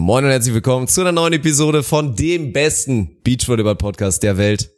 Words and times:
Moin 0.00 0.24
und 0.24 0.30
herzlich 0.30 0.54
willkommen 0.54 0.88
zu 0.88 1.02
einer 1.02 1.12
neuen 1.12 1.34
Episode 1.34 1.82
von 1.82 2.16
dem 2.16 2.54
besten 2.54 3.18
Beachvolleyball-Podcast 3.22 4.22
der 4.22 4.38
Welt. 4.38 4.70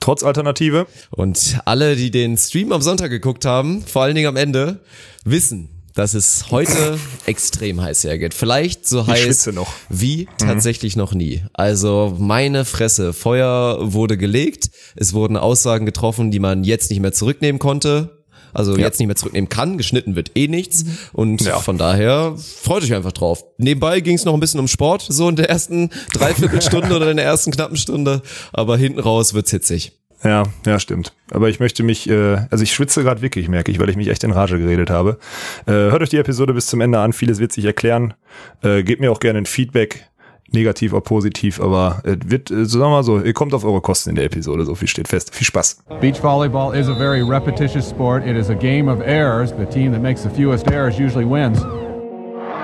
Trotz 0.00 0.22
Alternative. 0.22 0.86
Und 1.10 1.60
alle, 1.66 1.94
die 1.94 2.10
den 2.10 2.38
Stream 2.38 2.72
am 2.72 2.80
Sonntag 2.80 3.10
geguckt 3.10 3.44
haben, 3.44 3.82
vor 3.82 4.02
allen 4.02 4.14
Dingen 4.14 4.28
am 4.28 4.36
Ende, 4.36 4.80
wissen, 5.26 5.68
dass 5.94 6.14
es 6.14 6.50
heute 6.50 6.98
extrem 7.26 7.82
heiß 7.82 8.04
hergeht. 8.04 8.32
Vielleicht 8.32 8.88
so 8.88 9.06
heiß 9.06 9.50
wie 9.90 10.26
tatsächlich 10.38 10.96
mhm. 10.96 11.02
noch 11.02 11.12
nie. 11.12 11.42
Also 11.52 12.16
meine 12.18 12.64
Fresse, 12.64 13.12
Feuer 13.12 13.92
wurde 13.92 14.16
gelegt, 14.16 14.70
es 14.96 15.12
wurden 15.12 15.36
Aussagen 15.36 15.84
getroffen, 15.84 16.30
die 16.30 16.40
man 16.40 16.64
jetzt 16.64 16.88
nicht 16.88 17.00
mehr 17.00 17.12
zurücknehmen 17.12 17.58
konnte 17.58 18.21
also 18.52 18.76
ja. 18.76 18.84
jetzt 18.84 18.98
nicht 18.98 19.06
mehr 19.06 19.16
zurücknehmen 19.16 19.48
kann. 19.48 19.78
Geschnitten 19.78 20.16
wird 20.16 20.32
eh 20.34 20.48
nichts. 20.48 20.84
Und 21.12 21.42
ja. 21.42 21.58
von 21.58 21.78
daher 21.78 22.34
freut 22.36 22.82
euch 22.82 22.94
einfach 22.94 23.12
drauf. 23.12 23.44
Nebenbei 23.58 24.00
ging 24.00 24.16
es 24.16 24.24
noch 24.24 24.34
ein 24.34 24.40
bisschen 24.40 24.60
um 24.60 24.68
Sport, 24.68 25.06
so 25.08 25.28
in 25.28 25.36
der 25.36 25.50
ersten 25.50 25.90
Dreiviertelstunde 26.12 26.94
oder 26.94 27.10
in 27.10 27.16
der 27.16 27.26
ersten 27.26 27.50
knappen 27.50 27.76
Stunde. 27.76 28.22
Aber 28.52 28.76
hinten 28.76 29.00
raus 29.00 29.34
wird's 29.34 29.50
hitzig. 29.50 29.92
Ja, 30.24 30.44
ja, 30.64 30.78
stimmt. 30.78 31.12
Aber 31.30 31.48
ich 31.48 31.58
möchte 31.58 31.82
mich, 31.82 32.08
äh, 32.08 32.46
also 32.50 32.62
ich 32.62 32.72
schwitze 32.72 33.02
gerade 33.02 33.22
wirklich, 33.22 33.48
merke 33.48 33.72
ich, 33.72 33.80
weil 33.80 33.88
ich 33.88 33.96
mich 33.96 34.08
echt 34.08 34.22
in 34.22 34.30
Rage 34.30 34.58
geredet 34.58 34.88
habe. 34.88 35.18
Äh, 35.66 35.72
hört 35.72 36.02
euch 36.02 36.10
die 36.10 36.18
Episode 36.18 36.54
bis 36.54 36.66
zum 36.66 36.80
Ende 36.80 37.00
an, 37.00 37.12
vieles 37.12 37.40
wird 37.40 37.52
sich 37.52 37.64
erklären. 37.64 38.14
Äh, 38.62 38.84
gebt 38.84 39.00
mir 39.00 39.10
auch 39.10 39.18
gerne 39.18 39.38
ein 39.40 39.46
Feedback 39.46 40.06
negativ 40.52 40.92
oder 40.92 41.02
positiv, 41.02 41.60
aber 41.60 42.02
es 42.04 42.18
wird, 42.24 42.50
äh, 42.50 42.64
sagen 42.64 42.84
wir 42.84 42.90
mal 42.90 43.02
so, 43.02 43.20
ihr 43.20 43.32
kommt 43.32 43.54
auf 43.54 43.64
eure 43.64 43.80
Kosten 43.80 44.10
in 44.10 44.16
der 44.16 44.24
Episode, 44.24 44.64
so 44.64 44.74
viel 44.74 44.88
steht 44.88 45.08
fest. 45.08 45.34
Viel 45.34 45.46
Spaß. 45.46 45.78
Beach 46.00 46.20
volleyball 46.22 46.74
is 46.74 46.88
a 46.88 46.94
very 46.94 47.22
repetitious 47.22 47.88
sport. 47.88 48.26
It 48.26 48.36
is 48.36 48.50
a 48.50 48.54
game 48.54 48.88
of 48.88 49.00
errors. 49.00 49.52
The 49.52 49.66
team 49.66 49.92
that 49.92 50.02
makes 50.02 50.22
the 50.22 50.30
fewest 50.30 50.70
errors 50.70 50.98
usually 50.98 51.24
wins. 51.24 51.58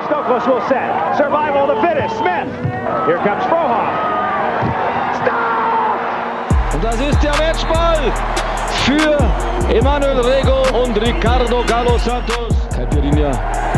Stokos 0.07 0.47
will 0.47 0.63
set. 0.69 1.17
Survival 1.17 1.69
of 1.69 1.77
the 1.77 1.81
fittest. 1.87 2.17
Smith. 2.17 2.49
Here 3.07 3.19
comes 3.19 3.45
Frohoff. 3.45 3.93
Stop! 5.23 6.75
Und 6.75 6.85
das 6.85 7.01
ist 7.01 7.23
der 7.23 7.37
Matchball 7.37 8.13
für 8.85 9.75
Emanuel 9.75 10.21
Rego 10.21 10.63
und 10.83 10.97
Ricardo 11.01 11.63
Galo 11.67 11.99
Santos. 11.99 12.55
Caipirinha 12.75 13.31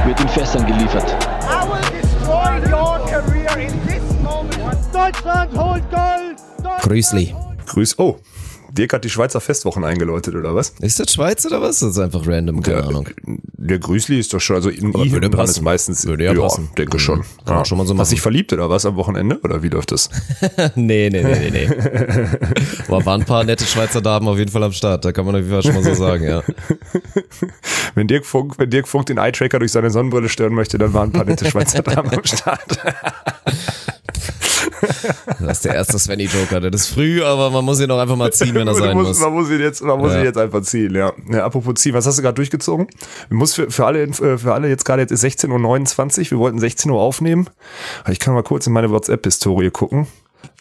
wird 0.06 0.20
in 0.20 0.28
Fässern 0.28 0.66
geliefert. 0.66 1.16
I 1.42 1.66
will 1.66 1.80
destroy 1.90 2.60
your 2.70 3.00
career 3.08 3.58
in 3.58 3.89
Deutschland 5.00 5.56
holt 5.56 5.82
Gold! 5.90 6.82
Grüßli. 6.82 7.34
Grüß. 7.66 7.98
Oh, 7.98 8.18
Dirk 8.72 8.92
hat 8.92 9.04
die 9.04 9.10
Schweizer 9.10 9.40
Festwochen 9.40 9.84
eingeläutet, 9.84 10.34
oder 10.34 10.54
was? 10.54 10.74
Ist 10.80 11.00
das 11.00 11.12
Schweiz 11.12 11.44
oder 11.46 11.60
was? 11.60 11.80
Das 11.80 11.90
ist 11.90 11.98
einfach 11.98 12.26
random, 12.26 12.62
keine 12.62 12.76
der, 12.76 12.88
Ahnung. 12.88 13.08
Der 13.24 13.78
Grüßli 13.78 14.18
ist 14.18 14.32
doch 14.32 14.40
schon, 14.40 14.56
also 14.56 14.68
in 14.68 14.90
I 14.90 15.10
würde 15.10 15.28
ist 15.42 15.62
meistens, 15.62 16.06
würde 16.06 16.24
ja, 16.24 16.34
passen. 16.34 16.70
denke 16.76 16.96
mhm. 16.96 17.00
schon. 17.00 17.24
Kann 17.44 17.56
ja. 17.58 17.64
schon 17.64 17.78
mal 17.78 17.86
so 17.86 17.94
machen. 17.94 18.00
Hast 18.02 18.12
du 18.12 18.16
dich 18.16 18.22
verliebt 18.22 18.52
oder 18.52 18.70
was 18.70 18.86
am 18.86 18.96
Wochenende? 18.96 19.38
Oder 19.42 19.62
wie 19.62 19.68
läuft 19.68 19.92
das? 19.92 20.10
nee, 20.74 21.08
nee, 21.10 21.22
nee, 21.22 21.50
nee, 21.50 21.50
nee. 21.50 21.68
Boah, 22.88 23.04
waren 23.04 23.22
ein 23.22 23.26
paar 23.26 23.44
nette 23.44 23.64
Schweizer 23.64 24.00
Damen 24.00 24.28
auf 24.28 24.38
jeden 24.38 24.50
Fall 24.50 24.62
am 24.62 24.72
Start, 24.72 25.04
da 25.04 25.12
kann 25.12 25.24
man 25.24 25.34
auf 25.34 25.40
jeden 25.40 25.52
Fall 25.52 25.62
schon 25.62 25.74
mal 25.74 25.82
so 25.82 25.94
sagen, 25.94 26.24
ja. 26.24 26.42
wenn 27.94 28.06
Dirk 28.06 28.24
Funk, 28.24 28.58
wenn 28.58 28.70
Dirk 28.70 28.86
Funk 28.86 29.06
den 29.06 29.18
Eye-Tracker 29.18 29.58
durch 29.58 29.72
seine 29.72 29.90
Sonnenbrille 29.90 30.28
stören 30.28 30.54
möchte, 30.54 30.78
dann 30.78 30.92
waren 30.92 31.08
ein 31.08 31.12
paar 31.12 31.24
nette 31.24 31.48
Schweizer 31.50 31.82
Damen 31.82 32.10
am 32.10 32.24
Start. 32.24 32.78
Das 35.40 35.58
ist 35.58 35.64
der 35.64 35.74
erste 35.74 35.98
Svenny-Joker. 35.98 36.60
Das 36.60 36.82
ist 36.82 36.88
früh, 36.88 37.22
aber 37.22 37.50
man 37.50 37.64
muss 37.64 37.80
ihn 37.80 37.90
auch 37.90 37.98
einfach 37.98 38.16
mal 38.16 38.32
ziehen, 38.32 38.54
wenn 38.54 38.66
er 38.66 38.74
sein 38.80 38.94
muss, 38.94 39.08
muss. 39.08 39.20
Man 39.20 39.32
muss 39.32 39.50
ihn 39.50 39.60
jetzt, 39.60 39.82
man 39.82 39.98
muss 39.98 40.12
ja. 40.12 40.20
ihn 40.20 40.24
jetzt 40.24 40.38
einfach 40.38 40.62
ziehen, 40.62 40.94
ja. 40.94 41.12
ja 41.30 41.44
apropos 41.44 41.74
ziehen, 41.74 41.94
was 41.94 42.06
hast 42.06 42.18
du 42.18 42.22
gerade 42.22 42.34
durchgezogen? 42.34 42.86
Ich 43.24 43.36
muss 43.36 43.54
für, 43.54 43.70
für 43.70 43.86
alle, 43.86 44.02
äh, 44.02 44.38
für 44.38 44.52
alle 44.52 44.68
jetzt 44.68 44.84
gerade, 44.84 45.02
jetzt 45.02 45.12
ist 45.12 45.24
16.29 45.24 46.20
Uhr, 46.20 46.30
wir 46.30 46.38
wollten 46.38 46.58
16 46.58 46.90
Uhr 46.90 47.00
aufnehmen. 47.00 47.48
Ich 48.08 48.18
kann 48.18 48.34
mal 48.34 48.42
kurz 48.42 48.66
in 48.66 48.72
meine 48.72 48.90
WhatsApp-Historie 48.90 49.70
gucken. 49.70 50.06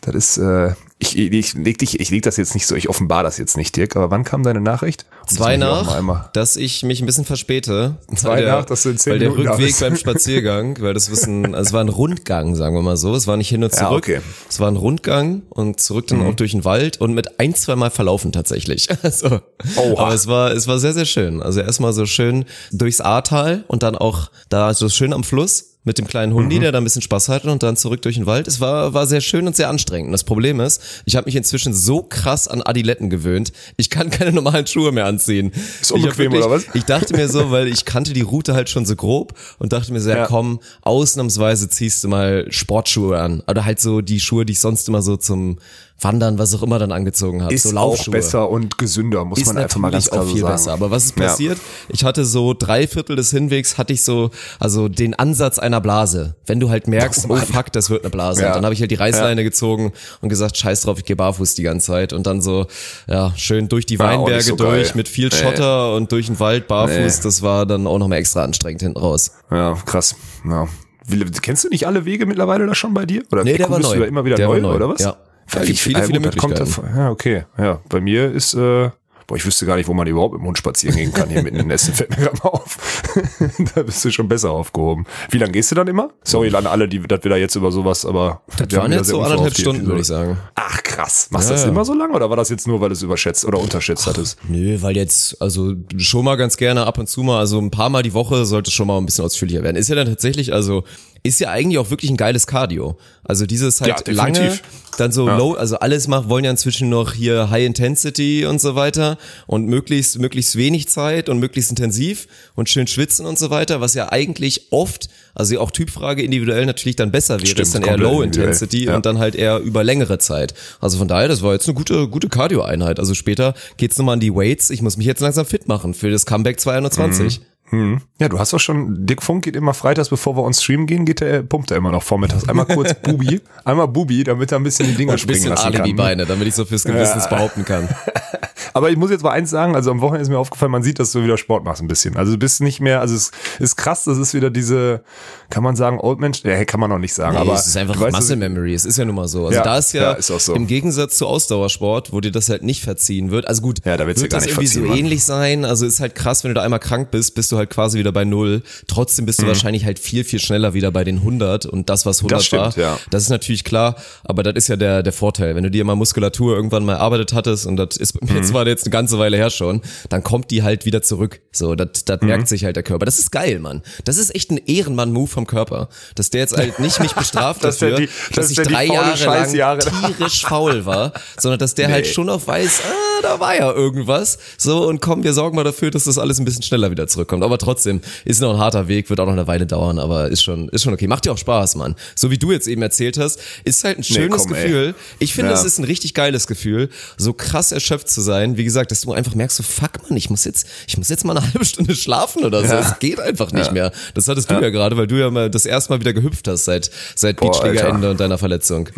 Das 0.01 0.15
ist, 0.15 0.37
äh, 0.37 0.73
ich, 0.97 1.17
ich, 1.17 1.53
leg 1.53 1.77
dich, 1.77 1.99
ich 1.99 2.09
leg 2.09 2.23
das 2.23 2.37
jetzt 2.37 2.53
nicht 2.53 2.67
so, 2.67 2.75
ich 2.75 2.89
offenbar 2.89 3.23
das 3.23 3.37
jetzt 3.37 3.57
nicht, 3.57 3.75
Dirk, 3.75 3.95
aber 3.95 4.11
wann 4.11 4.23
kam 4.23 4.43
deine 4.43 4.61
Nachricht? 4.61 5.05
Und 5.21 5.31
Zwei 5.31 5.57
nach, 5.57 6.31
dass 6.31 6.55
ich 6.55 6.83
mich 6.83 7.01
ein 7.01 7.05
bisschen 7.05 7.25
verspäte. 7.25 7.97
Zwei 8.15 8.41
der, 8.41 8.55
nach, 8.55 8.65
dass 8.65 8.83
du 8.83 8.89
in 8.89 8.97
zehn 8.97 9.13
Weil 9.13 9.19
der 9.19 9.29
Minuten 9.29 9.49
Rückweg 9.49 9.79
beim 9.79 9.95
Spaziergang, 9.97 10.81
weil 10.81 10.93
das 10.93 11.09
wissen, 11.09 11.53
also 11.53 11.69
es 11.69 11.73
war 11.73 11.81
ein 11.81 11.89
Rundgang, 11.89 12.55
sagen 12.55 12.75
wir 12.75 12.81
mal 12.81 12.97
so. 12.97 13.13
Es 13.13 13.27
war 13.27 13.37
nicht 13.37 13.49
hin 13.49 13.63
und 13.63 13.73
zurück. 13.73 14.07
Ja, 14.07 14.17
okay. 14.17 14.25
Es 14.49 14.59
war 14.59 14.69
ein 14.69 14.75
Rundgang 14.75 15.43
und 15.49 15.79
zurück 15.79 16.07
dann 16.07 16.19
mhm. 16.19 16.27
auch 16.27 16.35
durch 16.35 16.51
den 16.51 16.65
Wald 16.65 16.99
und 16.99 17.13
mit 17.13 17.39
ein, 17.39 17.55
zwei 17.55 17.75
Mal 17.75 17.91
verlaufen 17.91 18.31
tatsächlich. 18.31 18.87
Also, 19.01 19.41
Oha. 19.77 20.03
aber 20.03 20.13
es 20.13 20.27
war, 20.27 20.51
es 20.51 20.67
war 20.67 20.77
sehr, 20.77 20.93
sehr 20.93 21.05
schön. 21.05 21.41
Also 21.41 21.61
erstmal 21.61 21.93
so 21.93 22.05
schön 22.05 22.45
durchs 22.71 23.01
Ahrtal 23.01 23.63
und 23.67 23.81
dann 23.81 23.95
auch 23.95 24.29
da 24.49 24.73
so 24.73 24.87
schön 24.89 25.13
am 25.13 25.23
Fluss 25.23 25.78
mit 25.89 25.97
dem 25.97 26.05
kleinen 26.05 26.35
Hundi, 26.35 26.57
mhm. 26.57 26.61
der 26.61 26.71
da 26.71 26.77
ein 26.77 26.83
bisschen 26.83 27.01
Spaß 27.01 27.29
hatte 27.29 27.51
und 27.51 27.63
dann 27.63 27.75
zurück 27.75 28.03
durch 28.03 28.15
den 28.15 28.27
Wald. 28.27 28.47
Es 28.47 28.59
war, 28.59 28.93
war 28.93 29.07
sehr 29.07 29.21
schön 29.21 29.47
und 29.47 29.55
sehr 29.55 29.69
anstrengend. 29.69 30.09
Und 30.09 30.11
das 30.11 30.23
Problem 30.23 30.59
ist, 30.59 31.01
ich 31.05 31.15
habe 31.15 31.25
mich 31.25 31.35
inzwischen 31.35 31.73
so 31.73 32.03
krass 32.03 32.47
an 32.47 32.61
Adiletten 32.61 33.09
gewöhnt, 33.09 33.51
ich 33.75 33.89
kann 33.89 34.11
keine 34.11 34.31
normalen 34.31 34.67
Schuhe 34.67 34.91
mehr 34.91 35.07
anziehen. 35.07 35.51
Ist 35.81 35.91
unbequem 35.91 36.31
wirklich, 36.31 36.43
oder 36.43 36.51
was? 36.51 36.65
Ich 36.75 36.83
dachte 36.83 37.15
mir 37.15 37.27
so, 37.27 37.49
weil 37.49 37.67
ich 37.67 37.85
kannte 37.85 38.13
die 38.13 38.21
Route 38.21 38.53
halt 38.53 38.69
schon 38.69 38.85
so 38.85 38.95
grob 38.95 39.33
und 39.57 39.73
dachte 39.73 39.91
mir 39.91 39.99
so, 39.99 40.11
ja, 40.11 40.17
ja 40.17 40.25
komm, 40.27 40.59
ausnahmsweise 40.81 41.69
ziehst 41.69 42.03
du 42.03 42.07
mal 42.07 42.45
Sportschuhe 42.51 43.19
an. 43.19 43.41
Oder 43.47 43.65
halt 43.65 43.79
so 43.79 44.01
die 44.01 44.19
Schuhe, 44.19 44.45
die 44.45 44.53
ich 44.53 44.59
sonst 44.59 44.87
immer 44.87 45.01
so 45.01 45.17
zum 45.17 45.57
Wandern, 46.01 46.39
was 46.39 46.55
auch 46.55 46.63
immer 46.63 46.79
dann 46.79 46.91
angezogen 46.91 47.43
hat. 47.43 47.51
Ist 47.51 47.63
so 47.63 47.71
Laufschuhe. 47.71 48.11
auch 48.11 48.11
besser 48.11 48.49
und 48.49 48.77
gesünder, 48.77 49.25
muss 49.25 49.39
ist 49.39 49.47
man 49.47 49.57
einfach 49.57 49.79
mal 49.79 49.91
ganz 49.91 50.09
klar 50.09 50.23
auch 50.23 50.27
viel 50.27 50.41
sagen. 50.41 50.53
besser. 50.53 50.73
Aber 50.73 50.91
was 50.91 51.05
ist 51.05 51.15
passiert? 51.15 51.57
Ja. 51.57 51.63
Ich 51.89 52.03
hatte 52.03 52.25
so 52.25 52.53
drei 52.57 52.87
Viertel 52.87 53.15
des 53.15 53.31
Hinwegs, 53.31 53.77
hatte 53.77 53.93
ich 53.93 54.03
so, 54.03 54.31
also 54.59 54.87
den 54.87 55.13
Ansatz 55.13 55.59
einer 55.59 55.81
Blase. 55.81 56.35
Wenn 56.45 56.59
du 56.59 56.69
halt 56.69 56.87
merkst, 56.87 57.25
oh, 57.29 57.33
oh 57.33 57.37
fuck, 57.37 57.71
das 57.71 57.89
wird 57.89 58.03
eine 58.03 58.11
Blase. 58.11 58.41
Ja. 58.41 58.47
Und 58.49 58.55
dann 58.55 58.65
habe 58.65 58.73
ich 58.73 58.81
halt 58.81 58.91
die 58.91 58.95
Reißleine 58.95 59.41
ja. 59.41 59.47
gezogen 59.47 59.91
und 60.21 60.29
gesagt, 60.29 60.57
scheiß 60.57 60.81
drauf, 60.81 60.99
ich 60.99 61.05
gehe 61.05 61.15
barfuß 61.15 61.55
die 61.55 61.63
ganze 61.63 61.87
Zeit. 61.87 62.13
Und 62.13 62.25
dann 62.27 62.41
so, 62.41 62.67
ja, 63.07 63.33
schön 63.35 63.67
durch 63.67 63.85
die 63.85 63.99
Weinberge 63.99 64.43
so 64.43 64.55
durch, 64.55 64.87
geil. 64.87 64.91
mit 64.95 65.07
viel 65.07 65.31
Schotter 65.33 65.89
nee. 65.89 65.97
und 65.97 66.11
durch 66.11 66.27
den 66.27 66.39
Wald 66.39 66.67
barfuß. 66.67 67.17
Nee. 67.17 67.23
Das 67.23 67.41
war 67.41 67.65
dann 67.65 67.87
auch 67.87 67.97
noch 67.97 68.07
mal 68.07 68.15
extra 68.15 68.43
anstrengend 68.43 68.81
hinten 68.81 68.99
raus. 68.99 69.31
Ja, 69.51 69.77
krass. 69.85 70.15
Ja. 70.47 70.67
Wie, 71.07 71.23
kennst 71.41 71.63
du 71.63 71.69
nicht 71.69 71.87
alle 71.87 72.05
Wege 72.05 72.25
mittlerweile 72.25 72.67
da 72.67 72.75
schon 72.75 72.93
bei 72.93 73.05
dir? 73.05 73.23
Oder 73.31 73.43
nee, 73.43 73.57
der 73.57 73.69
war 73.69 73.79
neu. 73.79 73.97
Du 73.97 74.03
immer 74.03 74.25
wieder 74.25 74.35
der 74.35 74.47
neu, 74.47 74.61
neu, 74.61 74.75
oder 74.75 74.89
was? 74.89 75.01
Ja. 75.01 75.17
Da 75.51 75.63
gibt 75.63 75.79
viele, 75.79 76.03
viele 76.03 76.19
Möglichkeiten. 76.19 76.71
Kommt, 76.71 76.95
ja, 76.95 77.09
okay. 77.09 77.45
Ja, 77.57 77.81
bei 77.89 77.99
mir 77.99 78.31
ist, 78.31 78.53
äh, 78.53 78.89
boah, 79.29 79.35
ich 79.35 79.45
wüsste 79.45 79.65
gar 79.65 79.75
nicht, 79.75 79.87
wo 79.87 79.93
man 79.93 80.07
überhaupt 80.07 80.35
im 80.35 80.43
Hund 80.43 80.57
spazieren 80.57 80.95
gehen 80.95 81.13
kann 81.13 81.29
hier 81.29 81.43
mitten 81.43 81.57
in 81.57 81.65
den 81.65 81.71
Essen. 81.71 81.93
Fällt 81.95 82.09
mir 82.09 82.25
gerade 82.25 82.37
mal 82.43 82.49
auf. 82.49 83.03
da 83.75 83.83
bist 83.83 84.03
du 84.03 84.11
schon 84.11 84.27
besser 84.27 84.51
aufgehoben. 84.51 85.05
Wie 85.29 85.37
lange 85.37 85.51
gehst 85.51 85.71
du 85.71 85.75
dann 85.75 85.87
immer? 85.87 86.09
Sorry 86.23 86.53
an 86.53 86.65
alle, 86.65 86.89
die, 86.89 86.99
dass 86.99 87.23
wir 87.23 87.29
da 87.29 87.37
jetzt 87.37 87.55
über 87.55 87.71
sowas, 87.71 88.05
aber. 88.05 88.41
Das 88.57 88.75
waren 88.75 88.91
jetzt 88.91 89.07
so 89.07 89.21
anderthalb 89.21 89.57
Stunden, 89.57 89.85
würde 89.85 90.01
ich 90.01 90.07
sagen. 90.07 90.37
Ach, 90.55 90.83
krass. 90.83 91.29
Machst 91.31 91.49
du 91.49 91.53
ja, 91.53 91.59
das 91.59 91.67
immer 91.67 91.85
so 91.85 91.93
lange 91.93 92.13
oder 92.13 92.29
war 92.29 92.37
das 92.37 92.49
jetzt 92.49 92.67
nur, 92.67 92.81
weil 92.81 92.89
du 92.89 92.93
es 92.93 93.03
überschätzt 93.03 93.45
oder 93.45 93.59
unterschätzt 93.59 94.03
Ach, 94.05 94.09
hattest? 94.09 94.39
Nö, 94.47 94.81
weil 94.81 94.95
jetzt, 94.95 95.41
also 95.41 95.73
schon 95.97 96.25
mal 96.25 96.35
ganz 96.35 96.57
gerne 96.57 96.85
ab 96.85 96.97
und 96.97 97.07
zu 97.07 97.21
mal, 97.21 97.39
also 97.39 97.59
ein 97.59 97.71
paar 97.71 97.89
Mal 97.89 98.03
die 98.03 98.13
Woche 98.13 98.45
sollte 98.45 98.69
es 98.69 98.73
schon 98.73 98.87
mal 98.87 98.97
ein 98.97 99.05
bisschen 99.05 99.25
ausführlicher 99.25 99.63
werden. 99.63 99.77
Ist 99.77 99.89
ja 99.89 99.95
dann 99.95 100.07
tatsächlich, 100.07 100.53
also 100.53 100.83
ist 101.23 101.39
ja 101.39 101.49
eigentlich 101.49 101.77
auch 101.77 101.89
wirklich 101.89 102.11
ein 102.11 102.17
geiles 102.17 102.47
Cardio. 102.47 102.97
Also 103.23 103.45
dieses 103.45 103.81
halt 103.81 104.07
ja, 104.07 104.13
lange, 104.13 104.57
dann 104.97 105.11
so 105.11 105.27
ja. 105.27 105.37
low, 105.37 105.53
also 105.53 105.77
alles 105.79 106.07
macht, 106.07 106.29
wollen 106.29 106.45
ja 106.45 106.51
inzwischen 106.51 106.89
noch 106.89 107.13
hier 107.13 107.49
High 107.49 107.65
Intensity 107.65 108.45
und 108.45 108.59
so 108.59 108.75
weiter 108.75 109.17
und 109.45 109.65
möglichst, 109.65 110.19
möglichst 110.19 110.55
wenig 110.55 110.87
Zeit 110.87 111.29
und 111.29 111.39
möglichst 111.39 111.69
intensiv 111.69 112.27
und 112.55 112.69
schön 112.69 112.87
schwitzen 112.87 113.25
und 113.25 113.37
so 113.37 113.49
weiter, 113.49 113.81
was 113.81 113.93
ja 113.93 114.11
eigentlich 114.11 114.71
oft, 114.71 115.09
also 115.35 115.59
auch 115.59 115.71
Typfrage 115.71 116.23
individuell 116.23 116.65
natürlich 116.65 116.95
dann 116.95 117.11
besser 117.11 117.35
wäre, 117.35 117.45
Stimmt, 117.45 117.59
ist 117.59 117.75
dann 117.75 117.83
eher 117.83 117.97
Low 117.97 118.21
Intensity 118.21 118.85
ja. 118.85 118.95
und 118.95 119.05
dann 119.05 119.19
halt 119.19 119.35
eher 119.35 119.59
über 119.59 119.83
längere 119.83 120.17
Zeit. 120.17 120.53
Also 120.79 120.97
von 120.97 121.07
daher, 121.07 121.27
das 121.27 121.41
war 121.41 121.53
jetzt 121.53 121.67
eine 121.67 121.75
gute, 121.75 122.07
gute 122.07 122.29
Cardio-Einheit. 122.29 122.99
Also 122.99 123.13
später 123.13 123.53
geht's 123.77 123.97
nochmal 123.97 124.13
an 124.13 124.19
die 124.19 124.33
Weights. 124.33 124.69
Ich 124.69 124.81
muss 124.81 124.97
mich 124.97 125.05
jetzt 125.05 125.21
langsam 125.21 125.45
fit 125.45 125.67
machen 125.67 125.93
für 125.93 126.09
das 126.09 126.25
Comeback 126.25 126.59
220. 126.59 127.39
Mhm. 127.39 127.45
Hm. 127.69 128.01
Ja, 128.19 128.29
du 128.29 128.39
hast 128.39 128.51
doch 128.51 128.59
schon, 128.59 129.05
Dick 129.05 129.21
Funk 129.21 129.43
geht 129.43 129.55
immer 129.55 129.73
freitags, 129.73 130.09
bevor 130.09 130.35
wir 130.35 130.43
uns 130.43 130.63
streamen 130.63 130.87
gehen, 130.87 131.05
geht 131.05 131.21
der, 131.21 131.43
pumpt 131.43 131.71
er 131.71 131.77
immer 131.77 131.91
noch 131.91 132.03
vormittags. 132.03 132.49
Einmal 132.49 132.65
kurz 132.65 132.93
Bubi, 133.01 133.41
einmal 133.63 133.87
Bubi, 133.87 134.23
damit 134.23 134.51
er 134.51 134.59
ein 134.59 134.63
bisschen 134.63 134.87
die 134.87 134.95
Dinger 134.95 135.13
Und 135.13 135.19
springen 135.19 135.49
lassen 135.49 135.71
kann. 135.71 135.81
Alibi-Beine, 135.81 136.25
damit 136.25 136.47
ich 136.47 136.55
so 136.55 136.65
fürs 136.65 136.83
Gewissens 136.83 137.25
ja. 137.25 137.29
behaupten 137.29 137.65
kann. 137.65 137.87
Aber 138.73 138.89
ich 138.89 138.97
muss 138.97 139.09
jetzt 139.09 139.23
mal 139.23 139.31
eins 139.31 139.49
sagen, 139.49 139.75
also 139.75 139.91
am 139.91 140.01
Wochenende 140.01 140.23
ist 140.23 140.29
mir 140.29 140.37
aufgefallen, 140.37 140.71
man 140.71 140.83
sieht, 140.83 140.99
dass 140.99 141.11
du 141.11 141.23
wieder 141.23 141.37
Sport 141.37 141.63
machst 141.63 141.81
ein 141.81 141.87
bisschen. 141.87 142.17
Also 142.17 142.33
du 142.33 142.37
bist 142.37 142.61
nicht 142.61 142.79
mehr, 142.79 143.01
also 143.01 143.15
es 143.15 143.31
ist 143.59 143.75
krass, 143.75 144.03
das 144.03 144.17
ist 144.17 144.33
wieder 144.33 144.49
diese, 144.49 145.01
kann 145.49 145.63
man 145.63 145.75
sagen, 145.75 145.99
Old 145.99 146.19
Mensch, 146.19 146.43
ja, 146.43 146.63
kann 146.65 146.79
man 146.79 146.89
noch 146.89 146.99
nicht 146.99 147.13
sagen, 147.13 147.35
nee, 147.35 147.41
aber. 147.41 147.53
Es 147.53 147.67
ist 147.67 147.77
einfach 147.77 147.99
weißt, 147.99 148.15
Muscle 148.15 148.35
Memory, 148.35 148.73
es 148.73 148.85
ist 148.85 148.97
ja 148.97 149.05
nun 149.05 149.15
mal 149.15 149.27
so. 149.27 149.45
Also 149.45 149.57
ja, 149.57 149.63
da 149.63 149.77
ist 149.77 149.93
ja, 149.93 150.01
ja 150.03 150.11
ist 150.13 150.27
so. 150.27 150.53
im 150.53 150.67
Gegensatz 150.67 151.17
zu 151.17 151.27
Ausdauersport, 151.27 152.13
wo 152.13 152.21
dir 152.21 152.31
das 152.31 152.49
halt 152.49 152.63
nicht 152.63 152.83
verziehen 152.83 153.31
wird. 153.31 153.47
Also 153.47 153.61
gut, 153.61 153.79
ja, 153.85 153.97
da 153.97 154.07
wird 154.07 154.31
das 154.31 154.45
irgendwie 154.45 154.67
so 154.67 154.85
ähnlich 154.85 155.23
sein. 155.23 155.65
Also 155.65 155.85
ist 155.85 155.99
halt 155.99 156.15
krass, 156.15 156.43
wenn 156.43 156.49
du 156.49 156.55
da 156.55 156.61
einmal 156.61 156.79
krank 156.79 157.11
bist, 157.11 157.35
bist 157.35 157.51
du 157.51 157.57
halt 157.59 157.69
quasi 157.69 157.99
wieder 157.99 158.11
bei 158.11 158.25
Null. 158.25 158.63
Trotzdem 158.87 159.25
bist 159.25 159.39
du 159.39 159.43
mhm. 159.43 159.49
wahrscheinlich 159.49 159.85
halt 159.85 159.99
viel, 159.99 160.23
viel 160.23 160.39
schneller 160.39 160.73
wieder 160.73 160.91
bei 160.91 161.03
den 161.03 161.17
100 161.17 161.65
und 161.67 161.89
das, 161.89 162.05
was 162.05 162.19
100 162.19 162.39
das 162.39 162.45
stimmt, 162.45 162.61
war, 162.61 162.77
ja. 162.77 162.99
das 163.11 163.23
ist 163.23 163.29
natürlich 163.29 163.63
klar, 163.63 163.95
aber 164.23 164.43
das 164.43 164.55
ist 164.55 164.67
ja 164.67 164.75
der, 164.75 165.03
der 165.03 165.13
Vorteil. 165.13 165.55
Wenn 165.55 165.63
du 165.63 165.71
dir 165.71 165.83
mal 165.85 165.95
Muskulatur 165.95 166.55
irgendwann 166.55 166.85
mal 166.85 166.93
erarbeitet 166.93 167.33
hattest 167.33 167.67
und 167.67 167.77
das 167.77 167.97
ist 167.97 168.21
mhm. 168.21 168.35
jetzt 168.35 168.53
war 168.53 168.65
jetzt 168.67 168.85
eine 168.85 168.91
ganze 168.91 169.19
Weile 169.19 169.37
her 169.37 169.49
schon, 169.49 169.81
dann 170.09 170.23
kommt 170.23 170.51
die 170.51 170.63
halt 170.63 170.85
wieder 170.85 171.01
zurück. 171.01 171.41
So, 171.51 171.75
das, 171.75 172.05
das 172.05 172.21
merkt 172.21 172.47
sich 172.47 172.65
halt 172.65 172.75
der 172.75 172.83
Körper. 172.83 173.05
Das 173.05 173.19
ist 173.19 173.31
geil, 173.31 173.59
Mann. 173.59 173.83
Das 174.05 174.17
ist 174.17 174.33
echt 174.33 174.51
ein 174.51 174.57
Ehrenmann-Move 174.57 175.27
vom 175.27 175.45
Körper. 175.47 175.89
Dass 176.15 176.29
der 176.29 176.41
jetzt 176.41 176.55
halt 176.55 176.79
nicht 176.79 176.99
mich 176.99 177.13
bestraft 177.13 177.63
Dass 177.63 177.77
dafür, 177.77 177.97
die- 177.97 178.09
dass 178.33 178.49
dass 178.49 178.51
ich 178.51 178.57
drei 178.57 178.85
Jahre 178.85 179.23
lang 179.23 179.79
tierisch 179.79 180.45
faul 180.45 180.85
war, 180.85 181.13
sondern 181.37 181.59
dass 181.59 181.75
der 181.75 181.89
halt 181.89 182.07
schon 182.07 182.29
auch 182.29 182.45
weiß, 182.45 182.81
ah, 182.85 183.21
da 183.21 183.39
war 183.39 183.55
ja 183.55 183.71
irgendwas. 183.71 184.37
So, 184.57 184.87
und 184.87 185.01
komm, 185.01 185.23
wir 185.23 185.33
sorgen 185.33 185.55
mal 185.55 185.63
dafür, 185.63 185.91
dass 185.91 186.05
das 186.05 186.17
alles 186.17 186.39
ein 186.39 186.45
bisschen 186.45 186.63
schneller 186.63 186.91
wieder 186.91 187.07
zurückkommt. 187.07 187.43
Aber 187.49 187.57
trotzdem, 187.57 187.99
ist 188.25 188.41
noch 188.41 188.53
ein 188.53 188.59
harter 188.59 188.87
Weg, 188.87 189.09
wird 189.09 189.19
auch 189.19 189.25
noch 189.25 189.33
eine 189.33 189.47
Weile 189.47 189.65
dauern, 189.65 189.97
aber 189.97 190.29
ist 190.29 190.43
schon, 190.43 190.69
ist 190.69 190.83
schon 190.83 190.93
okay. 190.93 191.07
Macht 191.07 191.25
dir 191.25 191.31
auch 191.31 191.37
Spaß, 191.37 191.75
Mann. 191.75 191.95
So 192.13 192.29
wie 192.29 192.37
du 192.37 192.51
jetzt 192.51 192.67
eben 192.67 192.83
erzählt 192.83 193.17
hast, 193.17 193.39
ist 193.63 193.83
halt 193.83 193.97
ein 193.97 194.03
schönes 194.03 194.43
komm, 194.43 194.53
ey. 194.53 194.63
Gefühl. 194.63 194.95
Ich 195.17 195.33
finde, 195.33 195.51
Ja. 195.51 195.57
es 195.57 195.63
ist 195.65 195.79
ein 195.79 195.83
richtig 195.85 196.13
geiles 196.13 196.45
Gefühl, 196.45 196.89
so 197.17 197.33
krass 197.33 197.71
erschöpft 197.71 198.07
zu 198.07 198.21
sein. 198.21 198.55
Wie 198.57 198.63
gesagt, 198.63 198.91
dass 198.91 199.01
du 199.01 199.13
einfach 199.13 199.33
merkst, 199.33 199.57
so 199.57 199.63
fuck 199.63 200.07
man, 200.07 200.15
ich 200.17 200.29
muss 200.29 200.45
jetzt, 200.45 200.67
ich 200.87 200.95
muss 200.97 201.09
jetzt 201.09 201.25
mal 201.25 201.35
eine 201.35 201.45
halbe 201.53 201.65
Stunde 201.65 201.95
schlafen 201.95 202.45
oder 202.45 202.61
so. 202.61 202.73
Ja. 202.73 202.79
Es 202.81 202.99
geht 202.99 203.19
einfach 203.19 203.51
nicht 203.51 203.71
mehr. 203.71 203.91
Das 204.13 204.27
hattest 204.27 204.49
du 204.51 204.53
ja, 204.53 204.69
gerade, 204.69 204.95
weil 204.95 205.07
du 205.07 205.15
ja 205.15 205.31
mal 205.31 205.49
das 205.49 205.65
erste 205.65 205.91
Mal 205.91 205.99
wieder 205.99 206.13
gehüpft 206.13 206.47
hast 206.47 206.65
seit, 206.65 206.91
seit 207.15 207.39
Beachliga-Ende 207.39 208.11
und 208.11 208.19
deiner 208.19 208.37
Verletzung. 208.37 208.89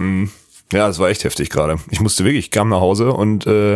Ja, 0.72 0.88
das 0.88 1.00
war 1.00 1.10
echt 1.10 1.24
heftig 1.24 1.50
gerade. 1.50 1.78
Ich 1.90 2.00
musste 2.00 2.24
wirklich, 2.24 2.46
ich 2.46 2.52
kam 2.52 2.70
nach 2.70 2.80
Hause 2.80 3.12
und 3.14 3.46
äh, 3.46 3.76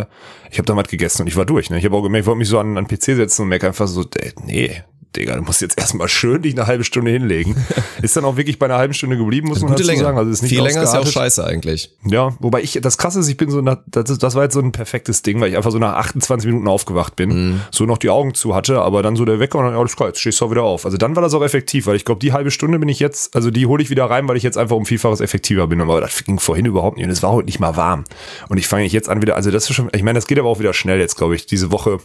ich 0.50 0.58
habe 0.58 0.64
dann 0.64 0.76
was 0.76 0.88
gegessen 0.88 1.22
und 1.22 1.28
ich 1.28 1.36
war 1.36 1.44
durch. 1.44 1.70
Ne? 1.70 1.78
Ich 1.78 1.84
habe 1.84 1.96
auch 1.96 2.02
gemerkt, 2.02 2.24
ich 2.24 2.26
wollte 2.26 2.38
mich 2.38 2.48
so 2.48 2.58
an 2.58 2.74
den 2.74 2.86
PC 2.86 3.16
setzen 3.16 3.42
und 3.42 3.48
merke 3.48 3.66
einfach 3.66 3.86
so, 3.86 4.04
ey, 4.14 4.32
nee, 4.44 4.82
Digga, 5.16 5.34
du 5.36 5.42
musst 5.42 5.60
jetzt 5.62 5.78
erstmal 5.78 6.08
schön 6.08 6.42
dich 6.42 6.54
eine 6.56 6.66
halbe 6.66 6.84
Stunde 6.84 7.10
hinlegen. 7.10 7.56
Ist 8.02 8.16
dann 8.16 8.24
auch 8.24 8.36
wirklich 8.36 8.58
bei 8.58 8.66
einer 8.66 8.76
halben 8.76 8.94
Stunde 8.94 9.16
geblieben, 9.16 9.48
muss 9.48 9.60
man 9.62 9.72
dazu 9.72 9.84
Länge. 9.84 10.00
sagen. 10.02 10.18
Also 10.18 10.30
ist 10.30 10.42
nicht 10.42 10.50
Viel 10.52 10.62
länger 10.62 10.82
ist 10.82 10.92
ja 10.92 11.00
auch 11.00 11.06
scheiße 11.06 11.44
eigentlich. 11.44 11.90
Ja, 12.04 12.36
wobei 12.40 12.60
ich, 12.62 12.78
das 12.82 12.98
krasse 12.98 13.20
ist, 13.20 13.28
ich 13.28 13.36
bin 13.36 13.50
so 13.50 13.60
nach, 13.62 13.78
das, 13.86 14.10
ist, 14.10 14.22
das 14.22 14.34
war 14.34 14.42
jetzt 14.44 14.54
so 14.54 14.60
ein 14.60 14.72
perfektes 14.72 15.22
Ding, 15.22 15.40
weil 15.40 15.48
ich 15.50 15.56
einfach 15.56 15.70
so 15.70 15.78
nach 15.78 15.94
28 15.94 16.46
Minuten 16.46 16.68
aufgewacht 16.68 17.16
bin, 17.16 17.26
Mhm. 17.30 17.60
so 17.70 17.84
noch 17.86 17.98
die 17.98 18.10
Augen 18.10 18.34
zu 18.34 18.54
hatte, 18.54 18.80
aber 18.82 19.02
dann 19.02 19.16
so 19.16 19.24
der 19.24 19.40
Wecker 19.40 19.58
und 19.58 19.64
dann, 19.64 19.74
ja, 19.74 19.80
alles 19.80 19.96
klar, 19.96 20.08
jetzt 20.08 20.20
stehst 20.20 20.40
du 20.40 20.44
auch 20.44 20.50
wieder 20.50 20.62
auf. 20.62 20.84
Also 20.84 20.96
dann 20.98 21.16
war 21.16 21.22
das 21.22 21.32
auch 21.34 21.42
effektiv, 21.42 21.86
weil 21.86 21.96
ich 21.96 22.04
glaube, 22.04 22.20
die 22.20 22.32
halbe 22.32 22.50
Stunde 22.50 22.78
bin 22.78 22.88
ich 22.88 23.00
jetzt, 23.00 23.34
also 23.34 23.50
die 23.50 23.66
hole 23.66 23.82
ich 23.82 23.90
wieder 23.90 24.04
rein, 24.04 24.28
weil 24.28 24.36
ich 24.36 24.42
jetzt 24.42 24.58
einfach 24.58 24.76
um 24.76 24.84
Vielfaches 24.86 25.20
effektiver 25.20 25.66
bin, 25.66 25.80
aber 25.80 26.00
das 26.00 26.24
ging 26.24 26.38
vorhin 26.38 26.66
überhaupt 26.66 26.96
nicht 26.98 27.06
und 27.06 27.10
es 27.12 27.22
war 27.22 27.32
heute 27.32 27.46
nicht 27.46 27.58
mal 27.60 27.76
warm. 27.76 28.04
Und 28.48 28.58
ich 28.58 28.68
fange 28.68 28.84
jetzt 28.86 29.08
an 29.08 29.22
wieder, 29.22 29.36
also 29.36 29.50
das 29.50 29.68
ist 29.68 29.74
schon, 29.76 29.88
ich 29.94 30.02
meine, 30.02 30.18
das 30.18 30.26
geht 30.26 30.38
aber 30.38 30.48
auch 30.48 30.58
wieder 30.58 30.74
schnell 30.74 30.98
jetzt, 31.00 31.16
glaube 31.16 31.34
ich, 31.34 31.46
diese 31.46 31.72
Woche 31.72 31.98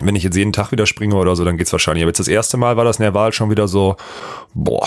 wenn 0.00 0.14
ich 0.16 0.22
jetzt 0.22 0.36
jeden 0.36 0.52
Tag 0.52 0.70
wieder 0.72 0.86
springe 0.86 1.16
oder 1.16 1.34
so, 1.36 1.44
dann 1.44 1.56
geht's 1.56 1.72
wahrscheinlich. 1.72 2.02
Aber 2.04 2.10
jetzt 2.10 2.20
das 2.20 2.28
erste 2.28 2.56
Mal 2.56 2.76
war 2.76 2.84
das 2.84 2.98
Nerval 2.98 3.32
schon 3.32 3.50
wieder 3.50 3.66
so, 3.68 3.96
boah, 4.54 4.86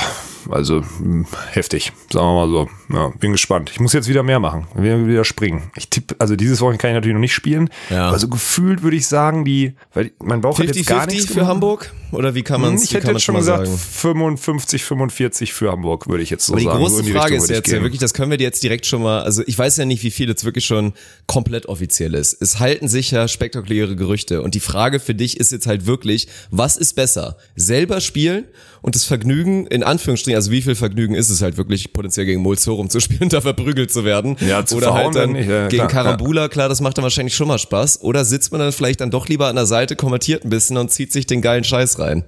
also 0.49 0.81
mh, 0.99 1.27
heftig, 1.51 1.91
sagen 2.11 2.25
wir 2.27 2.33
mal 2.33 2.49
so. 2.49 2.69
Ja, 2.93 3.11
bin 3.19 3.31
gespannt. 3.33 3.69
Ich 3.71 3.79
muss 3.79 3.93
jetzt 3.93 4.07
wieder 4.07 4.23
mehr 4.23 4.39
machen, 4.39 4.67
wieder, 4.75 5.05
wieder 5.05 5.25
springen. 5.25 5.71
Ich 5.75 5.89
tippe, 5.89 6.15
also 6.19 6.35
dieses 6.35 6.61
Wochenende 6.61 6.81
kann 6.81 6.91
ich 6.91 6.95
natürlich 6.95 7.15
noch 7.15 7.21
nicht 7.21 7.33
spielen, 7.33 7.69
Ja. 7.89 8.07
aber 8.09 8.19
so 8.19 8.27
gefühlt 8.27 8.81
würde 8.83 8.95
ich 8.97 9.07
sagen, 9.07 9.45
die, 9.45 9.73
weil 9.93 10.11
mein 10.23 10.41
Bauch 10.41 10.57
hat 10.57 10.65
jetzt 10.67 10.85
gar 10.87 11.05
nichts 11.05 11.25
50-50 11.25 11.27
für 11.27 11.33
gemacht. 11.35 11.49
Hamburg? 11.49 11.93
Oder 12.11 12.35
wie 12.35 12.43
kann 12.43 12.61
man 12.61 12.71
Hm, 12.71 12.75
es 12.77 12.83
Ich 12.83 12.93
hätte 12.93 13.11
jetzt 13.11 13.23
schon 13.23 13.33
mal 13.33 13.39
gesagt 13.39 13.65
sagen? 13.65 13.77
55, 13.77 14.83
45 14.83 15.53
für 15.53 15.71
Hamburg, 15.71 16.07
würde 16.07 16.21
ich 16.23 16.29
jetzt 16.29 16.45
so 16.45 16.53
Aber 16.53 16.59
die 16.59 16.65
sagen. 16.65 16.77
So 16.77 16.83
große 16.83 16.99
in 16.99 17.05
die 17.07 17.11
Frage 17.11 17.25
Richtung 17.33 17.43
ist 17.43 17.49
jetzt 17.49 17.71
ja 17.71 17.81
wirklich, 17.81 17.99
das 17.99 18.13
können 18.13 18.29
wir 18.31 18.37
dir 18.37 18.43
jetzt 18.43 18.61
direkt 18.63 18.85
schon 18.85 19.01
mal, 19.01 19.23
also 19.23 19.41
ich 19.47 19.57
weiß 19.57 19.77
ja 19.77 19.85
nicht, 19.85 20.03
wie 20.03 20.11
viel 20.11 20.29
jetzt 20.29 20.45
wirklich 20.45 20.65
schon 20.65 20.93
komplett 21.25 21.65
offiziell 21.65 22.13
ist. 22.13 22.39
Es 22.41 22.59
halten 22.59 22.87
sich 22.87 23.09
ja 23.11 23.27
spektakuläre 23.27 23.95
Gerüchte 23.95 24.41
und 24.43 24.53
die 24.53 24.59
Frage 24.59 24.92
für 24.99 25.15
dich 25.15 25.37
ist 25.39 25.51
jetzt 25.51 25.67
halt 25.67 25.85
wirklich, 25.85 26.27
was 26.51 26.77
ist 26.77 26.95
besser? 26.95 27.37
Selber 27.55 28.01
spielen 28.01 28.45
und 28.83 28.93
das 28.95 29.05
Vergnügen, 29.05 29.65
in 29.67 29.81
Anführungsstrichen, 29.81 30.35
also 30.35 30.51
wie 30.51 30.61
viel 30.61 30.75
Vergnügen 30.75 31.15
ist 31.15 31.29
es 31.31 31.41
halt 31.41 31.57
wirklich 31.57 31.91
potenziell 31.93 32.25
gegen 32.27 32.41
Molzorum 32.41 32.89
zu 32.89 32.99
spielen, 32.99 33.29
da 33.29 33.41
verprügelt 33.41 33.91
zu 33.91 34.05
werden? 34.05 34.35
Ja, 34.41 34.63
zu 34.65 34.75
Oder 34.77 34.93
halt 34.93 35.15
dann 35.15 35.31
nicht, 35.31 35.49
ja, 35.49 35.67
gegen 35.69 35.87
klar, 35.87 36.03
Karambula, 36.03 36.49
klar, 36.49 36.69
das 36.69 36.81
macht 36.81 36.97
dann 36.97 37.03
wahrscheinlich 37.03 37.35
schon 37.35 37.47
mal 37.47 37.57
Spaß. 37.57 38.01
Oder 38.03 38.25
sitzt 38.25 38.51
man 38.51 38.59
dann 38.59 38.71
vielleicht 38.71 39.01
dann 39.01 39.09
doch 39.09 39.27
lieber 39.27 39.47
an 39.47 39.55
der 39.55 39.65
Seite, 39.65 39.95
kommentiert 39.95 40.43
ein 40.45 40.49
bisschen 40.49 40.77
und 40.77 40.91
zieht 40.91 41.11
sich 41.11 41.25
den 41.25 41.41
geilen 41.41 41.63
Scheiß 41.63 41.97
rein? 41.97 42.23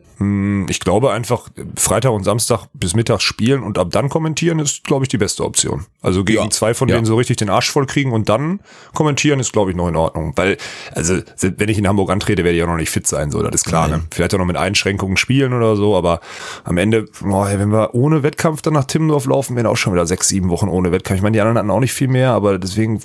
Ich 0.69 0.79
glaube 0.79 1.11
einfach, 1.11 1.49
Freitag 1.75 2.11
und 2.13 2.23
Samstag 2.23 2.67
bis 2.73 2.95
Mittag 2.95 3.21
spielen 3.21 3.63
und 3.63 3.77
ab 3.77 3.89
dann 3.91 4.07
kommentieren 4.07 4.59
ist, 4.59 4.85
glaube 4.85 5.03
ich, 5.03 5.09
die 5.09 5.17
beste 5.17 5.43
Option. 5.43 5.85
Also 6.01 6.23
gegen 6.23 6.41
Ja. 6.43 6.49
zwei 6.49 6.73
von 6.73 6.87
Ja. 6.87 6.95
denen 6.95 7.05
so 7.05 7.17
richtig 7.17 7.35
den 7.35 7.49
Arsch 7.49 7.69
voll 7.69 7.85
kriegen 7.85 8.13
und 8.13 8.29
dann 8.29 8.61
kommentieren 8.93 9.41
ist, 9.41 9.51
glaube 9.51 9.71
ich, 9.71 9.77
noch 9.77 9.89
in 9.89 9.97
Ordnung. 9.97 10.31
Weil, 10.37 10.55
also, 10.93 11.19
wenn 11.41 11.67
ich 11.67 11.77
in 11.77 11.85
Hamburg 11.85 12.09
antrete, 12.11 12.45
werde 12.45 12.55
ich 12.55 12.63
auch 12.63 12.67
noch 12.67 12.77
nicht 12.77 12.91
fit 12.91 13.05
sein, 13.07 13.29
so, 13.29 13.43
das 13.43 13.55
ist 13.55 13.65
klar, 13.65 13.89
ne? 13.89 14.03
Vielleicht 14.09 14.33
auch 14.33 14.37
noch 14.39 14.45
mit 14.45 14.55
Einschränkungen 14.55 15.17
spielen 15.17 15.51
oder 15.51 15.75
so, 15.75 15.97
aber 15.97 16.21
am 16.63 16.77
Ende, 16.77 17.05
ey, 17.23 17.59
wenn 17.59 17.71
wir 17.71 17.93
ohne 17.93 18.23
Wettkampf 18.23 18.61
dann 18.61 18.73
nach 18.73 18.85
Timmendorf 18.85 19.25
laufen, 19.25 19.55
werden 19.55 19.67
auch 19.67 19.77
schon 19.77 19.93
wieder 19.93 20.05
sechs, 20.05 20.27
sieben 20.27 20.49
Wochen 20.49 20.67
ohne 20.67 20.91
Wettkampf. 20.91 21.17
Ich 21.17 21.23
meine, 21.23 21.35
die 21.35 21.41
anderen 21.41 21.57
hatten 21.57 21.71
auch 21.71 21.79
nicht 21.79 21.93
viel 21.93 22.07
mehr, 22.07 22.31
aber 22.31 22.59
deswegen, 22.59 22.99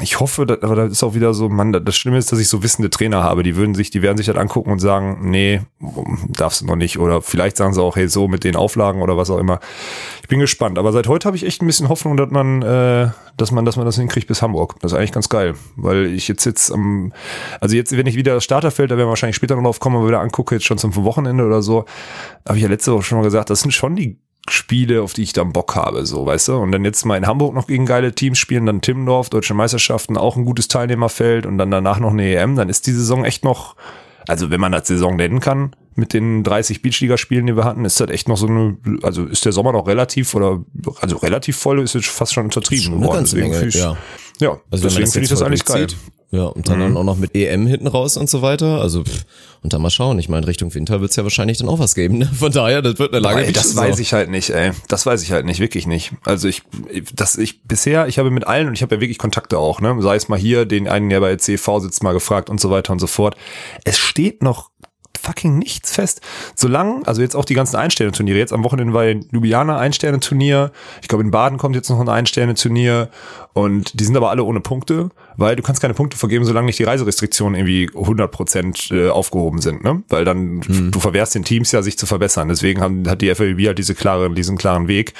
ich 0.00 0.20
hoffe, 0.20 0.46
dass, 0.46 0.62
aber 0.62 0.76
das 0.76 0.92
ist 0.92 1.02
auch 1.02 1.14
wieder 1.14 1.34
so, 1.34 1.48
Mann, 1.48 1.72
das 1.72 1.96
Schlimme 1.96 2.18
ist, 2.18 2.32
dass 2.32 2.38
ich 2.38 2.48
so 2.48 2.62
wissende 2.62 2.90
Trainer 2.90 3.22
habe, 3.22 3.42
die 3.42 3.56
würden 3.56 3.74
sich, 3.74 3.90
die 3.90 4.02
werden 4.02 4.16
sich 4.16 4.26
das 4.26 4.36
angucken 4.36 4.72
und 4.72 4.78
sagen, 4.78 5.18
nee, 5.22 5.60
darfst 6.28 6.60
du 6.60 6.66
noch 6.66 6.76
nicht. 6.76 6.98
Oder 6.98 7.22
vielleicht 7.22 7.56
sagen 7.56 7.74
sie 7.74 7.82
auch, 7.82 7.96
hey, 7.96 8.08
so 8.08 8.28
mit 8.28 8.44
den 8.44 8.56
Auflagen 8.56 9.02
oder 9.02 9.16
was 9.16 9.30
auch 9.30 9.38
immer. 9.38 9.60
Ich 10.22 10.28
bin 10.28 10.40
gespannt. 10.40 10.78
Aber 10.78 10.92
seit 10.92 11.08
heute 11.08 11.26
habe 11.26 11.36
ich 11.36 11.44
echt 11.44 11.62
ein 11.62 11.66
bisschen 11.66 11.88
Hoffnung, 11.88 12.16
dass 12.16 12.30
man, 12.30 12.62
äh, 12.62 13.08
dass 13.36 13.50
man, 13.50 13.64
dass 13.64 13.76
man 13.76 13.86
das 13.86 13.96
hinkriegt 13.96 14.28
bis 14.28 14.42
Hamburg. 14.42 14.76
Das 14.80 14.92
ist 14.92 14.98
eigentlich 14.98 15.12
ganz 15.12 15.28
geil. 15.28 15.54
Weil 15.76 16.06
ich 16.06 16.28
jetzt 16.28 16.44
jetzt 16.44 16.70
am, 16.70 17.12
also 17.60 17.76
jetzt, 17.76 17.96
wenn 17.96 18.06
ich 18.06 18.16
wieder 18.16 18.34
das 18.34 18.44
Starterfeld, 18.44 18.90
da 18.90 18.96
werden 18.96 19.06
wir 19.06 19.10
wahrscheinlich 19.10 19.36
später 19.36 19.56
noch 19.56 19.62
drauf 19.62 19.80
kommen, 19.80 19.96
aber 19.96 20.08
wieder 20.08 20.20
angucke, 20.20 20.54
jetzt 20.54 20.64
schon 20.64 20.78
zum 20.78 20.94
Wochenende 20.96 21.44
oder 21.44 21.62
so, 21.62 21.84
habe 22.46 22.58
ich 22.58 22.62
ja 22.62 22.68
letzte 22.72 22.92
Woche 22.92 23.02
schon 23.02 23.18
mal 23.18 23.24
gesagt, 23.24 23.50
das 23.50 23.60
sind 23.60 23.70
schon 23.72 23.96
die 23.96 24.18
Spiele, 24.48 25.02
auf 25.02 25.12
die 25.12 25.22
ich 25.22 25.32
dann 25.32 25.52
Bock 25.52 25.76
habe, 25.76 26.04
so, 26.04 26.26
weißt 26.26 26.48
du? 26.48 26.56
Und 26.56 26.72
dann 26.72 26.84
jetzt 26.84 27.04
mal 27.04 27.16
in 27.16 27.26
Hamburg 27.28 27.54
noch 27.54 27.68
gegen 27.68 27.86
geile 27.86 28.12
Teams 28.12 28.38
spielen, 28.38 28.66
dann 28.66 28.80
Timmendorf, 28.80 29.30
Deutsche 29.30 29.54
Meisterschaften, 29.54 30.16
auch 30.16 30.36
ein 30.36 30.44
gutes 30.44 30.66
Teilnehmerfeld 30.66 31.46
und 31.46 31.58
dann 31.58 31.70
danach 31.70 32.00
noch 32.00 32.10
eine 32.10 32.34
EM, 32.34 32.56
dann 32.56 32.68
ist 32.68 32.86
die 32.88 32.92
Saison 32.92 33.24
echt 33.24 33.44
noch, 33.44 33.76
also 34.26 34.50
wenn 34.50 34.60
man 34.60 34.72
das 34.72 34.88
Saison 34.88 35.14
nennen 35.14 35.38
kann, 35.38 35.76
mit 35.94 36.12
den 36.12 36.42
30 36.42 36.82
Beachliga-Spielen, 36.82 37.46
die 37.46 37.54
wir 37.54 37.64
hatten, 37.64 37.84
ist 37.84 38.00
das 38.00 38.08
echt 38.10 38.26
noch 38.26 38.36
so 38.36 38.46
eine, 38.48 38.78
also 39.02 39.26
ist 39.26 39.44
der 39.44 39.52
Sommer 39.52 39.72
noch 39.72 39.86
relativ 39.86 40.34
oder, 40.34 40.64
also 41.00 41.18
relativ 41.18 41.56
voll, 41.58 41.80
ist 41.80 41.94
jetzt 41.94 42.08
fast 42.08 42.32
schon 42.32 42.44
untertrieben 42.44 42.82
Schon 42.84 42.92
eine 42.94 43.02
geworden. 43.02 43.16
ganze 43.18 43.36
Deswegen 43.36 43.50
Menge, 43.52 43.70
finde 43.70 43.78
ich- 43.78 43.84
ja. 43.84 43.96
Ja, 44.40 44.58
Also 44.70 44.88
deswegen 44.88 45.06
finde 45.10 45.24
ich 45.24 45.30
das 45.30 45.42
eigentlich 45.42 45.64
geil. 45.64 45.86
Mhm. 46.32 46.38
Ja, 46.38 46.44
und 46.46 46.68
dann, 46.68 46.80
dann 46.80 46.96
auch 46.96 47.04
noch 47.04 47.16
mit 47.16 47.34
EM 47.34 47.66
hinten 47.66 47.86
raus 47.86 48.16
und 48.16 48.28
so 48.28 48.42
weiter. 48.42 48.80
Also, 48.80 49.04
pff, 49.04 49.24
und 49.62 49.72
dann 49.72 49.80
mal 49.80 49.90
schauen. 49.90 50.18
Ich 50.18 50.28
meine, 50.28 50.46
Richtung 50.46 50.74
Winter 50.74 51.00
wird's 51.00 51.14
ja 51.16 51.22
wahrscheinlich 51.22 51.58
dann 51.58 51.68
auch 51.68 51.78
was 51.78 51.94
geben. 51.94 52.18
Ne? 52.18 52.26
Von 52.26 52.50
daher, 52.50 52.82
das 52.82 52.98
wird 52.98 53.12
eine 53.12 53.20
lange 53.20 53.44
Ey, 53.44 53.52
das 53.52 53.76
weiß 53.76 53.98
ich 54.00 54.12
halt 54.12 54.28
nicht, 54.28 54.50
ey. 54.50 54.72
Das 54.88 55.06
weiß 55.06 55.22
ich 55.22 55.30
halt 55.30 55.46
nicht, 55.46 55.60
wirklich 55.60 55.86
nicht. 55.86 56.12
Also 56.24 56.48
ich, 56.48 56.62
das 57.14 57.36
ich 57.36 57.62
bisher, 57.62 58.08
ich 58.08 58.18
habe 58.18 58.30
mit 58.30 58.46
allen 58.46 58.68
und 58.68 58.74
ich 58.74 58.82
habe 58.82 58.96
ja 58.96 59.00
wirklich 59.00 59.18
Kontakte 59.18 59.58
auch, 59.58 59.80
ne? 59.80 59.96
Sei 60.00 60.16
es 60.16 60.28
mal 60.28 60.38
hier, 60.38 60.64
den 60.64 60.88
einen, 60.88 61.10
der 61.10 61.20
bei 61.20 61.36
CV 61.36 61.80
sitzt, 61.80 62.02
mal 62.02 62.12
gefragt 62.12 62.50
und 62.50 62.60
so 62.60 62.70
weiter 62.70 62.92
und 62.92 62.98
so 62.98 63.06
fort. 63.06 63.36
Es 63.84 63.98
steht 63.98 64.42
noch 64.42 64.70
fucking 65.22 65.58
nichts 65.58 65.94
fest. 65.94 66.20
Solange, 66.54 67.06
also 67.06 67.22
jetzt 67.22 67.36
auch 67.36 67.44
die 67.44 67.54
ganzen 67.54 67.76
Einsterne-Turniere, 67.76 68.38
jetzt 68.38 68.52
am 68.52 68.64
Wochenende 68.64 68.92
war 68.92 69.06
in 69.06 69.26
Ljubljana 69.30 69.78
Einsterne-Turnier, 69.78 70.72
ich 71.00 71.08
glaube 71.08 71.24
in 71.24 71.30
Baden 71.30 71.58
kommt 71.58 71.76
jetzt 71.76 71.88
noch 71.88 72.00
ein 72.00 72.08
Einsterne-Turnier 72.08 73.08
und 73.52 73.98
die 73.98 74.04
sind 74.04 74.16
aber 74.16 74.30
alle 74.30 74.44
ohne 74.44 74.60
Punkte, 74.60 75.10
weil 75.36 75.56
du 75.56 75.62
kannst 75.62 75.80
keine 75.80 75.94
Punkte 75.94 76.16
vergeben, 76.16 76.44
solange 76.44 76.66
nicht 76.66 76.78
die 76.78 76.84
Reiserestriktionen 76.84 77.58
irgendwie 77.58 77.88
100% 77.90 78.94
äh, 78.94 79.08
aufgehoben 79.10 79.60
sind, 79.60 79.84
ne? 79.84 80.02
Weil 80.08 80.24
dann, 80.24 80.60
du 80.90 81.00
verwehrst 81.00 81.34
den 81.34 81.44
Teams 81.44 81.72
ja, 81.72 81.82
sich 81.82 81.98
zu 81.98 82.06
verbessern. 82.06 82.48
Deswegen 82.48 82.80
haben, 82.80 83.08
hat 83.08 83.22
die 83.22 83.34
FAB 83.34 83.66
halt 83.66 83.78
diese 83.78 83.94
klare, 83.94 84.30
diesen 84.30 84.58
klaren 84.58 84.88
Weg. 84.88 85.14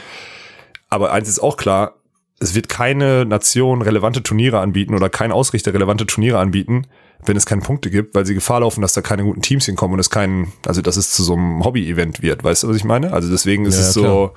Aber 0.88 1.12
eins 1.12 1.28
ist 1.28 1.40
auch 1.40 1.56
klar, 1.56 1.94
es 2.42 2.54
wird 2.54 2.68
keine 2.68 3.24
Nation 3.24 3.82
relevante 3.82 4.22
Turniere 4.22 4.58
anbieten 4.58 4.94
oder 4.94 5.08
kein 5.08 5.32
Ausrichter 5.32 5.72
relevante 5.72 6.06
Turniere 6.06 6.38
anbieten, 6.38 6.86
wenn 7.24 7.36
es 7.36 7.46
keine 7.46 7.62
Punkte 7.62 7.90
gibt, 7.90 8.14
weil 8.14 8.26
sie 8.26 8.34
Gefahr 8.34 8.60
laufen, 8.60 8.80
dass 8.82 8.92
da 8.94 9.00
keine 9.00 9.22
guten 9.24 9.42
Teams 9.42 9.66
hinkommen 9.66 9.94
und 9.94 10.00
es 10.00 10.10
kein, 10.10 10.52
also 10.66 10.82
dass 10.82 10.96
es 10.96 11.12
zu 11.12 11.22
so 11.22 11.34
einem 11.34 11.64
Hobby-Event 11.64 12.22
wird. 12.22 12.42
Weißt 12.42 12.62
du, 12.64 12.68
was 12.68 12.76
ich 12.76 12.84
meine? 12.84 13.12
Also 13.12 13.30
deswegen 13.30 13.64
ist 13.64 13.76
Ja, 13.76 13.82
es 13.82 13.92
so, 13.92 14.32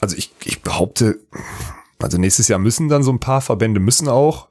also 0.00 0.16
ich, 0.16 0.32
ich 0.44 0.62
behaupte, 0.62 1.18
also 1.98 2.18
nächstes 2.18 2.48
Jahr 2.48 2.58
müssen 2.58 2.88
dann 2.88 3.02
so 3.02 3.12
ein 3.12 3.20
paar 3.20 3.40
Verbände 3.40 3.80
müssen 3.80 4.08
auch. 4.08 4.48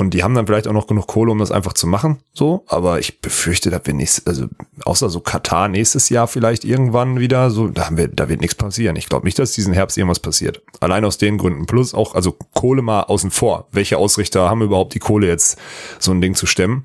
Und 0.00 0.14
die 0.14 0.22
haben 0.22 0.34
dann 0.34 0.46
vielleicht 0.46 0.66
auch 0.66 0.72
noch 0.72 0.86
genug 0.86 1.06
Kohle, 1.08 1.30
um 1.30 1.38
das 1.38 1.50
einfach 1.50 1.74
zu 1.74 1.86
machen, 1.86 2.20
so. 2.32 2.64
Aber 2.68 3.00
ich 3.00 3.20
befürchte, 3.20 3.68
dass 3.68 3.82
wir 3.84 3.92
nächstes, 3.92 4.26
also 4.26 4.46
außer 4.86 5.10
so 5.10 5.20
Katar 5.20 5.68
nächstes 5.68 6.08
Jahr 6.08 6.26
vielleicht 6.26 6.64
irgendwann 6.64 7.20
wieder, 7.20 7.50
so, 7.50 7.68
da 7.68 7.84
haben 7.84 7.98
wir, 7.98 8.08
da 8.08 8.30
wird 8.30 8.40
nichts 8.40 8.54
passieren. 8.54 8.96
Ich 8.96 9.10
glaube 9.10 9.26
nicht, 9.26 9.38
dass 9.38 9.52
diesen 9.52 9.74
Herbst 9.74 9.98
irgendwas 9.98 10.18
passiert. 10.18 10.62
Allein 10.80 11.04
aus 11.04 11.18
den 11.18 11.36
Gründen. 11.36 11.66
Plus 11.66 11.92
auch, 11.92 12.14
also 12.14 12.34
Kohle 12.54 12.80
mal 12.80 13.02
außen 13.02 13.30
vor. 13.30 13.68
Welche 13.72 13.98
Ausrichter 13.98 14.48
haben 14.48 14.62
überhaupt 14.62 14.94
die 14.94 15.00
Kohle 15.00 15.26
jetzt, 15.26 15.58
so 15.98 16.12
ein 16.12 16.22
Ding 16.22 16.34
zu 16.34 16.46
stemmen? 16.46 16.84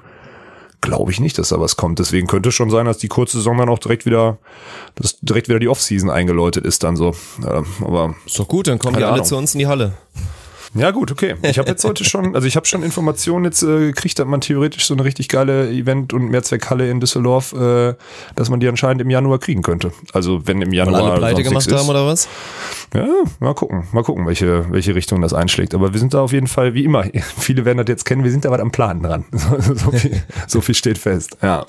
Glaube 0.81 1.09
ich 1.09 1.21
nicht, 1.21 1.37
dass 1.37 1.47
da 1.47 1.59
was 1.61 1.77
kommt. 1.77 1.99
Deswegen 1.99 2.27
könnte 2.27 2.49
es 2.49 2.55
schon 2.55 2.69
sein, 2.69 2.85
dass 2.85 2.97
die 2.97 3.07
kurze 3.07 3.37
Saison 3.37 3.57
dann 3.57 3.69
auch 3.69 3.79
direkt 3.79 4.05
wieder, 4.05 4.39
dass 4.95 5.21
direkt 5.21 5.47
wieder 5.47 5.59
die 5.59 5.69
Offseason 5.69 6.09
eingeläutet 6.09 6.65
ist 6.65 6.83
dann 6.83 6.97
so. 6.97 7.15
Ja, 7.41 7.63
aber 7.79 8.13
Ist 8.25 8.37
doch 8.37 8.47
gut, 8.49 8.67
dann 8.67 8.77
kommen 8.77 8.97
die 8.97 9.03
alle 9.05 9.13
Ahnung. 9.13 9.25
zu 9.25 9.37
uns 9.37 9.53
in 9.55 9.59
die 9.59 9.67
Halle. 9.67 9.93
Ja 10.75 10.91
gut, 10.91 11.09
okay. 11.09 11.35
Ich 11.41 11.57
habe 11.57 11.69
jetzt 11.69 11.85
heute 11.85 12.03
schon, 12.03 12.35
also 12.35 12.45
ich 12.47 12.57
habe 12.57 12.65
schon 12.65 12.83
Informationen 12.83 13.45
jetzt 13.45 13.63
äh, 13.63 13.87
gekriegt, 13.87 14.19
dass 14.19 14.27
man 14.27 14.41
theoretisch 14.41 14.85
so 14.85 14.93
eine 14.93 15.05
richtig 15.05 15.29
geile 15.29 15.69
Event- 15.69 16.11
und 16.11 16.27
Mehrzweckhalle 16.27 16.89
in 16.89 16.99
Düsseldorf, 16.99 17.53
äh, 17.53 17.93
dass 18.35 18.49
man 18.49 18.59
die 18.59 18.67
anscheinend 18.67 19.01
im 19.01 19.09
Januar 19.09 19.39
kriegen 19.39 19.61
könnte. 19.61 19.93
Also 20.11 20.45
wenn 20.47 20.61
im 20.61 20.73
Januar 20.73 21.01
Weil 21.01 21.09
alle 21.11 21.19
pleite 21.19 21.43
gemacht 21.43 21.71
haben 21.71 21.79
ist. 21.79 21.89
oder 21.89 22.05
was? 22.05 22.27
Ja, 22.93 23.07
mal 23.39 23.53
gucken, 23.53 23.87
mal 23.93 24.03
gucken, 24.03 24.27
welche, 24.27 24.69
welche 24.69 24.95
Richtung 24.95 25.21
das 25.21 25.33
einschlägt. 25.33 25.73
Aber 25.73 25.93
wir 25.93 25.99
sind 25.99 26.13
da 26.13 26.19
auf 26.19 26.33
jeden 26.33 26.47
Fall, 26.47 26.73
wie 26.73 26.83
immer, 26.83 27.05
viele 27.37 27.63
werden 27.63 27.77
das 27.77 27.87
jetzt 27.87 28.03
kennen, 28.03 28.25
wir 28.25 28.31
sind 28.31 28.43
da 28.43 28.51
was 28.51 28.59
am 28.59 28.71
Plan 28.71 29.01
dran. 29.01 29.25
So, 29.45 29.75
so, 29.75 29.91
viel, 29.91 30.23
so 30.47 30.61
viel 30.61 30.75
steht 30.75 30.97
fest. 30.97 31.37
Ja. 31.41 31.65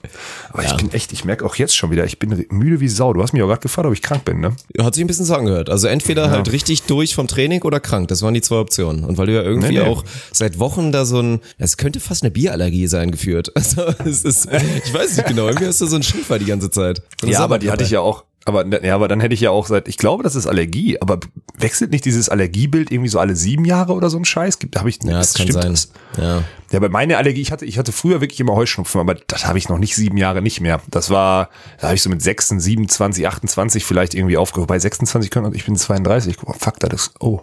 Aber 0.51 0.65
ich 0.65 0.75
bin 0.77 0.93
echt, 0.93 1.13
ich 1.13 1.25
merke 1.25 1.45
auch 1.45 1.57
jetzt 1.57 1.77
schon 1.77 1.91
wieder, 1.91 2.05
ich 2.05 2.19
bin 2.19 2.47
müde 2.51 2.81
wie 2.81 2.89
Sau. 2.89 3.13
Du 3.13 3.23
hast 3.23 3.33
mich 3.33 3.43
auch 3.43 3.49
gerade 3.49 3.61
gefragt, 3.61 3.87
ob 3.87 3.93
ich 3.93 4.03
krank 4.03 4.25
bin, 4.25 4.41
ne? 4.41 4.53
Hat 4.81 4.95
sich 4.95 5.05
ein 5.05 5.07
bisschen 5.07 5.27
so 5.27 5.35
angehört. 5.35 5.69
Also 5.69 5.89
entweder 5.89 6.31
halt 6.31 6.51
richtig 6.53 6.85
durch 6.85 7.15
vom 7.15 7.27
Training 7.27 7.63
oder 7.63 7.81
krank. 7.81 8.09
Das 8.09 8.23
waren 8.23 8.35
die 8.35 8.41
zwei 8.41 8.57
Optionen. 8.57 8.96
Und 9.05 9.19
weil 9.19 9.27
du 9.27 9.35
ja 9.35 9.43
irgendwie 9.43 9.69
Nee, 9.75 9.81
nee. 9.81 9.89
auch 9.89 10.05
seit 10.33 10.59
Wochen 10.59 10.93
da 10.93 11.05
so 11.05 11.21
ein, 11.21 11.41
es 11.59 11.77
könnte 11.77 12.01
fast 12.01 12.23
eine 12.23 12.31
Bierallergie 12.31 12.87
sein 12.87 13.11
geführt. 13.11 13.53
Also 13.67 13.83
es 14.05 14.23
ist, 14.23 14.49
ich 14.85 14.95
weiß 14.95 15.17
nicht 15.17 15.27
genau, 15.29 15.47
irgendwie 15.49 15.67
hast 15.67 15.81
du 15.81 15.87
so 15.87 15.97
ein 15.97 16.03
Schiefer 16.03 16.39
die 16.39 16.45
ganze 16.45 16.71
Zeit. 16.71 17.03
Ja, 17.25 17.41
aber 17.41 17.59
die 17.59 17.71
hatte 17.71 17.83
ich 17.85 17.91
ja 17.91 18.01
auch. 18.01 18.25
Aber, 18.47 18.65
ja, 18.85 18.95
aber 18.95 19.09
dann 19.09 19.19
hätte 19.21 19.35
ich 19.35 19.41
ja 19.41 19.51
auch 19.51 19.67
seit, 19.67 19.89
ich 19.89 19.97
glaube, 19.97 20.23
das 20.23 20.37
ist 20.37 20.47
Allergie, 20.47 21.01
aber 21.01 21.19
wechselt 21.59 21.91
nicht 21.91 22.05
dieses 22.05 22.29
Allergiebild 22.29 22.93
irgendwie 22.93 23.09
so 23.09 23.19
alle 23.19 23.35
sieben 23.35 23.65
Jahre 23.65 23.93
oder 23.93 24.09
so 24.09 24.17
ein 24.19 24.25
Scheiß? 24.25 24.61
Gibt, 24.61 24.79
habe 24.79 24.89
ich, 24.89 25.03
Ja, 25.03 25.19
das 25.19 25.35
kann 25.35 25.51
sein. 25.51 25.71
Das? 25.73 25.91
Ja. 26.17 26.45
Ja, 26.71 26.81
bei 26.81 26.89
meiner 26.89 27.19
Allergie, 27.19 27.41
ich 27.41 27.53
hatte, 27.53 27.65
ich 27.65 27.77
hatte 27.79 27.93
früher 27.93 28.21
wirklich 28.21 28.39
immer 28.41 28.55
Heuschnupfen, 28.55 29.01
aber 29.01 29.15
das 29.15 29.47
habe 29.47 29.59
ich 29.59 29.69
noch 29.69 29.79
nicht 29.79 29.95
sieben 29.97 30.17
Jahre 30.17 30.43
nicht 30.43 30.61
mehr. 30.61 30.81
Das 30.91 31.11
war, 31.11 31.51
da 31.81 31.89
habe 31.89 31.97
ich 31.97 32.03
so 32.03 32.11
mit 32.11 32.23
26, 32.23 32.65
27, 32.65 33.27
28 33.27 33.85
vielleicht 33.85 34.15
irgendwie 34.15 34.37
aufgehört. 34.37 34.69
Bei 34.69 34.79
26 34.79 35.31
können, 35.31 35.55
ich 35.55 35.65
bin 35.65 35.77
32. 35.77 36.37
Guck 36.37 36.49
mal, 36.49 36.55
fuck, 36.59 36.79
das 36.81 36.93
ist, 36.93 37.15
oh. 37.21 37.41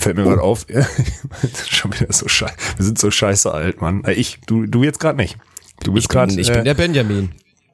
Fällt 0.00 0.16
mir 0.16 0.24
gerade 0.24 0.42
auf. 0.42 0.66
Schon 1.68 1.92
wieder 1.94 2.12
so 2.12 2.28
scheiße. 2.28 2.54
Wir 2.76 2.84
sind 2.84 2.98
so 2.98 3.10
scheiße 3.10 3.52
alt, 3.52 3.80
Mann. 3.80 4.04
Äh, 4.04 4.12
Ich, 4.12 4.38
du, 4.46 4.66
du 4.66 4.84
jetzt 4.84 5.00
gerade 5.00 5.16
nicht. 5.16 5.38
Du 5.82 5.92
bist 5.92 6.08
gerade. 6.10 6.38
ich 6.38 6.52
bin 6.52 6.64
der 6.64 6.74
Benjamin. 6.74 7.30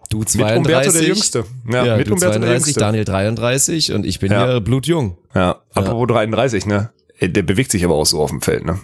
Du 0.08 0.22
32. 0.25 0.56
Umberto 0.58 0.92
der 0.92 1.02
Jüngste. 1.02 1.44
Ja, 1.70 1.84
Ja, 1.84 1.96
mit 1.96 2.06
du 2.08 2.12
Umberto 2.14 2.32
der 2.38 2.48
32, 2.48 2.66
Jüngste. 2.66 2.80
Daniel 2.80 3.04
33 3.04 3.92
und 3.92 4.06
ich 4.06 4.18
bin 4.20 4.30
Ja. 4.32 4.52
ja 4.54 4.58
blutjung. 4.60 5.18
Ja, 5.34 5.60
apropos 5.75 6.06
33, 6.08 6.66
ne? 6.66 6.90
Der 7.20 7.42
bewegt 7.42 7.70
sich 7.70 7.84
aber 7.84 7.94
auch 7.94 8.06
so 8.06 8.20
auf 8.22 8.30
dem 8.30 8.40
Feld, 8.42 8.64
ne? 8.64 8.78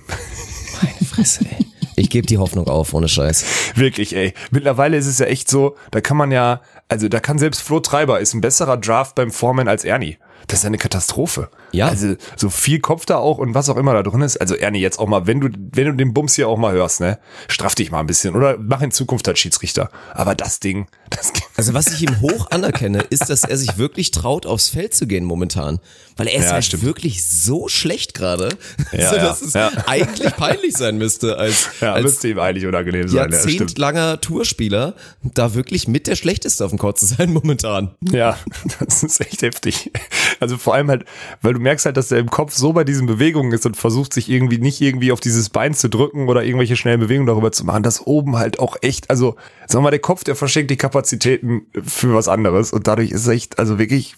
Fresse, 1.09 1.45
ey. 1.45 1.67
Ich 1.95 2.09
gebe 2.11 2.27
die 2.27 2.39
Hoffnung 2.39 2.67
auf, 2.69 2.95
ohne 2.95 3.09
Scheiß. 3.09 3.45
Wirklich, 3.77 4.17
ey. 4.17 4.33
Mittlerweile 4.51 4.97
ist 4.97 5.07
es 5.07 5.19
ja 5.19 5.27
echt 5.27 5.49
so, 5.51 5.77
da 5.91 6.01
kann 6.01 6.17
man 6.17 6.33
ja, 6.33 6.63
also 6.89 7.09
da 7.09 7.21
kann 7.21 7.39
selbst 7.39 7.61
Flo 7.63 7.81
Treiber 7.81 8.19
ist 8.19 8.33
ein 8.35 8.41
besserer 8.41 8.77
Draft 8.79 9.15
beim 9.15 9.31
Foreman 9.31 9.69
als 9.69 9.85
Ernie. 9.85 10.17
Das 10.49 10.59
ist 10.61 10.63
ja 10.65 10.69
eine 10.69 10.79
Katastrophe. 10.79 11.49
Ja. 11.73 11.89
Also 11.89 12.15
so 12.37 12.51
viel 12.51 12.81
Kopf 12.81 13.07
da 13.07 13.17
auch 13.17 13.39
und 13.39 13.55
was 13.55 13.69
auch 13.69 13.77
immer 13.77 13.95
da 13.95 14.03
drin 14.03 14.21
ist. 14.23 14.37
Also 14.39 14.55
Ernie, 14.55 14.81
jetzt 14.81 14.99
auch 14.99 15.07
mal, 15.09 15.27
wenn 15.27 15.41
du, 15.41 15.49
wenn 15.73 15.87
du 15.87 15.93
den 15.95 16.13
Bums 16.13 16.35
hier 16.35 16.49
auch 16.49 16.59
mal 16.59 16.73
hörst, 16.73 17.01
ne, 17.01 17.19
straff 17.49 17.75
dich 17.75 17.91
mal 17.91 18.01
ein 18.01 18.07
bisschen 18.07 18.35
oder 18.37 18.57
mach 18.59 18.83
in 18.83 18.91
Zukunft 18.91 19.29
als 19.29 19.39
Schiedsrichter. 19.39 19.91
Aber 20.13 20.35
das 20.35 20.61
Ding, 20.61 20.87
das 21.11 21.33
Also 21.57 21.75
was 21.75 21.89
ich 21.93 22.03
ihm 22.03 22.21
hoch 22.21 22.51
anerkenne, 22.51 23.01
ist, 23.11 23.31
dass 23.31 23.45
er 23.45 23.57
sich 23.57 23.79
wirklich 23.79 24.11
traut, 24.11 24.47
aufs 24.47 24.69
Feld 24.69 24.95
zu 24.95 25.07
gehen 25.07 25.25
momentan. 25.25 25.79
Weil 26.17 26.27
er 26.29 26.39
ist 26.41 26.47
Ja, 26.47 26.53
halt 26.53 26.65
stimmt. 26.65 26.83
wirklich 26.83 27.25
so 27.27 27.69
schlecht 27.69 28.15
gerade, 28.15 28.51
Ja, 28.93 28.99
also, 29.09 29.17
ja, 29.17 29.23
dass 29.23 29.43
es 29.43 29.55
ja. 29.55 29.71
eigentlich 29.87 30.37
peinlich 30.37 30.77
sein 30.77 30.99
müsste, 30.99 31.39
als, 31.39 31.69
ja, 31.81 31.95
als 31.95 32.03
müsste 32.05 32.29
ihm 32.29 32.39
eigentlich 32.39 32.67
unangenehm 32.67 33.09
sein. 33.09 33.31
Ja, 33.31 33.39
stimmt. 33.39 33.53
jahrzehntlanger 33.61 34.21
Tourspieler 34.21 34.95
da 35.23 35.55
wirklich 35.55 35.89
mit 35.89 36.07
der 36.07 36.17
Schlechteste 36.17 36.65
auf 36.65 36.71
dem 36.71 36.79
Court 36.79 36.99
zu 36.99 37.07
sein 37.07 37.33
momentan. 37.33 37.93
Ja, 38.11 38.37
das 38.81 39.03
ist 39.03 39.21
echt 39.21 39.43
heftig. 39.43 39.91
Also 40.43 40.59
vor 40.59 40.75
allem 40.75 40.89
halt, 40.89 41.05
weil 41.41 41.55
du 41.55 41.61
merkst 41.61 41.87
halt, 41.87 41.97
dass 41.97 42.11
er 42.11 42.19
im 42.19 42.31
Kopf 42.31 42.53
so 42.53 42.73
bei 42.73 42.85
diesen 42.85 43.07
Bewegungen 43.07 43.53
ist 43.53 43.65
und 43.67 43.77
versucht 43.77 44.13
sich 44.13 44.29
irgendwie 44.29 44.59
nicht 44.59 44.81
irgendwie 44.81 45.13
auf 45.13 45.21
dieses 45.21 45.49
Bein 45.49 45.75
zu 45.75 45.89
drücken 45.89 46.29
oder 46.29 46.45
irgendwelche 46.45 46.77
schnellen 46.77 47.01
Bewegungen 47.01 47.27
darüber 47.27 47.53
zu 47.53 47.65
machen, 47.65 47.83
dass 47.83 48.07
oben 48.07 48.37
halt 48.37 48.59
auch 48.59 48.77
echt, 48.83 49.11
also 49.11 49.37
sagen 49.67 49.83
wir 49.83 49.83
mal, 49.83 49.91
der 49.91 50.01
Kopf, 50.01 50.25
der 50.25 50.37
verschenkt 50.37 50.71
die 50.71 50.77
Kapazitäten 50.77 51.63
für 51.83 52.15
was 52.15 52.29
anderes 52.29 52.73
und 52.73 52.87
dadurch 52.87 53.11
ist 53.11 53.27
echt, 53.29 53.59
also 53.59 53.79
wirklich, 53.79 54.17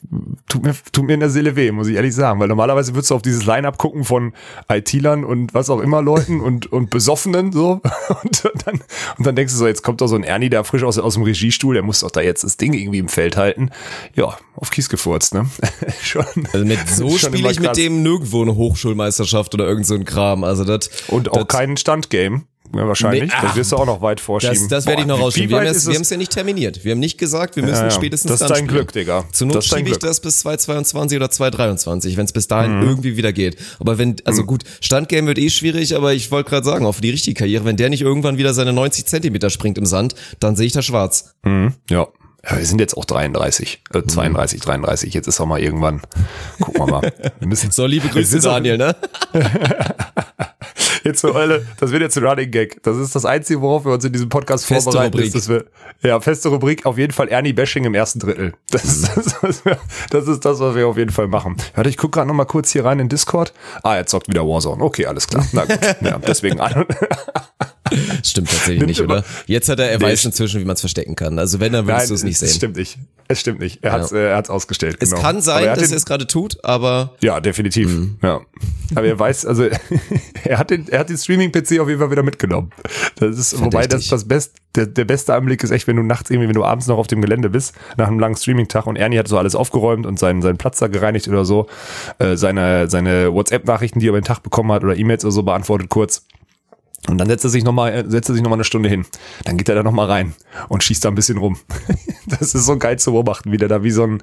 tut 0.49 0.65
mir, 0.65 0.75
tut 0.93 1.05
mir 1.05 1.15
in 1.15 1.21
der 1.21 1.31
Seele 1.31 1.57
weh, 1.57 1.71
muss 1.71 1.89
ich 1.89 1.97
ehrlich 1.97 2.15
sagen, 2.15 2.41
weil 2.41 2.49
normalerweise 2.49 2.95
würdest 2.95 3.11
du 3.11 3.15
auf 3.15 3.23
dieses 3.23 3.45
Line-Up 3.47 3.79
gucken 3.79 4.05
von 4.05 4.33
IT-Lern 4.69 5.25
und 5.25 5.55
was 5.55 5.71
auch 5.71 5.81
immer 5.81 6.03
Leuten 6.03 6.41
und, 6.41 6.73
und 6.73 6.91
Besoffenen 6.91 7.53
so 7.53 7.81
und 8.23 8.51
dann, 8.65 8.81
und 9.19 9.27
dann 9.27 9.37
denkst 9.37 9.53
du 9.53 9.59
so, 9.59 9.67
jetzt 9.67 9.83
kommt 9.83 10.01
doch 10.01 10.07
so 10.07 10.17
ein 10.17 10.25
Ernie, 10.25 10.51
der 10.51 10.65
frisch 10.65 10.83
aus, 10.83 10.99
aus 10.99 11.15
dem 11.15 11.23
Regiestuhl, 11.23 11.75
der 11.75 11.83
muss 11.83 12.01
doch 12.01 12.11
da 12.11 12.21
jetzt 12.21 12.45
das 12.45 12.57
Ding 12.57 12.73
irgendwie 12.73 12.99
im 12.99 13.09
Feld 13.09 13.37
halten. 13.37 13.71
Ja, 14.15 14.37
auf 14.57 14.71
Kies 14.71 14.89
gefurzt, 14.89 15.35
ne? 15.35 15.47
Schon. 16.15 16.47
Also 16.53 16.65
mit 16.65 16.79
so 16.95 17.19
spiele 17.19 17.51
ich 17.51 17.61
mit 17.61 17.77
dem 17.77 18.03
nirgendwo 18.03 18.43
eine 18.43 18.55
Hochschulmeisterschaft 18.55 19.55
oder 19.55 19.67
irgend 19.67 19.87
so 19.87 19.95
ein 19.95 20.05
Kram. 20.05 20.45
Also 20.45 20.65
das 20.65 20.89
Und 21.09 21.31
auch 21.33 21.49
kein 21.49 21.77
Standgame. 21.77 22.43
Ja, 22.75 22.89
wahrscheinlich. 22.89 23.25
Nee, 23.25 23.31
ach, 23.33 23.43
das 23.43 23.57
wirst 23.57 23.71
du 23.73 23.77
auch 23.77 23.87
noch 23.87 24.01
weit 24.03 24.19
vorschieben. 24.21 24.57
Das, 24.57 24.69
das 24.69 24.87
werde 24.87 25.03
ich 25.03 25.07
noch 25.07 25.21
rausschieben. 25.21 25.51
Wir 25.51 25.59
haben 25.59 25.67
es 25.67 25.87
wir 25.87 25.95
haben 25.95 26.03
es 26.03 26.11
ja 26.11 26.17
nicht 26.17 26.33
terminiert. 26.33 26.85
Wir 26.85 26.93
haben 26.93 26.99
nicht 26.99 27.19
gesagt, 27.19 27.55
wir 27.55 27.63
müssen 27.63 27.85
ja. 27.85 27.91
spätestens 27.91 28.33
Das 28.33 28.41
ist 28.41 28.49
dann 28.49 28.59
dein. 28.59 28.67
Glück, 28.67 28.93
Digga. 28.93 29.25
Zur 29.33 29.47
Not 29.47 29.65
schiebe 29.65 29.89
ich 29.91 29.99
das 29.99 30.19
bis 30.21 30.41
2022 30.41 31.17
oder 31.17 31.31
2023, 31.31 32.17
wenn 32.17 32.25
es 32.25 32.33
bis 32.33 32.49
dahin 32.49 32.81
Mhm. 32.81 32.89
irgendwie 32.89 33.17
wieder 33.17 33.33
geht. 33.33 33.57
Aber 33.79 33.99
wenn, 33.99 34.17
also 34.25 34.45
gut, 34.45 34.65
Standgame 34.81 35.29
wird 35.29 35.39
eh 35.39 35.51
schwierig, 35.51 35.95
aber 35.95 36.15
ich 36.15 36.31
wollte 36.33 36.51
gerade 36.51 36.65
sagen, 36.67 36.85
auch 36.87 36.93
für 36.97 37.03
die 37.03 37.11
richtige 37.11 37.39
Karriere, 37.39 37.65
wenn 37.65 37.77
der 37.77 37.91
nicht 37.91 38.03
irgendwann 38.03 38.39
wieder 38.39 38.55
seine 38.55 38.73
90 38.73 39.07
Zentimeter 39.07 39.51
springt 39.51 39.79
im 39.79 39.87
Sand, 39.87 40.15
dann 40.41 40.57
sehe 40.57 40.67
ich 40.67 40.73
da 40.73 40.83
schwarz. 40.83 41.35
Mhm. 41.45 41.75
Ja. 41.91 42.09
Ja, 42.49 42.59
wir 42.59 42.67
sind 42.67 42.81
jetzt 42.81 42.97
auch 42.97 43.05
33, 43.05 43.83
äh, 43.95 44.03
32, 44.03 44.61
33. 44.61 45.15
Jetzt 45.15 45.27
ist 45.27 45.41
auch 45.41 45.47
mal 45.47 45.61
irgendwann. 45.61 46.03
Gucken 46.61 46.81
wir 46.81 46.87
mal. 46.87 47.13
Wir 47.41 47.49
müssen, 47.49 47.71
So, 47.71 47.87
liebe 47.87 48.09
Grüße, 48.09 48.41
Daniel, 48.41 48.79
ne? 48.79 48.97
Jetzt 51.05 51.21
so, 51.21 51.33
Alter, 51.35 51.61
das 51.79 51.91
wird 51.91 52.01
jetzt 52.01 52.17
ein 52.17 52.25
Running 52.25 52.51
Gag. 52.51 52.83
Das 52.83 52.97
ist 52.97 53.15
das 53.15 53.27
Einzige, 53.27 53.61
worauf 53.61 53.85
wir 53.85 53.93
uns 53.93 54.05
in 54.07 54.13
diesem 54.13 54.31
Podcast 54.31 54.65
Feste 54.65 54.85
vorbereiten. 54.91 55.13
Rubrik. 55.13 55.27
Ist, 55.27 55.35
dass 55.35 55.49
wir, 55.51 55.67
ja, 56.03 56.19
feste 56.19 56.49
Rubrik, 56.49 56.87
auf 56.87 56.97
jeden 56.97 57.13
Fall 57.13 57.29
Ernie 57.29 57.53
Bashing 57.53 57.85
im 57.85 57.95
ersten 57.95 58.21
Drittel. 58.21 58.55
Das 58.71 58.85
ist 58.85 59.15
das, 59.15 59.43
was 59.43 59.65
wir, 59.67 59.79
das 60.09 60.29
ist 60.29 60.47
das, 60.47 60.61
was 60.61 60.75
wir 60.75 60.89
auf 60.89 60.97
jeden 60.97 61.13
Fall 61.13 61.29
machen. 61.29 61.59
Warte, 61.75 61.91
ich 61.91 61.99
guck 61.99 62.13
gerade 62.13 62.27
noch 62.27 62.35
mal 62.35 62.47
kurz 62.47 62.71
hier 62.71 62.87
rein 62.87 63.01
in 63.01 63.11
Discord. 63.11 63.53
Ah, 63.83 63.97
er 63.97 64.07
zockt 64.07 64.29
wieder 64.29 64.47
Warzone. 64.47 64.83
Okay, 64.83 65.05
alles 65.05 65.29
klar. 65.29 65.47
Na 65.53 65.67
gut. 65.67 65.79
Ja, 66.01 66.19
deswegen 66.19 66.59
an. 66.61 66.87
Stimmt 68.23 68.49
tatsächlich 68.51 68.79
Nimmt 68.79 68.89
nicht, 68.89 69.01
immer- 69.01 69.15
oder? 69.15 69.25
Jetzt 69.47 69.69
hat 69.69 69.79
er, 69.79 69.91
er 69.91 69.99
Nee, 69.99 70.05
weiß 70.05 70.25
inzwischen, 70.25 70.61
wie 70.61 70.65
man 70.65 70.75
es 70.75 70.81
verstecken 70.81 71.17
kann. 71.17 71.39
Also 71.39 71.61
wenn, 71.61 71.73
dann 71.73 71.87
würdest 71.87 72.11
du 72.11 72.15
es 72.15 72.23
nicht 72.25 72.35
Es 72.35 72.41
sehen. 72.41 72.57
stimmt 72.57 72.77
nicht. 72.77 72.99
Es 73.27 73.41
stimmt 73.41 73.61
nicht. 73.61 73.83
Er 73.83 73.99
Ja. 73.99 74.07
äh, 74.13 74.29
er 74.31 74.37
hat's 74.37 74.51
ausgestellt. 74.51 74.97
Es 75.01 75.11
genau. 75.11 75.23
kann 75.23 75.41
sein, 75.41 75.65
er 75.65 75.71
hat 75.73 75.81
dass 75.81 75.91
er 75.91 75.97
es 75.97 76.05
gerade 76.05 76.27
tut, 76.27 76.63
aber 76.65 77.15
Ja, 77.23 77.41
definitiv. 77.41 77.89
Mhm. 77.89 78.17
Ja. 78.23 78.41
Aber 78.95 79.07
er 79.07 79.19
weiß, 79.19 79.47
also 79.47 79.65
er 80.45 80.59
hat 80.59 80.71
den, 80.71 80.89
er 80.89 80.99
hat 81.01 81.09
den 81.09 81.17
Streaming-PC 81.17 81.81
auf 81.81 81.89
jeden 81.89 81.99
Fall 82.01 82.11
wieder 82.11 82.23
mitgenommen. 82.23 82.71
Das 83.17 83.39
ist, 83.39 83.59
wobei 83.61 83.87
das 83.87 84.09
das 84.09 84.25
best, 84.29 84.57
der, 84.75 84.87
der 84.87 85.05
beste 85.07 85.35
Anblick 85.35 85.63
ist 85.65 85.71
echt, 85.71 85.87
wenn 85.87 85.97
du 85.97 86.03
nachts 86.03 86.31
irgendwie, 86.31 86.49
wenn 86.49 86.55
du 86.55 86.65
abends 86.65 86.87
noch 86.87 86.99
auf 86.99 87.07
dem 87.07 87.23
Gelände 87.23 87.49
bist, 87.49 87.75
nach 87.97 88.09
einem 88.09 88.19
langen 88.19 88.37
Streaming-Tag 88.37 88.87
und 88.87 88.97
Ernie 88.97 89.19
hat 89.19 89.29
so 89.29 89.39
alles 89.39 89.55
aufgeräumt 89.55 90.05
und 90.05 90.19
seinen, 90.19 90.43
seinen 90.43 90.59
Platz 90.59 90.79
da 90.79 90.89
gereinigt 90.89 91.27
oder 91.29 91.45
so, 91.45 91.67
äh, 92.19 92.37
seine, 92.37 92.91
seine 92.91 93.33
WhatsApp-Nachrichten, 93.33 94.01
die 94.01 94.07
er 94.07 94.11
über 94.11 94.21
den 94.21 94.25
Tag 94.27 94.43
bekommen 94.43 94.71
hat 94.73 94.85
oder 94.85 94.97
E-Mails 94.97 95.25
oder 95.25 95.33
so 95.33 95.43
beantwortet 95.45 95.89
kurz. 95.89 96.27
Und 97.09 97.19
dann 97.19 97.29
setzt 97.29 97.45
er 97.45 97.51
sich 97.51 97.65
nochmal, 97.65 98.09
setzt 98.09 98.31
er 98.31 98.35
sich 98.35 98.43
noch 98.43 98.51
mal 98.51 98.57
eine 98.57 98.65
Stunde 98.65 98.89
hin. 98.89 99.05
Dann 99.45 99.57
geht 99.59 99.69
er 99.69 99.75
da 99.75 99.83
nochmal 99.83 100.07
rein 100.07 100.35
und 100.69 100.83
schießt 100.83 101.05
da 101.05 101.11
ein 101.11 101.15
bisschen 101.15 101.39
rum. 101.39 101.59
Das 102.27 102.55
ist 102.55 102.65
so 102.65 102.79
geil 102.79 102.99
zu 102.99 103.13
beobachten, 103.13 103.53
wie 103.53 103.59
der 103.59 103.69
da 103.69 103.83
wie 103.83 103.91
so 103.91 104.03
ein, 104.03 104.23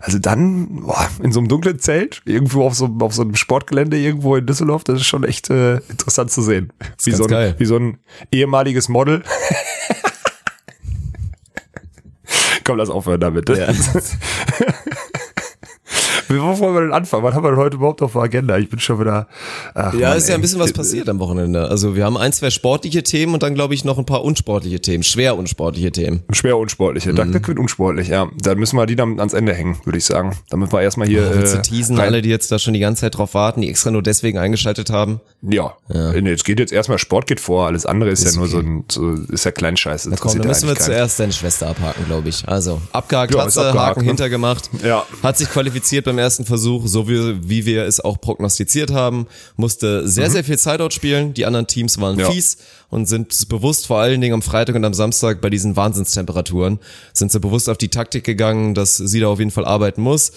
also 0.00 0.18
dann, 0.18 0.80
boah, 0.80 1.10
in 1.22 1.30
so 1.30 1.40
einem 1.40 1.48
dunklen 1.48 1.78
Zelt, 1.78 2.22
irgendwo 2.24 2.64
auf 2.64 2.74
so, 2.74 2.88
auf 3.00 3.14
so 3.14 3.20
einem 3.20 3.34
Sportgelände 3.34 3.98
irgendwo 3.98 4.34
in 4.36 4.46
Düsseldorf, 4.46 4.82
das 4.82 5.00
ist 5.00 5.06
schon 5.06 5.24
echt 5.24 5.50
äh, 5.50 5.76
interessant 5.90 6.30
zu 6.30 6.40
sehen. 6.40 6.72
Wie 7.02 7.12
so, 7.12 7.24
ein, 7.24 7.28
geil. 7.28 7.54
wie 7.58 7.66
so 7.66 7.76
ein 7.76 7.98
ehemaliges 8.32 8.88
Model. 8.88 9.22
Komm, 12.64 12.78
lass 12.78 12.88
aufhören 12.88 13.20
damit. 13.20 13.50
Ja. 13.50 13.68
Wie 16.28 16.38
wollen 16.38 16.74
wir 16.74 16.80
denn 16.80 16.92
anfangen? 16.92 17.22
Was 17.24 17.34
haben 17.34 17.44
wir 17.44 17.50
denn 17.50 17.58
heute 17.58 17.76
überhaupt 17.76 18.02
auf 18.02 18.12
der 18.12 18.22
Agenda? 18.22 18.56
Ich 18.58 18.68
bin 18.68 18.78
schon 18.80 19.00
wieder. 19.00 19.26
Ach, 19.74 19.92
Ja, 19.94 20.10
Mann, 20.10 20.18
ist 20.18 20.28
ja 20.28 20.34
ein 20.34 20.40
bisschen 20.40 20.58
was 20.60 20.72
passiert 20.72 21.08
am 21.08 21.18
Wochenende. 21.18 21.68
Also 21.68 21.96
wir 21.96 22.04
haben 22.04 22.16
ein, 22.16 22.32
zwei 22.32 22.50
sportliche 22.50 23.02
Themen 23.02 23.34
und 23.34 23.42
dann 23.42 23.54
glaube 23.54 23.74
ich 23.74 23.84
noch 23.84 23.98
ein 23.98 24.06
paar 24.06 24.24
unsportliche 24.24 24.80
Themen, 24.80 25.02
schwer 25.02 25.36
unsportliche 25.36 25.92
Themen. 25.92 26.22
Schwer 26.32 26.56
unsportliche. 26.58 27.12
Mhm. 27.12 27.42
Quinn 27.42 27.58
unsportlich, 27.58 28.08
ja. 28.08 28.28
Dann 28.42 28.58
müssen 28.58 28.76
wir 28.76 28.86
die 28.86 28.96
dann 28.96 29.18
ans 29.18 29.32
Ende 29.34 29.54
hängen, 29.54 29.76
würde 29.84 29.98
ich 29.98 30.04
sagen. 30.04 30.36
Damit 30.50 30.72
wir 30.72 30.82
erstmal 30.82 31.08
hier. 31.08 31.30
Äh, 31.30 31.44
zu 31.44 31.58
äh, 31.58 31.62
teasen, 31.62 31.96
rein- 31.96 32.06
alle, 32.08 32.22
die 32.22 32.28
jetzt 32.30 32.50
da 32.52 32.58
schon 32.58 32.74
die 32.74 32.80
ganze 32.80 33.02
Zeit 33.02 33.16
drauf 33.18 33.34
warten, 33.34 33.60
die 33.60 33.68
extra 33.70 33.90
nur 33.90 34.02
deswegen 34.02 34.38
eingeschaltet 34.38 34.90
haben. 34.90 35.20
Ja. 35.42 35.74
Nee, 35.88 36.30
es 36.32 36.44
geht 36.44 36.58
jetzt 36.58 36.72
erstmal 36.72 36.98
Sport 36.98 37.26
geht 37.26 37.40
vor, 37.40 37.66
alles 37.66 37.86
andere 37.86 38.10
ist, 38.10 38.22
Ist 38.24 38.34
ja 38.34 38.38
nur 38.40 38.48
so 38.48 38.58
okay. 38.58 38.66
ein, 38.66 38.84
so, 38.90 39.12
ist 39.32 39.44
ja 39.44 39.50
Kleinscheiß. 39.50 40.06
Na 40.06 40.16
komm, 40.16 40.38
dann 40.38 40.46
müssen 40.48 40.68
wir 40.68 40.76
zuerst 40.76 41.20
deine 41.20 41.32
Schwester 41.32 41.68
abhaken, 41.68 42.04
glaube 42.06 42.28
ich. 42.28 42.46
Also, 42.48 42.80
abgehakt, 42.92 43.34
Ja, 43.34 43.42
hat 43.42 43.52
sie, 43.52 43.60
abgehakt, 43.60 43.88
Haken 43.90 44.00
ne? 44.00 44.06
hintergemacht. 44.06 44.70
Ja. 44.82 45.04
Hat 45.22 45.36
sich 45.38 45.50
qualifiziert 45.50 46.04
beim 46.06 46.13
ersten 46.18 46.44
Versuch, 46.44 46.86
so 46.86 47.08
wie, 47.08 47.48
wie 47.48 47.66
wir 47.66 47.84
es 47.84 48.00
auch 48.00 48.20
prognostiziert 48.20 48.92
haben. 48.92 49.26
Musste 49.56 50.08
sehr, 50.08 50.30
sehr 50.30 50.44
viel 50.44 50.58
Sideout 50.58 50.90
spielen. 50.90 51.34
Die 51.34 51.46
anderen 51.46 51.66
Teams 51.66 52.00
waren 52.00 52.14
Mhm. 52.14 52.20
Ja. 52.20 52.30
fies 52.30 52.58
und 52.90 53.06
sind 53.06 53.48
bewusst 53.48 53.86
vor 53.86 53.98
allen 54.00 54.20
Dingen 54.20 54.34
am 54.34 54.42
Freitag 54.42 54.76
und 54.76 54.84
am 54.84 54.94
Samstag 54.94 55.40
bei 55.40 55.50
diesen 55.50 55.76
Wahnsinnstemperaturen, 55.76 56.78
sind 57.12 57.32
sie 57.32 57.40
bewusst 57.40 57.68
auf 57.68 57.78
die 57.78 57.88
Taktik 57.88 58.24
gegangen, 58.24 58.74
dass 58.74 58.96
sie 58.96 59.20
da 59.20 59.28
auf 59.28 59.38
jeden 59.38 59.50
Fall 59.50 59.64
arbeiten 59.64 60.02
muss. 60.02 60.32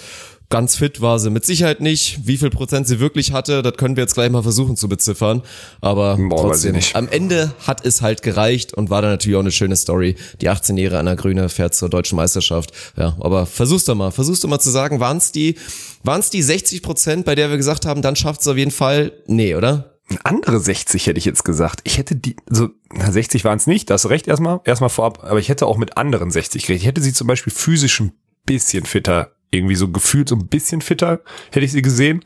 Ganz 0.49 0.77
fit 0.77 1.01
war 1.01 1.19
sie 1.19 1.29
mit 1.29 1.45
Sicherheit 1.45 1.81
nicht. 1.81 2.25
Wie 2.25 2.37
viel 2.37 2.49
Prozent 2.49 2.87
sie 2.87 3.01
wirklich 3.01 3.33
hatte, 3.33 3.61
das 3.61 3.73
können 3.75 3.97
wir 3.97 4.03
jetzt 4.03 4.13
gleich 4.13 4.29
mal 4.29 4.43
versuchen 4.43 4.77
zu 4.77 4.87
beziffern. 4.87 5.41
Aber 5.81 6.15
Boah, 6.15 6.43
trotzdem, 6.43 6.77
am 6.93 7.09
Ende 7.09 7.53
hat 7.65 7.85
es 7.85 8.01
halt 8.01 8.21
gereicht 8.21 8.73
und 8.73 8.89
war 8.89 9.01
dann 9.01 9.11
natürlich 9.11 9.35
auch 9.35 9.41
eine 9.41 9.51
schöne 9.51 9.75
Story. 9.75 10.15
Die 10.39 10.49
18-Jährige 10.49 10.99
Anna 10.99 11.15
Grüne 11.15 11.49
fährt 11.49 11.75
zur 11.75 11.89
deutschen 11.89 12.15
Meisterschaft. 12.15 12.71
Ja, 12.95 13.17
aber 13.19 13.45
versuch's 13.45 13.83
doch 13.83 13.95
mal, 13.95 14.11
versuchst 14.11 14.41
du 14.41 14.47
mal 14.47 14.59
zu 14.59 14.69
sagen, 14.69 15.01
waren 15.01 15.17
es 15.17 15.33
die, 15.33 15.55
waren's 16.03 16.29
die 16.29 16.41
60 16.41 16.81
Prozent, 16.81 17.25
bei 17.25 17.35
der 17.35 17.49
wir 17.49 17.57
gesagt 17.57 17.85
haben, 17.85 18.01
dann 18.01 18.15
schafft 18.15 18.39
es 18.39 18.47
auf 18.47 18.55
jeden 18.55 18.71
Fall? 18.71 19.11
Nee, 19.27 19.55
oder? 19.55 19.97
Andere 20.23 20.61
60 20.61 21.07
hätte 21.07 21.17
ich 21.17 21.25
jetzt 21.25 21.43
gesagt. 21.43 21.81
Ich 21.83 21.97
hätte 21.97 22.15
die, 22.15 22.37
so, 22.49 22.69
na, 22.93 23.11
60 23.11 23.43
waren 23.43 23.57
es 23.57 23.67
nicht, 23.67 23.89
da 23.89 23.95
hast 23.95 24.05
du 24.05 24.07
recht 24.07 24.29
erstmal, 24.29 24.61
erstmal 24.63 24.89
vorab, 24.89 25.25
aber 25.25 25.39
ich 25.39 25.49
hätte 25.49 25.65
auch 25.65 25.75
mit 25.75 25.97
anderen 25.97 26.31
60 26.31 26.65
geredet. 26.65 26.81
Ich 26.81 26.87
hätte 26.87 27.01
sie 27.01 27.11
zum 27.11 27.27
Beispiel 27.27 27.51
physisch 27.51 27.99
ein 27.99 28.13
bisschen 28.45 28.85
fitter 28.85 29.33
irgendwie 29.51 29.75
so 29.75 29.89
gefühlt 29.89 30.29
so 30.29 30.35
ein 30.35 30.47
bisschen 30.47 30.81
fitter, 30.81 31.21
hätte 31.51 31.65
ich 31.65 31.71
sie 31.71 31.81
gesehen. 31.81 32.23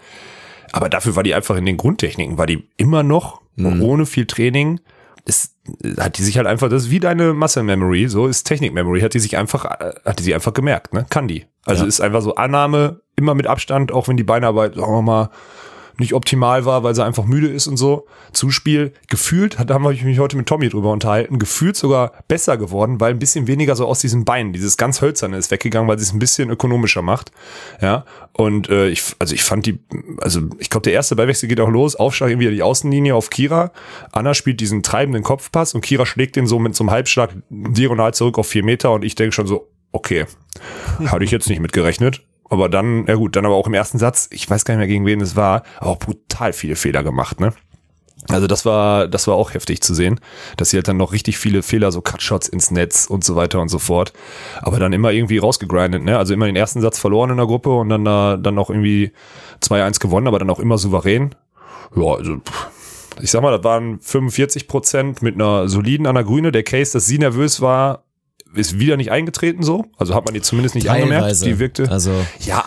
Aber 0.71 0.89
dafür 0.89 1.15
war 1.15 1.23
die 1.23 1.33
einfach 1.33 1.55
in 1.57 1.65
den 1.65 1.77
Grundtechniken, 1.77 2.37
war 2.37 2.47
die 2.47 2.67
immer 2.77 3.03
noch 3.03 3.41
mhm. 3.55 3.81
ohne 3.81 4.05
viel 4.05 4.25
Training. 4.25 4.79
Ist, 5.25 5.55
hat 5.99 6.17
die 6.17 6.23
sich 6.23 6.37
halt 6.37 6.47
einfach, 6.47 6.69
das 6.69 6.83
ist 6.83 6.89
wie 6.89 6.99
deine 6.99 7.33
Muscle 7.33 7.61
Memory, 7.61 8.07
so 8.07 8.25
ist 8.25 8.43
Technik 8.43 8.73
Memory, 8.73 9.01
hat 9.01 9.13
die 9.13 9.19
sich 9.19 9.37
einfach, 9.37 9.65
hat 9.65 10.17
die 10.17 10.23
sich 10.23 10.33
einfach 10.33 10.53
gemerkt, 10.53 10.93
ne? 10.93 11.05
Kann 11.09 11.27
die. 11.27 11.45
Also 11.65 11.83
ja. 11.83 11.87
ist 11.87 12.01
einfach 12.01 12.21
so 12.21 12.35
Annahme, 12.35 13.01
immer 13.15 13.35
mit 13.35 13.45
Abstand, 13.45 13.91
auch 13.91 14.07
wenn 14.07 14.17
die 14.17 14.23
Beinarbeit, 14.23 14.75
sagen 14.75 14.91
wir 14.91 15.01
mal, 15.03 15.29
nicht 16.01 16.13
optimal 16.13 16.65
war, 16.65 16.83
weil 16.83 16.93
sie 16.93 17.03
einfach 17.05 17.25
müde 17.25 17.47
ist 17.47 17.67
und 17.67 17.77
so. 17.77 18.05
Zuspiel 18.33 18.93
gefühlt, 19.07 19.57
da 19.65 19.73
haben 19.73 19.83
wir 19.83 19.91
mich 19.91 20.19
heute 20.19 20.35
mit 20.35 20.47
Tommy 20.47 20.67
drüber 20.67 20.91
unterhalten, 20.91 21.39
gefühlt 21.39 21.77
sogar 21.77 22.11
besser 22.27 22.57
geworden, 22.57 22.99
weil 22.99 23.13
ein 23.13 23.19
bisschen 23.19 23.47
weniger 23.47 23.75
so 23.75 23.85
aus 23.85 23.99
diesen 23.99 24.25
Beinen, 24.25 24.51
dieses 24.51 24.77
ganz 24.77 25.01
hölzerne 25.01 25.37
ist 25.37 25.51
weggegangen, 25.51 25.87
weil 25.87 25.97
sie 25.97 26.03
es 26.03 26.13
ein 26.13 26.19
bisschen 26.19 26.49
ökonomischer 26.49 27.01
macht. 27.01 27.31
Ja, 27.81 28.05
und 28.33 28.69
äh, 28.69 28.89
ich, 28.89 29.03
also 29.19 29.33
ich 29.33 29.43
fand 29.43 29.65
die, 29.65 29.79
also 30.19 30.41
ich 30.59 30.69
glaube, 30.69 30.83
der 30.83 30.93
erste 30.93 31.15
Ballwechsel 31.15 31.47
geht 31.47 31.59
auch 31.59 31.69
los, 31.69 31.95
Aufschlag 31.95 32.29
irgendwie 32.29 32.49
die 32.51 32.63
Außenlinie 32.63 33.15
auf 33.15 33.29
Kira. 33.29 33.71
Anna 34.11 34.33
spielt 34.33 34.59
diesen 34.59 34.83
treibenden 34.83 35.23
Kopfpass 35.23 35.73
und 35.73 35.81
Kira 35.81 36.05
schlägt 36.05 36.35
den 36.35 36.47
so 36.47 36.59
mit 36.59 36.75
so 36.75 36.83
einem 36.83 36.91
Halbschlag 36.91 37.31
diagonal 37.49 38.13
zurück 38.13 38.37
auf 38.37 38.47
vier 38.47 38.63
Meter 38.63 38.91
und 38.91 39.05
ich 39.05 39.15
denke 39.15 39.33
schon 39.33 39.47
so, 39.47 39.69
okay, 39.91 40.25
hatte 41.05 41.23
ich 41.23 41.31
jetzt 41.31 41.49
nicht 41.49 41.59
mit 41.59 41.73
gerechnet. 41.73 42.21
Aber 42.51 42.67
dann, 42.67 43.05
ja 43.07 43.15
gut, 43.15 43.37
dann 43.37 43.45
aber 43.45 43.55
auch 43.55 43.67
im 43.67 43.73
ersten 43.73 43.97
Satz, 43.97 44.27
ich 44.29 44.47
weiß 44.47 44.65
gar 44.65 44.73
nicht 44.73 44.79
mehr 44.79 44.87
gegen 44.87 45.05
wen 45.05 45.21
es 45.21 45.37
war, 45.37 45.63
auch 45.79 45.97
brutal 45.97 46.51
viele 46.51 46.75
Fehler 46.75 47.01
gemacht, 47.01 47.39
ne? 47.39 47.53
Also 48.27 48.45
das 48.45 48.65
war, 48.65 49.07
das 49.07 49.25
war 49.27 49.35
auch 49.35 49.53
heftig 49.53 49.81
zu 49.81 49.93
sehen, 49.93 50.19
dass 50.57 50.69
sie 50.69 50.77
halt 50.77 50.89
dann 50.89 50.97
noch 50.97 51.13
richtig 51.13 51.37
viele 51.37 51.63
Fehler, 51.63 51.93
so 51.93 52.01
Cutshots 52.01 52.49
ins 52.49 52.69
Netz 52.69 53.07
und 53.07 53.23
so 53.23 53.37
weiter 53.37 53.61
und 53.61 53.69
so 53.69 53.79
fort. 53.79 54.11
Aber 54.61 54.79
dann 54.79 54.91
immer 54.91 55.11
irgendwie 55.11 55.37
rausgegrindet, 55.37 56.03
ne? 56.03 56.17
Also 56.17 56.33
immer 56.33 56.45
den 56.45 56.57
ersten 56.57 56.81
Satz 56.81 56.99
verloren 56.99 57.29
in 57.29 57.37
der 57.37 57.47
Gruppe 57.47 57.73
und 57.73 57.87
dann 57.87 58.03
da, 58.03 58.35
dann 58.35 58.59
auch 58.59 58.69
irgendwie 58.69 59.13
2-1 59.61 60.01
gewonnen, 60.01 60.27
aber 60.27 60.37
dann 60.37 60.49
auch 60.49 60.59
immer 60.59 60.77
souverän. 60.77 61.33
Ja, 61.95 62.15
also, 62.15 62.41
ich 63.21 63.31
sag 63.31 63.41
mal, 63.41 63.55
das 63.55 63.63
waren 63.63 64.01
45 64.01 64.67
Prozent 64.67 65.21
mit 65.21 65.35
einer 65.35 65.69
soliden 65.69 66.05
Anna 66.05 66.23
Grüne. 66.23 66.51
Der 66.51 66.63
Case, 66.63 66.91
dass 66.91 67.05
sie 67.05 67.17
nervös 67.17 67.61
war, 67.61 68.03
ist 68.53 68.79
wieder 68.79 68.97
nicht 68.97 69.11
eingetreten 69.11 69.63
so. 69.63 69.85
Also 69.97 70.15
hat 70.15 70.25
man 70.25 70.33
die 70.33 70.41
zumindest 70.41 70.75
nicht 70.75 70.87
Teilweise. 70.87 71.15
angemerkt. 71.15 71.45
Die 71.45 71.59
wirkte 71.59 71.89
also 71.89 72.11
ja 72.39 72.65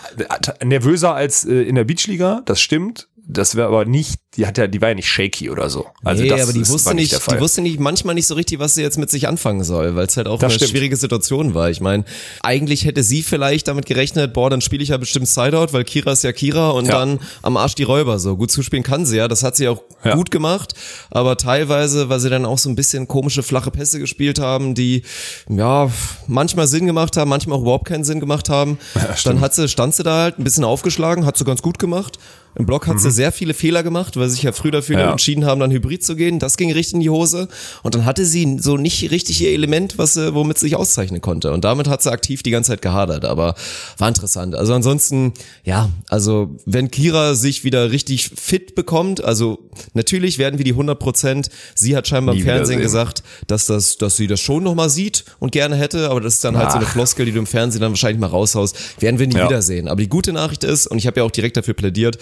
nervöser 0.63 1.13
als 1.13 1.45
äh, 1.45 1.61
in 1.61 1.75
der 1.75 1.83
Beachliga, 1.83 2.41
das 2.45 2.59
stimmt. 2.61 3.07
Das 3.27 3.55
wäre 3.55 3.67
aber 3.67 3.85
nicht, 3.85 4.19
die 4.37 4.45
hat 4.45 4.57
ja, 4.59 4.67
die 4.67 4.81
war 4.81 4.89
ja 4.89 4.95
nicht 4.95 5.07
shaky 5.09 5.49
oder 5.49 5.67
so. 5.69 5.87
Also 6.03 6.21
nee, 6.21 6.29
das 6.29 6.43
aber 6.43 6.53
die 6.53 6.59
ist, 6.59 6.69
wusste 6.69 6.93
nicht, 6.93 7.11
nicht 7.11 7.31
die 7.31 7.39
wusste 7.39 7.61
nicht 7.61 7.79
manchmal 7.79 8.13
nicht 8.13 8.27
so 8.27 8.35
richtig, 8.35 8.59
was 8.59 8.75
sie 8.75 8.83
jetzt 8.83 8.99
mit 8.99 9.09
sich 9.09 9.27
anfangen 9.27 9.63
soll, 9.63 9.95
weil 9.95 10.05
es 10.05 10.15
halt 10.15 10.27
auch 10.27 10.37
Das 10.37 10.51
eine 10.51 10.59
stimmt. 10.59 10.71
schwierige 10.71 10.95
Situation 10.95 11.55
war. 11.55 11.71
Ich 11.71 11.81
meine, 11.81 12.05
eigentlich 12.43 12.85
hätte 12.85 13.01
sie 13.01 13.23
vielleicht 13.23 13.67
damit 13.67 13.87
gerechnet, 13.87 14.33
boah, 14.33 14.51
dann 14.51 14.61
spiele 14.61 14.83
ich 14.83 14.89
ja 14.89 14.97
bestimmt 14.97 15.27
Sideout, 15.27 15.69
weil 15.71 15.83
Kira 15.85 16.11
ist 16.11 16.23
ja 16.23 16.31
Kira 16.33 16.69
und 16.69 16.85
Ja. 16.85 16.99
dann 16.99 17.19
am 17.41 17.57
Arsch 17.57 17.73
die 17.73 17.83
Räuber 17.83 18.19
so. 18.19 18.37
Gut 18.37 18.51
zuspielen 18.51 18.83
kann 18.83 19.07
sie 19.07 19.17
ja, 19.17 19.27
das 19.27 19.41
hat 19.41 19.55
sie 19.55 19.67
auch 19.69 19.81
Ja. 20.03 20.13
gut 20.13 20.29
gemacht, 20.29 20.73
aber 21.09 21.35
teilweise, 21.35 22.09
weil 22.09 22.19
sie 22.19 22.29
dann 22.29 22.45
auch 22.45 22.59
so 22.59 22.69
ein 22.69 22.75
bisschen 22.75 23.07
komische 23.07 23.41
flache 23.41 23.71
Pässe 23.71 23.97
gespielt 23.99 24.37
haben, 24.37 24.75
die 24.75 25.01
ja 25.49 25.89
manchmal 26.27 26.67
Sinn 26.67 26.85
gemacht 26.85 27.17
haben, 27.17 27.29
manchmal 27.29 27.57
auch 27.57 27.61
überhaupt 27.63 27.87
keinen 27.87 28.03
Sinn 28.03 28.19
gemacht 28.19 28.49
haben. 28.49 28.77
dann 29.23 29.41
hat 29.41 29.55
sie 29.55 29.67
stand 29.67 29.95
sie 29.95 30.03
da 30.03 30.21
halt 30.23 30.37
ein 30.39 30.43
bisschen 30.43 30.63
aufgeschlagen, 30.63 31.25
hat 31.25 31.37
sie 31.37 31.43
ganz 31.45 31.63
gut 31.63 31.79
gemacht. 31.79 32.19
Im 32.57 32.65
Block 32.65 32.87
hat 32.87 32.99
sie 32.99 33.11
sehr 33.11 33.31
viele 33.31 33.53
Fehler 33.53 33.83
gemacht, 33.83 34.15
weil 34.17 34.29
sie 34.29 34.35
sich 34.35 34.43
ja 34.43 34.51
früh 34.53 34.71
dafür 34.71 34.95
Mhm. 34.95 35.01
Ja. 35.01 35.11
entschieden 35.11 35.45
haben, 35.45 35.59
dann 35.59 35.71
Hybrid 35.71 36.03
zu 36.03 36.15
gehen. 36.15 36.39
Das 36.39 36.55
ging 36.57 36.71
richtig 36.71 36.95
in 36.95 36.99
die 37.01 37.09
Hose. 37.09 37.47
Und 37.83 37.95
dann 37.95 38.05
hatte 38.05 38.25
sie 38.25 38.57
so 38.59 38.77
nicht 38.77 39.11
richtig 39.11 39.41
ihr 39.41 39.51
Element, 39.51 39.97
was 39.97 40.13
sie, 40.13 40.33
womit 40.33 40.57
sie 40.57 40.67
sich 40.67 40.75
auszeichnen 40.75 41.19
konnte. 41.21 41.51
Und 41.51 41.65
damit 41.65 41.87
hat 41.87 42.01
sie 42.01 42.11
aktiv 42.11 42.43
die 42.43 42.51
ganze 42.51 42.71
Zeit 42.71 42.81
gehadert. 42.81 43.25
Aber 43.25 43.55
war 43.97 44.07
interessant. 44.07 44.55
Also 44.55 44.73
ansonsten, 44.73 45.33
ja, 45.63 45.89
also 46.07 46.55
wenn 46.65 46.89
Kira 46.91 47.35
sich 47.35 47.63
wieder 47.63 47.91
richtig 47.91 48.29
fit 48.35 48.75
bekommt, 48.75 49.23
also 49.23 49.59
natürlich 49.93 50.37
werden 50.37 50.57
wir 50.57 50.63
die 50.65 50.71
100 50.73 50.97
Prozent. 50.97 51.49
Sie 51.75 51.95
hat 51.95 52.07
scheinbar 52.07 52.35
im 52.35 52.41
Fernsehen 52.43 52.79
gesagt, 52.81 53.23
dass 53.47 53.65
das, 53.65 53.97
dass 53.97 54.15
sie 54.17 54.27
das 54.27 54.39
schon 54.39 54.63
noch 54.63 54.75
mal 54.75 54.89
sieht 54.89 55.25
und 55.39 55.51
gerne 55.51 55.75
hätte. 55.75 56.09
Aber 56.09 56.21
das 56.21 56.35
ist 56.35 56.43
dann 56.43 56.57
halt 56.57 56.71
so 56.71 56.77
eine 56.77 56.85
Ach. 56.85 56.91
Floskel, 56.93 57.25
die 57.25 57.31
du 57.33 57.39
im 57.39 57.47
Fernsehen 57.47 57.81
dann 57.81 57.91
wahrscheinlich 57.91 58.19
mal 58.19 58.27
raushaust. 58.27 59.01
Werden 59.01 59.19
wir 59.19 59.27
nie 59.27 59.35
Ja. 59.35 59.45
wiedersehen. 59.49 59.87
Aber 59.87 60.01
die 60.01 60.07
gute 60.09 60.31
Nachricht 60.31 60.63
ist, 60.63 60.87
und 60.87 60.97
ich 60.97 61.07
habe 61.07 61.19
ja 61.19 61.23
auch 61.25 61.31
direkt 61.31 61.57
dafür 61.57 61.73
plädiert, 61.73 62.17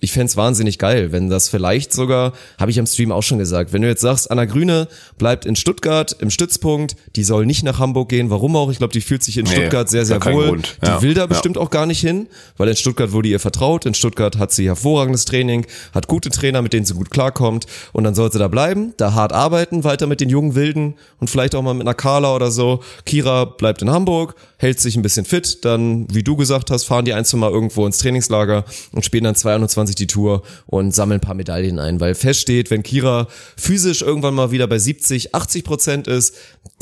ich 0.00 0.12
fänd's 0.12 0.36
wahnsinnig 0.36 0.78
geil, 0.78 1.12
wenn 1.12 1.30
das 1.30 1.48
vielleicht 1.48 1.92
sogar, 1.92 2.32
habe 2.58 2.70
ich 2.70 2.78
am 2.78 2.86
Stream 2.86 3.10
auch 3.10 3.22
schon 3.22 3.38
gesagt, 3.38 3.72
wenn 3.72 3.80
du 3.80 3.88
jetzt 3.88 4.02
sagst, 4.02 4.30
Anna 4.30 4.44
Grüne 4.44 4.86
bleibt 5.16 5.46
in 5.46 5.56
Stuttgart 5.56 6.14
im 6.20 6.28
Stützpunkt, 6.30 6.94
die 7.16 7.24
soll 7.24 7.46
nicht 7.46 7.62
nach 7.62 7.78
Hamburg 7.78 8.10
gehen, 8.10 8.28
warum 8.28 8.54
auch? 8.54 8.70
Ich 8.70 8.78
glaube, 8.78 8.92
die 8.92 9.00
fühlt 9.00 9.22
sich 9.22 9.38
in 9.38 9.44
Nee, 9.46 9.52
Stuttgart 9.52 9.88
sehr, 9.88 10.04
sehr 10.04 10.22
wohl. 10.26 10.48
Grund. 10.48 10.76
Die 10.82 10.86
Ja, 10.86 11.00
will 11.00 11.14
da 11.14 11.22
ja. 11.22 11.26
bestimmt 11.26 11.56
auch 11.56 11.70
gar 11.70 11.86
nicht 11.86 12.00
hin, 12.00 12.26
weil 12.58 12.68
in 12.68 12.76
Stuttgart 12.76 13.12
wurde 13.12 13.28
ihr 13.28 13.40
vertraut, 13.40 13.86
in 13.86 13.94
Stuttgart 13.94 14.36
hat 14.36 14.52
sie 14.52 14.66
hervorragendes 14.66 15.24
Training, 15.24 15.64
hat 15.94 16.06
gute 16.06 16.28
Trainer, 16.28 16.60
mit 16.60 16.74
denen 16.74 16.84
sie 16.84 16.94
gut 16.94 17.10
klarkommt 17.10 17.64
und 17.92 18.04
dann 18.04 18.14
soll 18.14 18.30
sie 18.30 18.38
da 18.38 18.48
bleiben, 18.48 18.92
da 18.98 19.14
hart 19.14 19.32
arbeiten, 19.32 19.84
weiter 19.84 20.06
mit 20.06 20.20
den 20.20 20.28
jungen 20.28 20.54
Wilden 20.54 20.96
und 21.18 21.30
vielleicht 21.30 21.54
auch 21.54 21.62
mal 21.62 21.72
mit 21.72 21.86
einer 21.86 21.94
Carla 21.94 22.34
oder 22.34 22.50
so. 22.50 22.80
Kira 23.06 23.46
bleibt 23.46 23.80
in 23.80 23.90
Hamburg, 23.90 24.34
hält 24.64 24.80
sich 24.80 24.96
ein 24.96 25.02
bisschen 25.02 25.26
fit, 25.26 25.64
dann, 25.66 26.06
wie 26.12 26.22
du 26.22 26.36
gesagt 26.36 26.70
hast, 26.70 26.84
fahren 26.84 27.04
die 27.04 27.12
ein, 27.12 27.26
zwei 27.26 27.36
Mal 27.36 27.50
irgendwo 27.50 27.86
ins 27.86 27.98
Trainingslager 27.98 28.64
und 28.92 29.04
spielen 29.04 29.24
dann 29.24 29.34
221 29.34 29.94
die 29.94 30.06
Tour 30.06 30.42
und 30.66 30.94
sammeln 30.94 31.20
ein 31.20 31.24
paar 31.24 31.34
Medaillen 31.34 31.78
ein, 31.78 32.00
weil 32.00 32.14
feststeht, 32.14 32.70
wenn 32.70 32.82
Kira 32.82 33.28
physisch 33.58 34.00
irgendwann 34.00 34.34
mal 34.34 34.50
wieder 34.52 34.66
bei 34.66 34.78
70, 34.78 35.34
80 35.34 35.64
Prozent 35.64 36.08
ist, 36.08 36.34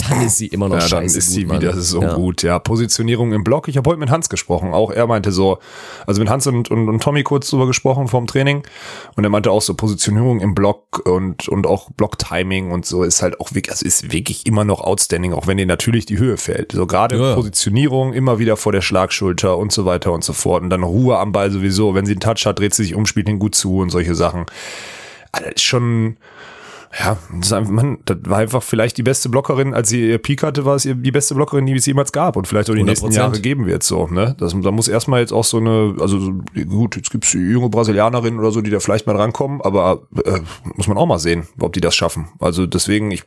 dann 0.09 0.27
ist 0.27 0.37
sie 0.37 0.47
immer 0.49 0.69
noch 0.69 0.77
Ja, 0.77 0.81
scheiße 0.83 0.95
dann 0.95 1.05
ist 1.05 1.15
gut, 1.15 1.23
sie 1.35 1.45
Mann. 1.47 1.61
wieder 1.61 1.77
so 1.81 2.03
Ja. 2.03 2.15
gut. 2.15 2.43
Ja, 2.43 2.59
Positionierung 2.59 3.33
im 3.33 3.45
Block. 3.45 3.69
Ich 3.69 3.77
habe 3.77 3.89
heute 3.91 3.99
mit 4.01 4.11
Hans 4.11 4.29
gesprochen. 4.29 4.73
Auch 4.75 4.91
er 4.91 5.07
meinte 5.07 5.33
so, 5.33 5.59
also 6.07 6.21
mit 6.21 6.29
Hans 6.31 6.47
und, 6.47 6.71
und, 6.71 6.89
und 6.89 7.03
Tommy 7.03 7.23
kurz 7.23 7.49
drüber 7.51 7.67
gesprochen 7.67 8.09
vorm 8.09 8.27
Training. 8.27 8.63
Und 9.17 9.25
er 9.25 9.31
meinte 9.31 9.51
auch 9.51 9.63
so 9.63 9.75
Positionierung 9.75 10.41
im 10.41 10.55
Block 10.55 11.03
und, 11.07 11.49
und 11.49 11.67
auch 11.67 11.91
Blocktiming 11.91 12.71
und 12.71 12.87
so 12.87 13.03
ist 13.03 13.23
halt 13.23 13.41
auch 13.41 13.55
wirklich, 13.55 13.71
also 13.73 13.85
ist 13.87 14.13
wirklich 14.13 14.47
immer 14.47 14.65
noch 14.65 14.81
outstanding, 14.81 15.33
auch 15.33 15.47
wenn 15.47 15.59
ihr 15.59 15.67
natürlich 15.67 16.07
die 16.07 16.19
Höhe 16.19 16.37
fällt. 16.37 16.73
So 16.73 16.87
gerade 16.87 17.17
Ja. 17.17 17.35
Positionierung 17.35 18.13
immer 18.13 18.39
wieder 18.39 18.57
vor 18.57 18.73
der 18.73 18.81
Schlagschulter 18.83 19.57
und 19.57 19.73
so 19.73 19.85
weiter 19.85 20.13
und 20.13 20.25
so 20.25 20.33
fort. 20.33 20.63
Und 20.63 20.71
dann 20.71 20.83
Ruhe 20.83 21.19
am 21.19 21.33
Ball 21.33 21.51
sowieso. 21.51 21.95
Wenn 21.95 22.07
sie 22.07 22.13
einen 22.13 22.21
Touch 22.21 22.47
hat, 22.47 22.59
dreht 22.59 22.75
sie 22.75 22.83
sich 22.85 22.95
um, 22.95 23.07
spielt 23.07 23.29
ihn 23.29 23.39
gut 23.39 23.55
zu 23.55 23.79
und 23.79 23.91
solche 23.91 24.15
Sachen. 24.15 24.47
Also 25.33 25.47
das 25.47 25.55
ist 25.57 25.63
schon, 25.63 26.17
ja, 26.99 27.17
das, 27.33 27.47
ist 27.47 27.53
einfach, 27.53 27.73
man, 27.73 27.99
das 28.05 28.19
war 28.25 28.39
einfach 28.39 28.63
vielleicht 28.63 28.99
die 28.99 29.03
beste 29.03 29.31
Blockerin, 29.31 29.73
als 29.73 29.89
sie 29.89 30.11
ihr 30.11 30.19
Peak 30.19 30.43
hatte, 30.43 30.65
war 30.67 30.77
es 30.77 30.85
ihr 30.85 30.95
die 30.95 31.11
beste 31.11 31.35
Blockerin, 31.35 31.65
die 31.65 31.73
es 31.73 31.87
jemals 31.87 32.13
gab 32.13 32.37
und 32.37 32.47
vielleicht 32.47 32.69
auch 32.69 32.75
die 32.75 32.83
nächsten 32.83 33.09
100%. 33.09 33.15
Jahre 33.15 33.41
geben 33.41 33.67
wird 33.67 33.83
so. 33.83 34.07
Ne? 34.09 34.37
Das, 34.39 34.55
da 34.61 34.71
muss 34.71 34.89
erstmal 34.89 35.21
jetzt 35.21 35.33
auch 35.33 35.45
so 35.45 35.57
eine, 35.57 35.95
also 35.99 36.21
so, 36.21 36.33
gut, 36.69 36.97
jetzt 36.97 37.11
gibt's 37.11 37.33
junge 37.33 37.71
Brasilianerinnen 37.71 38.39
oder 38.39 38.51
so, 38.51 38.61
die 38.61 38.71
da 38.71 38.79
vielleicht 38.79 39.07
mal 39.07 39.17
rankommen, 39.17 39.63
aber 39.63 40.03
äh, 40.25 40.41
muss 40.77 40.87
man 40.87 40.99
auch 40.99 41.07
mal 41.07 41.19
sehen, 41.19 41.47
ob 41.59 41.73
die 41.73 41.81
das 41.81 41.95
schaffen. 41.95 42.29
Also 42.39 42.67
deswegen, 42.67 43.11
ich, 43.11 43.25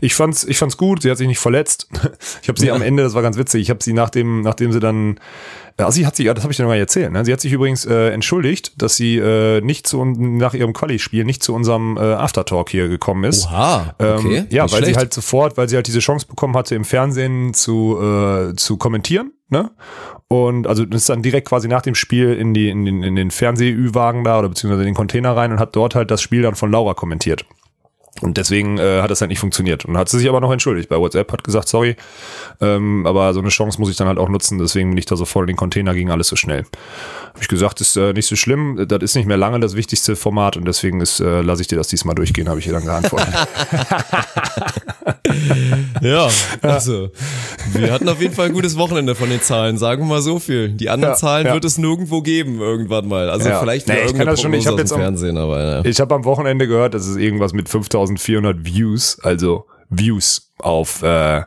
ich 0.00 0.14
fand's, 0.14 0.44
ich 0.44 0.58
fand's 0.58 0.76
gut. 0.76 1.02
Sie 1.02 1.10
hat 1.10 1.18
sich 1.18 1.28
nicht 1.28 1.40
verletzt. 1.40 1.88
Ich 2.42 2.48
habe 2.48 2.58
sie 2.58 2.70
am 2.70 2.82
Ende, 2.82 3.02
das 3.02 3.14
war 3.14 3.22
ganz 3.22 3.36
witzig. 3.36 3.62
Ich 3.62 3.70
habe 3.70 3.82
sie 3.82 3.92
nachdem, 3.92 4.40
nachdem 4.40 4.72
sie 4.72 4.80
dann 4.80 5.18
also 5.76 5.90
sie 5.92 6.06
hat 6.06 6.16
sich, 6.16 6.26
ja, 6.26 6.34
das 6.34 6.44
habe 6.44 6.52
ich 6.52 6.56
dir 6.56 6.64
noch 6.64 6.70
mal 6.70 6.78
erzählt, 6.78 7.12
ne? 7.12 7.24
Sie 7.24 7.32
hat 7.32 7.40
sich 7.40 7.52
übrigens 7.52 7.84
äh, 7.84 8.10
entschuldigt, 8.10 8.80
dass 8.80 8.96
sie 8.96 9.16
äh, 9.16 9.60
nicht 9.60 9.86
zu 9.86 10.04
nach 10.04 10.54
ihrem 10.54 10.72
Quali-Spiel 10.72 11.24
nicht 11.24 11.42
zu 11.42 11.54
unserem 11.54 11.96
äh, 11.96 12.00
Aftertalk 12.00 12.70
hier 12.70 12.88
gekommen 12.88 13.24
ist. 13.24 13.46
Oha, 13.46 13.94
okay. 13.98 14.36
Ähm, 14.36 14.46
ja, 14.50 14.62
weil 14.62 14.68
sie 14.68 14.76
schlecht. 14.76 14.98
halt 14.98 15.14
sofort, 15.14 15.56
weil 15.56 15.68
sie 15.68 15.76
halt 15.76 15.86
diese 15.86 16.00
Chance 16.00 16.26
bekommen 16.26 16.54
hatte, 16.54 16.74
im 16.74 16.84
Fernsehen 16.84 17.54
zu, 17.54 17.98
äh, 18.00 18.54
zu 18.56 18.76
kommentieren, 18.76 19.32
ne? 19.48 19.70
Und 20.28 20.66
also 20.66 20.84
ist 20.84 21.08
dann 21.10 21.22
direkt 21.22 21.48
quasi 21.48 21.68
nach 21.68 21.82
dem 21.82 21.94
Spiel 21.94 22.32
in, 22.32 22.54
die, 22.54 22.70
in 22.70 22.86
den, 22.86 23.02
in 23.02 23.16
den 23.16 23.30
Fernseh-Ü-Wagen 23.30 24.24
da 24.24 24.38
oder 24.38 24.48
beziehungsweise 24.48 24.82
in 24.82 24.88
den 24.88 24.94
Container 24.94 25.36
rein 25.36 25.52
und 25.52 25.60
hat 25.60 25.76
dort 25.76 25.94
halt 25.94 26.10
das 26.10 26.22
Spiel 26.22 26.40
dann 26.40 26.54
von 26.54 26.70
Laura 26.70 26.94
kommentiert. 26.94 27.44
Und 28.20 28.36
deswegen 28.36 28.78
äh, 28.78 29.00
hat 29.00 29.10
das 29.10 29.20
halt 29.20 29.30
nicht 29.30 29.40
funktioniert. 29.40 29.84
Und 29.84 29.96
hat 29.96 30.08
sie 30.08 30.18
sich 30.18 30.28
aber 30.28 30.40
noch 30.40 30.52
entschuldigt. 30.52 30.88
Bei 30.88 30.98
WhatsApp 30.98 31.32
hat 31.32 31.42
gesagt, 31.44 31.66
sorry, 31.66 31.96
ähm, 32.60 33.04
aber 33.06 33.32
so 33.34 33.40
eine 33.40 33.48
Chance 33.48 33.80
muss 33.80 33.90
ich 33.90 33.96
dann 33.96 34.06
halt 34.06 34.18
auch 34.18 34.28
nutzen. 34.28 34.58
Deswegen 34.58 34.90
bin 34.90 34.98
ich 34.98 35.06
da 35.06 35.16
sofort 35.16 35.44
in 35.44 35.48
den 35.48 35.56
Container, 35.56 35.94
ging 35.94 36.10
alles 36.10 36.28
so 36.28 36.36
schnell. 36.36 36.64
Habe 37.30 37.38
ich 37.40 37.48
gesagt, 37.48 37.80
ist 37.80 37.96
äh, 37.96 38.12
nicht 38.12 38.26
so 38.26 38.36
schlimm. 38.36 38.84
Das 38.86 39.02
ist 39.02 39.16
nicht 39.16 39.26
mehr 39.26 39.38
lange 39.38 39.58
das 39.60 39.74
wichtigste 39.74 40.14
Format 40.14 40.56
und 40.56 40.66
deswegen 40.66 41.00
ist, 41.00 41.20
äh, 41.20 41.40
lasse 41.40 41.62
ich 41.62 41.68
dir 41.68 41.76
das 41.76 41.88
diesmal 41.88 42.14
durchgehen, 42.14 42.48
habe 42.48 42.60
ich 42.60 42.66
ihr 42.66 42.74
dann 42.74 42.84
geantwortet. 42.84 43.34
ja, 46.02 46.28
also 46.60 47.10
wir 47.72 47.92
hatten 47.92 48.08
auf 48.08 48.20
jeden 48.20 48.34
Fall 48.34 48.46
ein 48.46 48.52
gutes 48.52 48.76
Wochenende 48.76 49.14
von 49.14 49.30
den 49.30 49.40
Zahlen, 49.40 49.78
sagen 49.78 50.02
wir 50.02 50.06
mal 50.08 50.22
so 50.22 50.38
viel. 50.38 50.68
Die 50.70 50.90
anderen 50.90 51.14
Ja, 51.14 51.18
Zahlen 51.18 51.46
ja. 51.46 51.54
wird 51.54 51.64
es 51.64 51.78
nirgendwo 51.78 52.22
geben 52.22 52.60
irgendwann 52.60 53.08
mal. 53.08 53.30
Also 53.30 53.48
Ja. 53.48 53.60
vielleicht 53.60 53.88
Nee, 53.88 53.94
ich 54.06 54.14
kann 54.14 54.26
das 54.26 54.40
schon. 54.40 54.52
Ich 54.52 54.64
Prognose 54.64 54.68
hab 54.68 54.74
aus 54.74 54.80
jetzt 54.80 54.90
dem 54.90 54.94
am- 54.96 55.00
Fernsehen, 55.02 55.38
aber 55.38 55.62
ja. 55.62 55.84
Ich 55.84 56.00
habe 56.00 56.14
am 56.14 56.24
Wochenende 56.24 56.66
gehört, 56.68 56.94
das 56.94 57.06
ist 57.06 57.16
irgendwas 57.16 57.52
mit 57.52 57.68
5400 58.06 58.64
Views, 58.64 59.18
also 59.22 59.66
Views 59.88 60.52
auf 60.58 61.02
äh, 61.02 61.42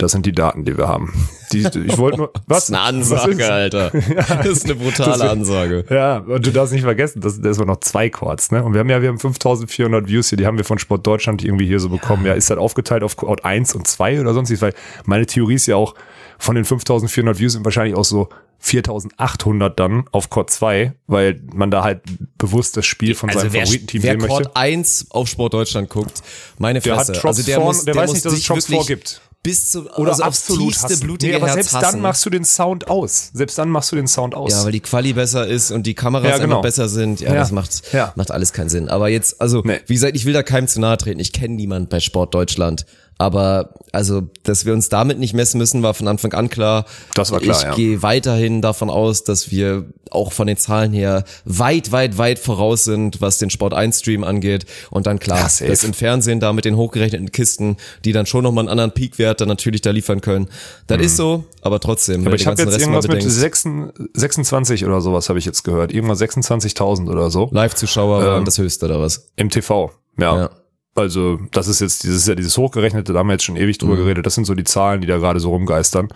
Das 0.00 0.12
sind 0.12 0.24
die 0.26 0.32
Daten, 0.32 0.64
die 0.64 0.78
wir 0.78 0.86
haben. 0.86 1.12
Die, 1.52 1.58
ich 1.66 1.98
wollte 1.98 2.18
nur, 2.18 2.32
Das 2.46 2.64
ist 2.64 2.70
eine 2.70 2.80
Ansage, 2.80 3.32
ist- 3.32 3.42
Alter. 3.50 3.90
Das 4.28 4.46
ist 4.46 4.64
eine 4.66 4.76
brutale 4.76 5.12
Deswegen- 5.14 5.28
Ansage. 5.30 5.84
Ja, 5.90 6.18
und 6.18 6.46
du 6.46 6.52
darfst 6.52 6.72
nicht 6.72 6.82
vergessen, 6.84 7.20
das, 7.20 7.40
das 7.40 7.58
war 7.58 7.66
noch 7.66 7.80
zwei 7.80 8.08
Chords, 8.08 8.52
ne? 8.52 8.62
Und 8.62 8.74
wir 8.74 8.80
haben 8.80 8.88
ja, 8.90 9.02
wir 9.02 9.08
haben 9.08 9.18
5400 9.18 10.06
Views 10.08 10.28
hier, 10.28 10.38
die 10.38 10.46
haben 10.46 10.56
wir 10.56 10.64
von 10.64 10.78
Sport 10.78 11.04
Deutschland 11.06 11.44
irgendwie 11.44 11.66
hier 11.66 11.80
so 11.80 11.88
bekommen. 11.88 12.24
Ja, 12.26 12.34
ist 12.34 12.48
halt 12.48 12.60
aufgeteilt 12.60 13.02
auf 13.02 13.16
Chord 13.16 13.44
1 13.44 13.74
und 13.74 13.88
2 13.88 14.20
oder 14.20 14.34
sonstiges, 14.34 14.62
weil 14.62 14.72
meine 15.04 15.26
Theorie 15.26 15.54
ist 15.54 15.66
ja 15.66 15.74
auch, 15.74 15.94
von 16.38 16.54
den 16.54 16.64
5400 16.64 17.38
Views 17.40 17.54
sind 17.54 17.64
wahrscheinlich 17.64 17.96
auch 17.96 18.04
so 18.04 18.28
4800 18.60 19.78
dann 19.78 20.04
auf 20.12 20.30
Chord 20.30 20.50
2, 20.50 20.92
weil 21.06 21.40
man 21.52 21.70
da 21.70 21.82
halt 21.82 22.02
bewusst 22.38 22.76
das 22.76 22.86
Spiel 22.86 23.14
von 23.14 23.30
seinem 23.30 23.38
Also 23.40 23.52
wer, 23.52 23.62
Favoritenteam 23.62 24.02
wer 24.02 24.10
sehen 24.12 24.20
möchte. 24.20 24.34
Chord 24.44 24.56
1 24.56 25.06
auf 25.10 25.28
Sport 25.28 25.54
Deutschland 25.54 25.88
guckt, 25.88 26.22
meine 26.58 26.80
Der 26.80 26.92
hat 26.96 27.06
Fresse. 27.06 27.12
Drops 27.20 27.24
also 27.38 27.42
der 27.42 27.56
vorn- 27.56 27.66
muss, 27.66 27.84
der 27.84 27.94
der 27.94 28.02
weiß 28.02 28.12
nicht, 28.12 28.24
dass 28.24 28.32
es 28.32 28.48
wirklich 28.48 28.64
vorgibt. 28.66 29.20
Bis 29.48 29.70
zu 29.70 29.88
Oder 29.96 30.10
also 30.10 30.22
aufs 30.24 30.40
absolut 30.42 30.68
tiefste 30.74 30.88
hassen. 30.94 31.00
blutige 31.06 31.32
nee, 31.32 31.36
aber 31.36 31.46
Herz 31.46 31.54
selbst 31.54 31.74
hassen. 31.74 31.92
dann 31.94 32.00
machst 32.02 32.26
du 32.26 32.30
den 32.30 32.44
Sound 32.44 32.88
aus. 32.88 33.30
Selbst 33.32 33.56
dann 33.56 33.70
machst 33.70 33.90
du 33.90 33.96
den 33.96 34.06
Sound 34.06 34.34
aus. 34.34 34.52
Ja, 34.52 34.64
weil 34.64 34.72
die 34.72 34.80
Quali 34.80 35.14
besser 35.14 35.46
ist 35.46 35.70
und 35.70 35.86
die 35.86 35.94
Kameras 35.94 36.28
Ja, 36.32 36.36
genau. 36.38 36.60
besser 36.60 36.88
sind. 36.90 37.20
Ja, 37.20 37.28
Ja. 37.28 37.34
das 37.36 37.50
macht, 37.50 37.82
Ja. 37.94 38.12
macht 38.14 38.30
alles 38.30 38.52
keinen 38.52 38.68
Sinn. 38.68 38.90
Aber 38.90 39.08
jetzt, 39.08 39.40
also, 39.40 39.62
Nee. 39.64 39.80
wie 39.86 39.94
gesagt, 39.94 40.16
ich 40.16 40.26
will 40.26 40.34
da 40.34 40.42
keinem 40.42 40.68
zu 40.68 40.80
nahe 40.80 40.98
treten. 40.98 41.18
Ich 41.20 41.32
kenne 41.32 41.54
niemand 41.54 41.88
bei 41.88 42.00
Sport 42.00 42.34
Deutschland. 42.34 42.84
Aber, 43.20 43.74
also, 43.90 44.22
dass 44.44 44.64
wir 44.64 44.72
uns 44.72 44.88
damit 44.88 45.18
nicht 45.18 45.34
messen 45.34 45.58
müssen, 45.58 45.82
war 45.82 45.92
von 45.92 46.06
Anfang 46.06 46.32
an 46.34 46.48
klar. 46.48 46.84
Das 47.14 47.32
war 47.32 47.40
klar, 47.40 47.56
Ich 47.56 47.62
ja. 47.64 47.74
gehe 47.74 48.00
weiterhin 48.02 48.62
davon 48.62 48.90
aus, 48.90 49.24
dass 49.24 49.50
wir 49.50 49.86
auch 50.10 50.32
von 50.32 50.46
den 50.46 50.56
Zahlen 50.56 50.92
her 50.92 51.24
weit, 51.44 51.90
weit, 51.90 52.16
weit 52.16 52.38
voraus 52.38 52.84
sind, 52.84 53.20
was 53.20 53.38
den 53.38 53.50
Sport 53.50 53.74
1 53.74 53.98
Stream 53.98 54.22
angeht. 54.22 54.66
Und 54.90 55.06
dann 55.08 55.18
klar, 55.18 55.38
Ja, 55.38 55.48
safe. 55.48 55.68
das 55.68 55.82
im 55.82 55.94
Fernsehen 55.94 56.38
da 56.38 56.52
mit 56.52 56.64
den 56.64 56.76
hochgerechneten 56.76 57.32
Kisten, 57.32 57.76
die 58.04 58.12
dann 58.12 58.24
schon 58.24 58.44
nochmal 58.44 58.62
einen 58.62 58.70
anderen 58.70 58.92
Peakwert 58.92 59.40
dann 59.40 59.48
natürlich 59.48 59.82
da 59.82 59.90
liefern 59.90 60.20
können. 60.20 60.48
Das 60.86 61.00
ist 61.00 61.16
so, 61.16 61.44
aber 61.60 61.80
trotzdem. 61.80 62.20
Mhm. 62.20 62.26
Aber 62.28 62.36
ich 62.36 62.46
habe 62.46 62.56
jetzt 62.62 62.68
Rest 62.68 62.80
irgendwas 62.80 63.08
mit 63.08 63.16
bedenkst, 63.18 63.36
26, 63.36 64.10
26 64.14 64.84
oder 64.86 65.00
sowas 65.00 65.28
habe 65.28 65.40
ich 65.40 65.44
jetzt 65.44 65.64
gehört. 65.64 65.92
Irgendwas 65.92 66.20
26.000 66.20 67.10
oder 67.10 67.30
so. 67.30 67.48
Live-Zuschauer 67.50 68.24
waren 68.24 68.44
das 68.44 68.58
höchste 68.58 68.86
oder 68.86 69.00
was? 69.00 69.28
Im 69.34 69.50
TV. 69.50 69.90
Ja. 70.18 70.36
Ja. 70.36 70.50
Also, 70.98 71.38
das 71.52 71.68
ist 71.68 71.80
jetzt, 71.80 72.02
dieses 72.04 72.22
ist 72.22 72.28
ja 72.28 72.34
dieses 72.34 72.58
hochgerechnete, 72.58 73.12
da 73.12 73.20
haben 73.20 73.28
wir 73.28 73.34
jetzt 73.34 73.44
schon 73.44 73.56
ewig 73.56 73.78
drüber 73.78 73.96
geredet. 73.96 74.26
Das 74.26 74.34
sind 74.34 74.44
so 74.44 74.54
die 74.54 74.64
Zahlen, 74.64 75.00
die 75.00 75.06
da 75.06 75.18
gerade 75.18 75.40
so 75.40 75.50
rumgeistern. 75.50 76.08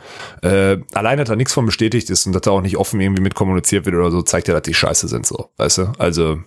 Äh, 0.42 0.79
allein, 0.92 1.18
dass 1.18 1.29
da 1.29 1.37
nichts 1.37 1.53
von 1.53 1.66
bestätigt 1.66 2.11
ist 2.11 2.27
und 2.27 2.33
dass 2.33 2.42
da 2.42 2.51
auch 2.51 2.62
nicht 2.62 2.77
offen 2.77 3.01
irgendwie 3.01 3.23
mit 3.23 3.35
kommuniziert 3.35 3.87
wird 3.87 3.95
oder 3.97 4.11
so, 4.11 4.23
zeigt 4.23 4.49
ja, 4.49 4.55
dass 4.55 4.62
die 4.62 4.75
scheiße 4.75 5.09
sind, 5.09 5.27
so. 5.27 5.51
Weißt 5.57 5.79
du? 5.79 5.92
Also, 5.99 6.38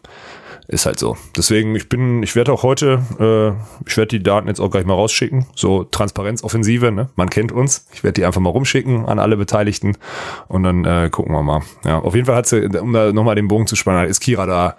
ist 0.68 0.86
halt 0.86 1.00
so. 1.00 1.16
Deswegen, 1.38 1.76
ich 1.76 1.90
bin, 1.90 2.24
ich 2.24 2.36
werde 2.36 2.52
auch 2.52 2.64
heute, 2.64 3.02
äh, 3.20 3.88
ich 3.88 3.98
werde 3.98 4.08
die 4.08 4.24
Daten 4.24 4.48
jetzt 4.48 4.60
auch 4.60 4.72
gleich 4.72 4.86
mal 4.86 4.96
rausschicken. 4.96 5.46
So 5.56 5.84
Transparenzoffensive, 5.84 6.92
ne? 6.92 7.10
Man 7.16 7.30
kennt 7.30 7.52
uns. 7.52 7.86
Ich 7.94 8.04
werde 8.04 8.14
die 8.14 8.26
einfach 8.26 8.42
mal 8.42 8.50
rumschicken 8.50 9.06
an 9.06 9.20
alle 9.20 9.38
Beteiligten 9.38 9.98
und 10.48 10.64
dann 10.64 10.84
äh, 10.86 11.10
gucken 11.12 11.34
wir 11.34 11.44
mal. 11.44 11.62
Ja, 11.84 12.00
auf 12.00 12.16
jeden 12.16 12.26
Fall 12.26 12.36
hat 12.36 12.48
sie, 12.48 12.66
um 12.66 12.94
da 12.94 13.14
nochmal 13.14 13.36
den 13.36 13.48
Bogen 13.48 13.68
zu 13.68 13.76
spannen, 13.76 14.10
ist 14.10 14.20
Kira 14.22 14.46
da, 14.46 14.76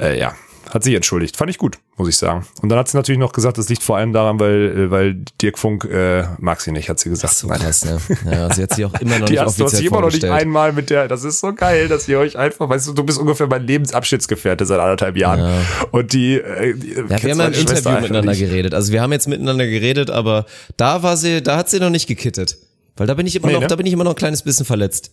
äh, 0.00 0.18
ja, 0.18 0.32
hat 0.70 0.84
sich 0.84 0.94
entschuldigt. 0.94 1.36
Fand 1.36 1.50
ich 1.50 1.58
gut, 1.58 1.78
muss 1.96 2.08
ich 2.08 2.16
sagen. 2.16 2.46
Und 2.62 2.68
dann 2.68 2.78
hat 2.78 2.88
sie 2.88 2.96
natürlich 2.96 3.18
noch 3.18 3.32
gesagt, 3.32 3.58
das 3.58 3.68
liegt 3.68 3.82
vor 3.82 3.96
allem 3.96 4.12
daran, 4.12 4.38
weil, 4.40 4.76
äh, 4.76 4.90
weil 4.90 5.16
Dirk 5.40 5.58
Funk 5.58 5.84
äh, 5.84 6.24
mag 6.38 6.60
sie 6.60 6.72
nicht, 6.72 6.88
hat 6.88 6.98
sie 6.98 7.08
gesagt. 7.10 7.34
So 7.34 7.48
krass, 7.48 7.84
ne? 7.84 7.98
Ja, 8.30 8.52
sie 8.52 8.62
hat 8.62 8.74
sich 8.74 8.84
auch 8.84 8.94
immer 9.00 9.18
noch 9.18 9.26
Die 9.26 9.32
nicht 9.32 9.40
hast 9.42 9.58
du 9.58 9.64
hast 9.64 9.72
offiziell 9.74 9.90
immer 9.90 10.00
noch 10.00 10.12
nicht 10.12 10.24
einmal 10.24 10.72
mit 10.72 10.90
der, 10.90 11.08
das 11.08 11.24
ist 11.24 11.40
so 11.40 11.52
geil, 11.54 11.88
dass 11.88 12.06
ihr 12.08 12.18
euch 12.18 12.36
einfach, 12.38 12.68
weißt 12.68 12.88
du, 12.88 12.92
du 12.92 13.04
bist 13.04 13.18
ungefähr 13.18 13.46
mein 13.46 13.66
Lebensabschnittsgefährte 13.66 14.66
seit 14.66 14.80
anderthalb 14.80 15.16
Jahren. 15.16 15.64
Und 15.90 16.12
die, 16.12 16.34
äh, 16.34 16.74
die 16.74 16.92
Ja, 16.92 17.08
wir 17.08 17.30
haben 17.30 17.38
ja 17.40 17.46
im 17.46 17.52
Interview 17.54 18.00
miteinander 18.00 18.34
geredet. 18.34 18.74
Also 18.74 18.92
wir 18.92 19.02
haben 19.02 19.12
jetzt 19.12 19.28
miteinander 19.28 19.66
geredet, 19.66 20.10
aber 20.10 20.46
da 20.76 21.02
war 21.02 21.16
sie, 21.16 21.42
da 21.42 21.56
hat 21.56 21.70
sie 21.70 21.80
noch 21.80 21.90
nicht 21.90 22.06
gekittet. 22.06 22.58
Weil 22.96 23.06
da 23.06 23.14
bin 23.14 23.26
ich 23.26 23.36
immer 23.36 23.46
Nee, 23.46 23.54
noch, 23.54 23.60
ne? 23.60 23.66
da 23.68 23.76
bin 23.76 23.86
ich 23.86 23.92
immer 23.92 24.04
noch 24.04 24.12
ein 24.12 24.16
kleines 24.16 24.42
bisschen 24.42 24.66
verletzt. 24.66 25.12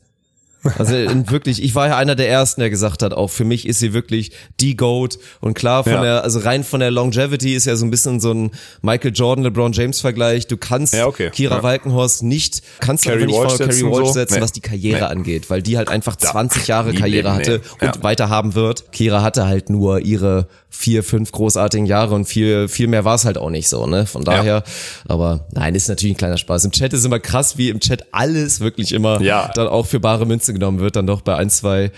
Also 0.77 0.93
wirklich, 1.29 1.61
ich 1.63 1.75
war 1.75 1.87
ja 1.87 1.97
einer 1.97 2.15
der 2.15 2.29
ersten, 2.29 2.61
der 2.61 2.69
gesagt 2.69 3.03
hat, 3.03 3.13
auch 3.13 3.29
für 3.29 3.45
mich 3.45 3.67
ist 3.67 3.79
sie 3.79 3.93
wirklich 3.93 4.31
die 4.59 4.75
Goat 4.75 5.17
und 5.41 5.53
klar 5.53 5.83
von 5.83 5.93
Ja. 5.93 6.01
der, 6.01 6.23
also 6.23 6.39
rein 6.39 6.63
von 6.63 6.79
der 6.79 6.91
Longevity 6.91 7.53
ist 7.53 7.65
ja 7.65 7.75
so 7.75 7.85
ein 7.85 7.91
bisschen 7.91 8.19
so 8.19 8.31
ein 8.33 8.51
Michael 8.81 9.11
Jordan, 9.13 9.43
LeBron 9.43 9.73
James 9.73 10.01
Vergleich. 10.01 10.47
Du 10.47 10.57
kannst 10.57 10.93
Ja, 10.93 11.07
okay. 11.07 11.29
Kira 11.31 11.57
Ja. 11.57 11.63
Walkenhorst 11.63 12.23
nicht, 12.23 12.61
kannst 12.79 13.05
du 13.05 13.11
einfach 13.11 13.25
nicht 13.27 13.35
vor 13.35 13.57
Carrie 13.57 13.83
Walsh 13.83 14.07
so. 14.07 14.13
setzen, 14.13 14.35
Nee. 14.35 14.41
was 14.41 14.51
die 14.51 14.61
Karriere 14.61 14.99
Nee. 14.99 15.05
angeht, 15.05 15.49
weil 15.49 15.61
die 15.61 15.77
halt 15.77 15.89
einfach 15.89 16.15
20 16.15 16.67
Jahre 16.67 16.91
nie 16.91 16.97
Karriere 16.97 17.27
im 17.29 17.33
hatte 17.35 17.51
Leben, 17.53 17.63
nee. 17.81 17.87
und 17.87 18.03
weiter 18.03 18.29
haben 18.29 18.55
wird. 18.55 18.91
Kira 18.91 19.21
hatte 19.21 19.45
halt 19.47 19.69
nur 19.69 19.99
ihre 19.99 20.47
vier, 20.69 21.03
fünf 21.03 21.31
großartigen 21.31 21.85
Jahre 21.85 22.15
und 22.15 22.25
viel, 22.25 22.67
viel 22.67 22.87
mehr 22.87 23.05
war 23.05 23.15
es 23.15 23.23
halt 23.23 23.37
auch 23.37 23.49
nicht 23.49 23.69
so, 23.69 23.85
ne? 23.87 24.05
Von 24.05 24.25
daher, 24.25 24.63
aber 25.07 25.47
nein, 25.53 25.73
ist 25.73 25.87
natürlich 25.87 26.15
ein 26.15 26.17
kleiner 26.17 26.37
Spaß. 26.37 26.65
Im 26.65 26.71
Chat 26.71 26.91
ist 26.91 27.05
immer 27.05 27.19
krass, 27.19 27.57
wie 27.57 27.69
im 27.69 27.79
Chat 27.79 28.07
alles 28.11 28.59
wirklich 28.59 28.91
immer 28.91 29.21
dann 29.55 29.67
auch 29.69 29.85
für 29.85 30.01
bare 30.01 30.25
Münze 30.25 30.53
genommen 30.55 30.79
wird, 30.79 30.95
dann 30.95 31.05
doch 31.05 31.21
bei 31.21 31.35
ein, 31.35 31.49
zwei 31.51 31.91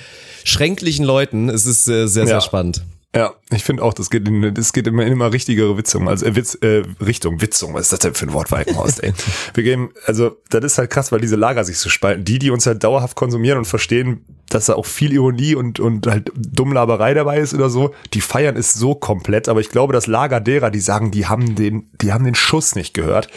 schränklichen 0.44 1.06
Leuten. 1.06 1.50
Es 1.50 1.66
ist 1.66 1.88
äh, 1.88 2.08
sehr, 2.08 2.26
sehr 2.26 2.36
Ja. 2.36 2.42
spannend. 2.42 2.84
Ja, 3.16 3.34
ich 3.52 3.64
finde 3.64 3.82
auch, 3.84 3.94
das 3.94 4.10
geht, 4.12 4.28
in, 4.28 4.54
das 4.54 4.74
geht 4.74 4.86
immer 4.86 5.04
in 5.04 5.14
immer 5.14 5.32
richtigere 5.32 5.76
Witzung, 5.78 6.08
also 6.10 6.26
äh, 6.26 6.36
Witz, 6.36 6.56
äh, 6.62 6.84
Richtung 7.04 7.42
Witzung. 7.42 7.74
Was 7.74 7.84
ist 7.84 7.94
das 7.94 8.00
denn 8.00 8.14
für 8.14 8.26
ein 8.28 8.34
Wort 8.34 8.52
Walkenhorst, 8.52 9.02
ey? 9.02 9.14
Wir 9.56 9.64
gehen, 9.64 9.90
also 10.06 10.36
das 10.50 10.64
ist 10.66 10.78
halt 10.78 10.90
krass, 10.92 11.12
weil 11.12 11.22
diese 11.22 11.38
Lager 11.38 11.64
sich 11.64 11.80
so 11.80 11.90
spalten. 11.90 12.26
Die, 12.26 12.38
die 12.38 12.52
uns 12.52 12.68
halt 12.68 12.84
dauerhaft 12.84 13.16
konsumieren 13.16 13.58
und 13.60 13.66
verstehen, 13.66 14.26
dass 14.50 14.66
da 14.68 14.74
auch 14.76 14.86
viel 14.86 15.14
Ironie 15.14 15.56
und, 15.56 15.80
und 15.80 16.06
halt 16.06 16.32
Dummlaberei 16.36 17.14
dabei 17.14 17.40
ist 17.40 17.54
oder 17.54 17.70
so, 17.70 17.94
die 18.14 18.22
feiern 18.22 18.56
es 18.58 18.74
so 18.74 18.94
komplett. 18.94 19.48
Aber 19.50 19.62
ich 19.62 19.70
glaube, 19.70 19.94
das 19.94 20.06
Lager 20.06 20.40
derer, 20.42 20.70
die 20.70 20.82
sagen, 20.82 21.10
die 21.10 21.26
haben 21.28 21.56
den, 21.56 21.90
die 22.02 22.12
haben 22.14 22.26
den 22.26 22.36
Schuss 22.36 22.76
nicht 22.76 22.94
gehört, 22.94 23.30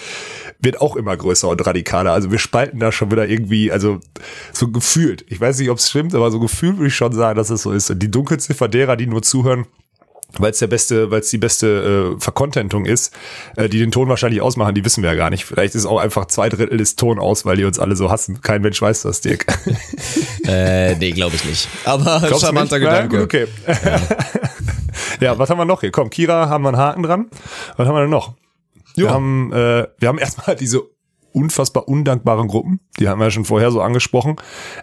wird 0.62 0.80
auch 0.80 0.96
immer 0.96 1.16
größer 1.16 1.48
und 1.48 1.64
radikaler. 1.66 2.12
Also 2.12 2.30
wir 2.30 2.38
spalten 2.38 2.78
da 2.80 2.92
schon 2.92 3.10
wieder 3.10 3.28
irgendwie, 3.28 3.72
also 3.72 4.00
so 4.52 4.68
gefühlt. 4.68 5.24
Ich 5.28 5.40
weiß 5.40 5.58
nicht, 5.58 5.70
ob 5.70 5.78
es 5.78 5.88
stimmt, 5.88 6.14
aber 6.14 6.30
so 6.30 6.40
gefühlt 6.40 6.76
würde 6.76 6.88
ich 6.88 6.94
schon 6.96 7.12
sagen, 7.12 7.36
dass 7.36 7.50
es 7.50 7.62
so 7.62 7.72
ist. 7.72 7.90
Und 7.90 8.00
die 8.02 8.10
Dunkelziffer 8.10 8.68
derer, 8.68 8.96
die 8.96 9.06
nur 9.06 9.22
zuhören, 9.22 9.66
weil 10.38 10.52
es 10.52 10.58
der 10.58 10.68
beste, 10.68 11.10
weil 11.10 11.20
es 11.20 11.30
die 11.30 11.38
beste 11.38 12.14
äh, 12.16 12.20
Verkontentung 12.20 12.86
ist, 12.86 13.12
äh, 13.56 13.68
die 13.68 13.78
den 13.78 13.90
Ton 13.90 14.08
wahrscheinlich 14.08 14.40
ausmachen, 14.40 14.74
die 14.74 14.84
wissen 14.84 15.02
wir 15.02 15.10
ja 15.10 15.16
gar 15.16 15.30
nicht. 15.30 15.44
Vielleicht 15.44 15.74
ist 15.74 15.86
auch 15.86 15.98
einfach 15.98 16.26
zwei 16.26 16.48
Drittel 16.48 16.78
des 16.78 16.96
Ton 16.96 17.18
aus, 17.18 17.44
weil 17.44 17.56
die 17.56 17.64
uns 17.64 17.78
alle 17.78 17.96
so 17.96 18.10
hassen. 18.10 18.40
Kein 18.40 18.62
Mensch 18.62 18.80
weiß 18.80 19.02
das, 19.02 19.20
Dirk. 19.20 19.46
Äh, 20.46 20.96
nee, 20.96 21.12
glaube 21.12 21.36
ich 21.36 21.44
nicht. 21.44 21.68
Aber 21.84 22.20
Glaubst 22.26 22.44
charmanter 22.44 22.78
nicht? 22.78 22.88
Na, 22.88 23.02
Gedanke. 23.02 23.16
gut, 23.18 23.24
okay. 23.24 23.46
Ja. 25.20 25.38
was 25.38 25.48
haben 25.48 25.58
wir 25.58 25.64
noch 25.64 25.80
hier? 25.80 25.92
Komm, 25.92 26.10
Kira 26.10 26.48
haben 26.48 26.64
wir 26.64 26.68
einen 26.70 26.78
Haken 26.78 27.02
dran. 27.02 27.26
Was 27.76 27.86
haben 27.86 27.94
wir 27.94 28.00
denn 28.00 28.10
noch? 28.10 28.34
Wir 28.96 29.10
haben, 29.10 29.52
äh, 29.52 29.86
wir 29.98 30.08
haben 30.08 30.18
erstmal 30.18 30.56
diese 30.56 30.82
unfassbar 31.32 31.86
undankbaren 31.86 32.48
Gruppen. 32.48 32.80
Die 32.98 33.06
haben 33.08 33.20
wir 33.20 33.26
ja 33.26 33.30
schon 33.30 33.44
vorher 33.44 33.70
so 33.70 33.80
angesprochen. 33.80 34.34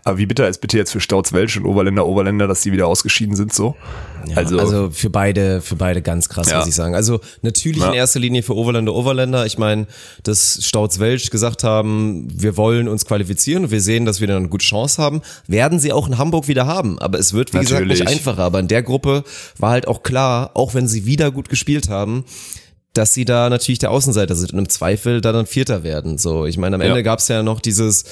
Aber 0.06 0.18
wie 0.18 0.26
bitter 0.26 0.48
ist 0.48 0.62
bitte 0.62 0.78
jetzt 0.78 0.92
für 0.92 1.02
Stauz 1.02 1.34
Welsch 1.34 1.58
und 1.58 1.66
Oberländer 1.66 2.06
Oberländer, 2.08 2.48
dass 2.48 2.62
die 2.62 2.72
wieder 2.72 2.88
ausgeschieden 2.88 3.36
sind 3.36 3.54
so? 3.54 3.76
Also, 4.34 4.58
also 4.58 4.90
für 4.90 5.10
beide, 5.10 5.60
für 5.60 5.76
beide 5.76 6.02
ganz 6.02 6.30
krass, 6.30 6.50
Ja. 6.50 6.60
muss 6.60 6.68
ich 6.70 6.74
sagen. 6.76 6.96
Also 6.96 7.20
natürlich 7.42 7.82
Ja. 7.82 7.90
in 7.90 7.96
erster 7.96 8.22
Linie 8.22 8.44
für 8.44 8.56
Overländer, 8.56 8.96
Overländer. 8.96 9.46
Ich 9.46 9.58
meine, 9.58 9.88
dass 10.24 10.60
Stauz 10.64 11.00
Welsch 11.00 11.32
gesagt 11.32 11.66
haben, 11.66 12.30
wir 12.34 12.56
wollen 12.56 12.88
uns 12.88 13.06
qualifizieren 13.06 13.66
und 13.66 13.72
wir 13.72 13.82
sehen, 13.82 14.06
dass 14.06 14.22
wir 14.22 14.28
dann 14.28 14.38
eine 14.38 14.48
gute 14.50 14.66
Chance 14.66 15.02
haben, 15.04 15.22
werden 15.48 15.80
sie 15.80 15.92
auch 15.92 16.08
in 16.08 16.18
Hamburg 16.18 16.48
wieder 16.48 16.66
haben. 16.66 16.98
Aber 17.00 17.20
es 17.20 17.34
wird, 17.34 17.54
wie 17.54 17.58
gesagt, 17.60 17.82
Natürlich. 17.82 18.00
nicht 18.00 18.10
einfacher. 18.10 18.44
Aber 18.44 18.62
in 18.62 18.70
der 18.70 18.84
Gruppe 18.84 19.26
war 19.58 19.72
halt 19.72 19.86
auch 19.90 20.02
klar, 20.02 20.52
auch 20.54 20.74
wenn 20.74 20.88
sie 20.88 21.06
wieder 21.06 21.30
gut 21.32 21.50
gespielt 21.50 21.90
haben, 21.90 22.24
dass 22.98 23.14
sie 23.14 23.26
da 23.26 23.50
natürlich 23.50 23.80
der 23.80 23.92
Außenseiter 23.92 24.36
sind 24.36 24.54
und 24.54 24.60
im 24.60 24.70
Zweifel 24.70 25.22
da 25.22 25.32
dann 25.32 25.46
Vierter 25.46 25.84
werden. 25.84 26.18
So, 26.18 26.46
ich 26.46 26.58
meine, 26.58 26.76
am 26.76 26.82
Ende 26.82 26.98
Ja. 26.98 27.02
gab's 27.04 27.28
ja 27.28 27.44
noch 27.44 27.60
dieses, 27.60 28.06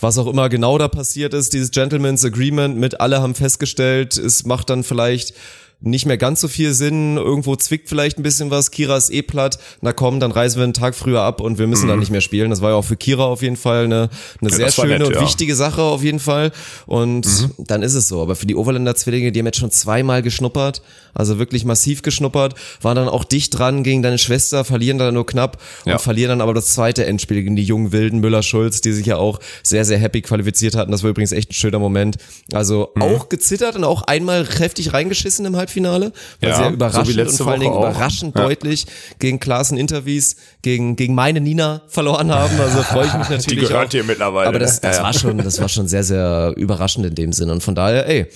was 0.00 0.18
auch 0.18 0.26
immer 0.26 0.48
genau 0.48 0.78
da 0.78 0.88
passiert 0.88 1.32
ist, 1.32 1.52
dieses 1.52 1.70
Gentleman's 1.70 2.24
Agreement 2.24 2.76
mit 2.76 3.00
alle 3.00 3.22
haben 3.22 3.34
festgestellt, 3.34 4.16
es 4.16 4.44
macht 4.44 4.70
dann 4.70 4.82
vielleicht 4.82 5.34
nicht 5.82 6.06
mehr 6.06 6.16
ganz 6.16 6.40
so 6.40 6.48
viel 6.48 6.72
Sinn, 6.74 7.16
irgendwo 7.16 7.56
zwickt 7.56 7.88
vielleicht 7.88 8.18
ein 8.18 8.22
bisschen 8.22 8.50
was, 8.50 8.70
Kira 8.70 8.96
ist 8.96 9.10
eh 9.10 9.22
platt, 9.22 9.58
na 9.80 9.92
komm, 9.92 10.20
dann 10.20 10.30
reisen 10.32 10.58
wir 10.58 10.64
einen 10.64 10.72
Tag 10.74 10.94
früher 10.94 11.20
ab 11.22 11.40
und 11.40 11.58
wir 11.58 11.66
müssen 11.66 11.88
dann 11.88 11.98
nicht 11.98 12.10
mehr 12.10 12.20
spielen. 12.20 12.50
Das 12.50 12.62
war 12.62 12.70
ja 12.70 12.76
auch 12.76 12.84
für 12.84 12.96
Kira 12.96 13.24
auf 13.24 13.42
jeden 13.42 13.56
Fall 13.56 13.84
eine, 13.84 14.08
eine 14.40 14.50
sehr 14.50 14.58
Mhm. 14.60 14.62
das 14.66 14.78
war 14.78 14.84
schöne 14.86 14.98
nett, 14.98 15.06
und 15.08 15.14
ja. 15.14 15.20
Mhm. 15.20 15.24
wichtige 15.26 15.54
Sache 15.56 15.82
auf 15.82 16.02
jeden 16.02 16.20
Fall 16.20 16.52
und 16.86 17.26
dann 17.58 17.82
ist 17.82 17.94
es 17.94 18.08
so. 18.08 18.22
Aber 18.22 18.36
für 18.36 18.46
die 18.46 18.54
Overländer 18.54 18.94
Zwillinge, 18.94 19.32
die 19.32 19.38
haben 19.40 19.46
jetzt 19.46 19.58
schon 19.58 19.70
zweimal 19.70 20.22
geschnuppert, 20.22 20.82
also 21.14 21.38
wirklich 21.38 21.64
massiv 21.64 22.02
geschnuppert, 22.02 22.54
waren 22.80 22.96
dann 22.96 23.08
auch 23.08 23.24
dicht 23.24 23.58
dran 23.58 23.82
gegen 23.82 24.02
deine 24.02 24.18
Schwester, 24.18 24.64
verlieren 24.64 24.98
dann 24.98 25.14
nur 25.14 25.26
knapp 25.26 25.58
Ja. 25.84 25.94
und 25.94 26.00
verlieren 26.00 26.30
dann 26.30 26.40
aber 26.40 26.54
das 26.54 26.68
zweite 26.74 27.04
Endspiel 27.06 27.42
gegen 27.42 27.56
die 27.56 27.64
jungen 27.64 27.92
Wilden 27.92 28.20
Müller-Schulz, 28.20 28.80
die 28.80 28.92
sich 28.92 29.06
ja 29.06 29.16
auch 29.16 29.40
sehr, 29.62 29.84
sehr 29.84 29.98
happy 29.98 30.22
qualifiziert 30.22 30.74
hatten. 30.76 30.92
Das 30.92 31.02
war 31.02 31.10
übrigens 31.10 31.32
echt 31.32 31.50
ein 31.50 31.54
schöner 31.54 31.78
Moment. 31.78 32.16
Also 32.52 32.90
Mhm. 32.94 33.02
auch 33.02 33.28
gezittert 33.28 33.76
und 33.76 33.84
auch 33.84 34.02
einmal 34.02 34.44
kräftig 34.44 34.92
reingeschissen 34.92 35.44
im 35.44 35.56
Halbfinale. 35.56 35.71
War 36.40 36.48
Ja, 36.50 36.56
sehr 36.56 36.64
so 36.64 36.70
wie 36.70 36.74
überraschend 36.74 37.08
und 37.08 37.14
letzte 37.16 37.42
vor 37.44 37.52
allen 37.52 37.60
Dingen 37.60 37.72
auch. 37.72 37.78
überraschend 37.90 38.36
Ja. 38.36 38.44
deutlich 38.44 38.86
gegen 39.18 39.40
Klaassen 39.40 39.78
Interviews, 39.78 40.36
gegen, 40.62 40.96
gegen 40.96 41.14
meine 41.14 41.40
Nina 41.40 41.82
verloren 41.88 42.32
haben. 42.32 42.58
Also 42.60 42.82
freue 42.82 43.06
ich 43.06 43.14
mich 43.14 43.28
natürlich 43.30 43.46
Die 43.46 43.56
gehört 43.56 43.94
auch. 43.96 44.06
mittlerweile, 44.06 44.48
Aber 44.48 44.58
das, 44.58 44.74
ne? 44.82 44.88
das 44.88 44.96
Ja, 44.96 45.02
ja. 45.02 45.06
war 45.06 45.12
schon, 45.12 45.38
das 45.38 45.60
war 45.60 45.68
schon 45.68 45.88
sehr, 45.88 46.04
sehr 46.04 46.52
überraschend 46.56 47.06
in 47.06 47.14
dem 47.14 47.32
Sinne. 47.32 47.52
Und 47.52 47.62
von 47.62 47.74
daher, 47.74 48.08
ey, 48.08 48.26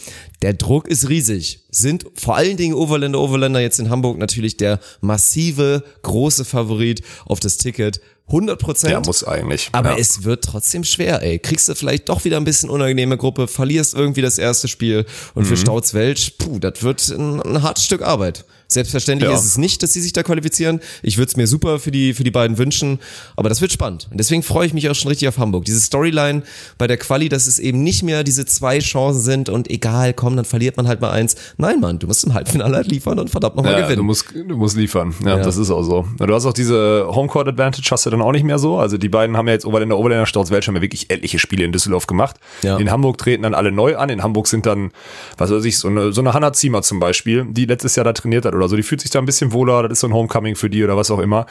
der 0.42 0.54
Druck 0.54 0.88
ist 0.88 1.08
riesig. 1.08 1.60
Sind 1.70 2.06
vor 2.14 2.36
allen 2.36 2.56
Dingen 2.56 2.74
Overländer, 2.74 3.20
Overländer 3.20 3.60
jetzt 3.60 3.78
in 3.78 3.90
Hamburg 3.90 4.18
natürlich 4.18 4.56
der 4.56 4.80
massive, 5.00 5.82
große 6.02 6.44
Favorit 6.44 7.02
auf 7.26 7.40
das 7.40 7.56
Ticket. 7.58 8.00
100 8.28 8.60
Prozent. 8.60 8.90
Der 8.92 9.00
muss 9.00 9.22
eigentlich. 9.22 9.68
Aber 9.72 9.90
ja. 9.92 9.98
es 9.98 10.24
wird 10.24 10.44
trotzdem 10.44 10.82
schwer, 10.82 11.22
ey. 11.22 11.38
Kriegst 11.38 11.68
du 11.68 11.74
vielleicht 11.76 12.08
doch 12.08 12.24
wieder 12.24 12.36
ein 12.38 12.44
bisschen 12.44 12.70
unangenehme 12.70 13.16
Gruppe, 13.16 13.46
verlierst 13.46 13.94
irgendwie 13.94 14.22
das 14.22 14.38
erste 14.38 14.66
Spiel 14.68 15.06
und 15.34 15.44
Mhm. 15.44 15.48
für 15.48 15.56
Stauz 15.56 15.94
Welch, 15.94 16.36
puh, 16.38 16.58
das 16.58 16.82
wird 16.82 17.06
ein, 17.08 17.40
ein 17.42 17.62
hartes 17.62 17.84
Stück 17.84 18.02
Arbeit. 18.02 18.44
Selbstverständlich 18.68 19.30
Ja. 19.30 19.36
ist 19.36 19.44
es 19.44 19.58
nicht, 19.58 19.82
dass 19.82 19.92
sie 19.92 20.00
sich 20.00 20.12
da 20.12 20.22
qualifizieren. 20.22 20.80
Ich 21.02 21.18
würde 21.18 21.28
es 21.30 21.36
mir 21.36 21.46
super 21.46 21.78
für 21.78 21.90
die, 21.90 22.14
für 22.14 22.24
die 22.24 22.30
beiden 22.30 22.58
wünschen, 22.58 22.98
aber 23.36 23.48
das 23.48 23.60
wird 23.60 23.70
spannend. 23.72 24.08
Und 24.10 24.18
deswegen 24.18 24.42
freue 24.42 24.66
ich 24.66 24.74
mich 24.74 24.88
auch 24.90 24.94
schon 24.94 25.08
richtig 25.08 25.28
auf 25.28 25.38
Hamburg. 25.38 25.64
Diese 25.64 25.80
Storyline 25.80 26.42
bei 26.78 26.86
der 26.86 26.96
Quali, 26.96 27.28
dass 27.28 27.46
es 27.46 27.58
eben 27.58 27.82
nicht 27.82 28.02
mehr 28.02 28.24
diese 28.24 28.44
zwei 28.44 28.78
Chancen 28.80 29.20
sind 29.20 29.48
und 29.48 29.70
egal, 29.70 30.12
komm, 30.14 30.36
dann 30.36 30.44
verliert 30.44 30.76
man 30.76 30.88
halt 30.88 31.00
mal 31.00 31.10
eins. 31.10 31.36
Nein, 31.58 31.80
Mann, 31.80 31.98
du 31.98 32.06
musst 32.06 32.24
im 32.24 32.34
Halbfinale 32.34 32.74
halt 32.76 32.90
liefern 32.90 33.18
und 33.18 33.30
verdammt 33.30 33.56
nochmal 33.56 33.72
Ja, 33.74 33.80
gewinnen. 33.82 33.98
du 33.98 34.02
musst, 34.04 34.26
du 34.34 34.56
musst 34.56 34.76
liefern. 34.76 35.14
Ja, 35.24 35.36
Ja. 35.36 35.42
das 35.42 35.56
ist 35.56 35.70
auch 35.70 35.82
so. 35.82 36.06
Du 36.18 36.34
hast 36.34 36.44
auch 36.46 36.52
diese 36.52 37.06
Homecourt 37.08 37.48
Advantage, 37.48 37.88
hast 37.90 38.06
du 38.06 38.10
dann 38.10 38.22
auch 38.22 38.32
nicht 38.32 38.44
mehr 38.44 38.58
so. 38.58 38.78
Also 38.78 38.98
die 38.98 39.08
beiden 39.08 39.36
haben 39.36 39.46
ja 39.46 39.54
jetzt 39.54 39.64
Oberländer, 39.66 39.96
Oberländer, 39.98 40.26
Welsch 40.50 40.66
haben 40.68 40.76
ja 40.76 40.82
wirklich 40.82 41.10
etliche 41.10 41.38
Spiele 41.38 41.64
in 41.64 41.72
Düsseldorf 41.72 42.06
gemacht. 42.06 42.36
Ja. 42.62 42.76
In 42.78 42.90
Hamburg 42.90 43.18
treten 43.18 43.42
dann 43.44 43.54
alle 43.54 43.70
neu 43.72 43.96
an. 43.96 44.08
In 44.10 44.22
Hamburg 44.22 44.48
sind 44.48 44.66
dann, 44.66 44.90
was 45.38 45.50
weiß 45.50 45.64
ich, 45.64 45.78
so 45.78 45.88
eine, 45.88 46.12
so 46.12 46.20
eine 46.20 46.34
Hanna 46.34 46.52
Ziemer 46.52 46.82
zum 46.82 46.98
Beispiel, 47.00 47.46
die 47.48 47.64
letztes 47.66 47.96
Jahr 47.96 48.04
da 48.04 48.12
trainiert 48.12 48.44
hat 48.44 48.54
oder 48.56 48.68
so. 48.68 48.76
Die 48.76 48.82
fühlt 48.82 49.00
sich 49.00 49.10
da 49.10 49.18
ein 49.18 49.26
bisschen 49.26 49.52
wohler. 49.52 49.82
Das 49.84 49.92
ist 49.92 50.00
so 50.00 50.08
ein 50.08 50.14
Homecoming 50.14 50.56
für 50.56 50.70
die 50.70 50.82
oder 50.82 50.96
was 50.96 51.10
auch 51.10 51.18
immer. 51.18 51.46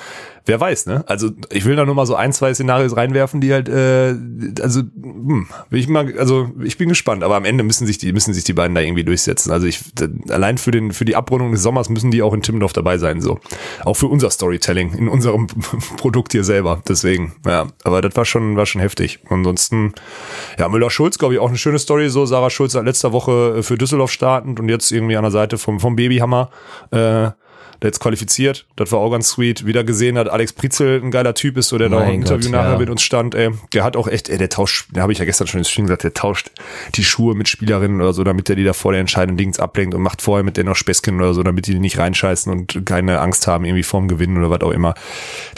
Wer 0.46 0.60
weiß, 0.60 0.86
ne? 0.86 1.04
Also 1.08 1.32
ich 1.52 1.66
will 1.66 1.76
da 1.76 1.86
nur 1.86 1.96
mal 1.96 2.06
so 2.06 2.16
ein, 2.16 2.34
zwei 2.34 2.54
Szenarios 2.54 2.96
reinwerfen, 2.96 3.42
die 3.42 3.52
halt, 3.52 3.70
äh, 3.70 4.16
also, 4.62 4.82
hm, 4.82 5.48
ich 5.72 5.88
mal, 5.88 6.14
also 6.20 6.52
ich 6.64 6.78
bin 6.78 6.90
gespannt. 6.90 7.24
Aber 7.24 7.36
am 7.36 7.46
Ende 7.46 7.64
müssen 7.64 7.88
sich 7.88 7.98
die, 7.98 8.14
müssen 8.14 8.34
sich 8.34 8.44
die 8.44 8.54
beiden 8.54 8.76
da 8.76 8.82
irgendwie 8.82 9.04
durchsetzen. 9.04 9.52
Also 9.52 9.68
ich, 9.68 9.82
allein 10.30 10.58
für 10.58 10.72
den, 10.72 10.92
für 10.92 11.06
die 11.06 11.16
Abrundung 11.16 11.52
des 11.52 11.64
Sommers 11.64 11.90
müssen 11.90 12.12
die 12.12 12.22
auch 12.22 12.34
in 12.34 12.42
Timmendorf 12.42 12.74
dabei 12.74 12.98
sein, 12.98 13.22
so. 13.22 13.40
Auch 13.84 13.96
für 13.96 14.08
unser 14.08 14.30
Storytelling 14.30 14.94
in 14.94 15.08
unserem 15.08 15.48
Produkt 15.98 16.34
hier 16.34 16.44
selber. 16.44 16.82
Deswegen, 16.88 17.34
ja. 17.46 17.68
Aber 17.84 18.02
das 18.02 18.16
war 18.16 18.26
schon, 18.26 18.56
war 18.56 18.66
schon 18.66 18.82
heftig. 18.82 19.20
Ansonsten, 19.30 19.94
ja, 20.60 20.70
Müller-Schulz, 20.70 21.18
glaube 21.18 21.34
ich, 21.34 21.40
auch 21.40 21.50
eine 21.50 21.58
schöne 21.58 21.80
Story. 21.80 22.10
So, 22.10 22.26
Sarah 22.26 22.50
Schulz 22.50 22.76
hat 22.76 22.86
letzter 22.86 23.12
Woche 23.12 23.58
äh, 23.58 23.64
für 23.64 23.78
Düsseldorf 23.78 24.12
startend 24.12 24.60
und 24.60 24.70
jetzt 24.70 24.92
irgendwie 24.92 25.18
an 25.18 25.24
der 25.24 25.32
Seite 25.32 25.58
vom, 25.58 25.80
vom 25.80 25.96
Babyhammer, 25.96 26.50
äh, 26.96 27.32
der 27.82 27.90
jetzt 27.90 28.00
qualifiziert. 28.00 28.66
Das 28.76 28.92
war 28.92 29.00
auch 29.00 29.12
ganz 29.12 29.30
sweet. 29.30 29.66
Wieder 29.66 29.84
gesehen 29.84 30.18
hat, 30.18 30.30
Alex 30.30 30.54
Prizel 30.54 31.02
ein 31.02 31.12
geiler 31.12 31.34
Typ 31.34 31.58
ist, 31.58 31.70
so 31.70 31.78
der 31.78 31.90
da 31.90 31.98
auch 31.98 32.02
im 32.02 32.22
Gott, 32.22 32.32
Interview 32.32 32.50
nachher 32.50 32.74
ja. 32.74 32.78
mit 32.78 32.90
uns 32.90 33.02
stand. 33.02 33.36
Ey. 33.36 33.52
Der 33.74 33.84
hat 33.84 33.98
auch 33.98 34.08
echt, 34.08 34.30
ey, 34.30 34.38
der 34.38 34.50
tauscht, 34.50 34.88
da 34.94 35.02
habe 35.02 35.12
ich 35.12 35.20
ja 35.20 35.26
gestern 35.26 35.48
schon 35.48 35.60
ins 35.60 35.70
Stream 35.70 35.86
gesagt, 35.86 36.04
der 36.04 36.14
tauscht 36.14 36.52
die 36.96 37.04
Schuhe 37.04 37.36
mit 37.36 37.50
Spielerinnen 37.50 38.02
oder 38.02 38.14
so, 38.14 38.24
damit 38.24 38.48
der 38.50 38.56
die 38.56 38.64
da 38.64 38.74
vor 38.74 38.92
der 38.92 39.02
entscheidenden 39.02 39.38
Dings 39.38 39.60
ablenkt 39.60 39.94
und 39.94 40.02
macht 40.02 40.22
vorher 40.22 40.44
mit 40.44 40.58
denen 40.58 40.70
noch 40.70 40.76
Späßchen 40.76 41.18
oder 41.18 41.34
so, 41.34 41.44
damit 41.44 41.68
die 41.68 41.78
nicht 41.80 41.98
reinscheißen 41.98 42.52
und 42.52 42.86
keine 42.86 43.20
Angst 43.20 43.48
haben 43.48 43.66
irgendwie 43.66 43.84
vorm 43.84 44.08
Gewinnen 44.08 44.38
oder 44.38 44.50
was 44.50 44.62
auch 44.62 44.72
immer. 44.72 44.94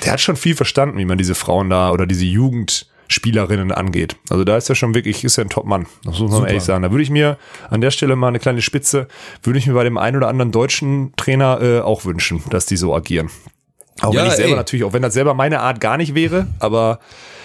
Der 0.03 0.13
hat 0.13 0.21
schon 0.21 0.35
viel 0.35 0.55
verstanden, 0.55 0.97
wie 0.97 1.05
man 1.05 1.17
diese 1.17 1.35
Frauen 1.35 1.69
da 1.69 1.91
oder 1.91 2.05
diese 2.07 2.25
Jugend 2.25 2.87
Spielerinnen 3.07 3.71
angeht. 3.71 4.15
Also 4.29 4.43
da 4.43 4.57
ist 4.57 4.69
er 4.69 4.75
schon 4.75 4.93
wirklich, 4.95 5.23
ist 5.23 5.37
er 5.37 5.45
ein 5.45 5.49
Top-Mann. 5.49 5.85
Das 6.03 6.19
muss 6.19 6.31
man 6.31 6.45
ehrlich 6.45 6.63
sagen. 6.63 6.83
Da 6.83 6.91
würde 6.91 7.03
ich 7.03 7.09
mir 7.09 7.37
an 7.69 7.81
der 7.81 7.91
Stelle 7.91 8.15
mal 8.15 8.27
eine 8.27 8.39
kleine 8.39 8.61
Spitze, 8.61 9.07
würde 9.43 9.59
ich 9.59 9.67
mir 9.67 9.73
bei 9.73 9.83
dem 9.83 9.97
einen 9.97 10.17
oder 10.17 10.27
anderen 10.27 10.51
deutschen 10.51 11.13
Trainer 11.15 11.61
äh, 11.61 11.79
auch 11.79 12.05
wünschen, 12.05 12.43
dass 12.49 12.65
die 12.65 12.77
so 12.77 12.93
agieren. 12.95 13.29
Auch 14.01 14.13
Ja, 14.13 14.21
wenn 14.21 14.27
ich 14.27 14.33
selber 14.35 14.51
ey. 14.51 14.57
natürlich, 14.57 14.83
auch 14.83 14.93
wenn 14.93 15.01
das 15.01 15.13
selber 15.13 15.33
meine 15.33 15.61
Art 15.61 15.79
gar 15.81 15.97
nicht 15.97 16.15
wäre, 16.15 16.47
aber 16.59 16.99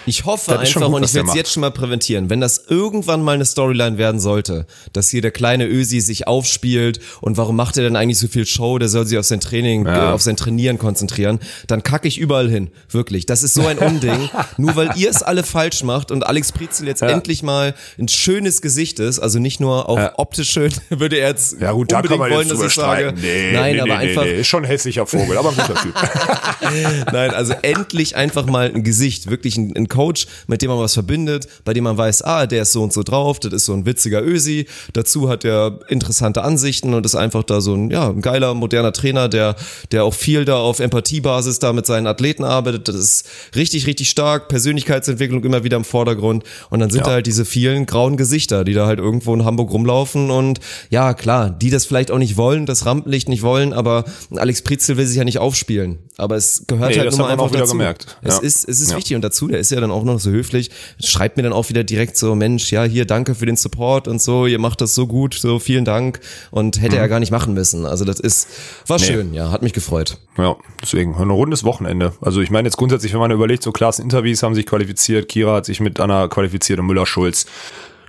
Ich 0.06 0.24
hoffe 0.24 0.58
einfach 0.58 0.80
gut, 0.80 0.94
und 0.94 1.04
ich 1.04 1.14
will 1.14 1.24
es 1.28 1.34
jetzt 1.34 1.52
schon 1.52 1.60
mal 1.60 1.70
präventieren, 1.70 2.28
wenn 2.30 2.40
das 2.40 2.64
irgendwann 2.68 3.22
mal 3.22 3.32
eine 3.34 3.44
Storyline 3.44 3.98
werden 3.98 4.20
sollte, 4.20 4.66
dass 4.92 5.08
hier 5.10 5.22
der 5.22 5.30
kleine 5.30 5.66
Ösi 5.66 6.00
sich 6.00 6.26
aufspielt 6.26 7.00
und 7.20 7.36
warum 7.36 7.56
macht 7.56 7.76
er 7.76 7.84
denn 7.84 7.96
eigentlich 7.96 8.18
so 8.18 8.28
viel 8.28 8.46
Show, 8.46 8.78
der 8.78 8.88
soll 8.88 9.06
sich 9.06 9.18
auf 9.18 9.24
sein 9.26 9.40
Training, 9.40 9.86
Ja. 9.86 10.10
äh, 10.10 10.12
auf 10.12 10.22
sein 10.22 10.36
Trainieren 10.36 10.78
konzentrieren, 10.78 11.38
dann 11.66 11.82
kacke 11.82 12.08
ich 12.08 12.18
überall 12.18 12.48
hin. 12.50 12.70
Wirklich. 12.90 13.26
Das 13.26 13.42
ist 13.42 13.54
so 13.54 13.66
ein 13.66 13.78
Unding. 13.78 14.28
Nur 14.56 14.74
weil 14.76 14.90
ihr 14.96 15.10
es 15.10 15.22
alle 15.22 15.42
falsch 15.44 15.82
macht 15.84 16.10
und 16.10 16.26
Alex 16.26 16.52
Prizel 16.52 16.86
jetzt 16.88 17.02
endlich 17.02 17.42
mal 17.42 17.74
ein 17.98 18.08
schönes 18.08 18.60
Gesicht 18.62 18.98
ist, 18.98 19.18
also 19.18 19.38
nicht 19.38 19.60
nur 19.60 19.88
auch 19.88 19.98
Ja. 19.98 20.12
optisch 20.18 20.50
schön, 20.50 20.72
würde 20.90 21.16
er 21.18 21.28
jetzt 21.28 21.60
ja 21.60 21.72
gut, 21.72 21.92
da 21.92 21.96
unbedingt 21.96 22.20
kann 22.20 22.28
man 22.30 22.38
wollen, 22.38 22.48
dass 22.48 22.60
ich 22.62 22.72
sage. 22.74 23.14
Nee, 23.20 23.52
Nein, 23.52 23.74
nee, 23.74 23.80
aber 23.80 23.98
nee, 23.98 24.08
einfach 24.08 24.24
nee, 24.24 24.40
ist 24.40 24.46
schon 24.48 24.64
ein 24.64 24.66
hässlicher 24.68 25.06
Vogel, 25.06 25.36
aber 25.38 25.50
ein 25.50 25.54
guter 25.56 25.74
Typ. 25.74 25.94
Nein, 27.12 27.30
also 27.30 27.54
endlich 27.62 28.16
einfach 28.16 28.46
mal 28.46 28.72
ein 28.74 28.82
Gesicht, 28.82 29.30
wirklich 29.30 29.56
ein, 29.56 29.72
ein 29.76 29.88
Coach, 29.92 30.26
mit 30.48 30.60
dem 30.62 30.70
man 30.70 30.78
was 30.80 30.94
verbindet, 30.94 31.46
bei 31.64 31.72
dem 31.74 31.84
man 31.84 31.96
weiß, 31.96 32.22
ah, 32.22 32.46
der 32.46 32.62
ist 32.62 32.72
so 32.72 32.82
und 32.82 32.92
so 32.92 33.02
drauf, 33.04 33.38
das 33.38 33.52
ist 33.52 33.66
so 33.66 33.74
ein 33.74 33.86
witziger 33.86 34.22
Ösi, 34.24 34.66
dazu 34.94 35.28
hat 35.28 35.44
er 35.44 35.78
interessante 35.88 36.42
Ansichten 36.42 36.94
und 36.94 37.06
ist 37.06 37.14
einfach 37.14 37.44
da 37.44 37.60
so 37.60 37.74
ein, 37.74 37.90
ja, 37.90 38.08
ein 38.08 38.22
geiler, 38.22 38.54
moderner 38.54 38.92
Trainer, 38.92 39.28
der, 39.28 39.54
der 39.92 40.04
auch 40.04 40.14
viel 40.14 40.44
da 40.44 40.56
auf 40.56 40.80
Empathiebasis 40.80 41.58
da 41.60 41.72
mit 41.72 41.86
seinen 41.86 42.06
Athleten 42.06 42.42
arbeitet, 42.44 42.88
das 42.88 42.96
ist 42.96 43.28
richtig, 43.54 43.86
richtig 43.86 44.08
stark, 44.10 44.48
Persönlichkeitsentwicklung 44.48 45.44
immer 45.44 45.64
wieder 45.64 45.76
im 45.76 45.84
Vordergrund 45.84 46.44
und 46.70 46.80
dann 46.80 46.90
sind 46.90 47.00
Ja. 47.00 47.06
da 47.06 47.12
halt 47.12 47.26
diese 47.26 47.44
vielen 47.44 47.86
grauen 47.86 48.16
Gesichter, 48.16 48.64
die 48.64 48.72
da 48.72 48.86
halt 48.86 48.98
irgendwo 48.98 49.34
in 49.34 49.44
Hamburg 49.44 49.70
rumlaufen 49.70 50.30
und 50.30 50.60
ja, 50.90 51.14
klar, 51.14 51.50
die 51.50 51.70
das 51.70 51.84
vielleicht 51.84 52.10
auch 52.10 52.18
nicht 52.18 52.36
wollen, 52.36 52.66
das 52.66 52.86
Rampenlicht 52.86 53.28
nicht 53.28 53.42
wollen, 53.42 53.72
aber 53.72 54.04
Alex 54.34 54.62
Prizel 54.62 54.96
will 54.96 55.06
sich 55.06 55.16
ja 55.18 55.24
nicht 55.24 55.38
aufspielen, 55.38 55.98
aber 56.16 56.36
es 56.36 56.64
gehört 56.66 56.90
Nee, 56.90 56.98
halt 57.00 57.10
nun 57.10 57.20
mal 57.20 57.30
einfach 57.30 57.44
auch 57.46 57.50
wieder 57.50 57.60
dazu. 57.60 57.72
gemerkt. 57.72 58.06
Es 58.22 58.36
Ja. 58.36 58.42
ist, 58.42 58.68
es 58.68 58.80
ist 58.80 58.90
Ja. 58.92 58.96
wichtig 58.96 59.14
und 59.16 59.22
dazu, 59.22 59.48
der 59.48 59.58
ist 59.60 59.70
ja 59.70 59.80
dann 59.82 59.90
auch 59.90 60.04
noch 60.04 60.18
so 60.18 60.30
höflich, 60.30 60.70
schreibt 61.02 61.36
mir 61.36 61.42
dann 61.42 61.52
auch 61.52 61.68
wieder 61.68 61.84
direkt 61.84 62.16
so, 62.16 62.34
Mensch, 62.34 62.72
ja, 62.72 62.84
hier, 62.84 63.04
danke 63.04 63.34
für 63.34 63.44
den 63.44 63.56
Support 63.56 64.08
und 64.08 64.22
so, 64.22 64.46
ihr 64.46 64.58
macht 64.58 64.80
das 64.80 64.94
so 64.94 65.06
gut, 65.06 65.34
so, 65.34 65.58
vielen 65.58 65.84
Dank 65.84 66.20
und 66.50 66.80
hätte 66.80 66.96
er 66.96 67.08
gar 67.08 67.20
nicht 67.20 67.30
machen 67.30 67.52
müssen. 67.52 67.84
Also 67.84 68.04
das 68.06 68.18
ist, 68.20 68.48
war 68.86 68.98
Mhm. 68.98 69.02
Nee. 69.02 69.12
schön, 69.12 69.34
ja, 69.34 69.50
hat 69.50 69.62
mich 69.62 69.72
gefreut. 69.72 70.18
Ja, 70.38 70.56
deswegen 70.80 71.14
ein 71.14 71.30
rundes 71.30 71.64
Wochenende. 71.64 72.12
Also 72.20 72.40
ich 72.40 72.50
meine 72.50 72.68
jetzt 72.68 72.76
grundsätzlich, 72.76 73.12
wenn 73.12 73.20
man 73.20 73.30
überlegt, 73.30 73.62
so 73.62 73.72
Klassen 73.72 74.02
Interviews 74.02 74.42
haben 74.42 74.54
sich 74.54 74.64
qualifiziert, 74.66 75.28
Kira 75.28 75.56
hat 75.56 75.66
sich 75.66 75.80
mit 75.80 76.00
Anna 76.00 76.28
qualifiziert 76.28 76.78
und 76.78 76.86
Müller 76.86 77.06
Schulz. 77.06 77.46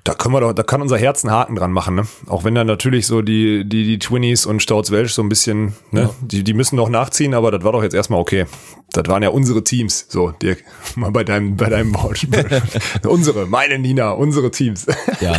Da 0.03 0.13
können 0.13 0.33
wir 0.33 0.41
doch, 0.41 0.51
da 0.51 0.63
kann 0.63 0.81
unser 0.81 0.97
Herz 0.97 1.23
einen 1.23 1.33
Haken 1.33 1.55
dran 1.55 1.71
machen, 1.71 1.95
ne? 1.95 2.07
Auch 2.27 2.43
wenn 2.43 2.53
dann 2.53 2.67
natürlich 2.67 3.07
so 3.07 3.21
die, 3.21 3.63
die, 3.63 3.85
die 3.85 3.99
Twinnies 3.99 4.45
und 4.45 4.61
Stauz 4.61 4.91
Welsch 4.91 5.13
so 5.13 5.21
ein 5.21 5.29
bisschen, 5.29 5.75
ne, 5.91 6.09
die, 6.19 6.43
die 6.43 6.53
müssen 6.53 6.75
doch 6.75 6.89
nachziehen, 6.89 7.33
aber 7.33 7.51
das 7.51 7.63
war 7.63 7.71
doch 7.71 7.83
jetzt 7.83 7.93
erstmal 7.93 8.19
okay. 8.19 8.45
Das 8.91 9.07
waren 9.07 9.23
ja 9.23 9.29
unsere 9.29 9.63
Teams. 9.63 10.05
So, 10.09 10.31
Dirk, 10.31 10.63
mal 10.95 11.11
bei 11.11 11.23
deinem, 11.23 11.55
bei 11.55 11.69
deinem 11.69 11.95
Wort. 11.95 12.27
unsere, 13.07 13.45
meine 13.47 13.79
Nina, 13.79 14.11
unsere 14.11 14.51
Teams. 14.51 14.87
Ja, 15.21 15.35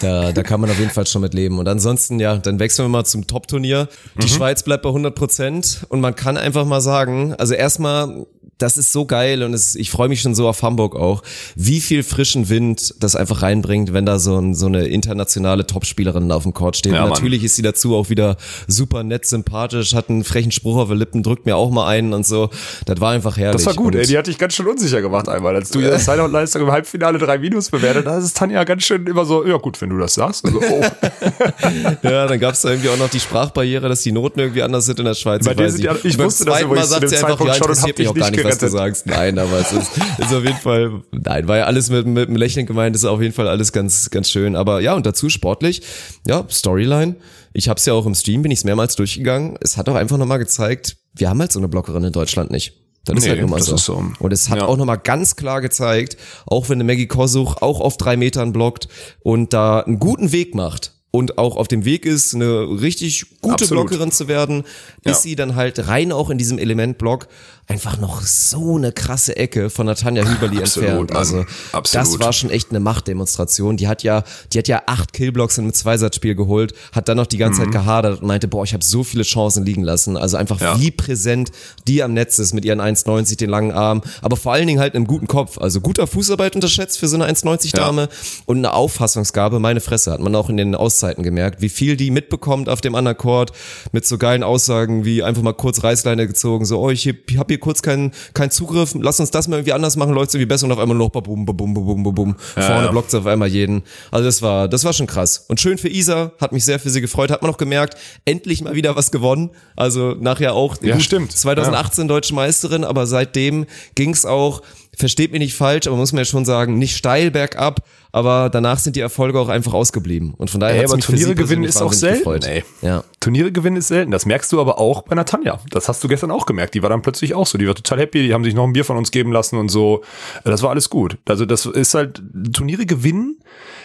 da, 0.00 0.32
da 0.32 0.42
kann 0.42 0.60
man 0.60 0.70
auf 0.70 0.78
jeden 0.78 0.90
Fall 0.90 1.06
schon 1.06 1.22
mit 1.22 1.32
leben. 1.32 1.60
Und 1.60 1.68
ansonsten, 1.68 2.18
ja, 2.18 2.36
dann 2.38 2.58
wechseln 2.58 2.86
wir 2.86 2.90
mal 2.90 3.04
zum 3.04 3.28
Top-Turnier. 3.28 3.88
Die 4.20 4.28
Schweiz 4.28 4.64
bleibt 4.64 4.82
bei 4.82 4.88
100 4.88 5.14
Prozent 5.14 5.86
und 5.90 6.00
man 6.00 6.16
kann 6.16 6.36
einfach 6.36 6.64
mal 6.64 6.80
sagen, 6.80 7.34
also 7.34 7.54
erstmal 7.54 8.26
das 8.58 8.76
ist 8.76 8.92
so 8.92 9.06
geil 9.06 9.44
und 9.44 9.54
es, 9.54 9.76
ich 9.76 9.90
freue 9.90 10.08
mich 10.08 10.20
schon 10.20 10.34
so 10.34 10.48
auf 10.48 10.62
Hamburg 10.62 10.96
auch, 10.96 11.22
wie 11.54 11.80
viel 11.80 12.02
frischen 12.02 12.48
Wind 12.48 12.94
das 12.98 13.14
einfach 13.14 13.42
reinbringt, 13.42 13.92
wenn 13.92 14.04
da 14.04 14.18
so, 14.18 14.36
ein, 14.36 14.54
so 14.54 14.66
eine 14.66 14.88
internationale 14.88 15.64
Topspielerin 15.64 16.32
auf 16.32 16.42
dem 16.42 16.54
Court 16.54 16.76
steht. 16.76 16.92
Ja, 16.92 17.06
natürlich 17.06 17.44
ist 17.44 17.54
sie 17.54 17.62
dazu 17.62 17.94
auch 17.94 18.10
wieder 18.10 18.36
super 18.66 19.04
nett, 19.04 19.26
sympathisch, 19.26 19.94
hat 19.94 20.10
einen 20.10 20.24
frechen 20.24 20.50
Spruch 20.50 20.76
auf 20.76 20.88
den 20.88 20.98
Lippen, 20.98 21.22
drückt 21.22 21.46
mir 21.46 21.56
auch 21.56 21.70
mal 21.70 21.86
einen 21.86 22.12
und 22.12 22.26
so. 22.26 22.50
Das 22.84 23.00
war 23.00 23.12
einfach 23.12 23.36
herrlich. 23.36 23.64
Das 23.64 23.66
war 23.66 23.74
gut, 23.74 23.94
und 23.94 24.00
ey, 24.00 24.06
die 24.06 24.18
hat 24.18 24.26
dich 24.26 24.38
ganz 24.38 24.54
schön 24.54 24.66
unsicher 24.66 25.00
gemacht 25.00 25.28
einmal, 25.28 25.54
als 25.54 25.70
du 25.70 25.78
ihre 25.80 25.98
Sideout-Leistung 25.98 26.62
im 26.62 26.72
Halbfinale 26.72 27.18
drei 27.18 27.38
Minus 27.38 27.70
bewertet 27.70 28.06
hast, 28.06 28.24
ist 28.24 28.36
Tanja 28.36 28.64
ganz 28.64 28.82
schön 28.82 29.06
immer 29.06 29.24
so, 29.24 29.46
ja 29.46 29.56
gut, 29.58 29.80
wenn 29.80 29.90
du 29.90 29.98
das 29.98 30.14
sagst. 30.14 30.44
Also, 30.44 30.60
oh. 30.60 30.80
ja, 32.02 32.26
dann 32.26 32.40
gab 32.40 32.54
es 32.54 32.62
da 32.62 32.70
irgendwie 32.70 32.88
auch 32.88 32.98
noch 32.98 33.10
die 33.10 33.20
Sprachbarriere, 33.20 33.88
dass 33.88 34.02
die 34.02 34.10
Noten 34.10 34.40
irgendwie 34.40 34.62
anders 34.62 34.86
sind 34.86 34.98
in 34.98 35.04
der 35.04 35.14
Schweiz. 35.14 35.44
Bei 35.44 35.54
dir 35.54 35.70
sind 35.70 35.84
ja, 35.84 35.94
ich 36.02 36.18
wusste 36.18 36.44
das 36.44 36.62
übrigens 36.62 36.90
zu 36.90 37.00
dem 37.00 37.08
Zeitpunkt 37.08 37.54
schon 37.54 37.70
und 37.70 37.82
hab 37.82 37.94
dich 37.94 38.12
nicht 38.12 38.47
was 38.48 38.58
du 38.58 38.68
sagst. 38.68 39.06
Nein, 39.06 39.38
aber 39.38 39.60
es 39.60 39.72
ist, 39.72 39.90
ist 40.18 40.34
auf 40.34 40.44
jeden 40.44 40.58
Fall, 40.58 41.02
nein, 41.12 41.48
war 41.48 41.58
ja 41.58 41.64
alles 41.64 41.90
mit, 41.90 42.06
mit 42.06 42.28
einem 42.28 42.36
Lächeln 42.36 42.66
gemeint, 42.66 42.96
ist 42.96 43.04
auf 43.04 43.20
jeden 43.20 43.34
Fall 43.34 43.48
alles 43.48 43.72
ganz, 43.72 44.10
ganz 44.10 44.30
schön. 44.30 44.56
Aber 44.56 44.80
ja, 44.80 44.94
und 44.94 45.06
dazu 45.06 45.28
sportlich, 45.28 45.82
ja, 46.26 46.44
Storyline. 46.50 47.16
Ich 47.52 47.68
habe 47.68 47.78
es 47.78 47.86
ja 47.86 47.94
auch 47.94 48.06
im 48.06 48.14
Stream, 48.14 48.42
bin 48.42 48.50
ich 48.50 48.62
mehrmals 48.64 48.94
durchgegangen. 48.96 49.56
Es 49.60 49.76
hat 49.76 49.88
auch 49.88 49.94
einfach 49.94 50.18
nochmal 50.18 50.38
gezeigt, 50.38 50.96
wir 51.14 51.28
haben 51.28 51.40
halt 51.40 51.52
so 51.52 51.58
eine 51.58 51.68
Blockerin 51.68 52.04
in 52.04 52.12
Deutschland 52.12 52.50
nicht. 52.50 52.74
Das 53.04 53.14
nee, 53.14 53.20
ist 53.20 53.28
halt 53.30 53.40
nun 53.40 53.50
mal 53.50 53.62
so. 53.62 53.76
so. 53.76 54.04
Und 54.18 54.32
es 54.32 54.50
hat 54.50 54.58
ja. 54.58 54.66
auch 54.66 54.76
nochmal 54.76 54.98
ganz 54.98 55.34
klar 55.34 55.60
gezeigt, 55.60 56.16
auch 56.46 56.68
wenn 56.68 56.76
eine 56.76 56.84
Maggie 56.84 57.06
Kosuch 57.06 57.56
auch 57.62 57.80
auf 57.80 57.96
drei 57.96 58.16
Metern 58.16 58.52
blockt 58.52 58.88
und 59.20 59.52
da 59.52 59.80
einen 59.80 59.98
guten 59.98 60.32
Weg 60.32 60.54
macht, 60.54 60.92
und 61.10 61.38
auch 61.38 61.56
auf 61.56 61.68
dem 61.68 61.84
Weg 61.84 62.04
ist, 62.04 62.34
eine 62.34 62.80
richtig 62.80 63.40
gute 63.40 63.54
Absolut. 63.54 63.88
Blockerin 63.88 64.12
zu 64.12 64.28
werden, 64.28 64.64
ist 65.04 65.04
ja. 65.04 65.14
sie 65.14 65.36
dann 65.36 65.56
halt 65.56 65.88
rein 65.88 66.12
auch 66.12 66.30
in 66.30 66.38
diesem 66.38 66.58
Elementblock 66.58 67.28
einfach 67.68 67.98
noch 67.98 68.22
so 68.22 68.76
eine 68.76 68.92
krasse 68.92 69.36
Ecke 69.36 69.68
von 69.68 69.84
Natanja 69.84 70.24
Hüberli 70.24 70.58
entfernt. 70.58 71.14
Also 71.14 71.44
Absolut. 71.72 72.06
das 72.06 72.18
war 72.18 72.32
schon 72.32 72.48
echt 72.48 72.70
eine 72.70 72.80
Machtdemonstration. 72.80 73.76
Die 73.76 73.88
hat 73.88 74.02
ja, 74.02 74.24
die 74.52 74.58
hat 74.58 74.68
ja 74.68 74.82
acht 74.86 75.12
Killblocks 75.12 75.58
in 75.58 75.64
einem 75.64 75.74
Zweisatzspiel 75.74 76.34
geholt, 76.34 76.72
hat 76.92 77.08
dann 77.08 77.18
noch 77.18 77.26
die 77.26 77.36
ganze 77.36 77.60
mhm. 77.60 77.64
Zeit 77.66 77.72
gehadert 77.72 78.22
und 78.22 78.26
meinte, 78.26 78.48
boah, 78.48 78.64
ich 78.64 78.72
habe 78.72 78.82
so 78.82 79.04
viele 79.04 79.22
Chancen 79.22 79.66
liegen 79.66 79.82
lassen. 79.82 80.16
Also 80.16 80.38
einfach 80.38 80.58
ja. 80.62 80.80
wie 80.80 80.90
präsent 80.90 81.52
die 81.86 82.02
am 82.02 82.14
Netz 82.14 82.38
ist 82.38 82.54
mit 82.54 82.64
ihren 82.64 82.80
1,90, 82.80 83.36
den 83.36 83.50
langen 83.50 83.72
Armen, 83.72 84.00
aber 84.22 84.36
vor 84.36 84.54
allen 84.54 84.66
Dingen 84.66 84.80
halt 84.80 84.94
einem 84.94 85.06
guten 85.06 85.26
Kopf. 85.26 85.58
Also 85.58 85.82
guter 85.82 86.06
Fußarbeit 86.06 86.54
unterschätzt 86.54 86.98
für 86.98 87.06
so 87.06 87.16
eine 87.16 87.30
1,90 87.30 87.76
Dame 87.76 88.02
ja. 88.02 88.08
und 88.46 88.58
eine 88.58 88.72
Auffassungsgabe, 88.72 89.60
meine 89.60 89.80
Fresse, 89.80 90.12
hat 90.12 90.20
man 90.20 90.34
auch 90.34 90.48
in 90.48 90.56
den 90.56 90.74
Auszeiten 90.74 91.22
gemerkt, 91.22 91.60
wie 91.60 91.68
viel 91.68 91.98
die 91.98 92.10
mitbekommt 92.10 92.70
auf 92.70 92.80
dem 92.80 92.94
Undercourt 92.94 93.52
mit 93.92 94.06
so 94.06 94.16
geilen 94.16 94.42
Aussagen 94.42 95.04
wie 95.04 95.22
einfach 95.22 95.42
mal 95.42 95.52
kurz 95.52 95.84
Reißleine 95.84 96.26
gezogen, 96.26 96.64
so, 96.64 96.80
oh, 96.80 96.88
ich 96.88 97.06
hab 97.36 97.50
hier 97.50 97.57
hier 97.58 97.60
kurz 97.60 97.82
keinen 97.82 98.12
kein 98.34 98.50
Zugriff, 98.50 98.94
lass 98.98 99.20
uns 99.20 99.30
das 99.30 99.48
mal 99.48 99.56
irgendwie 99.56 99.72
anders 99.72 99.96
machen, 99.96 100.14
läuft 100.14 100.34
irgendwie 100.34 100.46
besser 100.46 100.66
und 100.66 100.72
auf 100.72 100.78
einmal 100.78 100.96
noch 100.96 101.10
bum, 101.10 101.44
bum, 101.44 101.56
bum, 101.56 101.74
bum, 101.74 102.02
bum, 102.02 102.14
bum. 102.14 102.36
Ja, 102.56 102.62
Vorne 102.62 102.84
ja. 102.86 102.90
blockt 102.90 103.14
auf 103.14 103.26
einmal 103.26 103.48
jeden. 103.48 103.82
Also 104.10 104.24
das 104.24 104.42
war, 104.42 104.68
das 104.68 104.84
war 104.84 104.92
schon 104.92 105.06
krass. 105.06 105.44
Und 105.48 105.60
schön 105.60 105.78
für 105.78 105.88
Isa, 105.88 106.32
hat 106.40 106.52
mich 106.52 106.64
sehr 106.64 106.78
für 106.78 106.90
sie 106.90 107.00
gefreut, 107.00 107.30
hat 107.30 107.42
man 107.42 107.50
auch 107.50 107.56
gemerkt, 107.56 107.96
endlich 108.24 108.62
mal 108.62 108.74
wieder 108.74 108.96
was 108.96 109.10
gewonnen. 109.10 109.50
Also 109.76 110.14
nachher 110.18 110.54
auch, 110.54 110.76
ja, 110.82 110.94
gut, 110.94 111.02
stimmt. 111.02 111.32
2018 111.32 112.04
ja. 112.04 112.08
deutsche 112.08 112.34
Meisterin, 112.34 112.84
aber 112.84 113.06
seitdem 113.06 113.66
ging's 113.94 114.24
auch, 114.24 114.62
versteht 114.98 115.30
mich 115.30 115.40
nicht 115.40 115.54
falsch, 115.54 115.86
aber 115.86 115.96
muss 115.96 116.12
man 116.12 116.18
ja 116.18 116.24
schon 116.24 116.44
sagen, 116.44 116.78
nicht 116.78 116.96
steil 116.96 117.30
bergab, 117.30 117.82
aber 118.10 118.50
danach 118.50 118.78
sind 118.78 118.96
die 118.96 119.00
Erfolge 119.00 119.38
auch 119.38 119.48
einfach 119.48 119.72
ausgeblieben. 119.72 120.34
Und 120.36 120.50
von 120.50 120.60
daher 120.60 120.76
hey, 120.76 120.84
aber 120.84 120.98
Turniere 120.98 121.34
gewinnen 121.34 121.64
ist 121.64 121.80
auch 121.80 121.92
selten. 121.92 122.42
Ey. 122.42 122.64
Ja. 122.82 123.04
Turniere 123.20 123.52
gewinnen 123.52 123.76
ist 123.76 123.88
selten. 123.88 124.10
Das 124.10 124.26
merkst 124.26 124.50
du 124.52 124.60
aber 124.60 124.78
auch 124.78 125.02
bei 125.02 125.14
Natanja. 125.14 125.60
Das 125.70 125.88
hast 125.88 126.02
du 126.02 126.08
gestern 126.08 126.30
auch 126.30 126.46
gemerkt. 126.46 126.74
Die 126.74 126.82
war 126.82 126.90
dann 126.90 127.02
plötzlich 127.02 127.34
auch 127.34 127.46
so. 127.46 127.58
Die 127.58 127.66
war 127.66 127.74
total 127.74 128.00
happy. 128.00 128.26
Die 128.26 128.34
haben 128.34 128.44
sich 128.44 128.54
noch 128.54 128.64
ein 128.64 128.72
Bier 128.72 128.84
von 128.84 128.96
uns 128.96 129.10
geben 129.10 129.32
lassen 129.32 129.56
und 129.56 129.68
so. 129.68 130.02
Das 130.44 130.62
war 130.62 130.70
alles 130.70 130.90
gut. 130.90 131.18
Also 131.26 131.44
das 131.44 131.66
ist 131.66 131.94
halt 131.94 132.22
Turniere 132.52 132.86
gewinnen. 132.86 133.36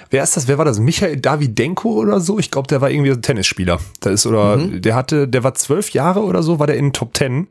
Wer 0.10 0.24
ist 0.24 0.38
das? 0.38 0.48
Wer 0.48 0.58
war 0.58 0.66
das? 0.66 0.80
Michael 0.80 1.18
Davidenko 1.18 1.90
oder 1.94 2.20
so? 2.20 2.40
Ich 2.40 2.52
glaube, 2.52 2.68
der 2.68 2.82
war 2.82 2.90
irgendwie 2.90 3.12
ein 3.12 3.22
Tennisspieler. 3.22 3.80
Da 4.00 4.12
ist 4.12 4.26
oder 4.26 4.58
mhm. 4.58 4.82
der 4.82 4.96
hatte, 4.96 5.28
der 5.28 5.44
war 5.44 5.54
zwölf 5.56 5.90
Jahre 5.90 6.22
oder 6.22 6.44
so, 6.44 6.60
war 6.60 6.68
der 6.68 6.78
in 6.78 6.86
den 6.86 6.94
Top 6.94 7.14
Ten 7.14 7.48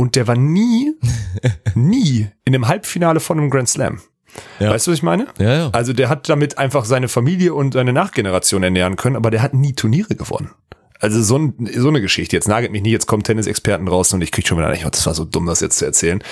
und 0.00 0.16
der 0.16 0.26
war 0.26 0.34
nie, 0.34 0.94
nie 1.74 2.26
in 2.46 2.54
einem 2.54 2.68
Halbfinale 2.68 3.20
von 3.20 3.38
einem 3.38 3.50
Grand 3.50 3.68
Slam. 3.68 4.00
Ja. 4.58 4.70
Weißt 4.70 4.86
du, 4.86 4.92
was 4.92 4.98
ich 4.98 5.02
meine? 5.02 5.26
Ja, 5.38 5.52
ja. 5.52 5.70
Also 5.72 5.92
der 5.92 6.08
hat 6.08 6.28
damit 6.28 6.56
einfach 6.56 6.86
seine 6.86 7.08
Familie 7.08 7.52
und 7.52 7.74
seine 7.74 7.92
Nachgeneration 7.92 8.62
ernähren 8.62 8.96
können, 8.96 9.16
aber 9.16 9.30
der 9.30 9.42
hat 9.42 9.52
nie 9.52 9.74
Turniere 9.74 10.14
gewonnen. 10.14 10.52
Also 11.00 11.22
so, 11.22 11.38
ein, 11.38 11.68
so 11.74 11.88
eine 11.88 12.00
Geschichte. 12.00 12.36
Jetzt 12.36 12.46
nagelt 12.46 12.72
mich 12.72 12.82
nie, 12.82 12.90
jetzt 12.90 13.06
kommen 13.06 13.22
Tennisexperten 13.22 13.88
raus 13.88 14.12
und 14.12 14.20
ich 14.20 14.30
krieg 14.30 14.46
schon 14.46 14.58
wieder 14.58 14.70
oh, 14.70 14.88
das 14.90 15.06
war 15.06 15.14
so 15.14 15.24
dumm, 15.24 15.46
das 15.46 15.60
jetzt 15.60 15.78
zu 15.78 15.86
erzählen. 15.86 16.22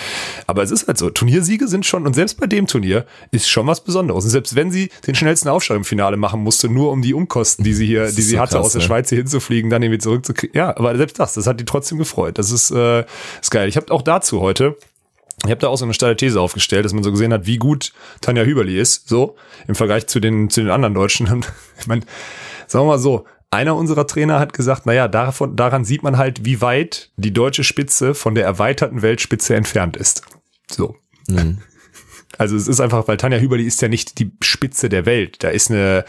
Aber 0.47 0.63
es 0.63 0.71
ist 0.71 0.87
halt 0.87 0.99
so, 0.99 1.09
Turniersiege 1.09 1.67
sind 1.69 1.87
schon, 1.87 2.07
und 2.07 2.15
selbst 2.15 2.39
bei 2.39 2.47
dem 2.47 2.67
Turnier 2.67 3.07
ist 3.31 3.49
schon 3.49 3.67
was 3.67 3.83
Besonderes. 3.83 4.25
Und 4.25 4.31
selbst 4.31 4.55
wenn 4.55 4.71
sie 4.71 4.91
den 5.07 5.15
schnellsten 5.15 5.49
Aufschlag 5.49 5.77
im 5.77 5.85
Finale 5.85 6.19
machen 6.19 6.43
musste, 6.43 6.69
nur 6.69 6.93
um 6.93 7.01
die 7.01 7.15
Umkosten, 7.15 7.65
die 7.65 7.73
sie 7.73 7.87
hier, 7.87 8.07
die 8.07 8.23
sie 8.23 8.37
so 8.37 8.41
hatte, 8.41 8.57
krass, 8.57 8.67
aus 8.67 8.73
der 8.73 8.83
ne? 8.83 8.87
Schweiz 8.87 9.09
hier 9.09 9.19
hinzufliegen, 9.19 9.71
dann 9.71 9.83
irgendwie 9.83 9.99
zurückzukriegen. 9.99 10.55
Ja, 10.55 10.77
aber 10.77 10.97
selbst 10.97 11.19
das, 11.19 11.35
das 11.35 11.47
hat 11.47 11.59
die 11.59 11.65
trotzdem 11.65 11.97
gefreut. 11.97 12.39
Das 12.39 12.51
ist, 12.51 12.71
äh, 12.71 13.05
ist 13.41 13.51
geil. 13.51 13.69
Ich 13.69 13.77
habe 13.77 13.91
auch 13.91 14.03
dazu 14.03 14.41
heute 14.41 14.77
ich 15.45 15.51
habe 15.51 15.61
da 15.61 15.69
auch 15.69 15.77
so 15.77 15.85
eine 15.85 15.95
steile 15.95 16.17
These 16.17 16.41
aufgestellt, 16.41 16.85
dass 16.85 16.93
man 16.93 17.05
so 17.05 17.13
gesehen 17.13 17.33
hat, 17.33 17.47
wie 17.47 17.59
gut 17.59 17.93
Tanja 18.21 18.43
Hüberli 18.43 18.79
ist, 18.79 19.09
so 19.09 19.37
im 19.69 19.77
Vergleich 19.77 20.09
zu 20.09 20.19
den 20.19 20.51
zu 20.51 20.61
den 20.61 20.71
anderen 20.71 20.95
Deutschen. 20.95 21.29
Und 21.29 21.53
ich 21.79 21.87
meine, 21.87 22.03
sagen 22.67 22.85
wir 22.85 22.93
mal 22.93 22.99
so, 22.99 23.25
einer 23.51 23.77
unserer 23.77 24.07
Trainer 24.07 24.39
hat 24.39 24.53
gesagt, 24.53 24.87
naja, 24.87 25.09
davon, 25.09 25.57
daran 25.57 25.85
sieht 25.85 26.03
man 26.03 26.19
halt, 26.19 26.45
wie 26.45 26.61
weit 26.61 27.11
die 27.17 27.33
deutsche 27.33 27.65
Spitze 27.65 28.15
von 28.15 28.35
der 28.35 28.45
erweiterten 28.45 29.03
Weltspitze 29.03 29.55
entfernt 29.55 29.97
ist. 29.97 30.23
So. 30.71 30.97
Mhm. 31.29 31.59
Also 32.37 32.57
es 32.57 32.69
ist 32.69 32.79
einfach, 32.79 33.09
weil 33.09 33.17
Tanja 33.17 33.39
Hüberli 33.39 33.65
ist 33.65 33.81
ja 33.83 33.89
nicht 33.89 34.19
die 34.19 34.31
Spitze 34.43 34.89
der 34.89 35.07
Welt. 35.07 35.43
Da 35.43 35.49
ist 35.49 35.71
eine, 35.71 36.05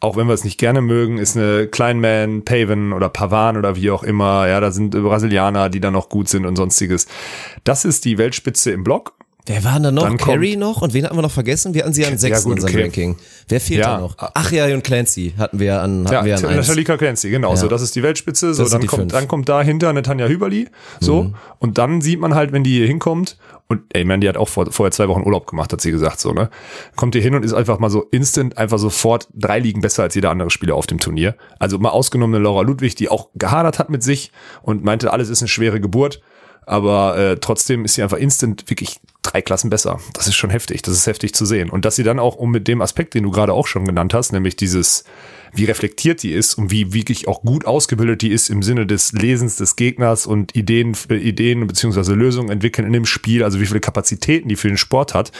auch 0.00 0.16
wenn 0.16 0.26
wir 0.26 0.34
es 0.34 0.44
nicht 0.44 0.58
gerne 0.58 0.82
mögen, 0.82 1.16
ist 1.16 1.36
eine 1.36 1.68
Kleinman, 1.68 2.44
Paven 2.44 2.92
oder 2.92 3.08
Pavan 3.08 3.56
oder 3.56 3.76
wie 3.76 3.90
auch 3.90 4.02
immer. 4.02 4.46
Ja, 4.48 4.60
da 4.60 4.72
sind 4.72 4.90
Brasilianer, 4.90 5.70
die 5.70 5.80
da 5.80 5.90
noch 5.90 6.08
gut 6.08 6.28
sind 6.28 6.44
und 6.44 6.56
sonstiges. 6.56 7.06
Das 7.64 7.84
ist 7.84 8.04
die 8.04 8.18
Weltspitze 8.18 8.72
im 8.72 8.82
Block 8.84 9.14
Wer 9.46 9.64
war 9.64 9.80
da 9.80 9.90
noch? 9.90 10.04
Dann 10.04 10.16
Carrie 10.16 10.56
noch? 10.56 10.82
Und 10.82 10.92
wen 10.92 11.04
hatten 11.04 11.16
wir 11.16 11.22
noch 11.22 11.30
vergessen? 11.30 11.74
Wir 11.74 11.82
hatten 11.82 11.92
sie 11.92 12.04
an 12.04 12.18
sechs 12.18 12.40
ja, 12.40 12.46
in 12.46 12.52
unserem 12.52 12.74
okay. 12.74 12.82
Ranking. 12.82 13.16
Wer 13.48 13.60
fehlt 13.60 13.80
ja. 13.80 13.96
da 13.96 14.00
noch? 14.00 14.16
Ach 14.18 14.52
ja, 14.52 14.66
und 14.66 14.84
Clancy 14.84 15.34
hatten 15.38 15.58
wir 15.58 15.80
an, 15.80 16.04
hatten 16.04 16.26
ja, 16.26 16.40
wir 16.40 16.48
an. 16.48 16.56
Natalika 16.56 16.96
Clancy, 16.96 17.30
genau. 17.30 17.50
Ja. 17.50 17.56
So, 17.56 17.68
das 17.68 17.82
ist 17.82 17.96
die 17.96 18.02
Weltspitze. 18.02 18.54
So, 18.54 18.68
dann 18.68 18.86
kommt, 18.86 19.12
dann 19.12 19.28
kommt 19.28 19.48
dahinter 19.48 19.88
eine 19.88 20.02
Tanja 20.02 20.26
Hüberli. 20.26 20.68
So. 21.00 21.24
Mhm. 21.24 21.34
Und 21.58 21.78
dann 21.78 22.00
sieht 22.00 22.20
man 22.20 22.34
halt, 22.34 22.52
wenn 22.52 22.64
die 22.64 22.76
hier 22.76 22.86
hinkommt, 22.86 23.38
und 23.68 23.82
ey, 23.90 24.04
man, 24.04 24.20
die 24.20 24.28
hat 24.28 24.36
auch 24.36 24.48
vor, 24.48 24.70
vorher 24.72 24.90
zwei 24.90 25.06
Wochen 25.08 25.22
Urlaub 25.22 25.46
gemacht, 25.46 25.72
hat 25.72 25.80
sie 25.80 25.92
gesagt, 25.92 26.18
so, 26.18 26.32
ne? 26.32 26.50
Kommt 26.96 27.14
hier 27.14 27.22
hin 27.22 27.36
und 27.36 27.44
ist 27.44 27.52
einfach 27.52 27.78
mal 27.78 27.88
so 27.88 28.02
instant, 28.10 28.58
einfach 28.58 28.78
sofort 28.78 29.28
drei 29.32 29.60
Ligen 29.60 29.80
besser 29.80 30.02
als 30.02 30.16
jeder 30.16 30.30
andere 30.30 30.50
Spieler 30.50 30.74
auf 30.74 30.88
dem 30.88 30.98
Turnier. 30.98 31.36
Also 31.60 31.78
mal 31.78 31.90
ausgenommen 31.90 32.34
eine 32.34 32.42
Laura 32.42 32.62
Ludwig, 32.62 32.96
die 32.96 33.08
auch 33.08 33.28
gehadert 33.36 33.78
hat 33.78 33.88
mit 33.88 34.02
sich 34.02 34.32
und 34.62 34.82
meinte, 34.82 35.12
alles 35.12 35.28
ist 35.28 35.40
eine 35.40 35.48
schwere 35.48 35.80
Geburt 35.80 36.20
aber 36.66 37.18
äh, 37.18 37.36
trotzdem 37.40 37.84
ist 37.84 37.94
sie 37.94 38.02
einfach 38.02 38.18
instant 38.18 38.70
wirklich 38.70 39.00
drei 39.22 39.42
Klassen 39.42 39.70
besser. 39.70 40.00
Das 40.14 40.26
ist 40.26 40.34
schon 40.34 40.50
heftig, 40.50 40.82
das 40.82 40.94
ist 40.94 41.06
heftig 41.06 41.34
zu 41.34 41.44
sehen. 41.44 41.70
Und 41.70 41.84
dass 41.84 41.96
sie 41.96 42.02
dann 42.02 42.18
auch, 42.18 42.36
um 42.36 42.50
mit 42.50 42.68
dem 42.68 42.80
Aspekt, 42.80 43.14
den 43.14 43.24
du 43.24 43.30
gerade 43.30 43.52
auch 43.52 43.66
schon 43.66 43.84
genannt 43.84 44.14
hast, 44.14 44.32
nämlich 44.32 44.56
dieses, 44.56 45.04
wie 45.52 45.64
reflektiert 45.64 46.22
die 46.22 46.32
ist 46.32 46.54
und 46.54 46.70
wie 46.70 46.92
wirklich 46.92 47.28
auch 47.28 47.42
gut 47.42 47.66
ausgebildet 47.66 48.22
die 48.22 48.30
ist 48.30 48.50
im 48.50 48.62
Sinne 48.62 48.86
des 48.86 49.12
Lesens 49.12 49.56
des 49.56 49.76
Gegners 49.76 50.26
und 50.26 50.56
Ideen, 50.56 50.96
äh, 51.10 51.16
Ideen 51.16 51.66
beziehungsweise 51.66 52.14
Lösungen 52.14 52.50
entwickeln 52.50 52.86
in 52.86 52.92
dem 52.92 53.06
Spiel, 53.06 53.44
also 53.44 53.60
wie 53.60 53.66
viele 53.66 53.80
Kapazitäten 53.80 54.48
die 54.48 54.56
für 54.56 54.68
den 54.68 54.78
Sport 54.78 55.14
hat, 55.14 55.32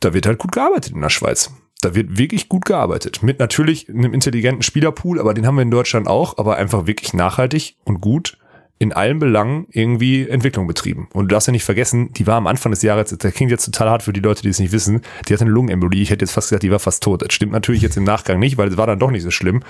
da 0.00 0.14
wird 0.14 0.26
halt 0.26 0.38
gut 0.38 0.52
gearbeitet 0.52 0.94
in 0.94 1.00
der 1.00 1.10
Schweiz. 1.10 1.50
Da 1.80 1.94
wird 1.94 2.18
wirklich 2.18 2.48
gut 2.48 2.64
gearbeitet. 2.64 3.22
Mit 3.22 3.38
natürlich 3.38 3.88
einem 3.88 4.12
intelligenten 4.12 4.62
Spielerpool, 4.62 5.20
aber 5.20 5.32
den 5.32 5.46
haben 5.46 5.54
wir 5.54 5.62
in 5.62 5.70
Deutschland 5.70 6.08
auch, 6.08 6.36
aber 6.36 6.56
einfach 6.56 6.86
wirklich 6.86 7.14
nachhaltig 7.14 7.76
und 7.84 8.00
gut 8.00 8.36
in 8.78 8.92
allen 8.92 9.18
Belangen 9.18 9.66
irgendwie 9.70 10.28
Entwicklung 10.28 10.66
betrieben. 10.66 11.08
Und 11.12 11.24
du 11.24 11.34
darfst 11.34 11.48
ja 11.48 11.52
nicht 11.52 11.64
vergessen, 11.64 12.12
die 12.12 12.26
war 12.26 12.36
am 12.36 12.46
Anfang 12.46 12.70
des 12.70 12.82
Jahres, 12.82 13.16
das 13.16 13.34
klingt 13.34 13.50
jetzt 13.50 13.64
total 13.64 13.90
hart 13.90 14.02
für 14.04 14.12
die 14.12 14.20
Leute, 14.20 14.42
die 14.42 14.48
es 14.48 14.60
nicht 14.60 14.72
wissen, 14.72 15.00
die 15.28 15.34
hatte 15.34 15.44
eine 15.44 15.50
Lungenembolie. 15.50 16.02
Ich 16.02 16.10
hätte 16.10 16.24
jetzt 16.24 16.32
fast 16.32 16.48
gesagt, 16.48 16.62
die 16.62 16.70
war 16.70 16.78
fast 16.78 17.02
tot. 17.02 17.22
Das 17.22 17.32
stimmt 17.32 17.52
natürlich 17.52 17.82
jetzt 17.82 17.96
im 17.96 18.04
Nachgang 18.04 18.38
nicht, 18.38 18.56
weil 18.56 18.68
es 18.68 18.76
war 18.76 18.86
dann 18.86 18.98
doch 18.98 19.10
nicht 19.10 19.24
so 19.24 19.30
schlimm. 19.30 19.62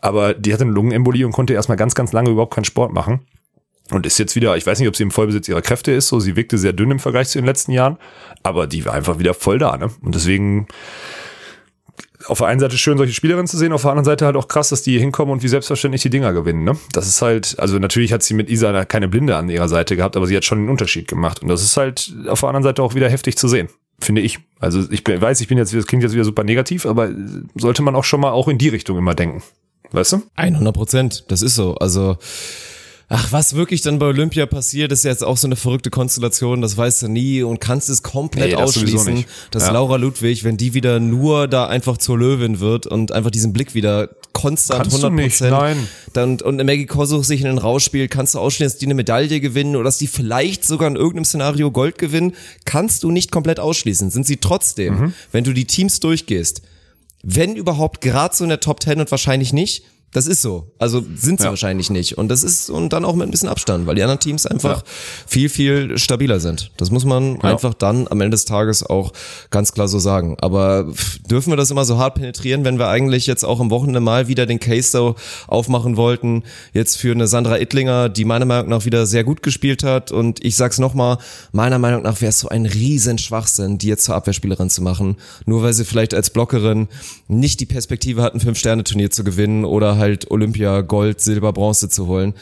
Aber 0.00 0.34
die 0.34 0.52
hatte 0.52 0.64
eine 0.64 0.72
Lungenembolie 0.72 1.26
und 1.26 1.32
konnte 1.32 1.54
erstmal 1.54 1.76
ganz, 1.76 1.94
ganz 1.94 2.12
lange 2.12 2.30
überhaupt 2.30 2.54
keinen 2.54 2.64
Sport 2.64 2.92
machen. 2.92 3.20
Und 3.90 4.06
ist 4.06 4.18
jetzt 4.18 4.36
wieder, 4.36 4.56
ich 4.56 4.66
weiß 4.66 4.78
nicht, 4.78 4.88
ob 4.88 4.96
sie 4.96 5.02
im 5.02 5.10
Vollbesitz 5.10 5.48
ihrer 5.48 5.62
Kräfte 5.62 5.92
ist, 5.92 6.08
so 6.08 6.20
sie 6.20 6.36
wirkte 6.36 6.58
sehr 6.58 6.72
dünn 6.72 6.92
im 6.92 7.00
Vergleich 7.00 7.28
zu 7.28 7.38
den 7.38 7.46
letzten 7.46 7.72
Jahren, 7.72 7.98
aber 8.44 8.68
die 8.68 8.84
war 8.84 8.94
einfach 8.94 9.18
wieder 9.18 9.34
voll 9.34 9.58
da, 9.58 9.76
ne? 9.76 9.90
Und 10.02 10.14
deswegen 10.14 10.68
auf 12.26 12.38
der 12.38 12.48
einen 12.48 12.60
Seite 12.60 12.76
schön, 12.76 12.98
solche 12.98 13.14
Spielerinnen 13.14 13.46
zu 13.46 13.56
sehen, 13.56 13.72
auf 13.72 13.82
der 13.82 13.90
anderen 13.90 14.04
Seite 14.04 14.26
halt 14.26 14.36
auch 14.36 14.48
krass, 14.48 14.68
dass 14.68 14.82
die 14.82 14.98
hinkommen 14.98 15.32
und 15.32 15.42
wie 15.42 15.48
selbstverständlich 15.48 16.02
die 16.02 16.10
Dinger 16.10 16.32
gewinnen. 16.32 16.64
Ne? 16.64 16.76
Das 16.92 17.06
ist 17.06 17.22
halt, 17.22 17.56
also 17.58 17.78
natürlich 17.78 18.12
hat 18.12 18.22
sie 18.22 18.34
mit 18.34 18.50
Isa 18.50 18.84
keine 18.84 19.08
Blinde 19.08 19.36
an 19.36 19.48
ihrer 19.48 19.68
Seite 19.68 19.96
gehabt, 19.96 20.16
aber 20.16 20.26
sie 20.26 20.36
hat 20.36 20.44
schon 20.44 20.58
einen 20.58 20.68
Unterschied 20.68 21.08
gemacht. 21.08 21.42
Und 21.42 21.48
das 21.48 21.62
ist 21.62 21.76
halt 21.76 22.12
auf 22.28 22.40
der 22.40 22.48
anderen 22.50 22.64
Seite 22.64 22.82
auch 22.82 22.94
wieder 22.94 23.08
heftig 23.08 23.36
zu 23.36 23.48
sehen, 23.48 23.68
finde 24.00 24.20
ich. 24.20 24.38
Also 24.58 24.84
ich 24.90 25.02
weiß, 25.06 25.40
ich 25.40 25.48
bin 25.48 25.58
jetzt, 25.58 25.74
das 25.74 25.86
klingt 25.86 26.02
jetzt 26.02 26.14
wieder 26.14 26.24
super 26.24 26.44
negativ, 26.44 26.86
aber 26.86 27.10
sollte 27.54 27.82
man 27.82 27.94
auch 27.94 28.04
schon 28.04 28.20
mal 28.20 28.30
auch 28.30 28.48
in 28.48 28.58
die 28.58 28.68
Richtung 28.68 28.98
immer 28.98 29.14
denken. 29.14 29.42
Weißt 29.92 30.12
du? 30.12 30.22
100 30.36 30.74
Prozent, 30.74 31.24
das 31.28 31.42
ist 31.42 31.54
so. 31.54 31.74
Also 31.76 32.16
Ach, 33.12 33.32
was 33.32 33.56
wirklich 33.56 33.82
dann 33.82 33.98
bei 33.98 34.06
Olympia 34.06 34.46
passiert, 34.46 34.92
ist 34.92 35.04
jetzt 35.04 35.24
auch 35.24 35.36
so 35.36 35.48
eine 35.48 35.56
verrückte 35.56 35.90
Konstellation, 35.90 36.62
das 36.62 36.76
weißt 36.76 37.02
du 37.02 37.08
nie 37.08 37.42
und 37.42 37.60
kannst 37.60 37.90
es 37.90 38.04
komplett 38.04 38.50
nee, 38.50 38.52
das 38.52 38.76
ausschließen, 38.76 39.24
dass 39.50 39.66
ja. 39.66 39.72
Laura 39.72 39.96
Ludwig, 39.96 40.44
wenn 40.44 40.56
die 40.56 40.74
wieder 40.74 41.00
nur 41.00 41.48
da 41.48 41.66
einfach 41.66 41.98
zur 41.98 42.16
Löwin 42.16 42.60
wird 42.60 42.86
und 42.86 43.10
einfach 43.10 43.32
diesen 43.32 43.52
Blick 43.52 43.74
wieder 43.74 44.10
konstant 44.32 44.82
kannst 44.84 45.04
100 45.04 45.26
Prozent 45.26 45.88
dann 46.12 46.40
und 46.40 46.64
Maggie 46.64 46.86
Kosuch 46.86 47.24
sich 47.24 47.40
in 47.40 47.46
den 47.46 47.58
Rausch 47.58 47.84
spielt, 47.84 48.12
kannst 48.12 48.36
du 48.36 48.38
ausschließen, 48.38 48.74
dass 48.74 48.78
die 48.78 48.86
eine 48.86 48.94
Medaille 48.94 49.40
gewinnen 49.40 49.74
oder 49.74 49.84
dass 49.84 49.98
die 49.98 50.06
vielleicht 50.06 50.64
sogar 50.64 50.86
in 50.86 50.94
irgendeinem 50.94 51.24
Szenario 51.24 51.72
Gold 51.72 51.98
gewinnen, 51.98 52.34
kannst 52.64 53.02
du 53.02 53.10
nicht 53.10 53.32
komplett 53.32 53.58
ausschließen. 53.58 54.10
Sind 54.10 54.24
sie 54.24 54.36
trotzdem, 54.36 54.94
mhm. 54.94 55.14
wenn 55.32 55.42
du 55.42 55.52
die 55.52 55.64
Teams 55.64 55.98
durchgehst, 55.98 56.62
wenn 57.24 57.56
überhaupt 57.56 58.02
gerade 58.02 58.36
so 58.36 58.44
in 58.44 58.50
der 58.50 58.60
Top 58.60 58.80
10 58.80 59.00
und 59.00 59.10
wahrscheinlich 59.10 59.52
nicht, 59.52 59.82
das 60.12 60.26
ist 60.26 60.42
so. 60.42 60.72
Also 60.78 61.04
sind 61.14 61.38
sie 61.38 61.44
ja. 61.44 61.50
wahrscheinlich 61.50 61.88
nicht. 61.88 62.18
Und 62.18 62.28
das 62.28 62.42
ist, 62.42 62.68
und 62.68 62.92
dann 62.92 63.04
auch 63.04 63.14
mit 63.14 63.28
ein 63.28 63.30
bisschen 63.30 63.48
Abstand, 63.48 63.86
weil 63.86 63.94
die 63.94 64.02
anderen 64.02 64.18
Teams 64.18 64.44
einfach 64.44 64.78
ja. 64.78 64.84
viel, 65.26 65.48
viel 65.48 65.98
stabiler 65.98 66.40
sind. 66.40 66.72
Das 66.78 66.90
muss 66.90 67.04
man 67.04 67.36
ja. 67.36 67.42
einfach 67.42 67.74
dann 67.74 68.08
am 68.08 68.20
Ende 68.20 68.34
des 68.34 68.44
Tages 68.44 68.84
auch 68.84 69.12
ganz 69.50 69.72
klar 69.72 69.86
so 69.86 70.00
sagen. 70.00 70.36
Aber 70.40 70.92
dürfen 71.30 71.52
wir 71.52 71.56
das 71.56 71.70
immer 71.70 71.84
so 71.84 71.96
hart 71.98 72.16
penetrieren, 72.16 72.64
wenn 72.64 72.78
wir 72.78 72.88
eigentlich 72.88 73.28
jetzt 73.28 73.44
auch 73.44 73.60
am 73.60 73.70
Wochenende 73.70 74.00
mal 74.00 74.26
wieder 74.26 74.46
den 74.46 74.58
Case 74.58 74.90
so 74.90 75.14
aufmachen 75.46 75.96
wollten, 75.96 76.42
jetzt 76.72 76.96
für 76.96 77.12
eine 77.12 77.28
Sandra 77.28 77.58
Ittlinger, 77.58 78.08
die 78.08 78.24
meiner 78.24 78.46
Meinung 78.46 78.68
nach 78.68 78.84
wieder 78.84 79.06
sehr 79.06 79.22
gut 79.22 79.44
gespielt 79.44 79.84
hat. 79.84 80.10
Und 80.10 80.44
ich 80.44 80.56
sag's 80.56 80.80
nochmal, 80.80 81.18
meiner 81.52 81.78
Meinung 81.78 82.02
nach 82.02 82.20
wäre 82.20 82.30
es 82.30 82.40
so 82.40 82.48
ein 82.48 82.66
riesen 82.66 83.18
Schwachsinn, 83.18 83.78
die 83.78 83.86
jetzt 83.86 84.06
zur 84.06 84.16
Abwehrspielerin 84.16 84.70
zu 84.70 84.82
machen. 84.82 85.18
Nur 85.46 85.62
weil 85.62 85.72
sie 85.72 85.84
vielleicht 85.84 86.14
als 86.14 86.30
Blockerin 86.30 86.88
nicht 87.28 87.60
die 87.60 87.66
Perspektive 87.66 88.22
hatten, 88.22 88.40
Fünf-Sterne-Turnier 88.40 89.12
zu 89.12 89.22
gewinnen 89.22 89.64
oder 89.64 89.99
halt 90.00 90.30
Olympia 90.30 90.80
Gold, 90.80 91.20
Silber, 91.20 91.52
Bronze 91.52 91.88
zu 91.88 92.08
holen 92.08 92.34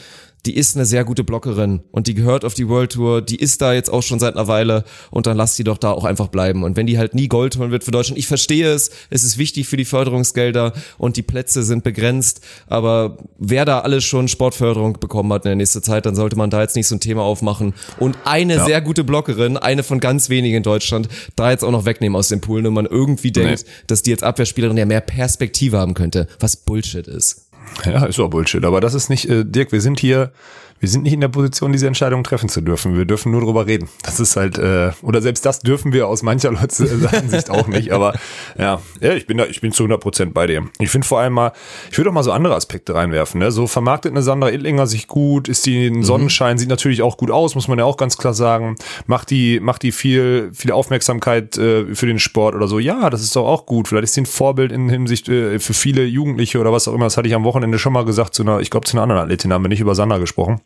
die 0.45 0.55
ist 0.55 0.75
eine 0.75 0.85
sehr 0.85 1.03
gute 1.03 1.23
Blockerin 1.23 1.81
und 1.91 2.07
die 2.07 2.13
gehört 2.13 2.45
auf 2.45 2.53
die 2.53 2.67
World 2.69 2.93
Tour, 2.93 3.21
die 3.21 3.35
ist 3.35 3.61
da 3.61 3.73
jetzt 3.73 3.91
auch 3.91 4.01
schon 4.01 4.19
seit 4.19 4.35
einer 4.35 4.47
Weile 4.47 4.85
und 5.11 5.27
dann 5.27 5.35
lass 5.35 5.55
die 5.55 5.63
doch 5.63 5.77
da 5.77 5.91
auch 5.91 6.05
einfach 6.05 6.27
bleiben. 6.27 6.63
Und 6.63 6.77
wenn 6.77 6.87
die 6.87 6.97
halt 6.97 7.13
nie 7.13 7.27
Gold 7.27 7.57
holen 7.57 7.71
wird 7.71 7.83
für 7.83 7.91
Deutschland, 7.91 8.17
ich 8.17 8.27
verstehe 8.27 8.71
es, 8.71 8.89
es 9.09 9.23
ist 9.23 9.37
wichtig 9.37 9.67
für 9.67 9.75
die 9.75 9.85
Förderungsgelder 9.85 10.73
und 10.97 11.17
die 11.17 11.23
Plätze 11.23 11.63
sind 11.63 11.83
begrenzt, 11.83 12.41
aber 12.67 13.17
wer 13.37 13.65
da 13.65 13.81
alles 13.81 14.05
schon 14.05 14.27
Sportförderung 14.27 14.93
bekommen 14.93 15.31
hat 15.33 15.43
in 15.43 15.49
der 15.49 15.55
nächsten 15.57 15.83
Zeit, 15.83 16.05
dann 16.05 16.15
sollte 16.15 16.37
man 16.37 16.49
da 16.49 16.61
jetzt 16.61 16.75
nicht 16.75 16.87
so 16.87 16.95
ein 16.95 17.01
Thema 17.01 17.23
aufmachen 17.23 17.73
und 17.99 18.17
eine 18.23 18.55
ja. 18.55 18.65
sehr 18.65 18.81
gute 18.81 19.03
Blockerin, 19.03 19.57
eine 19.57 19.83
von 19.83 19.99
ganz 19.99 20.29
wenigen 20.29 20.55
in 20.55 20.63
Deutschland, 20.63 21.09
da 21.35 21.51
jetzt 21.51 21.63
auch 21.63 21.71
noch 21.71 21.85
wegnehmen 21.85 22.15
aus 22.15 22.29
den 22.29 22.39
Poolen 22.39 22.65
und 22.65 22.73
man 22.73 22.85
irgendwie 22.85 23.31
denkt, 23.31 23.65
nee. 23.65 23.71
dass 23.87 24.03
die 24.03 24.11
jetzt 24.11 24.23
Abwehrspielerin 24.23 24.77
ja 24.77 24.85
mehr 24.85 25.01
Perspektive 25.01 25.77
haben 25.77 25.95
könnte, 25.95 26.27
was 26.39 26.55
Bullshit 26.55 27.07
ist. 27.07 27.48
Ja, 27.85 28.05
ist 28.05 28.19
auch 28.19 28.29
Bullshit. 28.29 28.63
Aber 28.65 28.81
das 28.81 28.93
ist 28.93 29.09
nicht, 29.09 29.29
äh, 29.29 29.45
Dirk, 29.45 29.71
wir 29.71 29.81
sind 29.81 29.99
hier 29.99 30.31
wir 30.79 30.87
sind 30.87 31.03
nicht 31.03 31.13
in 31.13 31.21
der 31.21 31.27
Position, 31.27 31.71
diese 31.71 31.87
Entscheidung 31.87 32.23
treffen 32.23 32.47
zu 32.47 32.61
dürfen. 32.61 32.97
Wir 32.97 33.05
dürfen 33.05 33.31
nur 33.31 33.41
drüber 33.41 33.67
reden. 33.67 33.89
Das 34.03 34.19
ist 34.19 34.35
halt, 34.35 34.57
äh, 34.57 34.91
oder 35.01 35.21
selbst 35.21 35.45
das 35.45 35.59
dürfen 35.59 35.91
wir 35.91 36.07
aus 36.07 36.23
mancher 36.23 36.51
Leute 36.51 36.87
Sicht 37.27 37.49
auch 37.49 37.67
nicht. 37.67 37.91
Aber 37.91 38.13
ja, 38.57 38.81
ja, 39.01 39.13
ich 39.13 39.27
bin 39.27 39.37
da, 39.37 39.45
ich 39.45 39.61
bin 39.61 39.71
zu 39.71 39.83
100 39.83 40.01
Prozent 40.01 40.33
bei 40.33 40.47
dir. 40.47 40.65
Ich 40.79 40.89
finde 40.89 41.05
vor 41.05 41.19
allem 41.19 41.33
mal, 41.33 41.51
ich 41.91 41.97
würde 41.97 42.09
auch 42.09 42.13
mal 42.13 42.23
so 42.23 42.31
andere 42.31 42.55
Aspekte 42.55 42.95
reinwerfen. 42.95 43.39
Ne? 43.39 43.51
So 43.51 43.67
vermarktet 43.67 44.11
eine 44.11 44.21
Sandra 44.21 44.49
Ittlinger 44.49 44.87
sich 44.87 45.07
gut, 45.07 45.49
ist 45.49 45.65
die 45.65 45.87
ein 45.87 45.97
mhm. 45.97 46.03
Sonnenschein, 46.03 46.55
mhm. 46.55 46.59
sieht 46.59 46.69
natürlich 46.69 47.01
auch 47.01 47.17
gut 47.17 47.31
aus, 47.31 47.55
muss 47.55 47.67
man 47.67 47.77
ja 47.77 47.85
auch 47.85 47.97
ganz 47.97 48.17
klar 48.17 48.33
sagen. 48.33 48.75
Macht 49.05 49.31
die, 49.31 49.59
macht 49.59 49.83
die 49.83 49.91
viel, 49.91 50.51
viel 50.53 50.71
Aufmerksamkeit 50.71 51.57
äh, 51.57 51.93
für 51.93 52.05
den 52.05 52.19
Sport 52.19 52.55
oder 52.55 52.67
so. 52.67 52.79
Ja, 52.79 53.09
das 53.09 53.21
ist 53.21 53.35
doch 53.35 53.47
auch 53.47 53.65
gut. 53.65 53.89
Vielleicht 53.89 54.05
ist 54.05 54.13
sie 54.13 54.21
ein 54.21 54.25
Vorbild 54.25 54.71
in 54.71 54.89
Hinsicht 54.89 55.27
äh, 55.27 55.59
für 55.59 55.73
viele 55.73 56.05
Jugendliche 56.05 56.59
oder 56.59 56.71
was 56.71 56.87
auch 56.87 56.93
immer. 56.93 57.05
Das 57.05 57.17
hatte 57.17 57.27
ich 57.27 57.35
am 57.35 57.43
Wochenende 57.43 57.79
schon 57.79 57.93
mal 57.93 58.05
gesagt 58.05 58.33
zu 58.33 58.43
einer, 58.43 58.61
ich 58.61 58.69
glaube 58.69 58.87
zu 58.87 58.95
einer 58.95 59.03
anderen 59.03 59.21
Athletin 59.21 59.51
haben 59.51 59.63
wir 59.63 59.69
nicht 59.69 59.81
über 59.81 59.95
Sandra 59.95 60.19
gesprochen. 60.19 60.61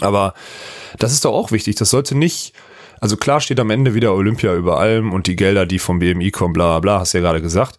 Aber 0.00 0.34
das 0.98 1.12
ist 1.12 1.24
doch 1.24 1.32
auch 1.32 1.52
wichtig. 1.52 1.76
Das 1.76 1.90
sollte 1.90 2.16
nicht, 2.16 2.52
also 3.00 3.16
klar 3.16 3.40
steht 3.40 3.60
am 3.60 3.70
Ende 3.70 3.94
wieder 3.94 4.14
Olympia 4.14 4.54
über 4.54 4.78
allem 4.78 5.12
und 5.12 5.26
die 5.26 5.36
Gelder, 5.36 5.66
die 5.66 5.78
vom 5.78 5.98
BMI 5.98 6.30
kommen, 6.30 6.52
bla 6.52 6.66
bla 6.66 6.80
bla, 6.80 7.00
hast 7.00 7.14
du 7.14 7.18
ja 7.18 7.22
gerade 7.22 7.42
gesagt. 7.42 7.78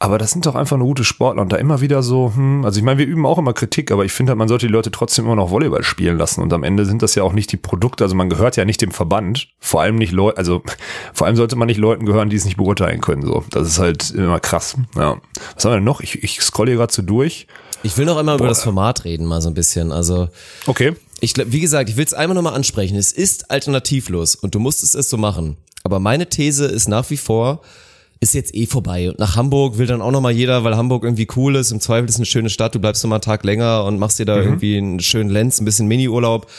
Aber 0.00 0.16
das 0.18 0.30
sind 0.30 0.46
doch 0.46 0.54
einfach 0.54 0.76
eine 0.76 0.84
gute 0.84 1.02
Sportler 1.02 1.42
und 1.42 1.52
da 1.52 1.56
immer 1.56 1.80
wieder 1.80 2.04
so, 2.04 2.32
hm, 2.32 2.64
also 2.64 2.78
ich 2.78 2.84
meine, 2.84 2.98
wir 2.98 3.06
üben 3.06 3.26
auch 3.26 3.36
immer 3.36 3.52
Kritik, 3.52 3.90
aber 3.90 4.04
ich 4.04 4.12
finde 4.12 4.30
halt, 4.30 4.38
man 4.38 4.46
sollte 4.46 4.68
die 4.68 4.72
Leute 4.72 4.92
trotzdem 4.92 5.24
immer 5.24 5.34
noch 5.34 5.50
Volleyball 5.50 5.82
spielen 5.82 6.16
lassen 6.16 6.40
und 6.40 6.52
am 6.52 6.62
Ende 6.62 6.84
sind 6.86 7.02
das 7.02 7.16
ja 7.16 7.24
auch 7.24 7.32
nicht 7.32 7.50
die 7.50 7.56
Produkte, 7.56 8.04
also 8.04 8.14
man 8.14 8.30
gehört 8.30 8.56
ja 8.56 8.64
nicht 8.64 8.80
dem 8.80 8.92
Verband, 8.92 9.48
vor 9.58 9.80
allem 9.80 9.96
nicht 9.96 10.12
Leute, 10.12 10.38
also 10.38 10.62
vor 11.12 11.26
allem 11.26 11.34
sollte 11.34 11.56
man 11.56 11.66
nicht 11.66 11.78
Leuten 11.78 12.06
gehören, 12.06 12.30
die 12.30 12.36
es 12.36 12.44
nicht 12.44 12.58
beurteilen 12.58 13.00
können, 13.00 13.22
so. 13.22 13.44
Das 13.50 13.66
ist 13.66 13.80
halt 13.80 14.12
immer 14.12 14.38
krass, 14.38 14.76
ja. 14.94 15.16
Was 15.56 15.64
haben 15.64 15.72
wir 15.72 15.76
denn 15.78 15.84
noch? 15.84 16.00
Ich, 16.00 16.22
ich 16.22 16.40
scrolle 16.42 16.70
hier 16.70 16.78
gerade 16.78 16.92
so 16.92 17.02
durch. 17.02 17.48
Ich 17.82 17.96
will 17.98 18.06
noch 18.06 18.18
einmal 18.18 18.36
Boah. 18.36 18.44
über 18.44 18.48
das 18.50 18.62
Format 18.62 19.04
reden, 19.04 19.26
mal 19.26 19.42
so 19.42 19.48
ein 19.48 19.54
bisschen, 19.54 19.90
also. 19.90 20.28
Okay 20.66 20.94
ich 21.20 21.34
wie 21.36 21.60
gesagt, 21.60 21.90
ich 21.90 21.96
will 21.96 22.04
es 22.04 22.14
einmal 22.14 22.34
nochmal 22.34 22.54
ansprechen. 22.54 22.96
Es 22.96 23.12
ist 23.12 23.50
alternativlos 23.50 24.34
und 24.34 24.54
du 24.54 24.58
musstest 24.58 24.94
es 24.94 25.10
so 25.10 25.16
machen. 25.16 25.56
Aber 25.84 26.00
meine 26.00 26.28
These 26.28 26.66
ist 26.66 26.88
nach 26.88 27.08
wie 27.10 27.16
vor, 27.16 27.62
ist 28.20 28.34
jetzt 28.34 28.54
eh 28.54 28.66
vorbei. 28.66 29.08
Und 29.08 29.18
nach 29.18 29.36
Hamburg 29.36 29.78
will 29.78 29.86
dann 29.86 30.02
auch 30.02 30.10
nochmal 30.10 30.32
jeder, 30.32 30.64
weil 30.64 30.76
Hamburg 30.76 31.04
irgendwie 31.04 31.28
cool 31.36 31.56
ist. 31.56 31.70
Im 31.70 31.80
Zweifel 31.80 32.08
ist 32.08 32.16
eine 32.16 32.26
schöne 32.26 32.50
Stadt. 32.50 32.74
Du 32.74 32.80
bleibst 32.80 33.02
nochmal 33.04 33.18
einen 33.18 33.22
Tag 33.22 33.44
länger 33.44 33.84
und 33.84 33.98
machst 33.98 34.18
dir 34.18 34.24
da 34.24 34.36
mhm. 34.36 34.42
irgendwie 34.42 34.76
einen 34.76 35.00
schönen 35.00 35.30
Lenz, 35.30 35.60
ein 35.60 35.64
bisschen 35.64 35.86
Mini-Urlaub. 35.86 36.50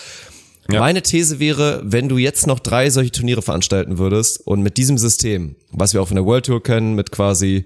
Ja. 0.72 0.80
Meine 0.80 1.02
These 1.02 1.40
wäre, 1.40 1.82
wenn 1.84 2.10
du 2.10 2.18
jetzt 2.18 2.46
noch 2.46 2.60
drei 2.60 2.90
solche 2.92 3.12
Turniere 3.12 3.42
veranstalten 3.42 3.98
würdest 3.98 4.46
und 4.46 4.62
mit 4.62 4.78
diesem 4.78 4.98
System, 4.98 5.56
was 5.72 5.94
wir 5.94 6.02
auch 6.02 6.08
von 6.08 6.16
der 6.16 6.26
World 6.26 6.46
Tour 6.46 6.62
kennen, 6.62 6.94
mit 6.94 7.12
quasi 7.12 7.66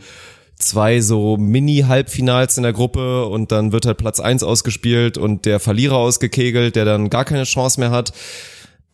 zwei 0.64 1.02
so 1.02 1.38
Mini-Halbfinals 1.38 2.58
in 2.58 2.64
der 2.64 2.74
Gruppe 2.74 3.26
und 3.26 3.52
dann 3.52 3.72
wird 3.72 3.86
halt 3.86 3.98
Platz 3.98 4.20
eins 4.20 4.44
ausgespielt 4.44 5.18
und 5.18 5.46
der 5.46 5.60
Verlierer 5.60 5.98
ausgekegelt, 5.98 6.76
der 6.76 6.86
dann 6.86 7.10
gar 7.10 7.26
keine 7.26 7.44
Chance 7.44 7.80
mehr 7.80 7.92
hat. 7.92 8.14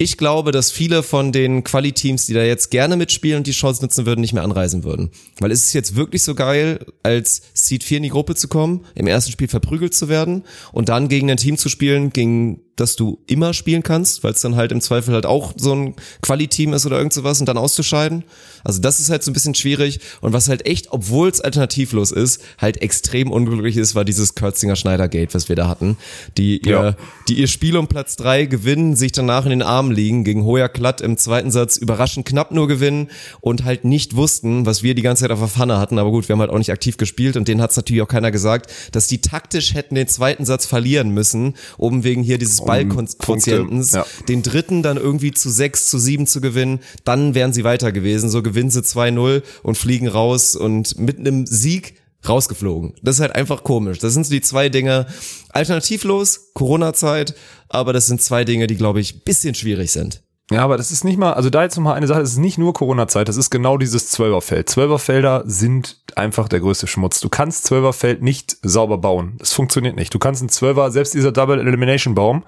Ich 0.02 0.18
glaube, 0.18 0.54
dass 0.54 0.72
viele 0.72 1.04
von 1.04 1.34
den 1.34 1.66
Quali-Teams, 1.66 2.26
die 2.26 2.34
da 2.34 2.42
jetzt 2.42 2.72
gerne 2.72 2.96
mitspielen 2.96 3.40
und 3.40 3.48
die 3.48 3.52
Chance 3.52 3.82
nutzen 3.82 4.06
würden, 4.06 4.22
nicht 4.22 4.32
mehr 4.32 4.44
anreisen 4.44 4.86
würden. 4.86 5.12
Weil 5.40 5.52
ist 5.52 5.66
es 5.66 5.74
jetzt 5.74 5.98
wirklich 5.98 6.24
so 6.24 6.36
geil, 6.36 6.86
als 7.04 7.42
Seed 7.54 7.84
4 7.84 7.98
in 7.98 8.04
die 8.04 8.10
Gruppe 8.10 8.36
zu 8.36 8.48
kommen, 8.48 8.86
im 8.96 9.08
ersten 9.08 9.34
Spiel 9.34 9.50
verprügelt 9.50 9.94
zu 9.94 10.08
werden 10.08 10.44
und 10.72 10.88
dann 10.88 11.10
gegen 11.10 11.30
ein 11.30 11.36
Team 11.36 11.58
zu 11.58 11.68
spielen, 11.68 12.12
gegen 12.12 12.62
das 12.76 12.96
du 12.96 13.20
immer 13.28 13.54
spielen 13.54 13.84
kannst, 13.84 14.24
weil 14.24 14.34
es 14.34 14.42
dann 14.42 14.56
halt 14.56 14.72
im 14.72 14.82
Zweifel 14.82 15.14
halt 15.14 15.26
auch 15.26 15.54
so 15.58 15.74
ein 15.74 15.96
Quali-Team 16.22 16.74
ist 16.74 16.86
oder 16.86 16.98
irgend 16.98 17.14
sowas 17.14 17.40
und 17.40 17.48
dann 17.48 17.58
auszuscheiden. 17.58 18.24
Also 18.64 18.82
das 18.82 19.00
ist 19.00 19.10
halt 19.10 19.24
so 19.24 19.32
ein 19.32 19.34
bisschen 19.34 19.56
schwierig 19.56 20.00
und 20.22 20.34
was 20.34 20.50
halt 20.50 20.66
echt, 20.66 20.92
obwohl 20.92 21.30
es 21.30 21.42
alternativlos 21.42 22.12
ist, 22.12 22.42
halt 22.58 22.82
extrem 22.82 23.32
unglücklich 23.32 23.78
ist, 23.78 23.96
war 23.96 24.06
dieses 24.06 24.36
Kürzinger 24.36 24.76
Schneider 24.76 25.08
Gate, 25.08 25.34
was 25.34 25.50
wir 25.50 25.56
da 25.56 25.68
hatten, 25.68 25.98
die 26.38 26.60
ihr, 26.60 26.72
ja. 26.72 26.96
die 27.28 27.40
ihr 27.40 27.48
Spiel 27.48 27.78
um 27.78 27.88
Platz 27.88 28.16
drei 28.16 28.46
gewinnen, 28.46 28.96
sich 28.96 29.12
danach 29.12 29.46
in 29.46 29.52
den 29.52 29.62
Armen 29.62 29.92
liegen, 29.92 30.24
gegen 30.24 30.44
Hoya 30.44 30.68
Klatt 30.68 31.02
im 31.02 31.18
zweiten 31.18 31.52
Satz 31.52 31.78
überraschend 31.78 32.26
knapp 32.26 32.52
nur 32.52 32.68
gewinnen 32.68 33.10
und 33.42 33.64
halt 33.64 33.86
nicht 33.86 34.16
wussten, 34.16 34.66
was 34.66 34.84
wir 34.84 34.96
die 34.96 35.02
ganze 35.02 35.24
Zeit 35.24 35.32
auf 35.32 35.40
der 35.40 35.48
Pfanne 35.48 35.78
hatten, 35.78 36.00
aber 36.00 36.12
gut, 36.12 36.28
wir 36.28 36.34
haben 36.34 36.42
halt 36.42 36.52
auch 36.52 36.58
nicht 36.58 36.72
aktiv 36.72 36.98
gespielt 36.98 37.38
und 37.38 37.48
denen 37.48 37.62
hat 37.62 37.72
es 37.72 37.78
natürlich 37.78 38.02
auch 38.02 38.08
keiner 38.08 38.32
gesagt, 38.32 38.72
dass 38.92 39.08
die 39.08 39.22
taktisch 39.22 39.74
hätten 39.74 39.96
den 39.96 40.08
zweiten 40.08 40.46
Satz 40.46 40.66
verlieren 40.66 41.10
müssen, 41.10 41.56
um 41.78 42.04
wegen 42.04 42.24
hier 42.24 42.38
dieses 42.38 42.62
Ballquotientens, 42.70 43.94
ja. 43.94 44.06
den 44.28 44.44
dritten 44.44 44.84
dann 44.84 44.98
irgendwie 44.98 45.32
zu 45.32 45.50
sechs, 45.50 45.90
zu 45.90 45.98
sieben 46.00 46.28
zu 46.28 46.42
gewinnen, 46.42 46.80
dann 47.04 47.36
wären 47.36 47.54
sie 47.54 47.64
weiter 47.64 47.92
gewesen. 47.92 48.30
So 48.30 48.42
gewinnen 48.42 48.70
sie 48.70 48.82
2-0 48.82 49.44
und 49.64 49.78
fliegen 49.78 50.08
raus 50.08 50.56
und 50.56 50.98
mit 51.00 51.20
einem 51.20 51.46
Sieg 51.46 51.96
rausgeflogen. 52.28 52.94
Das 53.02 53.16
ist 53.16 53.22
halt 53.22 53.36
einfach 53.36 53.64
komisch. 53.64 54.00
Das 54.00 54.14
sind 54.14 54.26
so 54.26 54.32
die 54.32 54.42
zwei 54.42 54.70
Dinge. 54.70 55.08
Alternativlos, 55.50 56.52
Corona-Zeit, 56.54 57.34
aber 57.70 57.94
das 57.94 58.08
sind 58.08 58.22
zwei 58.22 58.44
Dinge, 58.44 58.68
die, 58.68 58.76
glaube 58.76 59.00
ich, 59.00 59.24
bisschen 59.24 59.56
schwierig 59.56 59.92
sind. 59.92 60.22
Ja, 60.52 60.64
aber 60.64 60.78
das 60.78 60.92
ist 60.92 61.04
nicht 61.04 61.18
mal, 61.18 61.34
also 61.34 61.52
da 61.52 61.62
jetzt 61.62 61.78
nochmal 61.78 61.96
eine 61.96 62.08
Sache, 62.08 62.22
das 62.22 62.32
ist 62.32 62.38
nicht 62.38 62.58
nur 62.58 62.74
Corona-Zeit, 62.74 63.30
das 63.30 63.38
ist 63.38 63.52
genau 63.52 63.78
dieses 63.78 64.10
Zwölferfeld. 64.10 64.68
Zwölferfelder 64.68 65.44
sind 65.46 66.02
einfach 66.20 66.48
der 66.48 66.60
größte 66.60 66.88
Schmutz. 66.88 67.20
Du 67.20 67.30
kannst 67.30 67.66
Zwölferfeld 67.66 68.22
nicht 68.22 68.58
sauber 68.62 68.98
bauen. 68.98 69.36
Das 69.40 69.54
funktioniert 69.54 69.96
nicht. 69.96 70.14
Du 70.14 70.20
kannst 70.20 70.44
ein 70.44 70.50
Zwölfer, 70.50 70.92
selbst 70.92 71.14
dieser 71.14 71.32
Double 71.32 71.60
Elimination 71.60 72.16
Baum, 72.16 72.44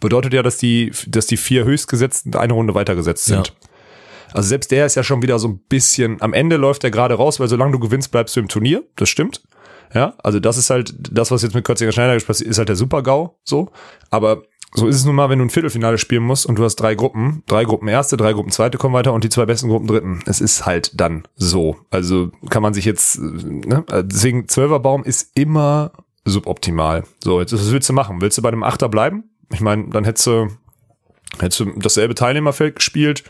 bedeutet 0.00 0.32
ja, 0.32 0.42
dass 0.42 0.56
die, 0.56 0.92
dass 1.06 1.26
die 1.26 1.36
vier 1.36 1.64
höchstgesetzten 1.64 2.34
eine 2.34 2.52
Runde 2.52 2.74
weitergesetzt 2.74 3.26
sind. 3.26 3.48
Ja. 3.48 3.54
Also 4.32 4.48
selbst 4.48 4.70
der 4.70 4.86
ist 4.86 4.94
ja 4.94 5.02
schon 5.02 5.22
wieder 5.22 5.38
so 5.38 5.48
ein 5.48 5.58
bisschen, 5.58 6.20
am 6.20 6.32
Ende 6.32 6.56
läuft 6.56 6.82
der 6.82 6.90
gerade 6.90 7.14
raus, 7.14 7.40
weil 7.40 7.48
solange 7.48 7.72
du 7.72 7.78
gewinnst, 7.78 8.10
bleibst 8.10 8.36
du 8.36 8.40
im 8.40 8.48
Turnier. 8.48 8.84
Das 8.96 9.08
stimmt. 9.08 9.42
Ja, 9.94 10.14
also 10.22 10.38
das 10.38 10.58
ist 10.58 10.68
halt, 10.70 10.94
das, 11.10 11.30
was 11.30 11.42
jetzt 11.42 11.54
mit 11.54 11.64
Kürziger 11.64 11.92
Schneider 11.92 12.22
passiert, 12.24 12.50
ist 12.50 12.58
halt 12.58 12.68
der 12.68 12.76
Super-GAU, 12.76 13.38
so. 13.42 13.70
Aber 14.10 14.42
so 14.74 14.86
ist 14.86 14.96
es 14.96 15.04
nun 15.04 15.14
mal, 15.14 15.30
wenn 15.30 15.38
du 15.38 15.46
ein 15.46 15.50
Viertelfinale 15.50 15.96
spielen 15.96 16.22
musst 16.22 16.44
und 16.44 16.58
du 16.58 16.64
hast 16.64 16.76
drei 16.76 16.94
Gruppen, 16.94 17.42
drei 17.46 17.64
Gruppen 17.64 17.88
erste, 17.88 18.16
drei 18.16 18.32
Gruppen 18.32 18.52
zweite 18.52 18.76
kommen 18.76 18.94
weiter 18.94 19.14
und 19.14 19.24
die 19.24 19.30
zwei 19.30 19.46
besten 19.46 19.68
Gruppen 19.68 19.86
dritten. 19.86 20.20
Es 20.26 20.40
ist 20.40 20.66
halt 20.66 21.00
dann 21.00 21.24
so. 21.36 21.76
Also 21.90 22.30
kann 22.50 22.62
man 22.62 22.74
sich 22.74 22.84
jetzt, 22.84 23.18
ne? 23.18 23.84
deswegen 24.02 24.46
Zwölferbaum 24.46 25.04
ist 25.04 25.30
immer 25.34 25.92
suboptimal. 26.24 27.04
So, 27.24 27.40
jetzt 27.40 27.52
was 27.52 27.72
willst 27.72 27.88
du 27.88 27.94
machen? 27.94 28.20
Willst 28.20 28.36
du 28.36 28.42
bei 28.42 28.50
dem 28.50 28.62
Achter 28.62 28.88
bleiben? 28.88 29.24
Ich 29.50 29.60
meine, 29.60 29.88
dann 29.88 30.04
hättest 30.04 30.26
du, 30.26 30.48
hättest 31.38 31.60
du 31.60 31.72
dasselbe 31.76 32.14
Teilnehmerfeld 32.14 32.76
gespielt, 32.76 33.24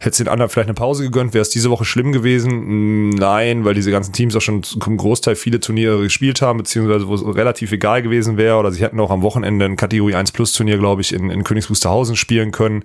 Hättest 0.00 0.20
den 0.20 0.28
anderen 0.28 0.48
vielleicht 0.48 0.68
eine 0.68 0.74
Pause 0.74 1.04
gegönnt, 1.04 1.34
wäre 1.34 1.42
es 1.42 1.50
diese 1.50 1.70
Woche 1.70 1.84
schlimm 1.84 2.12
gewesen? 2.12 3.10
Nein, 3.10 3.64
weil 3.64 3.74
diese 3.74 3.90
ganzen 3.90 4.12
Teams 4.12 4.36
auch 4.36 4.40
schon 4.40 4.62
zum 4.62 4.96
Großteil 4.96 5.34
viele 5.34 5.58
Turniere 5.58 6.00
gespielt 6.02 6.40
haben, 6.40 6.58
beziehungsweise 6.58 7.08
wo 7.08 7.14
es 7.14 7.24
relativ 7.24 7.72
egal 7.72 8.02
gewesen 8.02 8.36
wäre. 8.36 8.58
Oder 8.58 8.70
sie 8.70 8.82
hätten 8.82 9.00
auch 9.00 9.10
am 9.10 9.22
Wochenende 9.22 9.64
ein 9.64 9.76
Kategorie 9.76 10.14
1 10.14 10.32
Plus 10.32 10.52
Turnier, 10.52 10.78
glaube 10.78 11.00
ich, 11.00 11.12
in, 11.12 11.30
in 11.30 11.42
Königs 11.42 11.68
Wusterhausen 11.68 12.16
spielen 12.16 12.52
können. 12.52 12.84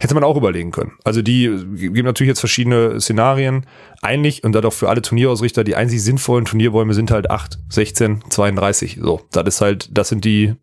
Hätte 0.00 0.14
man 0.14 0.24
auch 0.24 0.36
überlegen 0.36 0.70
können. 0.70 0.92
Also 1.04 1.22
die 1.22 1.44
geben 1.46 2.04
natürlich 2.04 2.28
jetzt 2.28 2.40
verschiedene 2.40 3.00
Szenarien. 3.00 3.66
Eigentlich, 4.00 4.44
und 4.44 4.52
da 4.52 4.60
doch 4.60 4.72
für 4.72 4.88
alle 4.88 5.02
Turnierausrichter, 5.02 5.64
die 5.64 5.74
einzig 5.74 6.02
sinnvollen 6.02 6.44
Turnierbäume 6.44 6.94
sind 6.94 7.10
halt 7.10 7.30
8, 7.30 7.58
16, 7.68 8.22
32. 8.30 8.98
So, 9.02 9.22
das 9.32 9.46
ist 9.46 9.60
halt, 9.60 9.88
das 9.92 10.08
sind 10.08 10.24
die 10.24 10.54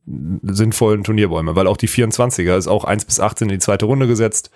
sinnvollen 0.44 1.04
Turnierbäume, 1.04 1.56
weil 1.56 1.68
auch 1.68 1.76
die 1.76 1.90
24er 1.90 2.56
ist 2.56 2.68
auch 2.68 2.86
1 2.86 3.04
bis 3.04 3.20
18 3.20 3.50
in 3.50 3.56
die 3.56 3.60
zweite 3.60 3.86
Runde 3.86 4.08
gesetzt 4.08 4.52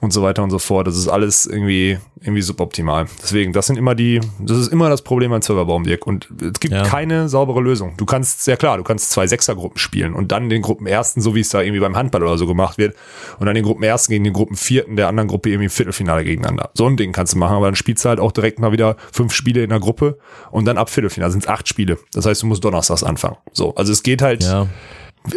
und 0.00 0.12
so 0.12 0.22
weiter 0.22 0.42
und 0.42 0.50
so 0.50 0.58
fort. 0.58 0.86
Das 0.86 0.96
ist 0.96 1.08
alles 1.08 1.46
irgendwie, 1.46 1.98
irgendwie 2.20 2.42
suboptimal. 2.42 3.06
Deswegen, 3.22 3.52
das 3.52 3.66
sind 3.66 3.76
immer 3.76 3.94
die, 3.94 4.20
das 4.38 4.58
ist 4.58 4.68
immer 4.68 4.88
das 4.88 5.02
Problem 5.02 5.30
beim 5.30 5.42
Serverbaum, 5.42 5.84
Dirk. 5.84 6.06
Und 6.06 6.28
es 6.40 6.60
gibt 6.60 6.72
ja. 6.72 6.84
keine 6.84 7.28
saubere 7.28 7.60
Lösung. 7.60 7.94
Du 7.96 8.06
kannst, 8.06 8.44
sehr 8.44 8.56
klar, 8.56 8.76
du 8.76 8.84
kannst 8.84 9.10
zwei 9.10 9.26
Sechsergruppen 9.26 9.78
spielen 9.78 10.14
und 10.14 10.32
dann 10.32 10.48
den 10.48 10.62
Gruppenersten, 10.62 11.22
so 11.22 11.34
wie 11.34 11.40
es 11.40 11.48
da 11.48 11.60
irgendwie 11.60 11.80
beim 11.80 11.96
Handball 11.96 12.22
oder 12.22 12.38
so 12.38 12.46
gemacht 12.46 12.78
wird, 12.78 12.94
und 13.38 13.46
dann 13.46 13.54
den 13.54 13.64
Gruppenersten 13.64 14.12
gegen 14.12 14.19
den 14.24 14.32
Gruppenvierten 14.32 14.96
der 14.96 15.08
anderen 15.08 15.28
Gruppe 15.28 15.50
irgendwie 15.50 15.64
im 15.66 15.70
Viertelfinale 15.70 16.24
gegeneinander. 16.24 16.70
So 16.74 16.86
ein 16.86 16.96
Ding 16.96 17.12
kannst 17.12 17.34
du 17.34 17.38
machen, 17.38 17.56
aber 17.56 17.66
dann 17.66 17.76
spielst 17.76 18.04
du 18.04 18.08
halt 18.08 18.20
auch 18.20 18.32
direkt 18.32 18.58
mal 18.58 18.72
wieder 18.72 18.96
fünf 19.12 19.32
Spiele 19.32 19.62
in 19.62 19.70
der 19.70 19.80
Gruppe 19.80 20.18
und 20.50 20.64
dann 20.64 20.78
ab 20.78 20.90
Viertelfinale 20.90 21.32
sind 21.32 21.44
es 21.44 21.48
acht 21.48 21.68
Spiele. 21.68 21.98
Das 22.12 22.26
heißt, 22.26 22.42
du 22.42 22.46
musst 22.46 22.64
donnerstags 22.64 23.02
anfangen. 23.02 23.36
So, 23.52 23.74
also 23.74 23.92
es 23.92 24.02
geht 24.02 24.22
halt. 24.22 24.44
Ja 24.44 24.68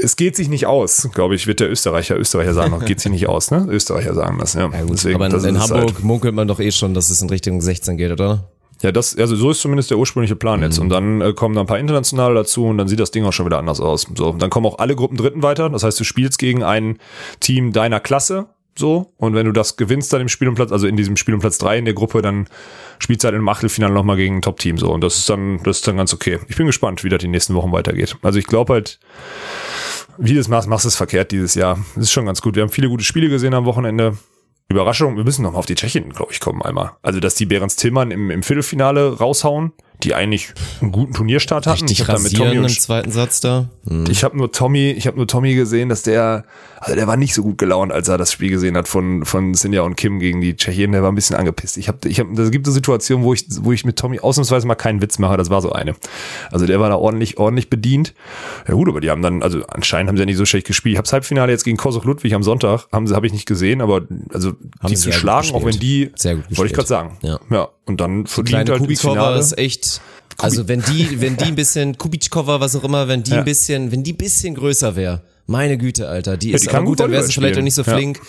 es 0.01 0.15
geht 0.15 0.35
sich 0.35 0.47
nicht 0.47 0.65
aus, 0.65 1.09
glaube 1.13 1.35
ich, 1.35 1.47
wird 1.47 1.59
der 1.59 1.69
Österreicher, 1.69 2.17
Österreicher 2.17 2.53
sagen, 2.53 2.71
noch 2.71 2.85
geht 2.85 2.99
sich 2.99 3.11
nicht 3.11 3.27
aus, 3.27 3.51
ne? 3.51 3.65
Österreicher 3.69 4.13
sagen 4.13 4.37
das, 4.39 4.53
ja. 4.53 4.69
ja 4.71 4.81
gut, 4.81 4.93
Deswegen, 4.93 5.15
aber 5.15 5.27
in, 5.27 5.43
in 5.43 5.59
Hamburg 5.59 5.95
halt. 5.95 6.03
munkelt 6.03 6.33
man 6.33 6.47
doch 6.47 6.59
eh 6.59 6.71
schon, 6.71 6.93
dass 6.93 7.09
es 7.09 7.21
in 7.21 7.29
Richtung 7.29 7.59
16 7.61 7.97
geht, 7.97 8.11
oder? 8.11 8.45
Ja, 8.81 8.91
das, 8.91 9.17
also 9.17 9.35
so 9.35 9.51
ist 9.51 9.61
zumindest 9.61 9.91
der 9.91 9.97
ursprüngliche 9.97 10.35
Plan 10.35 10.61
jetzt. 10.61 10.77
Mhm. 10.77 10.83
Und 10.83 10.89
dann 10.89 11.21
äh, 11.21 11.33
kommen 11.33 11.55
da 11.55 11.61
ein 11.61 11.67
paar 11.67 11.79
internationale 11.79 12.35
dazu 12.35 12.65
und 12.65 12.77
dann 12.77 12.89
sieht 12.89 12.99
das 12.99 13.11
Ding 13.11 13.23
auch 13.23 13.31
schon 13.31 13.45
wieder 13.45 13.57
anders 13.57 13.79
aus. 13.79 14.07
So, 14.15 14.33
dann 14.33 14.49
kommen 14.49 14.65
auch 14.65 14.79
alle 14.79 14.95
Gruppen 14.95 15.15
Dritten 15.15 15.41
weiter. 15.41 15.69
Das 15.69 15.83
heißt, 15.83 15.99
du 15.99 16.03
spielst 16.03 16.37
gegen 16.37 16.63
ein 16.63 16.99
Team 17.39 17.71
deiner 17.71 18.01
Klasse, 18.01 18.47
so. 18.77 19.13
Und 19.17 19.35
wenn 19.35 19.45
du 19.45 19.51
das 19.51 19.77
gewinnst 19.77 20.11
dann 20.13 20.21
im 20.21 20.29
Spiel 20.29 20.47
um 20.47 20.55
Platz, 20.55 20.71
also 20.71 20.87
in 20.87 20.97
diesem 20.97 21.17
Spiel 21.17 21.33
um 21.33 21.39
Platz 21.39 21.57
drei 21.57 21.77
in 21.77 21.85
der 21.85 21.93
Gruppe, 21.93 22.21
dann 22.21 22.47
spielst 22.99 23.23
du 23.23 23.27
halt 23.27 23.35
im 23.35 23.47
Achtelfinale 23.47 23.93
nochmal 23.93 24.15
gegen 24.15 24.37
ein 24.37 24.41
Top-Team, 24.41 24.77
so. 24.77 24.91
Und 24.91 25.01
das 25.01 25.17
ist 25.17 25.29
dann, 25.29 25.61
das 25.63 25.77
ist 25.77 25.87
dann 25.87 25.97
ganz 25.97 26.13
okay. 26.13 26.39
Ich 26.47 26.55
bin 26.55 26.65
gespannt, 26.65 27.03
wie 27.03 27.09
das 27.09 27.19
die 27.19 27.27
nächsten 27.27 27.53
Wochen 27.55 27.71
weitergeht. 27.71 28.17
Also 28.21 28.39
ich 28.39 28.47
glaube 28.47 28.73
halt, 28.73 28.99
wie 30.17 30.33
du 30.33 30.39
es 30.39 30.47
machst, 30.47 30.67
machst 30.67 30.85
du 30.85 30.89
es 30.89 30.95
verkehrt 30.95 31.31
dieses 31.31 31.55
Jahr. 31.55 31.83
Das 31.95 32.05
ist 32.05 32.11
schon 32.11 32.25
ganz 32.25 32.41
gut. 32.41 32.55
Wir 32.55 32.63
haben 32.63 32.69
viele 32.69 32.89
gute 32.89 33.03
Spiele 33.03 33.29
gesehen 33.29 33.53
am 33.53 33.65
Wochenende. 33.65 34.17
Überraschung, 34.69 35.17
wir 35.17 35.23
müssen 35.23 35.43
noch 35.43 35.51
mal 35.51 35.59
auf 35.59 35.65
die 35.65 35.75
Tschechen, 35.75 36.09
glaube 36.09 36.31
ich, 36.31 36.39
kommen 36.39 36.61
einmal. 36.61 36.93
Also, 37.01 37.19
dass 37.19 37.35
die 37.35 37.45
Behrens 37.45 37.75
Tillmann 37.75 38.11
im, 38.11 38.31
im 38.31 38.43
Viertelfinale 38.43 39.17
raushauen, 39.17 39.73
die 40.03 40.13
eigentlich 40.13 40.53
einen 40.81 40.91
guten 40.91 41.13
Turnierstart 41.13 41.67
hatten. 41.67 41.81
Richtig 41.81 42.01
ich 42.01 42.07
habe 42.07 42.21
mit 42.21 42.35
Tommy 42.35 42.55
im 42.55 42.67
zweiten 42.67 43.11
Satz 43.11 43.39
da. 43.41 43.69
Hm. 43.87 44.05
Ich 44.09 44.23
habe 44.23 44.37
nur 44.37 44.51
Tommy, 44.51 44.91
ich 44.91 45.07
habe 45.07 45.17
nur 45.17 45.27
Tommy 45.27 45.55
gesehen, 45.55 45.89
dass 45.89 46.03
der, 46.03 46.45
also 46.79 46.95
der 46.95 47.07
war 47.07 47.17
nicht 47.17 47.33
so 47.33 47.43
gut 47.43 47.57
gelaunt, 47.57 47.91
als 47.91 48.07
er 48.07 48.17
das 48.17 48.31
Spiel 48.31 48.49
gesehen 48.49 48.77
hat 48.77 48.87
von 48.87 49.25
von 49.25 49.53
Sinja 49.53 49.81
und 49.81 49.95
Kim 49.95 50.19
gegen 50.19 50.41
die 50.41 50.55
Tschechien. 50.55 50.91
Der 50.91 51.03
war 51.03 51.11
ein 51.11 51.15
bisschen 51.15 51.35
angepisst. 51.35 51.77
Ich 51.77 51.87
habe, 51.87 52.07
ich 52.07 52.19
habe, 52.19 52.29
da 52.35 52.49
gibt 52.49 52.67
eine 52.67 52.73
Situation, 52.73 53.23
wo 53.23 53.33
ich, 53.33 53.45
wo 53.61 53.71
ich 53.71 53.85
mit 53.85 53.97
Tommy 53.97 54.19
ausnahmsweise 54.19 54.67
mal 54.67 54.75
keinen 54.75 55.01
Witz 55.01 55.19
mache. 55.19 55.37
Das 55.37 55.49
war 55.49 55.61
so 55.61 55.71
eine. 55.71 55.95
Also 56.51 56.65
der 56.65 56.79
war 56.79 56.89
da 56.89 56.95
ordentlich, 56.95 57.37
ordentlich 57.37 57.69
bedient. 57.69 58.13
Ja 58.67 58.73
gut, 58.73 58.89
aber 58.89 59.01
die 59.01 59.09
haben 59.09 59.21
dann, 59.21 59.41
also 59.41 59.63
anscheinend 59.67 60.09
haben 60.09 60.17
sie 60.17 60.21
ja 60.21 60.25
nicht 60.25 60.37
so 60.37 60.45
schlecht 60.45 60.67
gespielt. 60.67 60.93
Ich 60.93 60.97
habe 60.97 61.09
Halbfinale 61.13 61.51
jetzt 61.51 61.63
gegen 61.63 61.77
Kosoch 61.77 62.05
Ludwig 62.05 62.33
am 62.33 62.43
Sonntag, 62.43 62.87
haben 62.91 63.07
sie, 63.07 63.15
habe 63.15 63.27
ich 63.27 63.33
nicht 63.33 63.45
gesehen, 63.45 63.81
aber 63.81 64.01
also 64.33 64.49
haben 64.81 64.89
die 64.89 64.95
zu 64.95 65.11
schlagen, 65.11 65.51
auch 65.53 65.63
wenn 65.63 65.79
die, 65.79 66.11
sehr 66.15 66.35
gut 66.35 66.57
wollte 66.57 66.71
ich 66.71 66.75
gerade 66.75 66.87
sagen. 66.87 67.17
Ja. 67.21 67.39
ja. 67.49 67.69
Und 67.85 67.99
dann 67.99 68.25
verdient 68.25 68.69
halt 68.69 68.79
Kubikova 68.79 69.35
ist 69.35 69.57
echt 69.57 69.92
also 70.37 70.67
wenn 70.67 70.81
die, 70.81 71.21
wenn 71.21 71.37
die 71.37 71.45
ein 71.45 71.55
bisschen, 71.55 71.97
Kubitschkova, 71.97 72.59
was 72.59 72.75
auch 72.75 72.83
immer, 72.83 73.07
wenn 73.07 73.23
die 73.23 73.31
ja. 73.31 73.39
ein 73.39 73.45
bisschen, 73.45 73.91
wenn 73.91 74.03
die 74.03 74.13
ein 74.13 74.17
bisschen 74.17 74.55
größer 74.55 74.95
wäre, 74.95 75.21
meine 75.45 75.77
Güte, 75.77 76.07
Alter, 76.07 76.37
die 76.37 76.49
ja, 76.49 76.55
ist 76.55 76.65
die 76.65 76.69
aber 76.69 76.85
gut, 76.85 76.99
dann 76.99 77.11
wäre 77.11 77.23
sie 77.23 77.33
vielleicht 77.33 77.57
auch 77.57 77.63
nicht 77.63 77.75
so 77.75 77.83
flink. 77.83 78.17
Ja. 78.17 78.23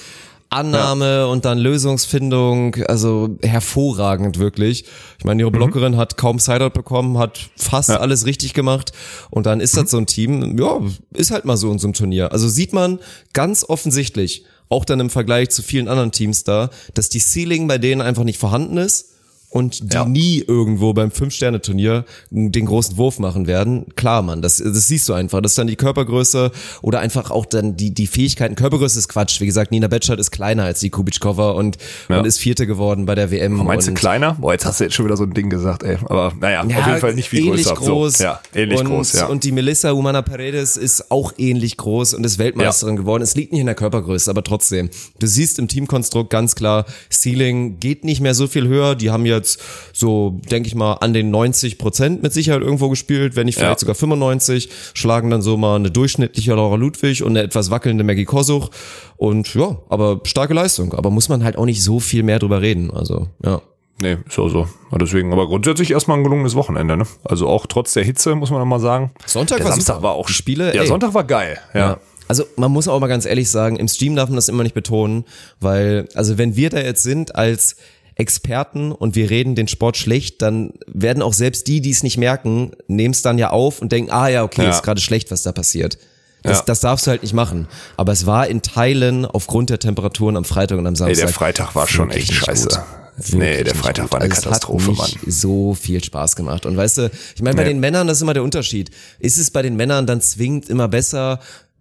Annahme 0.51 1.27
und 1.27 1.45
dann 1.45 1.59
Lösungsfindung, 1.59 2.77
also 2.87 3.37
hervorragend 3.43 4.39
wirklich. 4.39 4.85
Ich 5.19 5.25
meine, 5.25 5.43
ihre 5.43 5.51
mhm. 5.51 5.57
Blockerin 5.57 5.93
mhm. 5.95 5.97
hat 5.97 6.17
kaum 6.17 6.39
Sideout 6.39 6.71
bekommen, 6.71 7.19
hat 7.19 7.41
fast 7.57 7.91
alles 7.91 8.25
richtig 8.25 8.55
gemacht 8.55 8.93
und 9.31 9.47
dann 9.47 9.61
ist 9.61 9.75
mhm. 9.75 9.81
das 9.81 9.91
so 9.91 9.97
ein 9.97 10.07
Team, 10.07 10.57
ja, 10.59 10.81
ist 11.13 11.33
halt 11.33 11.45
mal 11.45 11.57
so 11.57 11.73
in 11.73 11.79
so 11.79 11.89
einem 11.89 11.95
Turnier. 11.95 12.31
Also 12.31 12.49
sieht 12.49 12.73
man 12.73 13.01
ganz 13.33 13.65
offensichtlich, 13.65 14.45
auch 14.69 14.85
dann 14.85 15.01
im 15.01 15.11
Vergleich 15.11 15.51
zu 15.51 15.63
vielen 15.63 15.89
anderen 15.89 16.13
Teams 16.13 16.45
da, 16.45 16.71
dass 16.95 17.09
die 17.09 17.21
Ceiling 17.21 17.67
bei 17.67 17.79
denen 17.79 18.01
einfach 18.01 18.25
nicht 18.25 18.39
vorhanden 18.39 18.77
ist 18.77 19.14
und 19.55 19.93
die 19.93 19.97
ja. 19.97 20.05
nie 20.05 20.45
irgendwo 20.45 20.93
beim 20.95 21.13
Fünf-Sterne-Turnier 21.13 22.05
den 22.31 22.67
großen 22.67 22.97
Wurf 22.97 23.21
machen 23.21 23.47
werden. 23.47 23.87
Klar, 23.95 24.23
Mann, 24.23 24.43
das, 24.43 24.57
das 24.57 24.89
siehst 24.89 25.09
du 25.09 25.13
einfach. 25.13 25.41
Das 25.43 25.53
ist 25.53 25.59
dann 25.59 25.69
die 25.69 25.77
Körpergröße 25.77 26.51
oder 26.83 26.99
einfach 26.99 27.31
auch 27.31 27.47
dann 27.47 27.77
die, 27.77 27.95
die 27.95 28.09
Fähigkeiten. 28.09 28.57
Körpergröße 28.57 28.99
ist 28.99 29.07
Quatsch. 29.07 29.41
Wie 29.41 29.47
gesagt, 29.47 29.71
Nina 29.71 29.87
Betschart 29.87 30.19
ist 30.19 30.33
kleiner 30.33 30.65
als 30.65 30.81
die 30.81 30.91
Kubitschkova 30.91 31.53
und, 31.53 31.79
ja. 32.09 32.19
und 32.19 32.25
ist 32.25 32.41
Vierte 32.41 32.67
geworden 32.67 33.07
bei 33.07 33.15
der 33.15 33.31
WM. 33.31 33.61
Oh, 33.61 33.63
meinst 33.63 33.87
du 33.87 33.95
kleiner? 33.95 34.35
Boah, 34.41 34.55
jetzt 34.55 34.67
hast 34.67 34.81
du 34.81 34.85
jetzt 34.85 34.95
schon 34.95 35.07
wieder 35.07 35.17
so 35.17 35.23
ein 35.23 35.35
Ding 35.35 35.51
gesagt, 35.51 35.85
ey. 35.85 35.99
Aber 36.05 36.33
naja, 36.41 36.65
ja, 36.67 36.81
auf 36.81 36.87
jeden 36.89 36.99
Fall 36.99 37.15
nicht 37.15 37.29
viel 37.29 37.47
ähnlich 37.47 37.67
größer. 37.67 37.75
groß. 37.77 38.19
So, 38.19 38.25
ja, 38.25 38.41
ähnlich 38.57 38.81
und, 38.81 38.89
groß, 38.89 39.13
ja. 39.13 39.27
Und 39.27 39.45
die 39.45 39.53
Melissa 39.53 39.93
Humana 39.93 40.23
Paredes 40.23 40.77
ist 40.77 41.13
auch 41.13 41.33
ähnlich 41.39 41.77
groß 41.77 42.15
und 42.15 42.27
ist 42.27 42.39
Weltmeisterin 42.39 42.97
geworden. 42.97 43.23
Es 43.23 43.37
liegt 43.37 43.53
nicht 43.53 43.61
in 43.61 43.67
der 43.67 43.77
Körpergröße, 43.77 44.29
aber 44.29 44.43
trotzdem. 44.43 44.91
Du 45.21 45.29
siehst 45.29 45.61
im 45.61 45.69
Teamkonstrukt 45.69 46.31
ganz 46.31 46.57
klar, 46.57 46.87
Ceiling 47.09 47.79
geht 47.79 48.03
nicht 48.03 48.21
mehr 48.21 48.35
so 48.35 48.49
viel 48.49 48.67
höher. 48.67 48.97
Die 48.97 49.13
haben 49.13 49.25
jetzt 49.45 49.61
so 49.93 50.41
denke 50.51 50.67
ich 50.67 50.75
mal, 50.75 50.95
an 50.95 51.13
den 51.13 51.31
90 51.31 51.79
Prozent 51.79 52.23
mit 52.23 52.33
Sicherheit 52.33 52.63
irgendwo 52.63 52.89
gespielt, 52.89 53.37
wenn 53.37 53.47
nicht 53.47 53.57
vielleicht 53.57 53.77
ja. 53.77 53.79
sogar 53.79 53.95
95, 53.95 54.71
schlagen 54.95 55.31
dann 55.31 55.43
so 55.43 55.57
mal 55.57 55.77
eine 55.77 55.91
durchschnittliche 55.91 56.55
Laura 56.55 56.77
Ludwig 56.77 57.23
und 57.23 57.33
eine 57.33 57.43
etwas 57.43 57.71
wackelnde 57.71 58.05
Maggie 58.05 58.25
Kosuch. 58.25 58.71
Und 59.17 59.55
ja, 59.55 59.79
aber 59.89 60.21
starke 60.25 60.55
Leistung. 60.55 60.95
Aber 60.95 61.11
muss 61.11 61.29
man 61.29 61.45
halt 61.45 61.57
auch 61.57 61.67
nicht 61.67 61.83
so 61.83 62.01
viel 62.01 62.23
mehr 62.23 62.39
drüber 62.39 62.61
reden. 62.61 62.91
Also, 62.91 63.29
ja. 63.45 63.61
Nee, 64.01 64.17
ist 64.27 64.39
auch 64.41 64.49
so. 64.49 64.67
Deswegen, 65.01 65.33
aber 65.33 65.47
grundsätzlich 65.47 65.93
erstmal 65.93 66.19
ein 66.19 66.25
gelungenes 66.25 66.57
Wochenende, 66.57 66.97
ne? 66.97 67.07
Also 67.23 67.47
auch 67.47 67.67
trotz 67.67 67.93
der 67.93 68.03
Hitze, 68.03 68.35
muss 68.35 68.51
man 68.51 68.59
nochmal 68.59 68.81
sagen. 68.81 69.13
Sonntag 69.25 69.59
der 69.59 69.67
war 69.67 69.73
Samstag 69.73 69.97
super. 69.97 70.09
war 70.09 70.15
auch 70.15 70.29
Spiele. 70.29 70.75
Ja, 70.75 70.83
ey. 70.83 70.89
Sonntag 70.89 71.15
war 71.15 71.23
geil, 71.23 71.59
ja. 71.75 71.81
ja. 71.81 72.01
Also 72.27 72.45
man 72.57 72.73
muss 72.73 72.89
auch 72.89 72.99
mal 73.01 73.07
ganz 73.07 73.27
ehrlich 73.27 73.51
sagen, 73.51 73.77
im 73.77 73.87
Stream 73.87 74.17
darf 74.17 74.29
man 74.29 74.37
das 74.37 74.49
immer 74.49 74.63
nicht 74.63 74.75
betonen, 74.75 75.25
weil, 75.61 76.09
also 76.15 76.39
wenn 76.39 76.57
wir 76.57 76.71
da 76.71 76.81
jetzt 76.81 77.03
sind 77.03 77.37
als 77.37 77.77
Experten 78.17 78.93
und 78.93 79.17
wir 79.17 79.31
reden 79.31 79.55
den 79.55 79.69
Sport 79.69 79.97
schlecht, 79.97 80.41
dann 80.43 80.73
werden 80.87 81.23
auch 81.23 81.33
selbst 81.33 81.67
die, 81.67 81.81
die 81.81 81.91
es 81.91 82.03
nicht 82.03 82.17
merken, 82.17 82.73
nehmen 82.87 83.13
es 83.13 83.23
dann 83.23 83.39
ja 83.39 83.51
auf 83.51 83.81
und 83.81 83.91
denken, 83.91 84.11
ah 84.13 84.29
ja, 84.29 84.45
okay, 84.45 84.63
ja. 84.63 84.71
ist 84.71 84.83
gerade 84.83 85.01
schlecht, 85.01 85.31
was 85.31 85.43
da 85.43 85.53
passiert. 85.53 85.99
Das, 86.43 86.59
ja. 86.59 86.65
das 86.67 86.81
darfst 86.81 87.07
du 87.07 87.11
halt 87.11 87.23
nicht 87.23 87.33
machen. 87.33 87.67
Aber 87.97 88.13
es 88.13 88.27
war 88.27 88.47
in 88.47 88.61
Teilen 88.63 89.25
aufgrund 89.25 89.71
der 89.71 89.79
Temperaturen 89.79 90.37
am 90.37 90.45
Freitag 90.45 90.79
und 90.79 90.87
am 90.87 90.95
Samstag. 90.95 91.17
Nee, 91.17 91.27
der 91.27 91.35
Freitag 91.35 91.75
war 91.75 91.89
schon 91.89 92.11
echt 92.11 92.33
scheiße. 92.33 92.69
Wirklich 93.17 93.35
nee, 93.35 93.63
der 93.63 93.75
Freitag 93.75 94.11
war 94.11 94.21
eine 94.21 94.31
also 94.31 94.43
Katastrophe, 94.43 94.91
Mann. 94.93 95.11
so 95.27 95.75
viel 95.75 96.03
Spaß 96.03 96.35
gemacht. 96.35 96.67
Und 96.67 96.77
weißt 96.77 96.99
du, 96.99 97.11
ich 97.35 97.43
meine, 97.43 97.57
bei 97.57 97.63
nee. 97.63 97.71
den 97.71 97.81
Männern, 97.81 98.09
das 98.09 98.19
ist 98.19 98.23
immer 98.23 98.35
der 98.35 98.43
Unterschied. 98.43 98.91
Ist 99.21 99.39
es 99.39 99.51
bei 99.51 99.63
den 99.63 99.77
Männern 99.77 100.07
dann 100.07 100.21
zwingend 100.21 100.69
immer 100.69 100.89
besser, 100.89 101.39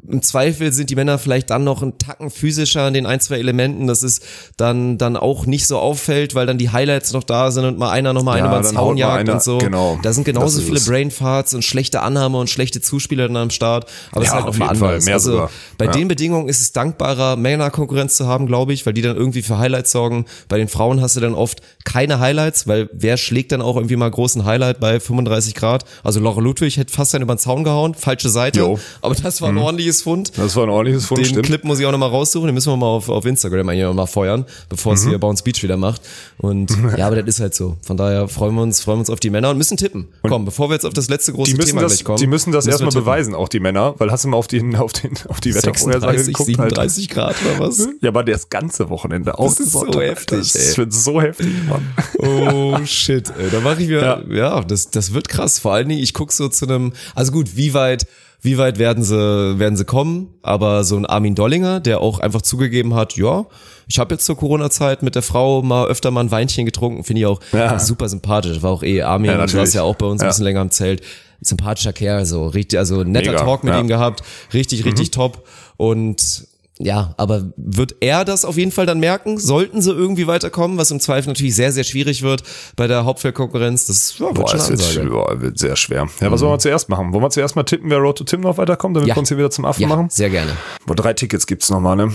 im 0.07 0.21
Zweifel 0.21 0.73
sind 0.73 0.89
die 0.89 0.95
Männer 0.95 1.17
vielleicht 1.17 1.49
dann 1.49 1.63
noch 1.63 1.81
einen 1.81 1.97
Tacken 1.97 2.29
physischer 2.29 2.83
an 2.83 2.93
den 2.93 3.05
ein, 3.05 3.19
zwei 3.19 3.37
Elementen, 3.37 3.87
dass 3.87 4.03
es 4.03 4.21
dann, 4.57 4.97
dann 4.97 5.15
auch 5.15 5.45
nicht 5.45 5.67
so 5.67 5.79
auffällt, 5.79 6.35
weil 6.35 6.45
dann 6.45 6.57
die 6.57 6.71
Highlights 6.71 7.13
noch 7.13 7.23
da 7.23 7.51
sind 7.51 7.65
und 7.65 7.77
mal 7.77 7.89
einer 7.89 8.13
noch 8.13 8.23
mal 8.23 8.37
ja, 8.37 8.45
eine 8.45 8.53
über 8.53 8.67
den 8.67 8.75
Zaun 8.75 8.97
jagt 8.97 9.29
und 9.29 9.41
so. 9.41 9.57
Genau, 9.59 9.97
da 10.01 10.11
sind 10.11 10.25
genauso 10.25 10.61
viele 10.61 10.79
Brainfarts 10.79 11.53
und 11.53 11.63
schlechte 11.63 12.01
Annahme 12.01 12.37
und 12.37 12.49
schlechte 12.49 12.81
Zuspieler 12.81 13.27
dann 13.27 13.37
am 13.37 13.49
Start. 13.49 13.89
Aber 14.11 14.21
es 14.21 14.27
ist 14.27 14.33
halt 14.33 14.45
noch 14.45 14.57
mal 14.57 14.69
anders. 14.69 15.07
Also 15.07 15.31
sogar. 15.31 15.49
bei 15.77 15.85
ja. 15.85 15.91
den 15.91 16.07
Bedingungen 16.07 16.49
ist 16.49 16.59
es 16.59 16.73
dankbarer, 16.73 17.35
Männerkonkurrenz 17.37 18.17
zu 18.17 18.27
haben, 18.27 18.45
glaube 18.45 18.73
ich, 18.73 18.85
weil 18.85 18.93
die 18.93 19.01
dann 19.01 19.15
irgendwie 19.15 19.41
für 19.41 19.57
Highlights 19.57 19.91
sorgen. 19.91 20.25
Bei 20.49 20.57
den 20.57 20.67
Frauen 20.67 21.01
hast 21.01 21.15
du 21.15 21.21
dann 21.21 21.33
oft 21.33 21.61
keine 21.85 22.19
Highlights, 22.19 22.67
weil 22.67 22.89
wer 22.93 23.17
schlägt 23.17 23.51
dann 23.51 23.61
auch 23.61 23.77
irgendwie 23.77 23.95
mal 23.95 24.11
großen 24.11 24.43
Highlight 24.43 24.79
bei 24.79 24.99
35 24.99 25.55
Grad? 25.55 25.85
Also 26.03 26.19
Laura 26.19 26.41
Ludwig 26.41 26.77
hätte 26.77 26.93
fast 26.93 27.15
einen 27.15 27.23
über 27.23 27.35
den 27.35 27.39
Zaun 27.39 27.63
gehauen, 27.63 27.93
falsche 27.93 28.29
Seite. 28.29 28.59
Jo. 28.59 28.79
Aber 29.01 29.15
das 29.15 29.41
war 29.41 29.49
ein 29.49 29.55
mhm. 29.55 29.61
Ordentliches 29.93 30.01
Fund. 30.01 30.31
Das 30.35 30.55
war 30.55 30.63
ein 30.63 30.69
ordentliches 30.69 31.05
Fund, 31.05 31.19
Den 31.19 31.25
stimmt. 31.25 31.45
Clip 31.45 31.63
muss 31.63 31.79
ich 31.79 31.85
auch 31.85 31.91
nochmal 31.91 32.09
raussuchen, 32.09 32.47
den 32.47 32.53
müssen 32.53 32.71
wir 32.71 32.77
mal 32.77 32.87
auf, 32.87 33.09
auf 33.09 33.25
Instagram 33.25 33.69
eigentlich 33.69 33.93
mal 33.93 34.05
feuern, 34.05 34.45
bevor 34.69 34.93
es 34.93 35.05
mhm. 35.05 35.09
hier 35.09 35.17
Bounce 35.19 35.43
Beach 35.43 35.61
wieder 35.61 35.77
macht. 35.77 36.01
Und 36.37 36.71
ja, 36.97 37.07
aber 37.07 37.21
das 37.21 37.35
ist 37.35 37.41
halt 37.41 37.55
so. 37.55 37.77
Von 37.85 37.97
daher 37.97 38.27
freuen 38.27 38.55
wir 38.55 38.61
uns, 38.61 38.81
freuen 38.81 38.97
wir 38.97 39.01
uns 39.01 39.09
auf 39.09 39.19
die 39.19 39.29
Männer 39.29 39.49
und 39.49 39.57
müssen 39.57 39.77
tippen. 39.77 40.07
Und 40.21 40.29
Komm, 40.29 40.45
bevor 40.45 40.69
wir 40.69 40.73
jetzt 40.73 40.85
auf 40.85 40.93
das 40.93 41.09
letzte 41.09 41.33
große 41.33 41.57
Thema 41.57 41.81
das, 41.81 41.93
gleich 41.93 42.03
kommen. 42.03 42.17
Die 42.17 42.27
müssen 42.27 42.51
das 42.51 42.67
erstmal 42.67 42.91
beweisen, 42.91 43.35
auch 43.35 43.49
die 43.49 43.59
Männer, 43.59 43.95
weil 43.97 44.11
hast 44.11 44.23
du 44.23 44.29
mal 44.29 44.37
auf, 44.37 44.47
den, 44.47 44.75
auf, 44.75 44.93
den, 44.93 45.13
auf 45.27 45.39
die 45.41 45.53
Wettervorhersage 45.53 46.23
geguckt? 46.25 46.47
37 46.47 47.07
halt. 47.07 47.15
Grad 47.15 47.35
oder 47.45 47.67
was? 47.67 47.87
Ja, 48.01 48.09
aber 48.09 48.23
das 48.23 48.49
ganze 48.49 48.89
Wochenende 48.89 49.37
auch. 49.37 49.45
Das 49.45 49.59
ist 49.59 49.71
so 49.71 50.01
heftig, 50.01 50.55
ey. 50.55 50.65
Das 50.65 50.77
wird 50.77 50.93
so 50.93 51.21
heftig, 51.21 51.53
Mann. 51.67 51.87
Oh 52.19 52.77
shit, 52.85 53.31
ey. 53.37 53.49
Da 53.51 53.59
mache 53.59 53.81
ich 53.81 53.89
mir, 53.89 54.01
ja. 54.01 54.23
ja, 54.29 54.61
das, 54.61 54.89
das 54.89 55.13
wird 55.13 55.27
krass. 55.27 55.59
Vor 55.59 55.73
allen 55.73 55.89
Dingen, 55.89 56.01
ich 56.01 56.13
guck 56.13 56.31
so 56.31 56.47
zu 56.47 56.65
einem, 56.65 56.93
also 57.15 57.31
gut, 57.31 57.55
wie 57.55 57.73
weit 57.73 58.07
wie 58.43 58.57
weit 58.57 58.77
werden 58.77 59.03
sie, 59.03 59.15
werden 59.57 59.75
sie 59.77 59.85
kommen? 59.85 60.27
Aber 60.41 60.83
so 60.83 60.97
ein 60.97 61.05
Armin 61.05 61.33
Dollinger, 61.33 61.79
der 61.79 62.01
auch 62.01 62.19
einfach 62.19 62.41
zugegeben 62.41 62.93
hat, 62.93 63.15
ja, 63.15 63.45
ich 63.87 63.99
habe 63.99 64.13
jetzt 64.15 64.25
zur 64.25 64.37
Corona-Zeit 64.37 65.01
mit 65.01 65.15
der 65.15 65.21
Frau 65.21 65.61
mal 65.61 65.87
öfter 65.87 66.11
mal 66.11 66.21
ein 66.21 66.31
Weinchen 66.31 66.65
getrunken, 66.65 67.03
finde 67.03 67.21
ich 67.21 67.25
auch 67.25 67.39
Ja. 67.53 67.79
super 67.79 68.07
sympathisch. 68.09 68.61
War 68.61 68.71
auch 68.71 68.83
eh 68.83 69.01
Armin, 69.01 69.31
Ja, 69.31 69.37
natürlich. 69.37 69.67
saß 69.67 69.73
ja 69.75 69.83
auch 69.83 69.95
bei 69.95 70.05
uns 70.05 70.21
ein 70.21 70.25
Ja. 70.25 70.29
bisschen 70.29 70.43
länger 70.43 70.61
im 70.61 70.71
Zelt. 70.71 71.01
Sympathischer 71.41 71.91
Kerl, 71.93 72.25
so 72.25 72.47
richtig, 72.47 72.79
also 72.79 73.03
netter 73.03 73.31
Mega, 73.31 73.43
Talk 73.43 73.63
mit 73.63 73.73
ja. 73.73 73.79
Mhm. 73.79 73.85
ihm 73.85 73.89
gehabt, 73.89 74.23
richtig, 74.53 74.85
richtig 74.85 75.11
top. 75.11 75.45
Und 75.77 76.47
ja, 76.79 77.13
aber 77.17 77.51
wird 77.55 77.95
er 77.99 78.25
das 78.25 78.45
auf 78.45 78.57
jeden 78.57 78.71
Fall 78.71 78.85
dann 78.87 78.99
merken? 78.99 79.37
Sollten 79.37 79.81
sie 79.81 79.91
irgendwie 79.91 80.25
weiterkommen, 80.27 80.77
was 80.77 80.89
im 80.91 80.99
Zweifel 80.99 81.29
natürlich 81.29 81.55
sehr, 81.55 81.71
sehr 81.71 81.83
schwierig 81.83 82.23
wird 82.23 82.43
bei 82.75 82.87
der 82.87 83.05
Hauptfeldkonkurrenz? 83.05 83.85
Das 83.85 84.17
ja, 84.17 84.25
wird 84.25 84.33
Boah, 84.35 84.47
schon 84.49 84.59
das 84.59 84.95
wird, 84.95 85.09
boah, 85.09 85.39
wird 85.41 85.59
sehr 85.59 85.75
schwer. 85.75 86.07
Ja, 86.19 86.31
was 86.31 86.41
wollen 86.41 86.53
wir 86.53 86.59
zuerst 86.59 86.89
machen? 86.89 87.13
Wollen 87.13 87.23
wir 87.23 87.29
zuerst 87.29 87.55
mal 87.55 87.63
tippen, 87.63 87.89
wer 87.91 87.99
Road 87.99 88.17
to 88.17 88.23
Tim 88.23 88.41
noch 88.41 88.57
weiterkommt, 88.57 88.95
damit 88.95 89.07
Ja. 89.07 89.15
wir 89.15 89.19
uns 89.19 89.29
hier 89.29 89.37
wieder 89.37 89.51
zum 89.51 89.65
Affen 89.65 89.81
Ja, 89.83 89.87
machen? 89.87 90.07
sehr 90.09 90.29
gerne. 90.31 90.51
Boah, 90.87 90.95
drei 90.95 91.13
Tickets 91.13 91.45
gibt's 91.45 91.69
noch 91.69 91.79
mal, 91.79 91.95
ne? 91.95 92.11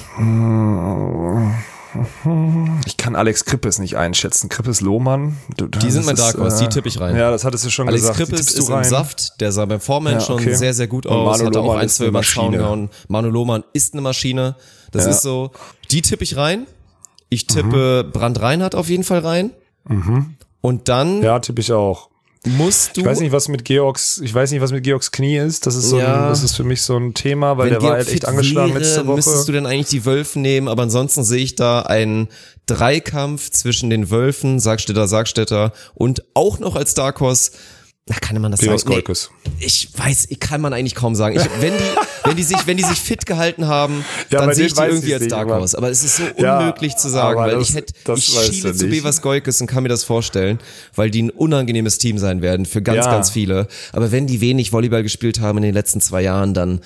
Ich 2.86 2.96
kann 2.96 3.16
Alex 3.16 3.44
Krippes 3.44 3.78
nicht 3.78 3.96
einschätzen. 3.96 4.48
Krippes 4.48 4.80
Lohmann. 4.80 5.36
Du- 5.56 5.66
Die 5.66 5.90
sind 5.90 6.04
mein 6.06 6.16
Dark 6.16 6.36
Horse, 6.38 6.58
die 6.58 6.64
äh, 6.66 6.68
tippe 6.68 6.88
ich 6.88 7.00
rein. 7.00 7.16
Ja, 7.16 7.30
das 7.30 7.44
hattest 7.44 7.64
du 7.64 7.70
schon 7.70 7.88
Alex 7.88 8.02
gesagt. 8.02 8.18
Die 8.18 8.24
Krippes 8.24 8.50
ist 8.52 8.68
im 8.68 8.74
rein. 8.74 8.84
Saft, 8.84 9.40
der 9.40 9.52
sah 9.52 9.64
beim 9.64 9.80
Vorman 9.80 10.14
Ja, 10.14 10.20
schon 10.20 10.36
okay. 10.36 10.54
sehr, 10.54 10.74
sehr 10.74 10.86
gut 10.86 11.06
aus, 11.06 11.38
Manu 11.38 11.46
hat 11.50 11.56
auch 11.56 11.62
Lohmann 11.62 11.78
ein, 11.80 11.86
ist 11.86 11.96
zwei 11.96 12.06
über. 12.06 12.88
Manu 13.08 13.28
Lohmann 13.30 13.64
ist 13.72 13.94
eine 13.94 14.02
Maschine, 14.02 14.56
das 14.92 15.04
Ja. 15.04 15.10
ist 15.10 15.22
so. 15.22 15.50
Die 15.90 16.02
tippe 16.02 16.24
ich 16.24 16.36
rein. 16.36 16.66
Ich 17.30 17.46
tippe 17.46 18.04
Mhm. 18.06 18.12
Brand 18.12 18.40
Reinhardt 18.40 18.74
auf 18.74 18.88
jeden 18.88 19.04
Fall 19.04 19.20
rein. 19.20 19.50
Und 20.60 20.88
dann 20.88 21.22
Ja, 21.22 21.38
tippe 21.38 21.60
ich 21.60 21.72
auch. 21.72 22.07
Musst 22.46 22.96
du 22.96 23.00
Ich 23.00 23.06
weiß 23.06 23.20
nicht, 23.20 23.32
was 23.32 23.48
mit 23.48 23.64
Georgs, 23.64 24.20
ich 24.22 24.32
weiß 24.32 24.50
nicht, 24.52 24.60
was 24.60 24.72
mit 24.72 24.84
Georgs 24.84 25.10
Knie 25.10 25.36
ist. 25.36 25.66
Das 25.66 25.74
ist 25.74 25.88
so, 25.90 25.98
Ja. 25.98 26.24
ein, 26.24 26.28
das 26.28 26.42
ist 26.42 26.54
für 26.54 26.64
mich 26.64 26.82
so 26.82 26.96
ein 26.96 27.14
Thema, 27.14 27.58
weil 27.58 27.66
Wenn 27.66 27.72
der 27.74 27.82
war 27.82 27.90
Georg 27.90 28.06
halt 28.06 28.14
echt 28.14 28.24
angeschlagen 28.26 28.74
wäre, 28.74 28.82
letzte 28.84 29.06
Woche. 29.06 29.16
Müsstest 29.16 29.48
du 29.48 29.52
denn 29.52 29.66
eigentlich 29.66 29.88
die 29.88 30.04
Wölfen 30.04 30.42
nehmen, 30.42 30.68
aber 30.68 30.84
ansonsten 30.84 31.24
sehe 31.24 31.42
ich 31.42 31.54
da 31.54 31.82
einen 31.82 32.28
Dreikampf 32.66 33.50
zwischen 33.50 33.90
den 33.90 34.10
Wölfen, 34.10 34.60
Sargstädter, 34.60 35.08
Sargstädter 35.08 35.72
und 35.94 36.22
auch 36.34 36.58
noch 36.58 36.76
als 36.76 36.94
Dark 36.94 37.20
Horse, 37.20 37.50
na, 38.08 38.16
kann 38.18 38.40
man 38.40 38.50
das 38.50 38.60
Georgs 38.60 38.82
sagen? 38.82 38.94
Nee, 38.94 39.02
Golkes. 39.02 39.30
ich 39.58 39.90
weiß, 39.96 40.28
kann 40.40 40.60
man 40.60 40.72
eigentlich 40.72 40.94
kaum 40.94 41.14
sagen. 41.14 41.36
Ich, 41.36 41.44
wenn 41.60 41.72
die, 41.72 42.26
wenn 42.28 42.36
die 42.36 42.42
sich, 42.42 42.66
wenn 42.66 42.76
die 42.76 42.82
sich 42.84 42.98
fit 42.98 43.26
gehalten 43.26 43.66
haben, 43.66 44.04
Ja, 44.30 44.40
dann 44.44 44.54
sehe 44.54 44.66
ich 44.66 44.74
die 44.74 44.80
irgendwie 44.82 45.14
als 45.14 45.28
Dark 45.28 45.48
aber- 45.48 45.58
Horse. 45.60 45.76
Aber 45.76 45.90
es 45.90 46.02
ist 46.04 46.16
so 46.16 46.22
Ja, 46.38 46.58
unmöglich 46.58 46.96
zu 46.96 47.08
sagen, 47.08 47.38
weil 47.38 47.52
das- 47.56 47.68
ich 47.68 47.74
hätte, 47.74 47.92
ich 48.16 48.24
schiele 48.24 48.74
zu. 48.74 48.86
Bevers 48.88 49.20
Goikes 49.22 49.60
und 49.60 49.66
kann 49.66 49.82
mir 49.82 49.88
das 49.88 50.04
vorstellen, 50.04 50.58
weil 50.94 51.10
die 51.10 51.22
ein 51.24 51.30
unangenehmes 51.30 51.98
Team 51.98 52.18
sein 52.18 52.40
werden 52.42 52.66
für 52.66 52.82
ganz, 52.82 53.04
Ja. 53.04 53.10
ganz 53.10 53.30
viele. 53.30 53.68
Aber 53.92 54.10
wenn 54.12 54.26
die 54.26 54.40
wenig 54.40 54.72
Volleyball 54.72 55.02
gespielt 55.02 55.40
haben 55.40 55.58
in 55.58 55.64
den 55.64 55.74
letzten 55.74 56.00
zwei 56.00 56.22
Jahren, 56.22 56.54
dann, 56.54 56.80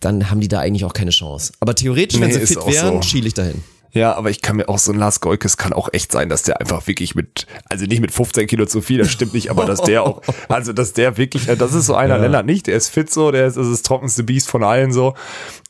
dann 0.00 0.30
haben 0.30 0.40
die 0.40 0.48
da 0.48 0.58
eigentlich 0.60 0.84
auch 0.84 0.94
keine 0.94 1.10
Chance. 1.10 1.52
Aber 1.60 1.74
theoretisch, 1.74 2.20
wenn 2.20 2.28
Nee, 2.28 2.38
sie 2.38 2.46
fit 2.46 2.66
wären, 2.66 2.96
so. 2.96 3.02
schiele 3.02 3.28
ich 3.28 3.34
dahin. 3.34 3.62
Ja, 3.92 4.14
aber 4.14 4.30
ich 4.30 4.40
kann 4.40 4.56
mir 4.56 4.68
auch 4.68 4.78
so 4.78 4.90
ein 4.90 4.98
Lars 4.98 5.20
Goikes 5.20 5.58
kann 5.58 5.74
auch 5.74 5.90
echt 5.92 6.12
sein, 6.12 6.30
dass 6.30 6.42
der 6.42 6.60
einfach 6.60 6.86
wirklich 6.86 7.14
mit, 7.14 7.46
also 7.68 7.84
nicht 7.84 8.00
mit 8.00 8.10
15 8.10 8.46
Kilo 8.46 8.64
zu 8.64 8.80
viel, 8.80 8.98
das 8.98 9.10
stimmt 9.10 9.34
nicht, 9.34 9.50
aber 9.50 9.66
dass 9.66 9.82
der 9.82 10.02
auch, 10.02 10.22
also 10.48 10.72
dass 10.72 10.94
der 10.94 11.18
wirklich, 11.18 11.44
das 11.46 11.74
ist 11.74 11.86
so 11.86 11.94
einer, 11.94 12.16
Lennart 12.18 12.46
nicht, 12.46 12.66
der 12.66 12.76
ist 12.76 12.88
fit 12.88 13.10
so, 13.10 13.30
der 13.30 13.46
ist, 13.46 13.58
das 13.58 13.66
ist 13.66 13.72
das 13.72 13.82
trockenste 13.82 14.22
Biest 14.22 14.48
von 14.48 14.64
allen 14.64 14.92
so. 14.92 15.14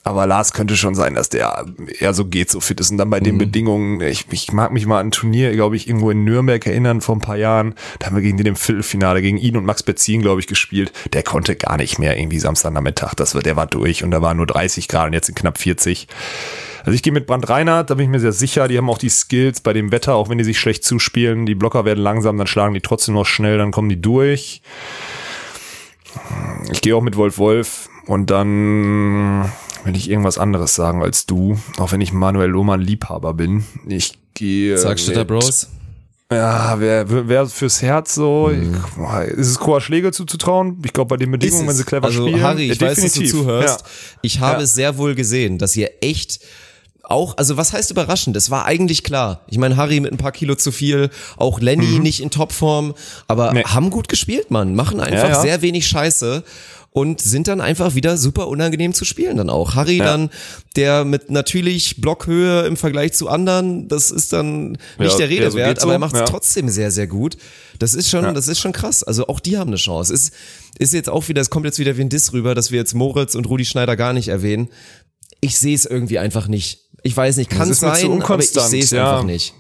Aber 0.05 0.27
Lars 0.27 0.53
könnte 0.53 0.77
schon 0.77 0.97
sein, 0.97 1.15
dass 1.15 1.29
der 1.29 1.65
eher 2.01 2.13
so 2.13 2.25
geht, 2.25 2.51
so 2.51 2.59
fit 2.61 2.81
ist. 2.81 2.91
Und 2.91 2.99
dann 2.99 3.09
bei 3.11 3.21
Mhm. 3.21 3.25
den 3.25 3.39
Bedingungen, 3.39 4.01
ich, 4.01 4.27
ich 4.31 4.53
mag 4.53 4.73
mich 4.73 4.85
mal 4.85 4.99
an 4.99 5.09
ein 5.09 5.11
Turnier, 5.13 5.53
glaube 5.53 5.77
ich, 5.77 5.87
irgendwo 5.87 6.11
in 6.11 6.25
Nürnberg 6.25 6.67
erinnern, 6.67 7.01
vor 7.01 7.15
ein 7.15 7.21
paar 7.21 7.37
Jahren. 7.37 7.75
Da 8.01 8.07
haben 8.07 8.17
wir 8.17 8.23
gegen 8.23 8.37
den 8.37 8.47
im 8.47 8.57
Viertelfinale, 8.57 9.23
gegen 9.23 9.39
ihn 9.39 9.57
und 9.57 9.65
Max 9.65 9.85
Betzin, 9.85 10.21
glaube 10.21 10.41
ich, 10.41 10.49
gespielt. 10.49 10.93
Der 11.13 11.23
konnte 11.23 11.55
gar 11.55 11.77
nicht 11.77 12.01
mehr 12.01 12.17
irgendwie 12.19 12.41
Samstagnachmittag. 12.41 13.15
Das 13.15 13.35
war, 13.37 13.43
der 13.43 13.55
war 13.55 13.67
durch 13.67 14.03
und 14.03 14.11
da 14.11 14.21
waren 14.23 14.39
nur 14.39 14.47
30 14.47 14.89
Grad 14.89 15.07
und 15.07 15.13
jetzt 15.13 15.27
sind 15.27 15.39
knapp 15.39 15.57
40. 15.59 16.09
Also 16.85 16.97
ich 16.97 17.05
gehe 17.05 17.13
mit 17.13 17.29
Brand 17.29 17.49
Reinhardt, 17.49 17.91
da 17.91 17.95
bin 17.95 18.07
ich 18.07 18.11
mir 18.11 18.19
sehr 18.19 18.33
sicher. 18.33 18.67
Die 18.67 18.77
haben 18.77 18.91
auch 18.91 18.99
die 18.99 19.09
Skills 19.09 19.61
bei 19.61 19.73
dem 19.73 19.93
Wetter, 19.93 20.17
auch 20.17 20.29
wenn 20.29 20.39
die 20.39 20.43
sich 20.45 20.59
schlecht 20.59 20.83
zuspielen. 20.83 21.47
Die 21.47 21.55
Blocker 21.55 21.85
werden 21.85 22.01
langsam, 22.03 22.37
dann 22.39 22.49
schlagen 22.49 22.75
die 22.75 22.81
trotzdem 22.81 23.15
noch 23.15 23.27
schnell, 23.27 23.57
dann 23.57 23.71
kommen 23.71 23.89
die 23.89 24.03
durch. 24.03 24.63
Ich 26.73 26.81
gehe 26.81 26.97
auch 26.97 27.03
mit 27.03 27.17
Wolf 27.17 27.39
Wolf 27.39 27.89
und 28.07 28.31
dann 28.31 29.51
will 29.85 29.97
ich 29.97 30.09
irgendwas 30.11 30.39
anderes 30.39 30.75
sagen 30.75 31.03
als 31.03 31.27
du, 31.27 31.59
auch 31.79 31.93
wenn 31.93 32.01
ich 32.01 32.13
Manuel 32.13 32.51
Lohmann 32.51 32.81
Liebhaber 32.81 33.35
bin. 33.35 33.65
Ich 33.87 34.19
gehe. 34.35 34.79
Sargstädter 34.79 35.21
mit- 35.21 35.29
Bros. 35.29 35.69
Ja, 36.33 36.77
wer, 36.81 37.29
wer 37.29 37.47
fürs 37.47 37.83
Herz 37.83 38.15
so? 38.15 38.51
Ich, 38.51 38.97
boah, 38.97 39.23
ist 39.23 39.49
es 39.49 39.59
Koa 39.59 39.83
Schläge 39.83 40.13
zuzutrauen? 40.13 40.79
Ich 40.83 40.95
glaube, 40.95 41.09
bei 41.11 41.17
den 41.19 41.31
Bedingungen, 41.31 41.69
wenn 41.69 41.75
sie 41.75 41.85
clever 41.85 42.07
also, 42.07 42.27
spielen. 42.27 42.43
Harry, 42.43 42.71
ich 42.71 42.81
ja, 42.81 42.87
weiß, 42.89 43.03
dass 43.03 43.13
du 43.13 43.25
zuhörst. 43.27 43.81
Ja. 43.81 43.87
Ich 44.23 44.41
habe 44.41 44.59
Ja. 44.59 44.63
es 44.65 44.75
sehr 44.75 44.97
wohl 44.97 45.15
gesehen, 45.15 45.59
dass 45.59 45.77
ihr 45.77 45.91
echt 46.01 46.41
auch, 47.13 47.37
also 47.37 47.57
was 47.57 47.73
heißt 47.73 47.91
überraschend? 47.93 48.37
Es 48.37 48.51
war 48.51 48.65
eigentlich 48.67 49.05
klar. 49.05 49.43
Ich 49.47 49.59
meine, 49.59 49.77
Harry 49.77 50.01
mit 50.01 50.11
ein 50.13 50.19
paar 50.19 50.33
Kilo 50.33 50.55
zu 50.57 50.73
viel, 50.73 51.11
auch 51.37 51.61
Lenny 51.61 52.01
nicht 52.01 52.21
in 52.21 52.31
Topform, 52.31 52.95
aber 53.29 53.51
Mhm. 53.53 53.57
Nee. 53.59 53.65
haben 53.65 53.91
gut 53.91 54.09
gespielt, 54.09 54.51
Mann. 54.51 54.75
Machen 54.75 55.01
einfach 55.01 55.29
Ja, 55.29 55.35
ja. 55.37 55.41
sehr 55.41 55.63
wenig 55.63 55.87
Scheiße 55.87 56.43
und 56.95 57.21
sind 57.23 57.49
dann 57.49 57.61
einfach 57.63 57.95
wieder 57.95 58.19
super 58.19 58.49
unangenehm 58.49 58.93
zu 58.93 59.05
spielen 59.07 59.39
dann 59.39 59.49
auch. 59.49 59.75
Harry 59.77 59.97
Ja. 59.99 60.05
dann, 60.05 60.31
der 60.77 61.05
mit 61.07 61.31
natürlich 61.31 62.01
Blockhöhe 62.03 62.67
im 62.67 62.77
Vergleich 62.77 63.15
zu 63.15 63.29
anderen, 63.29 63.89
das 63.89 64.11
ist 64.11 64.33
dann 64.35 64.73
nicht 64.99 65.13
Ja, 65.13 65.17
der 65.17 65.29
Rede 65.31 65.45
ja, 65.45 65.51
so 65.51 65.57
wert, 65.57 65.83
aber 65.83 65.93
er 65.95 65.99
macht 65.99 66.15
es 66.15 66.25
trotzdem 66.29 66.69
sehr, 66.69 66.91
sehr 66.91 67.07
gut. 67.07 67.37
Das 67.79 67.95
ist 67.95 68.11
schon, 68.11 68.35
das 68.35 68.47
ist 68.49 68.59
schon 68.61 68.73
krass. 68.73 69.03
Also 69.03 69.27
auch 69.29 69.41
die 69.41 69.57
haben 69.57 69.69
eine 69.69 69.77
Chance. 69.79 70.13
Ist, 70.13 70.35
ist 70.79 70.93
jetzt 70.93 71.09
auch 71.09 71.29
wieder, 71.29 71.41
es 71.41 71.49
kommt 71.51 71.65
jetzt 71.65 71.79
wieder 71.79 71.97
wie 71.97 72.03
ein 72.03 72.09
Diss 72.11 72.33
rüber, 72.35 72.55
dass 72.55 72.71
wir 72.71 72.79
jetzt 72.79 72.95
Moritz 72.95 73.35
und 73.35 73.47
Rudi 73.47 73.65
Schneider 73.65 73.97
gar 73.97 74.13
nicht 74.13 74.29
erwähnen. 74.29 74.69
Ich 75.41 75.59
sehe 75.59 75.75
es 75.75 75.87
irgendwie 75.87 76.19
einfach 76.19 76.47
nicht. 76.47 76.82
Ich 77.03 77.17
weiß 77.17 77.37
nicht, 77.37 77.51
kann 77.51 77.69
es 77.69 77.83
mir 77.83 77.93
zu 77.95 78.01
sein, 78.01 78.23
aber 78.23 78.39
ich 78.39 78.51
sehe 78.51 78.83
es 78.83 78.91
ja. 78.91 79.13
einfach 79.13 79.25
nicht. 79.25 79.55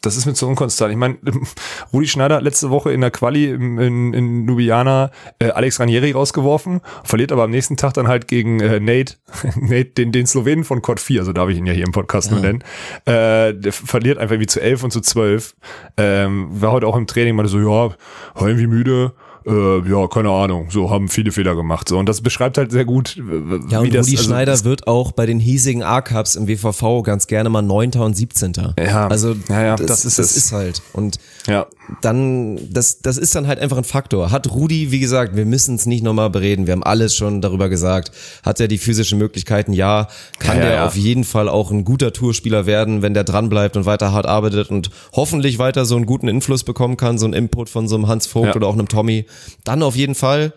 Das 0.00 0.16
ist 0.16 0.26
mir 0.26 0.34
zu 0.34 0.46
unkonstant. 0.46 0.92
Ich 0.92 0.98
meine, 0.98 1.16
Rudi 1.92 2.06
Schneider 2.06 2.36
hat 2.36 2.42
letzte 2.42 2.70
Woche 2.70 2.92
in 2.92 3.00
der 3.00 3.10
Quali 3.10 3.50
in, 3.50 4.12
in 4.12 4.46
Ljubljana 4.46 5.10
äh, 5.38 5.50
Alex 5.50 5.80
Ranieri 5.80 6.12
rausgeworfen, 6.12 6.80
verliert 7.04 7.32
aber 7.32 7.44
am 7.44 7.50
nächsten 7.50 7.76
Tag 7.76 7.94
dann 7.94 8.08
halt 8.08 8.28
gegen 8.28 8.60
äh, 8.60 8.80
Nate, 8.80 9.14
Nate 9.60 9.90
den, 9.90 10.12
den 10.12 10.26
Slowenen 10.26 10.64
von 10.64 10.82
Code 10.82 11.00
4, 11.00 11.24
so 11.24 11.32
darf 11.32 11.48
ich 11.48 11.58
ihn 11.58 11.66
ja 11.66 11.72
hier 11.72 11.84
im 11.84 11.92
Podcast 11.92 12.30
nur 12.30 12.40
nennen. 12.40 12.62
Äh, 13.06 13.54
der 13.54 13.72
verliert 13.72 14.18
einfach 14.18 14.38
wie 14.38 14.46
zu 14.46 14.60
11 14.60 14.84
und 14.84 14.90
zu 14.90 15.00
12. 15.00 15.54
Ähm, 15.96 16.48
war 16.50 16.72
heute 16.72 16.86
auch 16.86 16.96
im 16.96 17.06
Training, 17.06 17.36
meinte 17.36 17.50
so, 17.50 17.58
ja, 17.58 17.94
irgendwie 18.38 18.66
müde. 18.66 19.12
Äh, 19.46 19.88
ja, 19.90 20.06
keine 20.08 20.30
Ahnung, 20.30 20.68
so 20.70 20.88
haben 20.90 21.08
viele 21.08 21.30
Fehler 21.30 21.54
gemacht. 21.54 21.88
So, 21.88 21.98
und 21.98 22.08
das 22.08 22.22
beschreibt 22.22 22.56
halt 22.56 22.72
sehr 22.72 22.84
gut, 22.86 23.16
w- 23.18 23.60
Ja, 23.70 23.80
und 23.80 23.86
wie 23.86 23.90
das, 23.90 24.06
Rudi 24.06 24.16
also, 24.16 24.22
Schneider 24.28 24.64
wird 24.64 24.86
auch 24.86 25.12
bei 25.12 25.26
den 25.26 25.38
hiesigen 25.38 25.82
A-Cups 25.82 26.34
im 26.34 26.48
WVV 26.48 27.02
ganz 27.02 27.26
gerne 27.26 27.50
mal 27.50 27.60
Neunter 27.60 28.04
und 28.06 28.16
17. 28.16 28.54
Ja, 28.78 29.06
also 29.08 29.34
ja, 29.50 29.62
ja, 29.62 29.76
das, 29.76 29.86
das 29.86 30.04
ist 30.06 30.18
das 30.18 30.30
es. 30.30 30.36
ist 30.36 30.52
halt. 30.52 30.82
Und 30.94 31.18
ja. 31.46 31.66
dann, 32.00 32.58
das, 32.72 33.00
das 33.00 33.18
ist 33.18 33.34
dann 33.34 33.46
halt 33.46 33.58
einfach 33.58 33.76
ein 33.76 33.84
Faktor. 33.84 34.30
Hat 34.30 34.50
Rudi, 34.50 34.90
wie 34.90 35.00
gesagt, 35.00 35.36
wir 35.36 35.44
müssen 35.44 35.74
es 35.74 35.84
nicht 35.84 36.02
nochmal 36.02 36.30
bereden, 36.30 36.66
wir 36.66 36.72
haben 36.72 36.82
alles 36.82 37.14
schon 37.14 37.42
darüber 37.42 37.68
gesagt. 37.68 38.12
Hat 38.42 38.60
er 38.60 38.68
die 38.68 38.78
physischen 38.78 39.18
Möglichkeiten? 39.18 39.74
Ja. 39.74 40.08
Kann 40.38 40.56
Ja, 40.58 40.64
der 40.64 40.86
auf 40.86 40.96
jeden 40.96 41.24
Fall 41.24 41.50
auch 41.50 41.70
ein 41.70 41.84
guter 41.84 42.12
Tourspieler 42.14 42.64
werden, 42.64 43.02
wenn 43.02 43.12
der 43.12 43.24
dranbleibt 43.24 43.76
und 43.76 43.84
weiter 43.84 44.12
hart 44.12 44.24
arbeitet 44.26 44.70
und 44.70 44.90
hoffentlich 45.12 45.58
weiter 45.58 45.84
so 45.84 45.96
einen 45.96 46.06
guten 46.06 46.28
Influss 46.28 46.64
bekommen 46.64 46.96
kann, 46.96 47.18
so 47.18 47.26
einen 47.26 47.34
Input 47.34 47.68
von 47.68 47.88
so 47.88 47.96
einem 47.96 48.08
Hans 48.08 48.26
Vogt 48.26 48.56
oder 48.56 48.66
auch 48.68 48.72
einem 48.74 48.88
Tommy. 48.88 49.26
Dann 49.64 49.82
auf 49.82 49.96
jeden 49.96 50.14
Fall. 50.14 50.52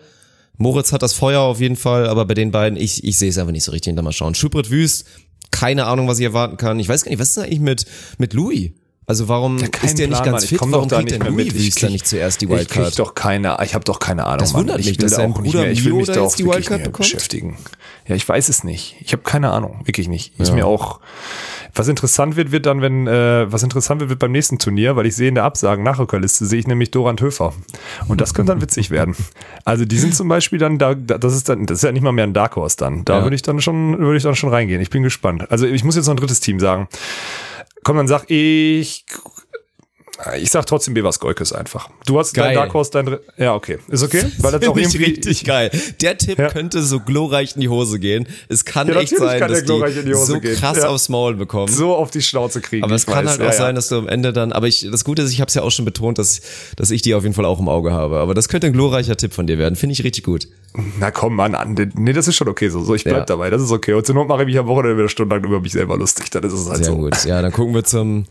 Moritz 0.56 0.92
hat 0.92 1.02
das 1.02 1.12
Feuer 1.12 1.40
auf 1.40 1.60
jeden 1.60 1.76
Fall, 1.76 2.08
aber 2.08 2.24
bei 2.24 2.34
den 2.34 2.50
beiden, 2.50 2.78
ich, 2.78 3.04
ich 3.04 3.16
sehe 3.16 3.30
es 3.30 3.38
einfach 3.38 3.52
nicht 3.52 3.62
so 3.64 3.70
richtig 3.72 3.90
hinter 3.90 4.02
mal 4.02 4.12
schauen. 4.12 4.34
Schubert 4.34 4.70
Wüst, 4.70 5.06
keine 5.50 5.86
Ahnung, 5.86 6.08
was 6.08 6.18
ich 6.18 6.24
erwarten 6.24 6.56
kann. 6.56 6.80
Ich 6.80 6.88
weiß 6.88 7.04
gar 7.04 7.10
nicht, 7.10 7.20
was 7.20 7.30
ist 7.30 7.38
eigentlich 7.38 7.60
mit, 7.60 7.86
mit 8.18 8.32
Louis? 8.34 8.72
Also 9.06 9.26
warum 9.26 9.56
kein 9.58 9.88
ist 9.88 9.98
der 9.98 10.08
nicht 10.08 10.16
Plan, 10.16 10.32
Mann. 10.32 10.40
ganz 10.40 10.44
fit? 10.44 10.60
Warum 10.60 10.88
kriegt 10.88 11.04
nicht 11.04 11.22
denn 11.24 11.34
Louis 11.34 11.74
dann 11.76 11.92
nicht 11.92 12.06
zuerst 12.06 12.42
die 12.42 12.44
Ich 12.44 12.50
krieg 12.50 12.58
Wildcard? 12.58 12.98
doch 12.98 13.14
keine, 13.14 13.56
ich 13.64 13.74
habe 13.74 13.84
doch 13.84 14.00
keine 14.00 14.24
Ahnung. 14.26 14.38
Das 14.40 14.52
Mann. 14.52 14.62
wundert 14.62 14.80
ich 14.80 14.86
mich, 14.86 14.96
dass 14.98 15.16
nicht 15.16 15.32
Bruder 15.34 15.64
Mio 15.64 15.96
mich 15.96 16.06
da 16.08 16.22
jetzt 16.24 16.38
die 16.38 16.44
Wildcard 16.44 16.80
nicht 16.80 16.84
bekommt? 16.84 16.96
beschäftigen. 16.98 17.56
Ja, 18.08 18.14
ich 18.16 18.26
weiß 18.28 18.48
es 18.48 18.64
nicht. 18.64 18.96
Ich 19.00 19.12
habe 19.12 19.22
keine 19.22 19.50
Ahnung, 19.50 19.82
wirklich 19.84 20.08
nicht. 20.08 20.32
Ist 20.40 20.54
mir 20.54 20.66
auch. 20.66 20.98
Was 21.74 21.86
interessant 21.88 22.36
wird, 22.36 22.50
wird 22.50 22.64
dann, 22.64 22.80
wenn 22.80 23.06
äh, 23.06 23.52
was 23.52 23.62
interessant 23.62 24.00
wird, 24.00 24.08
wird 24.08 24.18
beim 24.18 24.32
nächsten 24.32 24.58
Turnier, 24.58 24.96
weil 24.96 25.04
ich 25.06 25.14
sehe 25.14 25.28
in 25.28 25.34
der 25.34 25.44
Absagen 25.44 25.84
Nachrückerliste 25.84 26.46
sehe 26.46 26.58
ich 26.58 26.66
nämlich 26.66 26.90
Doran 26.90 27.20
Höfer 27.20 27.52
und 28.08 28.20
das 28.22 28.32
könnte 28.32 28.52
dann 28.52 28.62
witzig 28.62 28.90
werden. 28.90 29.14
Also 29.66 29.84
die 29.84 29.98
sind 29.98 30.14
zum 30.14 30.26
Beispiel 30.28 30.58
dann 30.58 30.78
da, 30.78 30.94
da- 30.94 31.18
das 31.18 31.34
ist 31.34 31.48
dann, 31.50 31.66
das 31.66 31.78
ist 31.78 31.82
ja 31.84 31.92
nicht 31.92 32.02
mal 32.02 32.12
mehr 32.12 32.24
ein 32.24 32.32
Dark 32.32 32.56
Horse 32.56 32.76
dann. 32.78 33.04
Da 33.04 33.18
Ja. 33.18 33.22
würde 33.24 33.36
ich 33.36 33.42
dann 33.42 33.60
schon, 33.60 33.98
würde 33.98 34.16
ich 34.16 34.22
dann 34.22 34.34
schon 34.34 34.48
reingehen. 34.50 34.80
Ich 34.80 34.90
bin 34.90 35.02
gespannt. 35.02 35.50
Also 35.50 35.66
ich 35.66 35.84
muss 35.84 35.94
jetzt 35.94 36.06
noch 36.06 36.14
ein 36.14 36.18
drittes 36.18 36.40
Team 36.40 36.58
sagen. 36.58 36.88
Komm, 37.84 37.98
dann 37.98 38.08
sag 38.08 38.30
ich. 38.30 39.04
Ich 40.40 40.50
sag 40.50 40.66
trotzdem 40.66 40.94
Bevas 40.94 41.20
Goikes 41.20 41.52
einfach. 41.52 41.88
Du 42.04 42.18
hast 42.18 42.34
Geil. 42.34 42.46
dein 42.46 42.54
Dark 42.56 42.74
Horse, 42.74 42.90
dein 42.90 43.18
Ja, 43.36 43.54
okay. 43.54 43.78
Ist 43.86 44.02
okay? 44.02 44.24
Weil 44.38 44.50
das 44.52 44.66
auch 44.68 44.74
Finde 44.74 44.88
ich 44.88 44.94
irgendwie. 44.96 45.12
richtig 45.12 45.44
geil. 45.44 45.70
Der 46.00 46.18
Tipp 46.18 46.38
Ja. 46.38 46.48
könnte 46.48 46.82
so 46.82 46.98
glorreich 46.98 47.54
in 47.54 47.60
die 47.60 47.68
Hose 47.68 48.00
gehen. 48.00 48.26
Es 48.48 48.64
kann 48.64 48.88
Ja, 48.88 48.96
echt 49.00 49.16
sein, 49.16 49.38
kann 49.38 49.48
dass 49.50 49.62
die, 49.64 49.72
in 49.72 50.06
die 50.06 50.14
Hose 50.14 50.26
so 50.32 50.40
gehen. 50.40 50.56
krass 50.56 50.78
Ja. 50.78 50.88
aufs 50.88 51.08
Maul 51.08 51.34
bekommen. 51.36 51.72
so 51.72 51.94
auf 51.94 52.10
die 52.10 52.20
Schnauze 52.20 52.60
kriegen. 52.60 52.82
aber 52.84 52.96
es 52.96 53.06
kann 53.06 53.26
weiß. 53.26 53.38
halt 53.38 53.48
auch 53.48 53.52
sein, 53.52 53.76
dass 53.76 53.88
du 53.88 53.96
am 53.96 54.08
Ende 54.08 54.32
dann, 54.32 54.50
aber 54.52 54.66
ich, 54.66 54.88
das 54.90 55.04
Gute 55.04 55.22
ist, 55.22 55.32
ich 55.32 55.40
habe 55.40 55.48
es 55.48 55.54
ja 55.54 55.62
auch 55.62 55.70
schon 55.70 55.84
betont, 55.84 56.18
dass, 56.18 56.40
dass 56.74 56.90
ich 56.90 57.00
die 57.02 57.14
auf 57.14 57.22
jeden 57.22 57.34
Fall 57.36 57.44
auch 57.44 57.60
im 57.60 57.68
Auge 57.68 57.92
habe. 57.92 58.18
Aber 58.18 58.34
das 58.34 58.48
könnte 58.48 58.66
ein 58.66 58.72
glorreicher 58.72 59.16
Tipp 59.16 59.32
von 59.32 59.46
dir 59.46 59.56
werden. 59.58 59.76
Finde 59.76 59.92
ich 59.92 60.02
richtig 60.02 60.24
gut. 60.24 60.48
Na 61.00 61.10
komm, 61.10 61.34
Mann, 61.34 61.54
an. 61.54 61.74
Nee, 61.94 62.12
das 62.12 62.28
ist 62.28 62.36
schon 62.36 62.46
okay 62.48 62.68
so. 62.68 62.84
so 62.84 62.94
ich 62.94 63.02
bleib 63.02 63.16
Ja. 63.16 63.24
dabei, 63.24 63.50
das 63.50 63.62
ist 63.62 63.70
okay. 63.72 63.94
Und 63.94 64.06
zur 64.06 64.14
Not 64.14 64.28
mache 64.28 64.42
ich 64.42 64.46
mich 64.46 64.58
am 64.58 64.66
Wochenende 64.66 64.98
wieder 64.98 65.08
stundenlang 65.08 65.44
über 65.44 65.60
mich 65.60 65.72
selber 65.72 65.96
lustig. 65.96 66.30
Dann 66.30 66.42
ist 66.44 66.52
es 66.52 66.66
halt 66.68 66.78
Sehr 66.84 66.86
so. 66.86 66.96
gut. 66.96 67.24
Ja, 67.24 67.42
dann 67.42 67.52
gucken 67.52 67.74
wir 67.74 67.84
zum, 67.84 68.26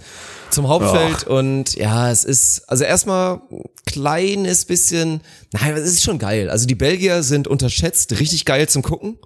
zum 0.49 0.67
Hauptfeld 0.67 1.25
und 1.25 1.75
ja, 1.75 2.09
es 2.11 2.23
ist, 2.23 2.63
also 2.69 2.83
erstmal 2.83 3.41
kleines 3.85 4.65
bisschen, 4.65 5.21
nein, 5.51 5.73
es 5.73 5.87
ist 5.93 6.03
schon 6.03 6.19
geil. 6.19 6.49
Also 6.49 6.67
die 6.67 6.75
Belgier 6.75 7.23
sind 7.23 7.47
unterschätzt, 7.47 8.19
richtig 8.19 8.45
geil 8.45 8.69
zum 8.69 8.81
Gucken. 8.83 9.17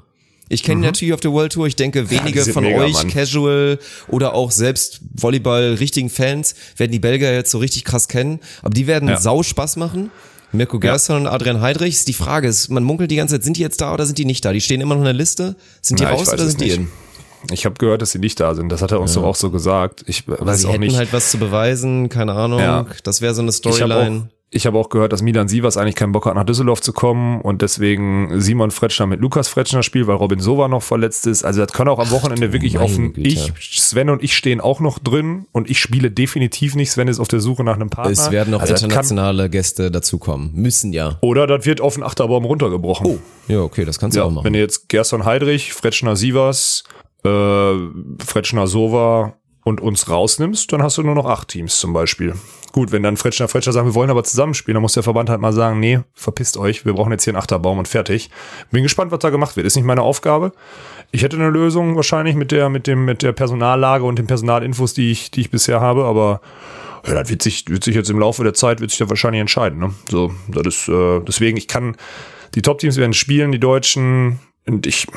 Ich 0.50 0.64
kenne 0.64 0.82
natürlich 0.82 1.14
auf 1.14 1.22
der 1.22 1.32
World 1.32 1.54
Tour, 1.54 1.66
ich 1.68 1.78
denke, 1.78 2.10
wenige 2.10 2.40
Mhm. 2.42 2.44
sind 2.44 2.54
von 2.54 2.64
mega, 2.64 2.82
euch, 2.82 2.94
Mann. 2.94 3.08
Casual 3.10 3.80
oder 4.10 4.34
auch 4.34 4.52
selbst 4.52 5.00
Volleyball, 5.14 5.76
richtigen 5.76 6.10
Fans, 6.10 6.56
werden 6.76 6.92
die 6.92 7.00
Belgier 7.00 7.34
jetzt 7.34 7.52
so 7.52 7.58
richtig 7.60 7.86
krass 7.86 8.10
kennen. 8.10 8.40
Aber 8.62 8.74
die 8.74 8.86
werden 8.86 9.08
Ja. 9.08 9.18
sau 9.18 9.44
Spaß 9.44 9.78
machen. 9.78 10.12
Mirko 10.54 10.80
Gerson 10.80 11.22
und 11.22 11.28
Adrian 11.28 11.62
Heidrichs. 11.62 12.06
Die 12.06 12.14
Frage 12.14 12.48
ist, 12.48 12.70
man 12.70 12.84
munkelt 12.84 13.12
die 13.12 13.16
ganze 13.16 13.36
Zeit, 13.36 13.44
sind 13.44 13.58
die 13.58 13.62
jetzt 13.62 13.80
da 13.82 13.94
oder 13.94 14.06
sind 14.06 14.18
die 14.18 14.26
nicht 14.26 14.44
da? 14.44 14.52
Die 14.54 14.62
stehen 14.62 14.82
immer 14.82 14.96
noch 14.96 15.02
in 15.02 15.06
der 15.06 15.14
Liste. 15.14 15.56
Sind 15.82 16.00
die 16.00 16.04
Na, 16.04 16.14
ich 16.14 16.20
raus 16.20 16.34
oder 16.34 16.46
sind 16.48 16.60
die 16.62 16.66
nicht. 16.66 16.78
in? 16.78 16.88
Ich 17.52 17.66
habe 17.66 17.76
gehört, 17.80 18.02
dass 18.02 18.12
sie 18.12 18.20
nicht 18.20 18.40
da 18.40 18.54
sind. 18.54 18.70
Das 18.70 18.82
hat 18.82 18.92
er 18.92 19.00
uns 19.00 19.14
doch 19.14 19.24
auch 19.24 19.36
so 19.36 19.50
gesagt. 19.50 20.04
Ich 20.06 20.28
weiß 20.28 20.62
Sie 20.62 20.68
auch 20.68 20.74
hätten 20.74 20.82
nicht. 20.82 20.98
halt 20.98 21.12
was 21.12 21.32
zu 21.32 21.40
beweisen, 21.40 22.08
keine 22.10 22.34
Ahnung. 22.34 22.60
Ja. 22.60 22.86
Das 23.04 23.22
wäre 23.22 23.34
so 23.34 23.42
eine 23.42 23.52
Storyline. 23.52 24.30
Ich 24.54 24.68
hab 24.68 24.76
auch 24.76 24.90
gehört, 24.90 25.14
dass 25.14 25.22
Milan 25.22 25.48
Sievers 25.48 25.78
eigentlich 25.78 25.96
keinen 25.96 26.12
Bock 26.12 26.26
hat, 26.26 26.36
nach 26.36 26.44
Düsseldorf 26.44 26.82
zu 26.82 26.92
kommen 26.92 27.40
und 27.40 27.62
deswegen 27.62 28.42
Simon 28.42 28.70
Fretschner 28.72 29.08
mit 29.08 29.22
Lukas 29.22 29.48
Fretschner 29.48 29.82
spielt, 29.82 30.08
weil 30.08 30.18
Robin 30.18 30.40
Sova 30.42 30.68
noch 30.68 30.84
verletzt 30.84 31.26
ist. 31.26 31.46
Also 31.46 31.62
das 31.66 31.72
kann 31.72 31.88
auch 31.88 32.00
am 32.00 32.12
Wochenende 32.12 32.52
wirklich 32.52 32.74
meine 32.74 32.86
offen. 32.86 33.14
Ich, 33.16 33.54
Sven 33.62 34.10
und 34.10 34.22
ich 34.22 34.36
stehen 34.36 34.60
auch 34.60 34.82
noch 34.82 35.00
drin 35.00 35.46
und 35.54 35.70
ich 35.70 35.80
spiele 35.80 36.12
definitiv 36.12 36.76
nicht. 36.76 36.92
Sven 36.92 37.08
ist 37.08 37.22
auf 37.22 37.30
der 37.30 37.40
Suche 37.40 37.64
nach 37.64 37.76
einem 37.76 37.90
Partner. 37.90 38.12
Es 38.12 38.30
werden 38.30 38.52
noch 38.52 38.60
Also 38.60 38.74
das 38.74 38.82
kann- 38.82 38.90
internationale 38.90 39.50
Gäste 39.50 39.90
dazukommen. 39.90 40.52
Müssen 40.54 40.92
ja. 40.92 41.18
Oder 41.22 41.48
das 41.48 41.66
wird 41.66 41.80
auf 41.80 41.94
den 41.96 42.04
Achterbaum 42.04 42.44
runtergebrochen. 42.44 43.08
Oh. 43.08 43.20
Ja, 43.48 43.62
okay, 43.62 43.86
das 43.86 44.00
kannst 44.00 44.18
du 44.18 44.20
Ja, 44.20 44.26
auch 44.26 44.32
machen. 44.32 44.44
wenn 44.44 44.54
du 44.54 44.60
jetzt 44.60 44.90
Gerson 44.90 45.24
Heidrich, 45.24 45.72
Fretschner 45.74 46.18
Sievers, 46.18 46.84
äh, 47.24 47.74
Fretschner 48.26 48.68
Sova 48.68 49.36
und 49.64 49.82
uns 49.82 50.10
rausnimmst, 50.10 50.72
dann 50.74 50.82
hast 50.82 50.98
du 50.98 51.04
nur 51.04 51.16
noch 51.16 51.26
acht 51.26 51.50
Teams 51.50 51.80
zum 51.80 51.94
Beispiel. 51.94 52.36
Gut, 52.72 52.92
wenn 52.92 53.04
dann 53.04 53.18
Fretschner 53.18 53.48
Fretschner 53.48 53.74
sagen, 53.74 53.88
wir 53.88 53.96
wollen 53.96 54.10
aber 54.10 54.24
zusammenspielen, 54.24 54.76
dann 54.76 54.82
muss 54.82 54.94
der 54.94 55.04
Verband 55.04 55.30
halt 55.30 55.42
mal 55.42 55.52
sagen, 55.52 55.80
nee, 55.80 56.00
verpisst 56.14 56.58
euch, 56.58 56.86
wir 56.86 56.94
brauchen 56.94 57.12
jetzt 57.12 57.26
hier 57.26 57.32
einen 57.32 57.42
Achterbaum 57.42 57.78
und 57.80 57.88
fertig. 57.88 58.30
Bin 58.72 58.84
gespannt, 58.84 59.12
was 59.12 59.20
da 59.20 59.30
gemacht 59.30 59.58
wird. 59.58 59.68
Ist 59.68 59.76
nicht 59.76 59.86
meine 59.86 60.02
Aufgabe. 60.02 60.54
Ich 61.12 61.24
hätte 61.24 61.36
eine 61.36 61.50
Lösung 61.50 61.98
wahrscheinlich 61.98 62.36
mit 62.36 62.52
der, 62.52 62.70
mit 62.70 62.88
dem, 62.88 63.04
mit 63.04 63.22
der 63.22 63.34
Personallage 63.34 64.06
und 64.06 64.18
den 64.18 64.28
Personalinfos, 64.28 64.94
die 64.94 65.12
ich, 65.12 65.32
die 65.32 65.42
ich 65.42 65.52
bisher 65.52 65.82
habe, 65.82 66.06
aber 66.06 66.40
ja, 67.06 67.16
das 67.16 67.30
wird 67.30 67.42
sich, 67.42 67.68
wird 67.68 67.84
sich 67.84 67.96
jetzt 67.96 68.10
im 68.10 68.20
Laufe 68.20 68.44
der 68.44 68.54
Zeit, 68.54 68.80
wird 68.80 68.92
sich 68.92 69.00
ja 69.00 69.10
wahrscheinlich 69.10 69.42
entscheiden. 69.42 69.80
Ne? 69.80 69.94
So, 70.10 70.34
das 70.48 70.68
ist, 70.68 70.88
äh, 70.88 71.20
deswegen, 71.22 71.58
ich 71.58 71.68
kann, 71.68 71.98
die 72.56 72.62
Top-Teams 72.62 72.98
werden 72.98 73.14
spielen, 73.14 73.52
die 73.52 73.60
Deutschen, 73.60 74.40
und 74.68 74.86
ich, 74.86 75.08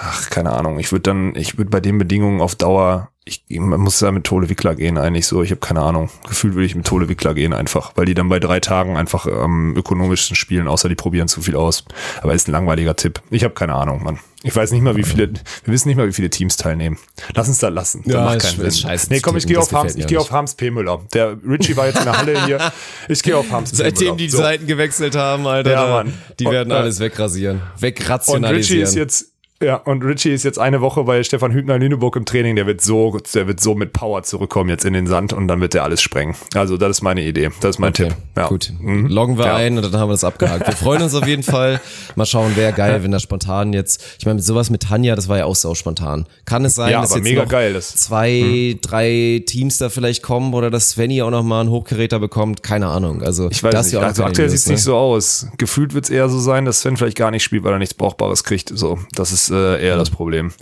ach, 0.00 0.30
keine 0.30 0.52
Ahnung, 0.52 0.78
ich 0.78 0.92
würde 0.92 1.02
dann, 1.02 1.34
ich 1.34 1.58
würde 1.58 1.70
bei 1.70 1.80
den 1.80 1.98
Bedingungen 1.98 2.40
auf 2.40 2.54
Dauer, 2.54 3.11
ich 3.24 3.44
man 3.50 3.80
muss 3.80 4.00
da 4.00 4.10
mit 4.10 4.24
Tole 4.24 4.48
Wickler 4.48 4.74
gehen 4.74 4.98
eigentlich 4.98 5.26
so, 5.28 5.42
ich 5.42 5.50
habe 5.50 5.60
keine 5.60 5.80
Ahnung. 5.82 6.10
Gefühlt 6.28 6.54
würde 6.54 6.66
ich 6.66 6.74
mit 6.74 6.86
Tole 6.86 7.08
Wickler 7.08 7.34
gehen 7.34 7.52
einfach, 7.52 7.92
weil 7.94 8.04
die 8.06 8.14
dann 8.14 8.28
bei 8.28 8.40
drei 8.40 8.58
Tagen 8.58 8.96
einfach 8.96 9.26
am 9.26 9.76
ökonomischsten 9.76 10.34
spielen, 10.34 10.66
außer 10.66 10.88
die 10.88 10.94
probieren 10.96 11.28
zu 11.28 11.40
viel 11.40 11.54
aus. 11.56 11.84
Aber 12.20 12.34
ist 12.34 12.48
ein 12.48 12.52
langweiliger 12.52 12.96
Tipp. 12.96 13.22
Ich 13.30 13.44
habe 13.44 13.54
keine 13.54 13.74
Ahnung, 13.74 14.02
Mann. 14.02 14.18
Ich 14.44 14.56
weiß 14.56 14.72
nicht 14.72 14.82
mal, 14.82 14.96
wie 14.96 15.04
viele, 15.04 15.28
wir 15.30 15.72
wissen 15.72 15.86
nicht 15.86 15.96
mal, 15.96 16.08
wie 16.08 16.12
viele 16.12 16.28
Teams 16.28 16.56
teilnehmen. 16.56 16.98
Lass 17.36 17.46
uns 17.46 17.58
da 17.60 17.68
lassen. 17.68 18.02
Das 18.04 18.12
Ja, 18.12 18.24
macht 18.24 18.36
ist 18.38 18.56
keinen 18.56 18.70
Sinn. 18.72 18.80
scheiße 18.88 19.06
Nee, 19.10 19.20
komm, 19.20 19.36
ich 19.36 19.46
gehe 19.46 19.54
das 19.54 19.66
auf 19.68 19.72
Harms, 19.72 19.94
ich 19.94 20.06
gehe 20.08 20.18
auf 20.18 20.32
Harms 20.32 20.56
P. 20.56 20.72
Müller. 20.72 21.00
Der 21.14 21.36
Richie 21.48 21.76
war 21.76 21.86
jetzt 21.86 22.00
in 22.00 22.04
der 22.06 22.18
Halle 22.18 22.44
hier. 22.44 22.58
Ich 23.08 23.22
gehe 23.22 23.36
auf 23.36 23.48
Harms 23.52 23.70
P. 23.70 23.76
Seitdem 23.76 24.04
Müller. 24.06 24.16
die 24.16 24.28
So. 24.30 24.38
Seiten 24.38 24.66
gewechselt 24.66 25.14
haben, 25.14 25.46
Alter, 25.46 25.70
Ja, 25.70 25.86
Mann. 25.88 26.12
die 26.40 26.46
Und, 26.46 26.52
werden 26.54 26.72
äh, 26.72 26.74
alles 26.74 26.98
wegrasieren, 26.98 27.58
Und 27.58 27.62
Richie 27.76 27.82
wegrationalisieren. 27.82 28.82
ist 28.82 28.94
jetzt, 28.96 29.31
ja, 29.62 29.76
und 29.76 30.02
Richie 30.04 30.30
ist 30.30 30.42
jetzt 30.44 30.58
eine 30.58 30.80
Woche 30.80 31.04
bei 31.04 31.22
Stefan 31.22 31.52
Hübner 31.52 31.76
in 31.76 31.82
Lüneburg 31.82 32.16
im 32.16 32.24
Training. 32.24 32.56
Der 32.56 32.66
wird 32.66 32.80
so, 32.80 33.18
der 33.34 33.46
wird 33.46 33.60
so 33.60 33.74
mit 33.74 33.92
Power 33.92 34.22
zurückkommen 34.22 34.68
jetzt 34.70 34.84
in 34.84 34.92
den 34.92 35.06
Sand 35.06 35.32
und 35.32 35.48
dann 35.48 35.60
wird 35.60 35.74
der 35.74 35.84
alles 35.84 36.02
sprengen. 36.02 36.34
Also, 36.54 36.76
das 36.76 36.90
ist 36.98 37.02
meine 37.02 37.22
Idee. 37.22 37.50
Das 37.60 37.76
ist 37.76 37.78
mein 37.78 37.90
Okay, 37.90 38.08
Tipp. 38.08 38.16
Ja. 38.36 38.48
gut. 38.48 38.72
Mhm. 38.80 39.06
Loggen 39.06 39.38
wir 39.38 39.46
Ja. 39.46 39.56
ein 39.56 39.76
und 39.78 39.84
dann 39.84 40.00
haben 40.00 40.08
wir 40.08 40.14
das 40.14 40.24
abgehakt. 40.24 40.66
Wir 40.66 40.74
freuen 40.76 41.02
uns 41.02 41.14
auf 41.14 41.26
jeden 41.26 41.42
Fall. 41.42 41.80
Mal 42.16 42.26
schauen, 42.26 42.56
wäre 42.56 42.72
geil, 42.72 43.02
wenn 43.02 43.10
das 43.12 43.22
spontan 43.22 43.72
jetzt, 43.72 44.02
ich 44.18 44.26
meine, 44.26 44.36
mit 44.36 44.44
sowas 44.44 44.70
mit 44.70 44.82
Tanja, 44.82 45.14
das 45.14 45.28
war 45.28 45.38
ja 45.38 45.44
auch 45.44 45.54
sau 45.56 45.74
spontan. 45.74 46.26
Kann 46.44 46.64
es 46.64 46.74
sein, 46.74 46.90
Ja, 46.92 47.00
dass 47.02 47.14
jetzt 47.14 47.24
mega 47.24 47.42
noch 47.42 47.48
geil, 47.48 47.72
das- 47.72 47.94
zwei, 47.94 48.76
drei 48.82 49.42
Teams 49.46 49.78
da 49.78 49.88
vielleicht 49.88 50.22
kommen 50.22 50.54
oder 50.54 50.70
dass 50.70 50.90
Svenny 50.90 51.22
auch 51.22 51.30
noch 51.30 51.42
mal 51.42 51.60
einen 51.60 51.70
Hochgeräter 51.70 52.18
bekommt? 52.18 52.62
Keine 52.62 52.88
Ahnung. 52.88 53.22
Also, 53.22 53.48
Ich 53.50 53.62
weiß 53.62 53.72
das 53.72 53.86
nicht. 53.86 53.96
auch 53.96 54.02
Also 54.02 54.24
aktuell 54.24 54.48
News, 54.48 54.52
sieht's 54.62 54.68
nicht 54.70 54.82
so 54.82 54.96
aus. 54.96 55.46
Gefühlt 55.58 55.94
wird's 55.94 56.10
eher 56.10 56.28
so 56.28 56.38
sein, 56.38 56.64
dass 56.64 56.80
Sven 56.80 56.96
vielleicht 56.96 57.16
gar 57.16 57.30
nicht 57.30 57.42
spielt, 57.42 57.64
weil 57.64 57.72
er 57.72 57.78
nichts 57.78 57.94
Brauchbares 57.94 58.44
kriegt. 58.44 58.70
So, 58.74 58.98
das 59.14 59.32
ist 59.32 59.50
äh, 59.52 59.80
eher 59.82 59.96
das 59.96 60.10
Problem. 60.10 60.52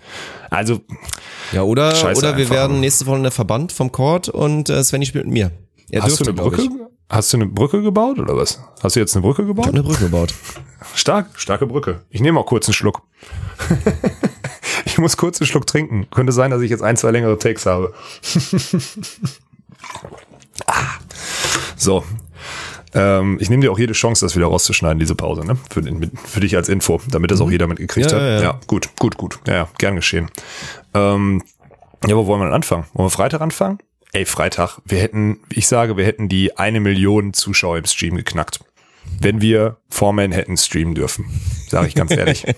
Also, 0.51 0.80
Ja, 1.53 1.62
oder, 1.62 1.95
Scheiße 1.95 2.18
oder 2.18 2.36
wir 2.36 2.45
einfach, 2.45 2.55
werden 2.55 2.80
nächste 2.80 3.07
Woche 3.07 3.22
der 3.22 3.30
Verband 3.30 3.72
vom 3.72 3.91
Court 3.93 4.28
und 4.28 4.68
äh, 4.68 4.82
Svenny 4.84 5.07
spielt 5.07 5.24
mit 5.24 5.34
mir. 5.34 5.51
Er 5.91 6.03
hast 6.03 6.20
du 6.20 6.24
eine 6.24 6.34
Brücke? 6.34 6.62
Ich. 6.62 6.70
Hast 7.09 7.32
du 7.32 7.38
eine 7.38 7.47
Brücke 7.47 7.82
gebaut 7.82 8.20
oder 8.20 8.36
was? 8.36 8.61
Hast 8.82 8.95
du 8.95 9.01
jetzt 9.01 9.16
eine 9.16 9.22
Brücke 9.22 9.43
Ich 9.43 9.49
gebaut? 9.49 9.66
hab 9.66 9.74
eine 9.74 9.82
Brücke 9.82 10.05
gebaut. 10.05 10.32
Stark, 10.95 11.26
starke 11.36 11.66
Brücke. 11.66 12.03
Ich 12.09 12.20
nehme 12.20 12.38
auch 12.38 12.47
kurz 12.47 12.68
einen 12.68 12.74
Schluck. 12.74 13.03
ich 14.84 14.97
muss 14.99 15.16
kurz 15.16 15.41
einen 15.41 15.49
Schluck 15.49 15.66
trinken. 15.66 16.09
Könnte 16.11 16.32
sein, 16.32 16.53
dass 16.53 16.62
ich 16.62 16.70
jetzt 16.70 16.82
ein, 16.82 16.97
zwei 16.97 17.11
längere 17.11 17.36
Takes 17.36 17.66
habe. 17.66 17.93
ah. 20.66 20.72
So. 21.76 22.05
Ähm, 22.93 23.38
ich 23.41 23.51
nehme 23.51 23.62
dir 23.62 23.70
auch 23.70 23.78
jede 23.78 23.93
Chance, 23.93 24.24
das 24.24 24.34
wieder 24.36 24.47
rauszuschneiden, 24.47 24.99
diese 24.99 25.14
Pause, 25.14 25.45
ne? 25.47 25.57
Für, 25.70 25.80
den, 25.82 26.11
für 26.24 26.41
dich 26.41 26.57
als 26.57 26.68
Info, 26.68 27.01
damit 27.11 27.30
das 27.30 27.41
auch 27.41 27.51
jeder 27.51 27.66
mitgekriegt 27.66 28.11
Ja, 28.11 28.16
hat. 28.16 28.22
ja, 28.22 28.43
ja. 28.43 28.61
gut, 28.66 28.91
gut, 28.99 29.16
gut. 29.16 29.38
Ja, 29.47 29.68
gern 29.78 29.97
geschehen. 29.97 30.28
Ähm, 30.95 31.43
ja, 32.07 32.16
wo 32.16 32.26
wollen 32.26 32.41
wir 32.41 32.47
denn 32.47 32.55
anfangen? 32.55 32.84
Wollen 32.95 33.07
wir 33.07 33.11
Freitag 33.11 33.41
anfangen? 33.41 33.78
Ey, 34.12 34.24
Freitag, 34.24 34.78
wir 34.84 34.99
hätten, 34.99 35.38
ich 35.53 35.68
sage, 35.68 35.97
wir 35.97 36.05
hätten 36.05 36.28
die 36.28 36.57
eine 36.57 36.80
Million 36.80 37.32
Zuschauer 37.32 37.78
im 37.78 37.84
Stream 37.84 38.16
geknackt. 38.16 38.61
Wenn 39.20 39.41
wir 39.41 39.76
Foreman 39.88 40.32
hätten 40.32 40.57
streamen 40.57 40.95
dürfen. 40.95 41.26
Sage 41.68 41.88
ich 41.88 41.95
ganz 41.95 42.11
ehrlich. 42.11 42.45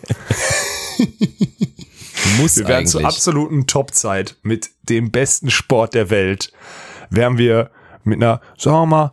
Muss 2.39 2.57
Wir 2.57 2.68
wären 2.68 2.87
zur 2.87 3.05
absoluten 3.05 3.66
Topzeit 3.66 4.37
mit 4.43 4.70
dem 4.83 5.11
besten 5.11 5.51
Sport 5.51 5.95
der 5.95 6.11
Welt. 6.11 6.53
Wären 7.11 7.37
wir 7.39 7.70
mit 8.05 8.16
einer, 8.22 8.41
sagen 8.59 8.76
wir 8.76 8.87
mal, 8.87 9.12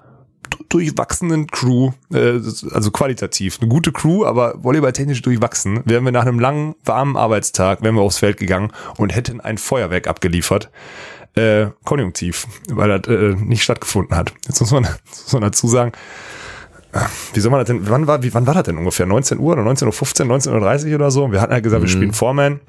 du- 0.69 0.77
durchwachsenen 0.79 1.47
Crew, 1.47 1.91
äh, 2.13 2.39
also 2.71 2.91
qualitativ, 2.91 3.57
eine 3.59 3.69
gute 3.69 3.91
Crew, 3.91 4.25
aber 4.25 4.55
volleyballtechnisch 4.63 5.21
durchwachsen, 5.21 5.81
wären 5.85 6.05
wir 6.05 6.11
nach 6.11 6.25
einem 6.25 6.39
langen, 6.39 6.75
warmen 6.85 7.17
Arbeitstag, 7.17 7.81
wären 7.81 7.95
wir 7.95 8.01
aufs 8.01 8.19
Feld 8.19 8.37
gegangen 8.37 8.71
und 8.97 9.13
hätten 9.15 9.41
ein 9.41 9.57
Feuerwerk 9.57 10.07
abgeliefert. 10.07 10.69
Äh, 11.35 11.67
konjunktiv, 11.85 12.47
weil 12.71 12.99
das 12.99 13.07
äh, 13.13 13.35
nicht 13.35 13.61
stattgefunden 13.63 14.15
hat. 14.17 14.33
Jetzt 14.47 14.59
muss 14.61 14.71
man, 14.71 14.83
muss 15.05 15.31
man 15.33 15.41
dazu 15.43 15.67
sagen, 15.67 15.91
äh, 16.91 16.99
wie 17.33 17.39
soll 17.39 17.51
man 17.51 17.59
das 17.59 17.67
denn, 17.67 17.87
wann 17.87 18.07
war, 18.07 18.23
wie, 18.23 18.33
wann 18.33 18.47
war 18.47 18.55
das 18.55 18.63
denn 18.63 18.77
ungefähr? 18.77 19.05
19 19.05 19.37
Uhr 19.37 19.53
oder 19.53 19.61
19.15 19.61 20.25
Uhr, 20.27 20.35
19.30 20.37 20.89
Uhr 20.89 20.95
oder 20.95 21.11
so? 21.11 21.31
Wir 21.31 21.39
hatten 21.41 21.53
halt 21.53 21.63
gesagt, 21.63 21.83
wir 21.83 21.89
spielen 21.89 22.13
Foreman. 22.13 22.59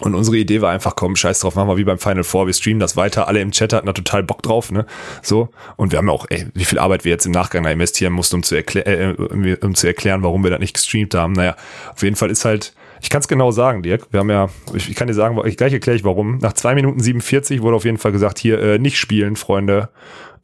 Und 0.00 0.14
unsere 0.14 0.36
Idee 0.36 0.60
war 0.60 0.72
einfach, 0.72 0.96
komm, 0.96 1.14
scheiß 1.14 1.38
drauf, 1.40 1.54
machen 1.54 1.68
wir 1.68 1.76
wie 1.76 1.84
beim 1.84 1.98
Final 1.98 2.24
Four, 2.24 2.46
wir 2.46 2.52
streamen 2.52 2.80
das 2.80 2.96
weiter, 2.96 3.28
alle 3.28 3.40
im 3.40 3.52
Chat 3.52 3.72
hatten 3.72 3.86
da 3.86 3.92
total 3.92 4.24
Bock 4.24 4.42
drauf, 4.42 4.72
ne? 4.72 4.86
So. 5.22 5.50
Und 5.76 5.92
wir 5.92 5.98
haben 5.98 6.10
auch, 6.10 6.26
ey, 6.30 6.46
wie 6.54 6.64
viel 6.64 6.80
Arbeit 6.80 7.04
wir 7.04 7.12
jetzt 7.12 7.26
im 7.26 7.32
Nachgang 7.32 7.62
da 7.62 7.70
investieren 7.70 8.12
mussten, 8.12 8.36
um 8.36 8.42
zu, 8.42 8.56
erklä 8.56 8.80
äh, 8.80 9.14
um- 9.14 9.56
um 9.62 9.74
zu 9.76 9.86
erklären, 9.86 10.22
warum 10.24 10.42
wir 10.42 10.50
das 10.50 10.58
nicht 10.58 10.74
gestreamt 10.74 11.14
haben. 11.14 11.32
Naja, 11.34 11.54
auf 11.94 12.02
jeden 12.02 12.16
Fall 12.16 12.30
ist 12.30 12.44
halt, 12.44 12.74
ich 13.02 13.10
kann 13.10 13.20
es 13.20 13.28
genau 13.28 13.50
sagen, 13.52 13.82
Dirk. 13.82 14.08
Wir 14.10 14.20
haben 14.20 14.30
ja, 14.30 14.48
ich, 14.74 14.88
ich 14.90 14.96
kann 14.96 15.06
dir 15.06 15.14
sagen, 15.14 15.38
ich, 15.46 15.56
gleich 15.56 15.72
erkläre 15.72 15.96
ich 15.96 16.04
warum. 16.04 16.38
Nach 16.38 16.54
zwei 16.54 16.74
Minuten 16.74 16.98
47 17.00 17.62
wurde 17.62 17.76
auf 17.76 17.84
jeden 17.84 17.98
Fall 17.98 18.12
gesagt, 18.12 18.38
hier 18.38 18.58
äh, 18.60 18.78
nicht 18.78 18.98
spielen, 18.98 19.36
Freunde. 19.36 19.90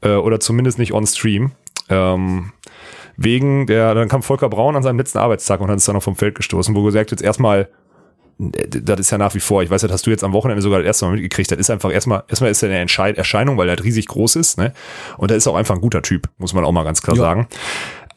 Äh, 0.03 0.11
oder 0.11 0.39
zumindest 0.41 0.79
nicht 0.79 0.93
on 0.93 1.07
Stream. 1.07 1.53
Ähm, 1.89 2.53
wegen 3.17 3.67
der, 3.67 3.95
dann 3.95 4.09
kam 4.09 4.23
Volker 4.23 4.49
Braun 4.49 4.77
an 4.77 4.83
seinem 4.83 4.99
letzten 4.99 5.19
Arbeitstag 5.19 5.61
und 5.61 5.67
hat 5.69 5.75
uns 5.75 5.85
dann 5.87 5.95
noch 5.97 6.03
vom 6.03 6.17
Feld 6.17 6.35
gestoßen, 6.37 6.75
wo 6.75 6.83
gesagt 6.85 7.11
jetzt 7.11 7.23
erstmal, 7.23 7.69
das 8.41 9.01
ist 9.01 9.11
ja 9.11 9.19
nach 9.19 9.35
wie 9.35 9.41
vor, 9.41 9.63
ich 9.63 9.71
weiß, 9.71 9.83
das 9.83 9.93
hast 9.93 10.07
du 10.07 10.11
jetzt 10.11 10.25
am 10.25 10.33
Wochenende 10.33 10.63
sogar 10.63 10.79
das 10.79 10.87
erste 10.87 11.05
Mal 11.05 11.13
mitgekriegt, 11.13 11.51
das 11.51 11.59
ist 11.59 11.69
einfach 11.71 11.93
erstmal, 11.93 12.23
erstmal 12.29 12.51
ist 12.51 12.63
er 12.63 12.71
eine 12.71 12.79
Erscheinung, 13.17 13.59
weil 13.59 13.69
er 13.69 13.73
halt 13.73 13.85
riesig 13.85 14.07
groß 14.09 14.37
ist, 14.37 14.57
ne? 14.59 14.73
Und 15.19 15.31
er 15.31 15.37
ist 15.37 15.47
auch 15.47 15.57
einfach 15.57 15.75
ein 15.75 15.81
guter 15.81 16.01
Typ, 16.03 16.29
muss 16.39 16.55
man 16.55 16.65
auch 16.65 16.73
mal 16.73 16.85
ganz 16.85 17.03
klar 17.03 17.17
Ja. 17.17 17.23
sagen. 17.23 17.49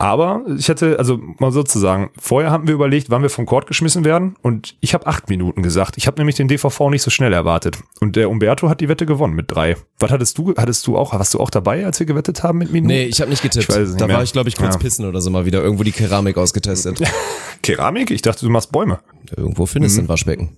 Aber 0.04 0.42
ich 0.58 0.68
hatte, 0.70 1.00
also 1.00 1.18
mal 1.40 1.52
sozusagen, 1.54 2.10
vorher 2.20 2.52
haben 2.52 2.68
wir 2.68 2.74
überlegt, 2.74 3.10
wann 3.10 3.22
wir 3.22 3.30
vom 3.30 3.46
Court 3.46 3.68
geschmissen 3.68 4.04
werden 4.04 4.36
und 4.42 4.76
ich 4.82 4.94
habe 4.94 5.08
acht 5.08 5.30
Minuten 5.30 5.64
gesagt. 5.64 5.96
Ich 5.96 6.08
habe 6.08 6.18
nämlich 6.20 6.36
den 6.36 6.50
DVV 6.50 6.90
nicht 6.90 7.02
so 7.04 7.10
schnell 7.10 7.32
erwartet. 7.32 7.78
Und 8.02 8.18
der 8.18 8.30
Umberto 8.30 8.68
hat 8.68 8.82
die 8.82 8.90
Wette 8.90 9.06
gewonnen 9.06 9.34
mit 9.34 9.50
drei. 9.50 9.78
Was 10.00 10.12
hattest 10.12 10.38
du, 10.38 10.54
hattest 10.58 10.86
du 10.88 10.98
auch, 10.98 11.14
warst 11.14 11.34
du 11.34 11.40
auch 11.40 11.50
dabei, 11.50 11.86
als 11.86 12.00
wir 12.02 12.06
gewettet 12.06 12.44
haben 12.44 12.58
mit 12.58 12.74
Minuten? 12.74 12.88
Nee, 12.88 13.06
ich 13.06 13.22
habe 13.22 13.30
nicht 13.30 13.42
getippt. 13.44 13.70
Ich 13.70 13.76
weiß 13.76 13.90
nicht 13.92 14.02
da 14.02 14.08
mehr. 14.08 14.18
war 14.18 14.24
ich, 14.24 14.34
glaube 14.34 14.50
ich, 14.50 14.58
kurz 14.58 14.74
Ja. 14.76 14.80
pissen 14.80 15.06
oder 15.08 15.22
so 15.22 15.30
mal 15.30 15.46
wieder. 15.46 15.64
Irgendwo 15.64 15.84
die 15.84 15.94
Keramik 15.94 16.38
ausgetestet. 16.38 17.02
Keramik? 17.62 18.12
Ich 18.12 18.22
dachte, 18.22 18.46
du 18.46 18.52
machst 18.52 18.74
Bäume. 18.74 19.00
Irgendwo 19.38 19.66
findest 19.66 19.96
du 19.96 20.02
Mhm. 20.02 20.06
ein 20.06 20.10
Waschbecken. 20.10 20.50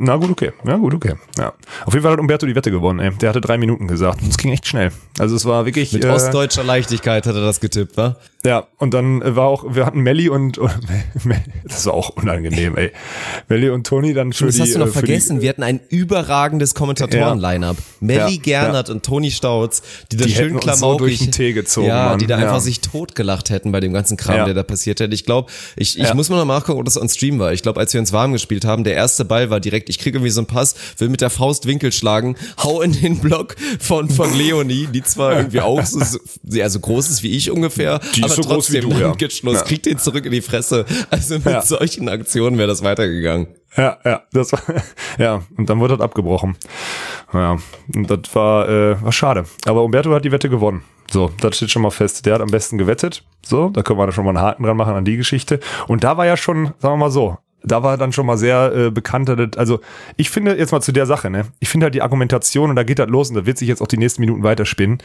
Na 0.00 0.16
gut, 0.16 0.30
okay. 0.30 0.50
Ja, 0.66 0.76
gut, 0.76 0.92
okay. 0.94 1.14
Ja. 1.38 1.52
Auf 1.86 1.92
jeden 1.94 2.02
Fall 2.02 2.12
hat 2.12 2.18
Umberto 2.18 2.46
die 2.46 2.54
Wette 2.56 2.72
gewonnen, 2.72 2.98
ey. 2.98 3.10
Der 3.16 3.28
hatte 3.28 3.40
drei 3.40 3.58
Minuten 3.58 3.86
gesagt. 3.86 4.22
Und 4.22 4.28
es 4.30 4.36
ging 4.38 4.50
echt 4.52 4.66
schnell. 4.66 4.90
Also 5.20 5.36
es 5.36 5.44
war 5.44 5.66
wirklich. 5.66 5.92
Mit 5.92 6.04
äh, 6.04 6.08
ostdeutscher 6.08 6.64
Leichtigkeit 6.64 7.26
hat 7.26 7.34
er 7.36 7.42
das 7.42 7.60
getippt, 7.60 7.96
wa? 7.96 8.16
Ja, 8.46 8.68
und 8.78 8.94
dann 8.94 9.20
war 9.34 9.46
auch, 9.46 9.64
wir 9.74 9.84
hatten 9.84 9.98
Melli 10.00 10.28
und, 10.28 10.60
das 11.64 11.86
war 11.86 11.94
auch 11.94 12.10
unangenehm, 12.10 12.76
ey. 12.76 12.92
Melli 13.48 13.68
und 13.68 13.84
Toni 13.84 14.14
dann 14.14 14.32
für 14.32 14.46
das 14.46 14.54
die. 14.54 14.62
Hast 14.62 14.74
du 14.76 14.78
noch 14.78 14.86
äh, 14.86 14.90
vergessen. 14.92 15.36
Die, 15.36 15.42
wir 15.42 15.48
hatten 15.48 15.64
ein 15.64 15.80
überragendes 15.88 16.76
Kommentatoren-Line-Up. 16.76 17.76
Melli 17.98 18.34
Ja, 18.36 18.40
Gernert 18.42 18.90
und 18.90 19.02
Toni 19.04 19.32
Stautz, 19.32 19.82
die 20.12 20.16
da 20.18 20.24
Die 20.26 20.30
schön 20.32 20.54
uns 20.54 20.64
so 20.64 20.70
klamaukig, 20.70 20.98
durch 20.98 21.18
den 21.18 21.32
Tee 21.32 21.52
gezogen, 21.52 21.88
ja, 21.88 22.10
Mann. 22.10 22.18
die 22.20 22.28
da 22.28 22.38
Ja. 22.38 22.44
einfach 22.46 22.60
sich 22.60 22.80
totgelacht 22.80 23.50
hätten 23.50 23.72
bei 23.72 23.80
dem 23.80 23.92
ganzen 23.92 24.16
Kram, 24.16 24.36
Ja. 24.36 24.44
der 24.44 24.54
da 24.54 24.62
passiert 24.62 25.00
hätte. 25.00 25.14
Ich 25.16 25.24
glaube, 25.24 25.50
ich, 25.74 25.98
ich 25.98 26.04
Ja. 26.04 26.14
muss 26.14 26.28
mal 26.30 26.36
noch 26.36 26.44
nachgucken, 26.46 26.78
ob 26.78 26.84
das 26.84 26.96
on 26.96 27.08
Stream 27.08 27.40
war. 27.40 27.52
Ich 27.52 27.62
glaube, 27.62 27.80
als 27.80 27.92
wir 27.92 28.00
uns 28.00 28.12
warm 28.12 28.32
gespielt 28.32 28.64
haben, 28.64 28.84
der 28.84 28.94
erste 28.94 29.24
Ball 29.24 29.50
war 29.50 29.58
direkt, 29.58 29.88
ich 29.88 29.98
kriege 29.98 30.18
irgendwie 30.18 30.30
so 30.30 30.40
einen 30.40 30.46
Pass, 30.46 30.76
will 30.98 31.08
mit 31.08 31.20
der 31.22 31.30
Faust 31.30 31.66
Winkel 31.66 31.90
schlagen, 31.90 32.36
hau 32.62 32.82
in 32.82 32.92
den 32.92 33.18
Block 33.18 33.56
von, 33.80 34.08
von 34.08 34.32
Leonie, 34.32 34.86
die 34.86 35.02
zwar 35.02 35.36
irgendwie 35.36 35.60
auch 35.60 35.84
so, 35.84 35.98
so, 36.04 36.18
ja, 36.44 36.70
so 36.70 36.78
groß 36.78 37.10
ist 37.10 37.24
wie 37.24 37.36
ich 37.36 37.50
ungefähr, 37.50 37.98
Die 38.14 38.27
aber 38.32 38.42
so 38.42 38.48
groß 38.48 38.72
wie 38.72 38.80
trotzdem 38.80 38.90
du, 38.90 39.54
Ja. 39.54 39.62
kriegt 39.64 39.86
den 39.86 39.98
zurück 39.98 40.24
in 40.26 40.32
die 40.32 40.40
Fresse. 40.42 40.84
Also 41.10 41.34
mit 41.36 41.46
Ja. 41.46 41.62
solchen 41.62 42.08
Aktionen 42.08 42.58
wäre 42.58 42.68
das 42.68 42.82
weitergegangen. 42.82 43.48
Ja, 43.76 43.98
ja, 44.04 44.22
das 44.32 44.52
war, 44.52 44.60
ja, 45.18 45.42
und 45.56 45.68
dann 45.70 45.78
wurde 45.80 45.96
das 45.96 46.04
abgebrochen. 46.04 46.56
Ja, 47.32 47.58
und 47.94 48.10
das 48.10 48.34
war, 48.34 48.68
äh, 48.68 49.02
war 49.02 49.12
schade. 49.12 49.44
Aber 49.66 49.82
Umberto 49.84 50.12
hat 50.14 50.24
die 50.24 50.32
Wette 50.32 50.48
gewonnen. 50.48 50.82
So, 51.10 51.30
das 51.40 51.56
steht 51.56 51.70
schon 51.70 51.82
mal 51.82 51.90
fest. 51.90 52.26
Der 52.26 52.34
hat 52.34 52.40
am 52.42 52.50
besten 52.50 52.76
gewettet. 52.76 53.24
So, 53.44 53.68
da 53.70 53.82
können 53.82 53.98
wir 53.98 54.06
da 54.06 54.12
schon 54.12 54.24
mal 54.24 54.30
einen 54.36 54.40
Haken 54.42 54.62
dran 54.64 54.76
machen 54.76 54.94
an 54.94 55.04
die 55.04 55.16
Geschichte. 55.16 55.60
Und 55.86 56.04
da 56.04 56.16
war 56.16 56.26
ja 56.26 56.36
schon, 56.36 56.66
sagen 56.78 56.94
wir 56.94 56.96
mal 56.96 57.10
so, 57.10 57.38
da 57.70 57.82
war 57.82 57.96
dann 57.96 58.12
schon 58.12 58.26
mal 58.26 58.36
sehr 58.36 58.72
äh, 58.74 58.90
bekannt, 58.90 59.58
also 59.58 59.80
ich 60.16 60.30
finde 60.30 60.56
jetzt 60.56 60.72
mal 60.72 60.80
zu 60.80 60.92
der 60.92 61.06
Sache, 61.06 61.30
ne? 61.30 61.46
Ich 61.60 61.68
finde 61.68 61.84
halt 61.84 61.94
die 61.94 62.02
Argumentation 62.02 62.70
und 62.70 62.76
da 62.76 62.82
geht 62.82 62.98
das 62.98 63.08
los 63.08 63.30
und 63.30 63.36
da 63.36 63.46
wird 63.46 63.58
sich 63.58 63.68
jetzt 63.68 63.80
auch 63.80 63.86
die 63.86 63.98
nächsten 63.98 64.20
Minuten 64.20 64.42
weiterspinnen. 64.42 64.98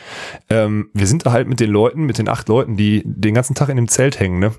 Ähm, 0.49 0.89
wir 0.93 1.07
sind 1.07 1.25
da 1.25 1.31
halt 1.31 1.47
mit 1.47 1.59
den 1.59 1.69
Leuten, 1.69 2.03
mit 2.03 2.17
den 2.17 2.29
acht 2.29 2.47
Leuten, 2.49 2.77
die 2.77 3.03
den 3.05 3.33
ganzen 3.33 3.55
Tag 3.55 3.69
in 3.69 3.75
dem 3.75 3.87
Zelt 3.87 4.19
hängen, 4.19 4.39
ne? 4.39 4.51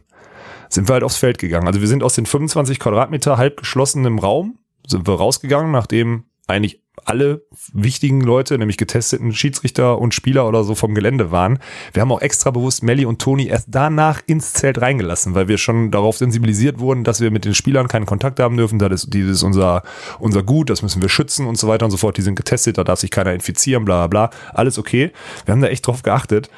sind 0.68 0.88
wir 0.88 0.94
halt 0.94 1.04
aufs 1.04 1.16
Feld 1.16 1.38
gegangen. 1.38 1.66
Also 1.66 1.80
wir 1.80 1.88
sind 1.88 2.02
aus 2.02 2.14
den 2.14 2.26
25 2.26 2.78
Quadratmeter 2.78 3.36
halb 3.36 3.58
geschlossenem 3.58 4.18
Raum, 4.18 4.58
sind 4.86 5.06
wir 5.06 5.14
rausgegangen, 5.14 5.70
nachdem 5.70 6.24
eigentlich 6.46 6.83
alle 7.04 7.42
wichtigen 7.72 8.20
Leute, 8.20 8.58
nämlich 8.58 8.76
getesteten 8.76 9.32
Schiedsrichter 9.32 9.98
und 9.98 10.14
Spieler 10.14 10.48
oder 10.48 10.64
so 10.64 10.74
vom 10.74 10.94
Gelände 10.94 11.30
waren. 11.30 11.58
Wir 11.92 12.02
haben 12.02 12.12
auch 12.12 12.20
extra 12.20 12.50
bewusst 12.50 12.82
Melli 12.82 13.04
und 13.04 13.20
Toni 13.20 13.46
erst 13.46 13.68
danach 13.70 14.20
ins 14.26 14.52
Zelt 14.52 14.80
reingelassen, 14.80 15.34
weil 15.34 15.48
wir 15.48 15.58
schon 15.58 15.90
darauf 15.90 16.16
sensibilisiert 16.16 16.78
wurden, 16.78 17.04
dass 17.04 17.20
wir 17.20 17.30
mit 17.30 17.44
den 17.44 17.54
Spielern 17.54 17.88
keinen 17.88 18.06
Kontakt 18.06 18.40
haben 18.40 18.56
dürfen. 18.56 18.78
Das 18.78 18.92
ist, 18.92 19.14
dieses 19.14 19.42
unser, 19.42 19.82
unser 20.18 20.42
Gut, 20.42 20.70
das 20.70 20.82
müssen 20.82 21.02
wir 21.02 21.08
schützen 21.08 21.46
und 21.46 21.58
so 21.58 21.68
weiter 21.68 21.84
und 21.84 21.90
so 21.90 21.96
fort. 21.96 22.16
Die 22.16 22.22
sind 22.22 22.36
getestet, 22.36 22.78
da 22.78 22.84
darf 22.84 23.00
sich 23.00 23.10
keiner 23.10 23.32
infizieren, 23.32 23.84
bla 23.84 24.06
bla 24.06 24.28
bla. 24.28 24.38
Alles 24.52 24.78
okay. 24.78 25.12
Wir 25.44 25.52
haben 25.52 25.60
da 25.60 25.68
echt 25.68 25.86
drauf 25.86 26.02
geachtet. 26.02 26.50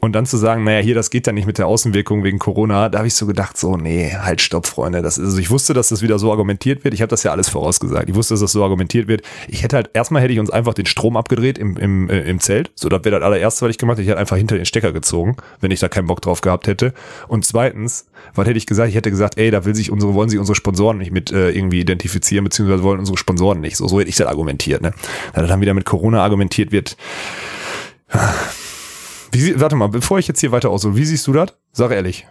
Und 0.00 0.12
dann 0.12 0.26
zu 0.26 0.36
sagen, 0.36 0.64
naja, 0.64 0.80
hier, 0.80 0.94
das 0.94 1.10
geht 1.10 1.26
ja 1.26 1.32
nicht 1.32 1.46
mit 1.46 1.58
der 1.58 1.66
Außenwirkung 1.66 2.24
wegen 2.24 2.38
Corona, 2.38 2.88
da 2.88 2.98
habe 2.98 3.08
ich 3.08 3.14
so 3.14 3.26
gedacht, 3.26 3.56
so, 3.56 3.76
nee, 3.76 4.14
halt, 4.14 4.40
stopp, 4.40 4.66
Freunde. 4.66 5.02
Das 5.02 5.18
ist, 5.18 5.24
also 5.24 5.38
ich 5.38 5.50
wusste, 5.50 5.74
dass 5.74 5.88
das 5.88 6.02
wieder 6.02 6.18
so 6.18 6.30
argumentiert 6.30 6.84
wird. 6.84 6.94
Ich 6.94 7.02
habe 7.02 7.10
das 7.10 7.22
ja 7.22 7.32
alles 7.32 7.48
vorausgesagt. 7.48 8.08
Ich 8.08 8.14
wusste, 8.14 8.34
dass 8.34 8.40
das 8.40 8.52
so 8.52 8.62
argumentiert 8.62 9.08
wird. 9.08 9.22
Ich 9.48 9.62
hätte 9.62 9.76
halt, 9.76 9.93
erstmal 9.94 10.20
hätte 10.20 10.32
ich 10.34 10.40
uns 10.40 10.50
einfach 10.50 10.74
den 10.74 10.86
Strom 10.86 11.16
abgedreht 11.16 11.56
im, 11.56 11.76
im, 11.76 12.10
äh, 12.10 12.20
im 12.22 12.40
Zelt. 12.40 12.72
So, 12.74 12.88
das 12.88 13.04
wäre 13.04 13.16
das 13.16 13.24
allererste, 13.24 13.64
was 13.64 13.70
ich 13.70 13.78
gemacht 13.78 13.96
hätte. 13.96 14.02
Ich 14.02 14.08
hätte 14.08 14.18
einfach 14.18 14.36
hinter 14.36 14.56
den 14.56 14.66
Stecker 14.66 14.92
gezogen, 14.92 15.36
wenn 15.60 15.70
ich 15.70 15.80
da 15.80 15.88
keinen 15.88 16.06
Bock 16.06 16.20
drauf 16.20 16.42
gehabt 16.42 16.66
hätte. 16.66 16.92
Und 17.28 17.46
zweitens, 17.46 18.06
was 18.34 18.46
hätte 18.46 18.58
ich 18.58 18.66
gesagt? 18.66 18.90
Ich 18.90 18.96
hätte 18.96 19.10
gesagt, 19.10 19.38
ey, 19.38 19.50
da 19.50 19.64
will 19.64 19.74
sich 19.74 19.90
unsere, 19.90 20.12
wollen 20.14 20.28
sich 20.28 20.38
unsere 20.38 20.56
Sponsoren 20.56 20.98
nicht 20.98 21.12
mit 21.12 21.32
äh, 21.32 21.50
irgendwie 21.50 21.80
identifizieren, 21.80 22.44
beziehungsweise 22.44 22.82
wollen 22.82 22.98
unsere 22.98 23.16
Sponsoren 23.16 23.60
nicht. 23.60 23.76
So, 23.76 23.88
so 23.88 24.00
hätte 24.00 24.10
ich 24.10 24.16
das 24.16 24.26
argumentiert, 24.26 24.82
ne? 24.82 24.92
Da 25.32 25.40
das 25.40 25.48
dann 25.48 25.60
wieder 25.60 25.74
mit 25.74 25.86
Corona 25.86 26.22
argumentiert 26.22 26.72
wird. 26.72 26.96
Wie, 29.32 29.58
warte 29.60 29.76
mal, 29.76 29.88
bevor 29.88 30.18
ich 30.18 30.28
jetzt 30.28 30.40
hier 30.40 30.52
weiter 30.52 30.70
aushole, 30.70 30.96
wie 30.96 31.04
siehst 31.04 31.26
du 31.26 31.32
das? 31.32 31.54
Sag 31.72 31.92
ehrlich. 31.92 32.26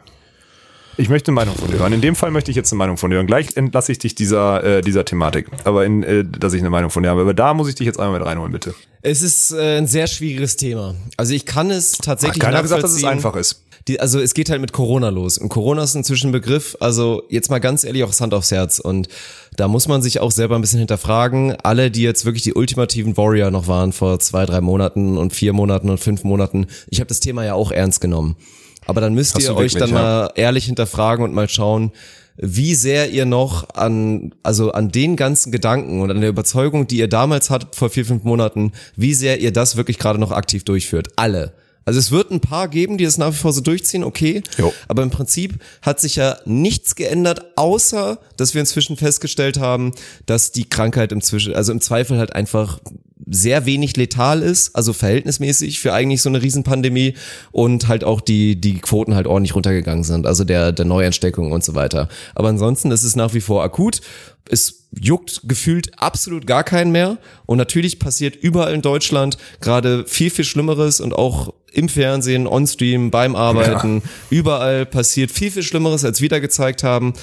Ich 0.95 1.09
möchte 1.09 1.29
eine 1.29 1.35
Meinung 1.35 1.55
von 1.55 1.71
dir 1.71 1.79
hören. 1.79 1.93
In 1.93 2.01
dem 2.01 2.15
Fall 2.15 2.29
möchte 2.29 2.51
ich 2.51 2.57
jetzt 2.57 2.71
eine 2.71 2.77
Meinung 2.77 2.97
von 2.97 3.09
dir 3.09 3.15
hören. 3.15 3.27
Gleich 3.27 3.55
entlasse 3.57 3.91
ich 3.91 3.99
dich 3.99 4.13
dieser, 4.13 4.63
äh, 4.63 4.81
dieser 4.81 5.05
Thematik. 5.05 5.47
Aber 5.63 5.85
in, 5.85 6.03
äh, 6.03 6.23
dass 6.23 6.53
ich 6.53 6.61
eine 6.61 6.69
Meinung 6.69 6.91
von 6.91 7.01
dir 7.01 7.09
habe. 7.09 7.21
Aber 7.21 7.33
da 7.33 7.53
muss 7.53 7.67
ich 7.67 7.75
dich 7.75 7.87
jetzt 7.87 7.99
einmal 7.99 8.19
mit 8.19 8.27
reinholen, 8.27 8.51
bitte. 8.51 8.75
Es 9.01 9.21
ist 9.21 9.51
äh, 9.51 9.77
ein 9.77 9.87
sehr 9.87 10.07
schwieriges 10.07 10.55
Thema. 10.55 10.95
Also 11.17 11.33
ich 11.33 11.45
kann 11.45 11.71
es 11.71 11.93
tatsächlich 11.93 12.39
Keiner 12.39 12.57
hat 12.57 12.63
gesagt, 12.63 12.83
dass 12.83 12.93
es 12.93 13.03
einfach 13.03 13.35
ist. 13.35 13.63
Die, 13.87 13.99
also 13.99 14.21
es 14.21 14.33
geht 14.33 14.49
halt 14.49 14.61
mit 14.61 14.71
Corona 14.71 15.09
los. 15.09 15.37
Und 15.37 15.49
Corona 15.49 15.83
ist 15.83 15.95
inzwischen 15.95 16.29
ein 16.29 16.31
Begriff, 16.31 16.77
also 16.79 17.23
jetzt 17.27 17.49
mal 17.49 17.59
ganz 17.59 17.83
ehrlich 17.83 18.03
auch 18.03 18.09
das 18.09 18.21
Hand 18.21 18.33
aufs 18.33 18.51
Herz. 18.51 18.79
Und 18.79 19.09
da 19.57 19.67
muss 19.67 19.87
man 19.87 20.01
sich 20.01 20.19
auch 20.19 20.31
selber 20.31 20.55
ein 20.55 20.61
bisschen 20.61 20.79
hinterfragen. 20.79 21.55
Alle, 21.63 21.91
die 21.91 22.03
jetzt 22.03 22.23
wirklich 22.23 22.43
die 22.43 22.53
ultimativen 22.53 23.17
Warrior 23.17 23.51
noch 23.51 23.67
waren 23.67 23.91
vor 23.91 24.19
zwei, 24.19 24.45
drei 24.45 24.61
Monaten 24.61 25.17
und 25.17 25.33
vier 25.33 25.53
Monaten 25.53 25.89
und 25.89 25.97
fünf 25.97 26.23
Monaten, 26.23 26.67
ich 26.87 26.99
habe 26.99 27.07
das 27.07 27.19
Thema 27.19 27.43
ja 27.43 27.55
auch 27.55 27.71
ernst 27.71 27.99
genommen. 27.99 28.37
Aber 28.85 29.01
dann 29.01 29.13
müsst 29.13 29.35
Hast 29.35 29.43
ihr 29.43 29.55
euch 29.55 29.73
dann 29.73 29.89
ja. 29.89 29.95
mal 29.95 30.31
ehrlich 30.35 30.65
hinterfragen 30.65 31.23
und 31.23 31.33
mal 31.33 31.49
schauen, 31.49 31.91
wie 32.37 32.73
sehr 32.75 33.11
ihr 33.11 33.25
noch 33.25 33.69
an, 33.75 34.33
also 34.41 34.71
an 34.71 34.89
den 34.89 35.15
ganzen 35.15 35.51
Gedanken 35.51 36.01
und 36.01 36.09
an 36.09 36.21
der 36.21 36.29
Überzeugung, 36.29 36.87
die 36.87 36.97
ihr 36.97 37.07
damals 37.07 37.49
hattet 37.49 37.75
vor 37.75 37.89
vier, 37.89 38.05
fünf 38.05 38.23
Monaten, 38.23 38.71
wie 38.95 39.13
sehr 39.13 39.39
ihr 39.39 39.53
das 39.53 39.75
wirklich 39.75 39.99
gerade 39.99 40.19
noch 40.19 40.31
aktiv 40.31 40.63
durchführt. 40.63 41.09
Alle. 41.15 41.53
Also 41.85 41.99
es 41.99 42.11
wird 42.11 42.31
ein 42.31 42.39
paar 42.39 42.69
geben, 42.69 42.97
die 42.97 43.03
es 43.03 43.17
nach 43.17 43.33
wie 43.33 43.37
vor 43.37 43.51
so 43.51 43.61
durchziehen, 43.61 44.03
okay. 44.03 44.41
Jo. 44.57 44.73
Aber 44.87 45.03
im 45.03 45.09
Prinzip 45.09 45.59
hat 45.81 45.99
sich 45.99 46.15
ja 46.15 46.37
nichts 46.45 46.95
geändert, 46.95 47.57
außer 47.57 48.19
dass 48.37 48.53
wir 48.53 48.61
inzwischen 48.61 48.95
festgestellt 48.95 49.59
haben, 49.59 49.91
dass 50.25 50.51
die 50.51 50.67
Krankheit 50.67 51.11
inzwischen, 51.11 51.53
also 51.53 51.71
im 51.71 51.81
Zweifel 51.81 52.17
halt 52.17 52.33
einfach 52.33 52.79
sehr 53.25 53.65
wenig 53.65 53.95
letal 53.95 54.41
ist, 54.41 54.75
also 54.75 54.93
verhältnismäßig 54.93 55.79
für 55.79 55.93
eigentlich 55.93 56.21
so 56.21 56.29
eine 56.29 56.41
Riesenpandemie 56.41 57.13
und 57.51 57.87
halt 57.87 58.03
auch 58.03 58.21
die, 58.21 58.59
die 58.59 58.79
Quoten 58.79 59.15
halt 59.15 59.27
ordentlich 59.27 59.55
runtergegangen 59.55 60.03
sind, 60.03 60.27
also 60.27 60.43
der, 60.43 60.71
der 60.71 60.85
Neuansteckung 60.85 61.51
und 61.51 61.63
so 61.63 61.75
weiter. 61.75 62.09
Aber 62.35 62.49
ansonsten 62.49 62.91
ist 62.91 63.03
es 63.03 63.15
nach 63.15 63.33
wie 63.33 63.41
vor 63.41 63.63
akut. 63.63 64.01
Es 64.49 64.87
juckt 64.99 65.41
gefühlt 65.45 65.91
absolut 65.99 66.45
gar 66.45 66.63
keinen 66.63 66.91
mehr. 66.91 67.17
Und 67.45 67.57
natürlich 67.57 67.99
passiert 67.99 68.35
überall 68.35 68.73
in 68.73 68.81
Deutschland 68.81 69.37
gerade 69.61 70.05
viel, 70.05 70.29
viel 70.29 70.45
Schlimmeres 70.45 70.99
und 70.99 71.13
auch 71.13 71.53
im 71.71 71.89
Fernsehen, 71.89 72.45
on-stream, 72.45 73.09
beim 73.09 73.35
Arbeiten, 73.35 74.03
überall 74.29 74.85
passiert 74.85 75.31
viel, 75.31 75.49
viel 75.49 75.63
Schlimmeres, 75.63 76.05
als 76.05 76.21
wir 76.21 76.29
da 76.29 76.39
gezeigt 76.39 76.83
haben. 76.83 77.13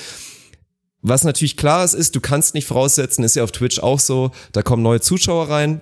Was 1.02 1.24
natürlich 1.24 1.56
klar 1.56 1.84
ist, 1.84 1.94
ist, 1.94 2.16
du 2.16 2.20
kannst 2.20 2.54
nicht 2.54 2.66
voraussetzen, 2.66 3.24
ist 3.24 3.36
ja 3.36 3.44
auf 3.44 3.52
Twitch 3.52 3.78
auch 3.78 4.00
so, 4.00 4.32
da 4.52 4.62
kommen 4.62 4.82
neue 4.82 5.00
Zuschauer 5.00 5.48
rein, 5.48 5.80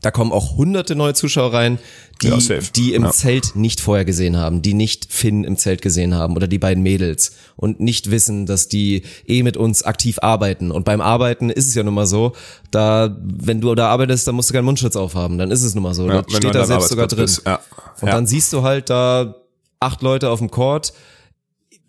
da 0.00 0.10
kommen 0.10 0.32
auch 0.32 0.56
hunderte 0.56 0.94
neue 0.94 1.14
Zuschauer 1.14 1.52
rein, 1.52 1.78
die, 2.22 2.28
Ja, 2.28 2.38
die 2.76 2.94
im 2.94 3.04
Ja. 3.04 3.10
Zelt 3.10 3.56
nicht 3.56 3.80
vorher 3.80 4.04
gesehen 4.04 4.36
haben, 4.36 4.62
die 4.62 4.74
nicht 4.74 5.12
Finn 5.12 5.44
im 5.44 5.56
Zelt 5.56 5.82
gesehen 5.82 6.14
haben 6.14 6.36
oder 6.36 6.46
die 6.46 6.58
beiden 6.58 6.82
Mädels 6.82 7.32
und 7.56 7.80
nicht 7.80 8.10
wissen, 8.10 8.46
dass 8.46 8.68
die 8.68 9.02
eh 9.26 9.42
mit 9.42 9.56
uns 9.56 9.82
aktiv 9.82 10.18
arbeiten. 10.22 10.70
Und 10.70 10.84
beim 10.84 11.00
Arbeiten 11.00 11.50
ist 11.50 11.66
es 11.66 11.74
ja 11.74 11.82
nun 11.82 11.94
mal 11.94 12.06
so, 12.06 12.32
da, 12.70 13.16
wenn 13.22 13.60
du 13.60 13.74
da 13.74 13.88
arbeitest, 13.88 14.26
dann 14.26 14.34
musst 14.36 14.50
du 14.50 14.54
keinen 14.54 14.64
Mundschutz 14.64 14.96
aufhaben, 14.96 15.38
dann 15.38 15.50
ist 15.50 15.62
es 15.62 15.74
nun 15.74 15.82
mal 15.82 15.94
so. 15.94 16.08
Ja, 16.08 16.22
du 16.22 16.34
steht 16.34 16.54
da 16.54 16.64
selbst 16.64 16.88
sogar 16.88 17.06
drin. 17.06 17.28
Ja. 17.44 17.60
Und 18.00 18.08
dann 18.08 18.26
siehst 18.26 18.52
du 18.52 18.62
halt 18.62 18.90
da 18.90 19.34
acht 19.80 20.02
Leute 20.02 20.30
auf 20.30 20.38
dem 20.38 20.50
Court. 20.50 20.92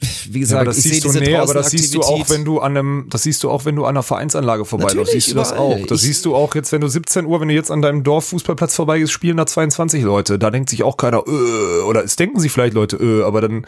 Wie 0.02 0.34
Ja, 0.34 0.40
gesagt, 0.40 0.60
aber 0.62 0.66
das 0.66 0.84
siehst 0.84 1.06
du, 1.06 1.12
nee, 1.14 1.36
aber 1.36 1.54
das 1.54 1.70
siehst 1.72 1.96
du 1.96 2.02
auch, 2.02 2.30
wenn 2.30 2.44
du 2.44 2.60
an 2.60 2.76
einem, 2.78 3.08
das 3.10 3.24
siehst 3.24 3.44
du 3.44 3.50
auch, 3.50 3.64
wenn 3.66 3.76
du 3.76 3.86
an 3.86 3.92
einer 3.96 4.04
Vereinsanlage 4.04 4.66
vorbeiläufst. 4.66 5.14
Siehst 5.14 5.32
du 5.32 5.36
das 5.36 5.54
auch. 5.54 5.80
Das 5.88 6.02
Ich- 6.02 6.08
siehst 6.08 6.26
du 6.26 6.36
auch 6.36 6.54
jetzt, 6.54 6.72
wenn 6.74 6.82
du 6.82 6.88
17 6.90 7.26
Uhr, 7.26 7.40
wenn 7.40 7.48
du 7.48 7.54
jetzt 7.54 7.72
an 7.72 7.82
deinem 7.82 8.04
Dorffußballplatz 8.04 8.76
vorbeigehst, 8.76 9.12
spielen 9.14 9.38
da 9.38 9.46
22 9.46 10.04
Leute. 10.04 10.38
Da 10.38 10.52
denkt 10.52 10.70
sich 10.70 10.84
auch 10.84 10.98
keiner, 10.98 11.24
äh, 11.26 11.82
oder 11.88 12.04
es 12.04 12.18
denken 12.18 12.40
sich 12.40 12.52
vielleicht 12.52 12.74
Leute, 12.74 12.98
äh, 12.98 13.24
aber 13.24 13.40
dann, 13.42 13.66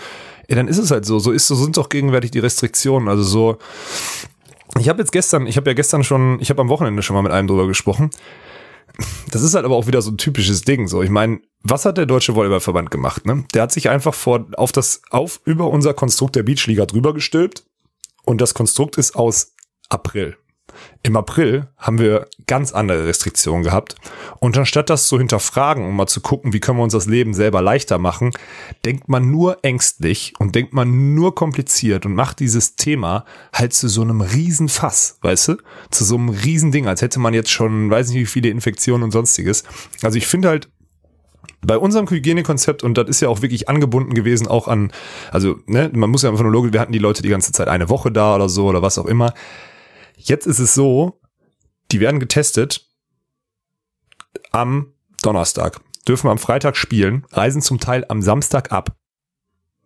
ja, 0.49 0.55
dann 0.57 0.67
ist 0.67 0.77
es 0.79 0.91
halt 0.91 1.05
so. 1.05 1.17
So 1.19 1.31
ist, 1.31 1.47
so 1.47 1.55
sind 1.55 1.77
doch 1.77 1.89
gegenwärtig 1.89 2.31
die 2.31 2.39
Restriktionen. 2.39 3.07
Also 3.07 3.23
so, 3.23 3.57
ich 4.79 4.89
habe 4.89 4.99
jetzt 4.99 5.11
gestern, 5.13 5.47
ich 5.47 5.55
habe 5.57 5.69
ja 5.69 5.73
gestern 5.75 6.03
schon, 6.03 6.39
ich 6.41 6.49
habe 6.49 6.61
am 6.61 6.69
Wochenende 6.69 7.01
schon 7.03 7.15
mal 7.15 7.21
mit 7.21 7.31
einem 7.31 7.47
drüber 7.47 7.67
gesprochen. 7.67 8.09
Das 9.31 9.41
ist 9.43 9.53
halt 9.53 9.65
aber 9.65 9.75
auch 9.75 9.87
wieder 9.87 10.01
so 10.01 10.11
ein 10.11 10.17
typisches 10.17 10.61
Ding. 10.61 10.87
So, 10.87 11.03
ich 11.03 11.09
meine, 11.09 11.41
was 11.61 11.85
hat 11.85 11.97
der 11.97 12.05
Deutsche 12.05 12.35
Volleyballverband 12.35 12.89
gemacht? 12.89 13.25
Ne? 13.25 13.45
Der 13.53 13.63
hat 13.63 13.71
sich 13.71 13.89
einfach 13.89 14.13
vor 14.13 14.47
auf 14.55 14.71
das 14.71 15.01
auf 15.09 15.41
über 15.45 15.69
unser 15.69 15.93
Konstrukt 15.93 16.35
der 16.35 16.43
Beachliga 16.43 16.85
drüber 16.85 17.13
gestülpt 17.13 17.65
und 18.23 18.41
das 18.41 18.53
Konstrukt 18.53 18.97
ist 18.97 19.15
aus 19.15 19.53
April. 19.89 20.37
Im 21.03 21.15
April 21.15 21.67
haben 21.77 21.99
wir 21.99 22.27
ganz 22.47 22.73
andere 22.73 23.07
Restriktionen 23.07 23.63
gehabt. 23.63 23.95
Und 24.39 24.57
anstatt 24.57 24.89
das 24.89 25.07
zu 25.07 25.17
hinterfragen, 25.17 25.85
um 25.85 25.95
mal 25.95 26.07
zu 26.07 26.21
gucken, 26.21 26.53
wie 26.53 26.59
können 26.59 26.77
wir 26.77 26.83
uns 26.83 26.93
das 26.93 27.05
Leben 27.05 27.33
selber 27.33 27.61
leichter 27.61 27.97
machen, 27.97 28.31
denkt 28.85 29.07
man 29.09 29.29
nur 29.31 29.59
ängstlich 29.63 30.33
und 30.39 30.55
denkt 30.55 30.73
man 30.73 31.13
nur 31.13 31.35
kompliziert 31.35 32.05
und 32.05 32.13
macht 32.13 32.39
dieses 32.39 32.75
Thema 32.75 33.25
halt 33.53 33.73
zu 33.73 33.87
so 33.87 34.01
einem 34.01 34.21
Riesenfass, 34.21 35.17
weißt 35.21 35.49
du? 35.49 35.57
Zu 35.91 36.03
so 36.03 36.15
einem 36.15 36.29
Riesending, 36.29 36.87
als 36.87 37.01
hätte 37.01 37.19
man 37.19 37.33
jetzt 37.33 37.51
schon, 37.51 37.89
weiß 37.89 38.09
nicht 38.09 38.19
wie 38.19 38.25
viele 38.25 38.49
Infektionen 38.49 39.03
und 39.03 39.11
sonstiges. 39.11 39.63
Also 40.01 40.17
ich 40.17 40.27
finde 40.27 40.49
halt, 40.49 40.69
bei 41.61 41.77
unserem 41.77 42.09
Hygienekonzept, 42.09 42.83
und 42.83 42.97
das 42.97 43.09
ist 43.09 43.21
ja 43.21 43.29
auch 43.29 43.41
wirklich 43.41 43.67
angebunden 43.67 44.13
gewesen, 44.13 44.47
auch 44.47 44.67
an, 44.67 44.91
also, 45.31 45.57
ne, 45.65 45.89
man 45.93 46.09
muss 46.09 46.23
ja 46.23 46.29
einfach 46.29 46.43
nur 46.43 46.51
logisch, 46.51 46.73
wir 46.73 46.79
hatten 46.79 46.91
die 46.91 46.99
Leute 46.99 47.21
die 47.21 47.29
ganze 47.29 47.51
Zeit 47.51 47.67
eine 47.67 47.89
Woche 47.89 48.11
da 48.11 48.35
oder 48.35 48.49
so 48.49 48.67
oder 48.67 48.81
was 48.81 48.97
auch 48.97 49.05
immer. 49.05 49.33
Jetzt 50.17 50.47
ist 50.47 50.59
es 50.59 50.73
so, 50.73 51.21
die 51.91 51.99
werden 51.99 52.19
getestet 52.19 52.85
am 54.51 54.93
Donnerstag, 55.21 55.79
dürfen 56.07 56.29
am 56.29 56.37
Freitag 56.37 56.75
spielen, 56.75 57.25
reisen 57.31 57.61
zum 57.61 57.79
Teil 57.79 58.05
am 58.09 58.21
Samstag 58.21 58.71
ab. 58.71 58.95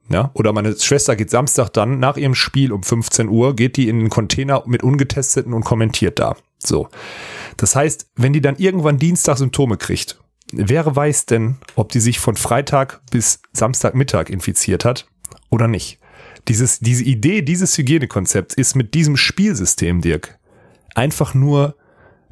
Ja, 0.09 0.31
oder 0.33 0.51
meine 0.51 0.77
Schwester 0.77 1.15
geht 1.15 1.29
Samstag 1.29 1.69
dann 1.69 1.99
nach 1.99 2.17
ihrem 2.17 2.35
Spiel 2.35 2.71
um 2.73 2.83
15 2.83 3.29
Uhr, 3.29 3.55
geht 3.55 3.77
die 3.77 3.87
in 3.87 3.99
den 3.99 4.09
Container 4.09 4.63
mit 4.65 4.83
ungetesteten 4.83 5.53
und 5.53 5.63
kommentiert 5.63 6.19
da. 6.19 6.35
So. 6.57 6.89
Das 7.57 7.75
heißt, 7.75 8.11
wenn 8.15 8.33
die 8.33 8.41
dann 8.41 8.57
irgendwann 8.57 8.97
Dienstag 8.97 9.37
Symptome 9.37 9.77
kriegt, 9.77 10.19
wer 10.51 10.95
weiß 10.95 11.27
denn, 11.27 11.57
ob 11.75 11.91
die 11.91 11.99
sich 11.99 12.19
von 12.19 12.35
Freitag 12.35 13.01
bis 13.11 13.41
Samstagmittag 13.53 14.29
infiziert 14.29 14.83
hat 14.83 15.07
oder 15.49 15.67
nicht? 15.67 16.00
Dieses, 16.47 16.79
diese 16.79 17.03
Idee 17.03 17.41
dieses 17.41 17.77
Hygienekonzepts 17.77 18.55
ist 18.55 18.75
mit 18.75 18.93
diesem 18.93 19.17
Spielsystem, 19.17 20.01
Dirk, 20.01 20.39
einfach 20.95 21.33
nur 21.33 21.75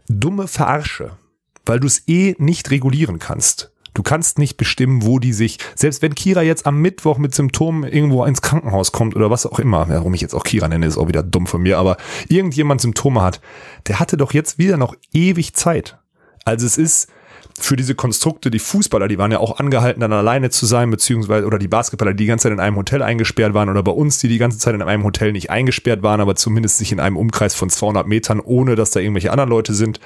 dumme 0.08 0.48
Verarsche, 0.48 1.18
weil 1.66 1.80
du 1.80 1.88
es 1.88 2.08
eh 2.08 2.36
nicht 2.40 2.72
regulieren 2.72 3.20
kannst. 3.20 3.72
Du 3.94 4.04
kannst 4.04 4.38
nicht 4.38 4.58
bestimmen, 4.58 5.04
wo 5.04 5.20
die 5.20 5.34
sich, 5.34 5.58
selbst 5.76 6.02
wenn 6.02 6.16
Kira 6.16 6.42
jetzt 6.42 6.66
am 6.66 6.82
Mittwoch 6.82 7.18
mit 7.18 7.34
Symptomen 7.34 7.84
irgendwo 7.84 8.24
ins 8.24 8.42
Krankenhaus 8.42 8.92
kommt 8.92 9.16
oder 9.16 9.30
was 9.30 9.46
auch 9.46 9.60
immer, 9.60 9.90
warum 9.90 10.14
ich 10.14 10.22
jetzt 10.22 10.36
auch 10.36 10.44
Kira 10.44 10.68
nenne, 10.68 10.86
ist 10.86 10.98
auch 10.98 11.08
wieder 11.08 11.24
dumm 11.24 11.48
von 11.48 11.62
mir, 11.62 11.78
aber 11.78 11.98
irgendjemand 12.28 12.82
Symptome 12.82 13.22
hat, 13.22 13.42
der 13.88 14.00
hatte 14.00 14.16
doch 14.16 14.34
jetzt 14.34 14.58
wieder 14.58 14.78
noch 14.78 14.96
ewig 15.12 15.54
Zeit. 15.54 15.98
Also 16.46 16.66
es 16.66 16.78
ist, 16.78 17.10
für 17.60 17.76
diese 17.76 17.96
Konstrukte, 17.96 18.50
die 18.50 18.60
Fußballer, 18.60 19.08
die 19.08 19.18
waren 19.18 19.32
ja 19.32 19.40
auch 19.40 19.60
angehalten, 19.60 20.02
dann 20.02 20.14
alleine 20.14 20.50
zu 20.50 20.66
sein, 20.66 20.90
beziehungsweise, 20.90 21.46
oder 21.46 21.60
die 21.60 21.68
Basketballer, 21.68 22.14
die 22.14 22.24
die 22.24 22.28
ganze 22.28 22.44
Zeit 22.44 22.54
in 22.54 22.60
einem 22.60 22.76
Hotel 22.76 23.04
eingesperrt 23.04 23.54
waren, 23.54 23.70
oder 23.70 23.84
bei 23.84 23.92
uns, 23.92 24.20
die 24.20 24.28
die 24.28 24.38
ganze 24.38 24.58
Zeit 24.58 24.76
in 24.76 24.82
einem 24.82 25.04
Hotel 25.04 25.32
nicht 25.32 25.50
eingesperrt 25.50 26.02
waren, 26.02 26.22
aber 26.22 26.36
zumindest 26.36 26.78
sich 26.78 26.92
in 26.92 27.00
einem 27.00 27.18
Umkreis 27.18 27.56
von 27.56 27.70
200 27.70 28.08
Metern, 28.08 28.40
ohne 28.40 28.76
dass 28.76 28.92
da 28.92 29.00
irgendwelche 29.00 29.32
anderen 29.32 29.50
Leute 29.50 29.74
sind, 29.74 30.00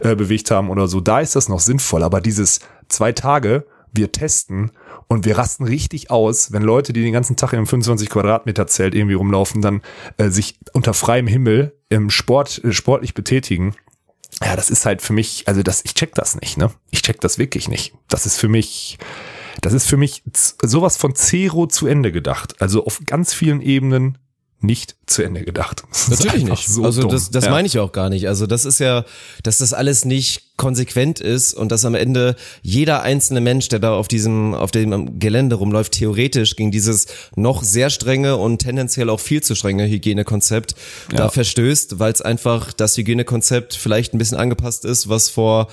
äh, 0.00 0.14
bewegt 0.14 0.50
haben 0.50 0.70
oder 0.70 0.88
so. 0.88 1.00
Da 1.00 1.20
ist 1.20 1.36
das 1.36 1.48
noch 1.48 1.60
sinnvoll, 1.60 2.02
aber 2.02 2.20
dieses 2.20 2.60
zwei 2.88 3.12
Tage, 3.12 3.64
wir 3.92 4.12
testen 4.12 4.70
und 5.06 5.24
wir 5.24 5.38
rasten 5.38 5.64
richtig 5.64 6.10
aus, 6.10 6.52
wenn 6.52 6.62
Leute, 6.62 6.92
die 6.92 7.02
den 7.02 7.12
ganzen 7.12 7.36
Tag 7.36 7.52
in 7.52 7.58
einem 7.58 7.66
25 7.66 8.10
Quadratmeter 8.10 8.66
Zelt 8.66 8.94
irgendwie 8.94 9.14
rumlaufen, 9.14 9.62
dann 9.62 9.82
äh, 10.18 10.28
sich 10.28 10.58
unter 10.72 10.94
freiem 10.94 11.26
Himmel 11.26 11.74
im 11.88 12.10
Sport 12.10 12.62
äh, 12.64 12.72
sportlich 12.72 13.14
betätigen 13.14 13.74
ja, 14.42 14.56
das 14.56 14.70
ist 14.70 14.86
halt 14.86 15.02
für 15.02 15.12
mich, 15.12 15.44
also 15.46 15.62
das, 15.62 15.84
ich 15.84 15.94
check 15.94 16.14
das 16.14 16.36
nicht, 16.40 16.56
ne? 16.56 16.70
Ich 16.90 17.02
check 17.02 17.20
das 17.20 17.38
wirklich 17.38 17.68
nicht. 17.68 17.94
Das 18.08 18.26
ist 18.26 18.38
für 18.38 18.48
mich, 18.48 18.98
das 19.60 19.72
ist 19.72 19.86
für 19.86 19.96
mich 19.96 20.22
sowas 20.62 20.96
von 20.96 21.14
Zero 21.14 21.66
zu 21.66 21.86
Ende 21.86 22.12
gedacht. 22.12 22.60
Also 22.60 22.84
auf 22.84 23.00
ganz 23.04 23.34
vielen 23.34 23.60
Ebenen 23.60 24.18
nicht 24.60 24.96
zu 25.06 25.22
Ende 25.22 25.44
gedacht. 25.44 25.84
Natürlich 26.10 26.44
nicht. 26.44 26.68
So 26.68 26.84
also 26.84 27.02
dumm. 27.02 27.10
das, 27.10 27.30
das 27.30 27.44
ja. 27.44 27.50
meine 27.50 27.66
ich 27.66 27.78
auch 27.78 27.92
gar 27.92 28.10
nicht. 28.10 28.26
Also 28.26 28.46
das 28.46 28.64
ist 28.64 28.80
ja, 28.80 29.04
dass 29.44 29.58
das 29.58 29.72
alles 29.72 30.04
nicht 30.04 30.56
konsequent 30.56 31.20
ist 31.20 31.54
und 31.54 31.70
dass 31.70 31.84
am 31.84 31.94
Ende 31.94 32.34
jeder 32.62 33.02
einzelne 33.02 33.40
Mensch, 33.40 33.68
der 33.68 33.78
da 33.78 33.94
auf 33.94 34.08
diesem, 34.08 34.54
auf 34.54 34.72
dem 34.72 35.20
Gelände 35.20 35.54
rumläuft, 35.54 35.92
theoretisch 35.92 36.56
gegen 36.56 36.72
dieses 36.72 37.06
noch 37.36 37.62
sehr 37.62 37.88
strenge 37.88 38.36
und 38.36 38.58
tendenziell 38.58 39.10
auch 39.10 39.20
viel 39.20 39.42
zu 39.42 39.54
strenge 39.54 39.86
Hygienekonzept 39.86 40.74
ja. 41.12 41.18
da 41.18 41.28
verstößt, 41.28 42.00
weil 42.00 42.12
es 42.12 42.20
einfach 42.20 42.72
das 42.72 42.96
Hygienekonzept 42.96 43.74
vielleicht 43.74 44.12
ein 44.12 44.18
bisschen 44.18 44.38
angepasst 44.38 44.84
ist, 44.84 45.08
was 45.08 45.30
vor 45.30 45.68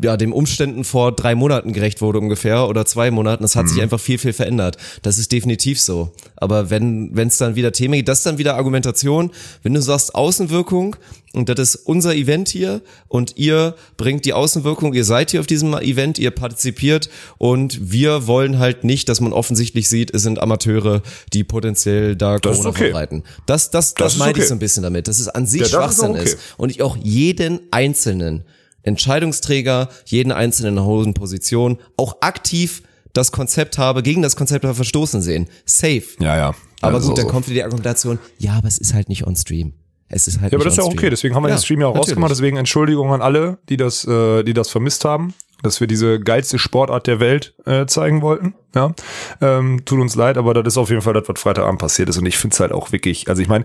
ja, 0.00 0.16
dem 0.16 0.32
Umständen 0.32 0.84
vor 0.84 1.12
drei 1.12 1.34
Monaten 1.34 1.72
gerecht 1.72 2.00
wurde 2.00 2.18
ungefähr 2.18 2.68
oder 2.68 2.84
zwei 2.84 3.10
Monaten. 3.10 3.44
Es 3.44 3.56
hat 3.56 3.64
mhm. 3.64 3.68
sich 3.68 3.82
einfach 3.82 4.00
viel, 4.00 4.18
viel 4.18 4.32
verändert. 4.32 4.76
Das 5.02 5.18
ist 5.18 5.32
definitiv 5.32 5.80
so. 5.80 6.12
Aber 6.36 6.70
wenn 6.70 7.10
wenn 7.14 7.28
es 7.28 7.38
dann 7.38 7.56
wieder 7.56 7.72
Thema 7.72 7.96
geht, 7.96 8.08
das 8.08 8.18
ist 8.18 8.26
dann 8.26 8.38
wieder 8.38 8.56
Argumentation. 8.56 9.30
Wenn 9.62 9.74
du 9.74 9.82
sagst 9.82 10.14
Außenwirkung 10.14 10.96
und 11.32 11.48
das 11.48 11.74
ist 11.74 11.86
unser 11.86 12.14
Event 12.14 12.48
hier 12.48 12.80
und 13.08 13.36
ihr 13.36 13.74
bringt 13.96 14.24
die 14.24 14.32
Außenwirkung, 14.32 14.94
ihr 14.94 15.04
seid 15.04 15.30
hier 15.30 15.40
auf 15.40 15.46
diesem 15.46 15.74
Event, 15.74 16.18
ihr 16.18 16.30
partizipiert 16.30 17.10
und 17.38 17.92
wir 17.92 18.26
wollen 18.26 18.58
halt 18.58 18.84
nicht, 18.84 19.08
dass 19.08 19.20
man 19.20 19.32
offensichtlich 19.32 19.88
sieht, 19.88 20.14
es 20.14 20.22
sind 20.22 20.40
Amateure, 20.40 21.02
die 21.32 21.44
potenziell 21.44 22.16
da 22.16 22.38
das 22.38 22.58
Corona 22.58 22.70
okay. 22.70 22.84
verbreiten. 22.84 23.24
Das, 23.46 23.70
das, 23.70 23.94
das, 23.94 24.12
das 24.12 24.18
meine 24.18 24.32
okay. 24.32 24.42
ich 24.42 24.48
so 24.48 24.54
ein 24.54 24.58
bisschen 24.58 24.82
damit. 24.82 25.08
Das 25.08 25.20
ist 25.20 25.28
an 25.28 25.46
sich 25.46 25.62
ja, 25.62 25.68
Schwachsinn 25.68 26.14
ist, 26.14 26.20
okay. 26.20 26.30
ist 26.30 26.38
und 26.56 26.70
ich 26.70 26.82
auch 26.82 26.96
jeden 26.96 27.60
Einzelnen 27.70 28.44
Entscheidungsträger, 28.82 29.88
jeden 30.04 30.32
einzelnen 30.32 30.82
hohen 30.82 31.14
Position, 31.14 31.78
auch 31.96 32.18
aktiv 32.20 32.82
das 33.12 33.32
Konzept 33.32 33.78
habe, 33.78 34.02
gegen 34.02 34.22
das 34.22 34.36
Konzept 34.36 34.64
habe 34.64 34.74
verstoßen 34.74 35.22
sehen. 35.22 35.48
Safe. 35.64 36.04
Ja, 36.20 36.36
ja. 36.36 36.54
Aber 36.80 37.00
gut, 37.00 37.18
dann 37.18 37.26
so. 37.26 37.32
kommt 37.32 37.46
wieder 37.46 37.54
die 37.54 37.64
Argumentation, 37.64 38.18
ja, 38.38 38.52
aber 38.52 38.68
es 38.68 38.78
ist 38.78 38.94
halt 38.94 39.08
nicht 39.08 39.26
on 39.26 39.34
stream. 39.34 39.74
Es 40.08 40.26
ist 40.26 40.40
halt 40.40 40.52
Ja, 40.52 40.58
aber 40.58 40.64
das 40.64 40.74
ist 40.74 40.78
ja 40.78 40.84
auch 40.84 40.92
okay, 40.92 41.10
deswegen 41.10 41.34
haben 41.34 41.42
wir 41.42 41.48
ja, 41.48 41.56
den 41.56 41.62
Stream 41.62 41.80
ja 41.80 41.86
auch 41.86 41.94
natürlich. 41.94 42.10
rausgemacht, 42.12 42.30
deswegen 42.30 42.56
Entschuldigung 42.56 43.12
an 43.12 43.20
alle, 43.20 43.58
die 43.68 43.76
das, 43.76 44.06
äh, 44.06 44.42
die 44.42 44.54
das 44.54 44.70
vermisst 44.70 45.04
haben, 45.04 45.34
dass 45.62 45.80
wir 45.80 45.86
diese 45.86 46.20
geilste 46.20 46.58
Sportart 46.58 47.06
der 47.06 47.20
Welt 47.20 47.54
äh, 47.66 47.86
zeigen 47.86 48.22
wollten. 48.22 48.54
Ja, 48.74 48.94
ähm, 49.40 49.82
tut 49.84 50.00
uns 50.00 50.14
leid, 50.14 50.38
aber 50.38 50.54
das 50.54 50.74
ist 50.74 50.78
auf 50.78 50.88
jeden 50.88 51.02
Fall 51.02 51.14
das, 51.14 51.28
was 51.28 51.40
Freitagabend 51.40 51.80
passiert 51.80 52.08
ist 52.08 52.16
und 52.16 52.26
ich 52.26 52.38
finde 52.38 52.54
es 52.54 52.60
halt 52.60 52.72
auch 52.72 52.92
wirklich, 52.92 53.28
also 53.28 53.42
ich 53.42 53.48
meine, 53.48 53.64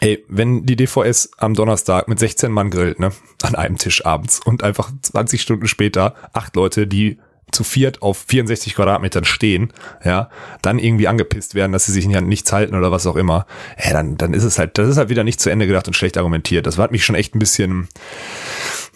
Ey, 0.00 0.24
wenn 0.28 0.66
die 0.66 0.76
DVS 0.76 1.30
am 1.38 1.54
Donnerstag 1.54 2.08
mit 2.08 2.18
16 2.18 2.52
Mann 2.52 2.70
grillt, 2.70 3.00
ne, 3.00 3.10
an 3.42 3.54
einem 3.54 3.78
Tisch 3.78 4.04
abends 4.04 4.40
und 4.44 4.62
einfach 4.62 4.90
20 5.02 5.40
Stunden 5.40 5.66
später 5.66 6.14
acht 6.32 6.54
Leute, 6.56 6.86
die 6.86 7.18
zu 7.50 7.64
viert 7.64 8.02
auf 8.02 8.24
64 8.28 8.74
Quadratmetern 8.74 9.24
stehen, 9.24 9.72
ja, 10.04 10.28
dann 10.62 10.78
irgendwie 10.78 11.08
angepisst 11.08 11.54
werden, 11.54 11.72
dass 11.72 11.86
sie 11.86 11.92
sich 11.92 12.14
an 12.14 12.26
nichts 12.26 12.52
halten 12.52 12.74
oder 12.74 12.92
was 12.92 13.06
auch 13.06 13.16
immer, 13.16 13.46
ja, 13.82 13.92
dann, 13.92 14.16
dann 14.16 14.34
ist 14.34 14.44
es 14.44 14.58
halt, 14.58 14.76
das 14.78 14.88
ist 14.88 14.98
halt 14.98 15.08
wieder 15.08 15.24
nicht 15.24 15.40
zu 15.40 15.50
Ende 15.50 15.66
gedacht 15.66 15.86
und 15.86 15.94
schlecht 15.94 16.18
argumentiert. 16.18 16.66
Das 16.66 16.78
hat 16.78 16.92
mich 16.92 17.04
schon 17.04 17.16
echt 17.16 17.34
ein 17.34 17.38
bisschen, 17.38 17.88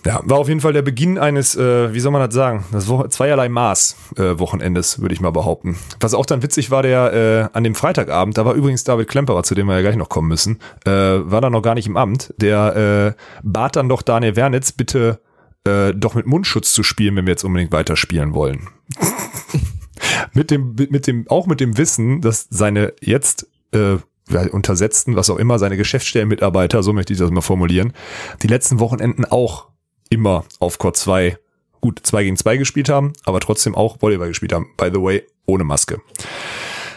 ja, 0.04 0.20
war 0.24 0.38
auf 0.38 0.48
jeden 0.48 0.60
Fall 0.60 0.72
der 0.72 0.82
Beginn 0.82 1.18
eines, 1.18 1.54
äh, 1.56 1.94
wie 1.94 2.00
soll 2.00 2.12
man 2.12 2.22
das 2.22 2.34
sagen, 2.34 2.64
das 2.72 2.88
Wo 2.88 3.06
zweierlei 3.06 3.48
Maß 3.48 3.96
äh, 4.16 4.38
Wochenendes, 4.38 5.00
würde 5.00 5.14
ich 5.14 5.20
mal 5.20 5.30
behaupten. 5.30 5.76
Was 6.00 6.14
auch 6.14 6.26
dann 6.26 6.42
witzig 6.42 6.70
war, 6.70 6.82
der 6.82 7.50
äh, 7.52 7.56
an 7.56 7.62
dem 7.62 7.74
Freitagabend, 7.74 8.36
da 8.36 8.44
war 8.44 8.54
übrigens 8.54 8.84
David 8.84 9.08
Klemperer, 9.08 9.42
zu 9.44 9.54
dem 9.54 9.66
wir 9.66 9.76
ja 9.76 9.82
gleich 9.82 9.96
noch 9.96 10.08
kommen 10.08 10.28
müssen, 10.28 10.58
äh, 10.84 10.90
war 10.90 11.40
da 11.40 11.50
noch 11.50 11.62
gar 11.62 11.74
nicht 11.74 11.86
im 11.86 11.96
Amt. 11.96 12.34
Der 12.36 13.14
äh, 13.16 13.22
bat 13.42 13.76
dann 13.76 13.88
doch 13.88 14.02
Daniel 14.02 14.34
Wernitz, 14.34 14.72
bitte 14.72 15.20
äh, 15.64 15.92
doch 15.94 16.14
mit 16.14 16.26
Mundschutz 16.26 16.72
zu 16.72 16.82
spielen, 16.82 17.14
wenn 17.16 17.26
wir 17.26 17.32
jetzt 17.32 17.44
unbedingt 17.44 17.72
weiterspielen 17.72 18.34
wollen. 18.34 18.68
mit 20.32 20.50
dem, 20.50 20.74
mit 20.74 21.06
dem, 21.06 21.28
auch 21.28 21.46
mit 21.46 21.60
dem 21.60 21.78
Wissen, 21.78 22.20
dass 22.20 22.48
seine 22.50 22.92
jetzt 23.00 23.46
äh, 23.72 23.98
untersetzten, 24.50 25.14
was 25.14 25.30
auch 25.30 25.36
immer, 25.36 25.58
seine 25.58 25.76
Geschäftsstellenmitarbeiter, 25.76 26.82
so 26.82 26.92
möchte 26.92 27.12
ich 27.12 27.18
das 27.18 27.30
mal 27.30 27.40
formulieren, 27.40 27.92
die 28.42 28.46
letzten 28.46 28.80
Wochenenden 28.80 29.24
auch 29.24 29.71
immer 30.12 30.44
auf 30.60 30.78
Core 30.78 30.92
2 30.92 31.38
gut 31.80 32.00
2 32.02 32.24
gegen 32.24 32.36
2 32.36 32.58
gespielt 32.58 32.88
haben, 32.88 33.12
aber 33.24 33.40
trotzdem 33.40 33.74
auch 33.74 34.00
Volleyball 34.00 34.28
gespielt 34.28 34.52
haben. 34.52 34.68
By 34.76 34.90
the 34.92 35.02
way, 35.02 35.26
ohne 35.46 35.64
Maske. 35.64 36.00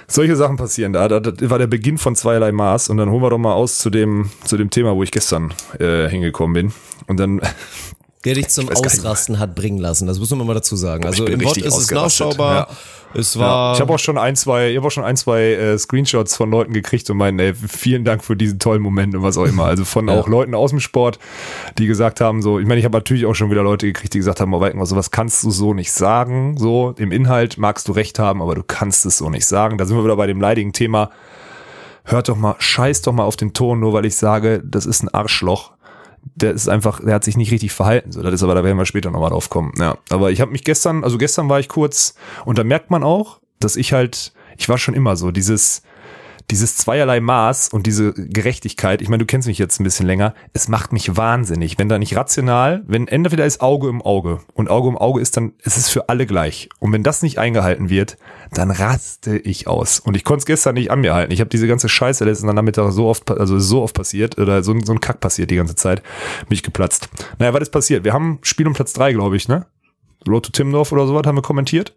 Solche 0.08 0.36
Sachen 0.36 0.58
passieren 0.58 0.94
da. 0.94 1.08
Das 1.08 1.50
war 1.50 1.58
der 1.58 1.66
Beginn 1.66 1.98
von 1.98 2.16
zweierlei 2.16 2.52
Maß. 2.52 2.90
Und 2.90 2.98
dann 2.98 3.10
holen 3.10 3.24
wir 3.24 3.32
doch 3.32 3.40
mal 3.40 3.54
aus 3.54 3.80
zu 3.80 3.90
dem, 3.90 4.30
zu 4.44 4.56
dem 4.56 4.70
Thema, 4.70 4.96
wo 4.96 5.02
ich 5.02 5.10
gestern 5.10 5.54
äh, 5.80 6.08
hingekommen 6.08 6.54
bin. 6.54 6.74
Und 7.08 7.20
dann 7.20 7.42
der 8.26 8.34
dich 8.34 8.48
zum 8.50 8.70
Ausrasten 8.70 9.40
hat 9.40 9.56
bringen 9.56 9.78
lassen. 9.78 10.08
Das 10.08 10.20
muss 10.20 10.32
man 10.32 10.46
mal 10.46 10.56
dazu 10.56 10.76
sagen. 10.76 11.06
Also 11.06 11.26
im 11.26 11.44
Wort 11.44 11.58
ist 11.58 11.78
es 11.78 11.92
nachschaubar. 11.92 12.56
Ja. 12.56 12.68
Es 13.14 13.38
war. 13.40 13.72
Ja. 13.72 13.74
Ich 13.76 13.82
habe 13.82 13.94
auch 13.94 14.00
schon 14.00 14.18
ein, 14.18 14.36
zwei, 14.36 14.72
ich 14.72 14.78
habe 14.78 14.88
auch 14.88 14.92
schon 14.92 15.06
ein, 15.06 15.16
zwei 15.16 15.54
äh, 15.54 15.78
Screenshots 15.78 16.36
von 16.36 16.52
Leuten 16.52 16.74
gekriegt 16.74 17.10
und 17.10 17.18
meinen, 17.18 17.40
ey, 17.40 17.54
vielen 17.54 18.04
Dank 18.04 18.24
für 18.24 18.36
diesen 18.36 18.60
tollen 18.60 18.82
Moment 18.82 19.16
und 19.16 19.24
was 19.24 19.38
auch 19.38 19.46
immer. 19.46 19.66
Also 19.66 19.86
von 19.86 20.08
ja. 20.10 20.20
auch 20.20 20.28
Leuten 20.28 20.54
aus 20.54 20.72
dem 20.72 20.82
Sport, 20.82 21.20
die 21.78 21.86
gesagt 21.86 22.20
haben, 22.20 22.42
so, 22.42 22.60
ich 22.60 22.68
meine, 22.68 22.80
ich 22.80 22.86
habe 22.86 22.98
natürlich 22.98 23.26
auch 23.26 23.36
schon 23.36 23.50
wieder 23.52 23.64
Leute 23.64 23.88
gekriegt, 23.88 24.14
die 24.14 24.18
gesagt 24.18 24.42
haben, 24.42 24.54
oh, 24.54 24.60
Weiken, 24.60 24.84
sowas 24.86 25.12
kannst 25.12 25.44
du 25.44 25.52
so 25.52 25.74
nicht 25.74 25.94
sagen. 25.94 26.58
So, 26.58 26.94
im 26.98 27.12
Inhalt 27.12 27.58
magst 27.58 27.88
du 27.88 27.94
recht 27.94 28.20
haben, 28.20 28.42
aber 28.42 28.56
du 28.56 28.64
kannst 28.64 29.06
es 29.06 29.18
so 29.18 29.30
nicht 29.30 29.46
sagen. 29.46 29.78
Da 29.78 29.86
sind 29.86 29.96
wir 29.96 30.04
wieder 30.04 30.18
bei 30.18 30.28
dem 30.28 30.42
leidigen 30.42 30.74
Thema. 30.74 31.10
Hört 32.04 32.28
doch 32.28 32.38
mal, 32.38 32.56
scheiß 32.60 33.02
doch 33.02 33.14
mal 33.14 33.24
auf 33.24 33.36
den 33.36 33.54
Ton, 33.54 33.80
nur 33.80 33.94
weil 33.94 34.06
ich 34.06 34.16
sage, 34.16 34.62
das 34.64 34.86
ist 34.86 35.04
ein 35.04 35.10
Arschloch 35.10 35.75
der 36.36 36.52
ist 36.52 36.68
einfach, 36.68 37.00
der 37.00 37.14
hat 37.14 37.24
sich 37.24 37.38
nicht 37.38 37.52
richtig 37.52 37.72
verhalten. 37.72 38.12
So, 38.12 38.22
das 38.22 38.34
ist 38.34 38.44
aber, 38.44 38.56
da 38.56 38.64
werden 38.64 38.78
wir 38.78 38.86
später 38.86 39.12
nochmal 39.12 39.30
drauf 39.30 39.50
kommen. 39.50 39.74
Ja, 39.78 39.98
aber 40.10 40.32
ich 40.32 40.42
habe 40.42 40.52
mich 40.52 40.64
gestern, 40.64 41.04
also 41.04 41.18
gestern 41.18 41.50
war 41.50 41.60
ich 41.60 41.70
kurz 41.70 42.16
und 42.46 42.58
da 42.58 42.64
merkt 42.64 42.90
man 42.90 43.04
auch, 43.04 43.40
dass 43.60 43.76
ich 43.76 43.94
halt, 43.94 44.34
ich 44.58 44.68
war 44.68 44.78
schon 44.78 44.96
immer 44.96 45.16
so, 45.16 45.32
dieses, 45.32 45.84
dieses 46.52 46.78
zweierlei 46.78 47.20
Maß 47.20 47.70
und 47.70 47.88
diese 47.88 48.14
Gerechtigkeit, 48.14 49.02
ich 49.02 49.10
meine, 49.10 49.24
du 49.24 49.26
kennst 49.26 49.48
mich 49.48 49.58
jetzt 49.58 49.80
ein 49.80 49.84
bisschen 49.84 50.06
länger, 50.06 50.34
es 50.54 50.68
macht 50.68 50.94
mich 50.94 51.18
wahnsinnig, 51.18 51.80
wenn 51.80 51.90
da 51.90 51.98
nicht 51.98 52.16
rational, 52.16 52.84
wenn 52.86 53.08
entweder 53.08 53.46
ist 53.46 53.62
Auge 53.62 53.90
im 53.90 54.02
Auge 54.02 54.42
und 54.54 54.70
Auge 54.70 54.90
im 54.90 54.98
Auge 54.98 55.22
ist 55.22 55.38
dann, 55.38 55.54
es 55.64 55.78
ist 55.78 55.90
für 55.90 56.10
alle 56.10 56.26
gleich. 56.26 56.70
Und 56.80 56.94
wenn 56.94 57.04
das 57.04 57.24
nicht 57.24 57.40
eingehalten 57.40 57.90
wird, 57.90 58.18
dann 58.54 58.72
raste 58.72 59.38
ich 59.38 59.68
aus. 59.68 60.00
Und 60.00 60.16
ich 60.16 60.24
konnte 60.24 60.40
es 60.40 60.46
gestern 60.46 60.76
nicht 60.76 60.92
an 60.92 61.02
mir 61.02 61.14
halten. 61.14 61.32
Ich 61.32 61.40
habe 61.40 61.50
diese 61.50 61.68
ganze 61.68 61.90
Scheiße 61.90 62.26
letzten 62.26 62.48
Nachmittag 62.48 62.92
so 62.92 63.08
oft, 63.08 63.32
also 63.32 63.60
so 63.60 63.82
oft 63.82 63.96
passiert, 63.96 64.38
oder 64.38 64.64
so, 64.64 64.76
so 64.84 64.94
ein 64.94 65.00
Kack 65.00 65.20
passiert 65.20 65.50
die 65.50 65.56
ganze 65.56 65.76
Zeit, 65.76 66.04
mich 66.50 66.64
geplatzt. 66.64 67.10
Naja, 67.40 67.54
was 67.54 67.64
ist 67.64 67.72
passiert? 67.72 68.04
Wir 68.04 68.14
haben 68.14 68.40
Spiel 68.44 68.68
um 68.68 68.74
Platz 68.74 68.94
drei, 68.94 69.14
glaube 69.14 69.36
ich, 69.36 69.48
ne? 69.48 69.66
Road 70.28 70.46
to 70.46 70.52
Timdorf 70.52 70.92
oder 70.92 71.08
sowas 71.08 71.26
haben 71.26 71.38
wir 71.38 71.42
kommentiert. 71.42 71.96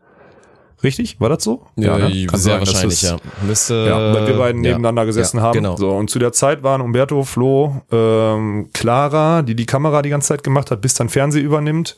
Richtig? 0.82 1.20
War 1.20 1.28
das 1.28 1.44
so? 1.44 1.66
Ja, 1.76 1.98
ja 1.98 2.08
ne? 2.08 2.14
sehr 2.14 2.38
sein, 2.38 2.58
wahrscheinlich, 2.60 3.02
es, 3.02 3.10
ja. 3.10 3.16
Müsste, 3.46 3.86
ja, 3.88 4.14
weil 4.14 4.26
wir 4.28 4.38
beiden 4.38 4.62
ja, 4.62 4.70
nebeneinander 4.70 5.06
gesessen 5.06 5.38
ja, 5.38 5.42
haben. 5.42 5.54
Genau. 5.54 5.76
So, 5.76 5.90
und 5.90 6.08
zu 6.08 6.18
der 6.18 6.32
Zeit 6.32 6.62
waren 6.62 6.80
Umberto, 6.80 7.24
Flo, 7.24 7.82
ähm, 7.90 8.70
Clara, 8.72 9.42
die 9.42 9.54
die 9.54 9.66
Kamera 9.66 10.02
die 10.02 10.10
ganze 10.10 10.28
Zeit 10.28 10.44
gemacht 10.44 10.70
hat, 10.70 10.80
bis 10.80 10.94
dann 10.94 11.08
Fernseh 11.08 11.40
übernimmt 11.40 11.96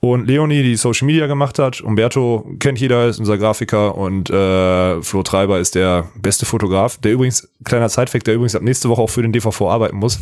Und 0.00 0.28
Leonie, 0.28 0.62
die 0.62 0.76
Social 0.76 1.06
Media 1.06 1.26
gemacht 1.26 1.58
hat, 1.58 1.80
Umberto 1.80 2.46
kennt 2.60 2.78
jeder, 2.78 3.08
ist 3.08 3.18
unser 3.18 3.36
Grafiker 3.36 3.96
und 3.96 4.30
äh, 4.30 5.02
Flo 5.02 5.24
Treiber 5.24 5.58
ist 5.58 5.74
der 5.74 6.08
beste 6.14 6.46
Fotograf, 6.46 6.98
der 6.98 7.12
übrigens, 7.12 7.48
kleiner 7.64 7.88
Sidefact, 7.88 8.28
der 8.28 8.34
übrigens 8.34 8.54
ab 8.54 8.62
nächste 8.62 8.88
Woche 8.88 9.02
auch 9.02 9.10
für 9.10 9.22
den 9.22 9.32
DVV 9.32 9.62
arbeiten 9.62 9.96
muss. 9.96 10.20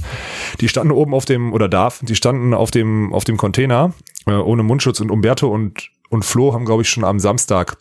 Die 0.62 0.68
standen 0.68 0.92
oben 0.92 1.12
auf 1.12 1.26
dem, 1.26 1.52
oder 1.52 1.68
darf, 1.68 2.00
die 2.02 2.14
standen 2.14 2.54
auf 2.54 2.70
dem, 2.70 3.12
auf 3.12 3.24
dem 3.24 3.36
Container 3.36 3.92
äh, 4.26 4.32
ohne 4.32 4.62
Mundschutz 4.62 5.00
und 5.00 5.10
Umberto 5.10 5.48
und, 5.48 5.90
und 6.08 6.24
Flo 6.24 6.52
haben, 6.52 6.64
glaube 6.64 6.82
ich, 6.82 6.90
schon 6.90 7.04
am 7.04 7.18
Samstag 7.20 7.78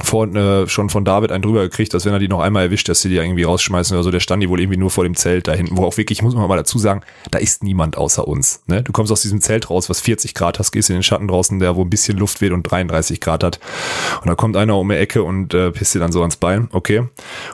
vor, 0.00 0.26
äh, 0.34 0.66
schon 0.68 0.88
von 0.88 1.04
David 1.04 1.32
einen 1.32 1.42
drüber 1.42 1.62
gekriegt, 1.62 1.92
dass 1.92 2.06
wenn 2.06 2.14
er 2.14 2.18
die 2.18 2.28
noch 2.28 2.40
einmal 2.40 2.64
erwischt, 2.64 2.88
dass 2.88 3.02
sie 3.02 3.10
die 3.10 3.16
irgendwie 3.16 3.42
rausschmeißen 3.42 3.94
oder 3.94 4.02
so. 4.02 4.10
Der 4.10 4.20
stand 4.20 4.42
die 4.42 4.48
wohl 4.48 4.60
irgendwie 4.60 4.78
nur 4.78 4.90
vor 4.90 5.04
dem 5.04 5.14
Zelt 5.14 5.48
da 5.48 5.52
hinten, 5.52 5.76
wo 5.76 5.84
auch 5.84 5.96
wirklich, 5.98 6.22
muss 6.22 6.34
man 6.34 6.48
mal 6.48 6.56
dazu 6.56 6.78
sagen, 6.78 7.02
da 7.30 7.38
ist 7.38 7.62
niemand 7.62 7.98
außer 7.98 8.26
uns. 8.26 8.62
Ne? 8.66 8.82
Du 8.82 8.92
kommst 8.92 9.12
aus 9.12 9.20
diesem 9.20 9.42
Zelt 9.42 9.68
raus, 9.68 9.90
was 9.90 10.00
40 10.00 10.34
Grad 10.34 10.58
hast, 10.58 10.72
gehst 10.72 10.88
in 10.88 10.96
den 10.96 11.02
Schatten 11.02 11.28
draußen, 11.28 11.58
der 11.58 11.76
wo 11.76 11.82
ein 11.82 11.90
bisschen 11.90 12.16
Luft 12.16 12.40
weht 12.40 12.52
und 12.52 12.62
33 12.62 13.20
Grad 13.20 13.44
hat. 13.44 13.60
Und 14.22 14.28
da 14.28 14.34
kommt 14.34 14.56
einer 14.56 14.78
um 14.78 14.88
die 14.88 14.96
Ecke 14.96 15.22
und 15.22 15.52
äh, 15.52 15.70
pisst 15.70 15.94
dir 15.94 15.98
dann 15.98 16.12
so 16.12 16.20
ans 16.20 16.36
Bein. 16.36 16.68
Okay. 16.72 17.00
Und 17.00 17.10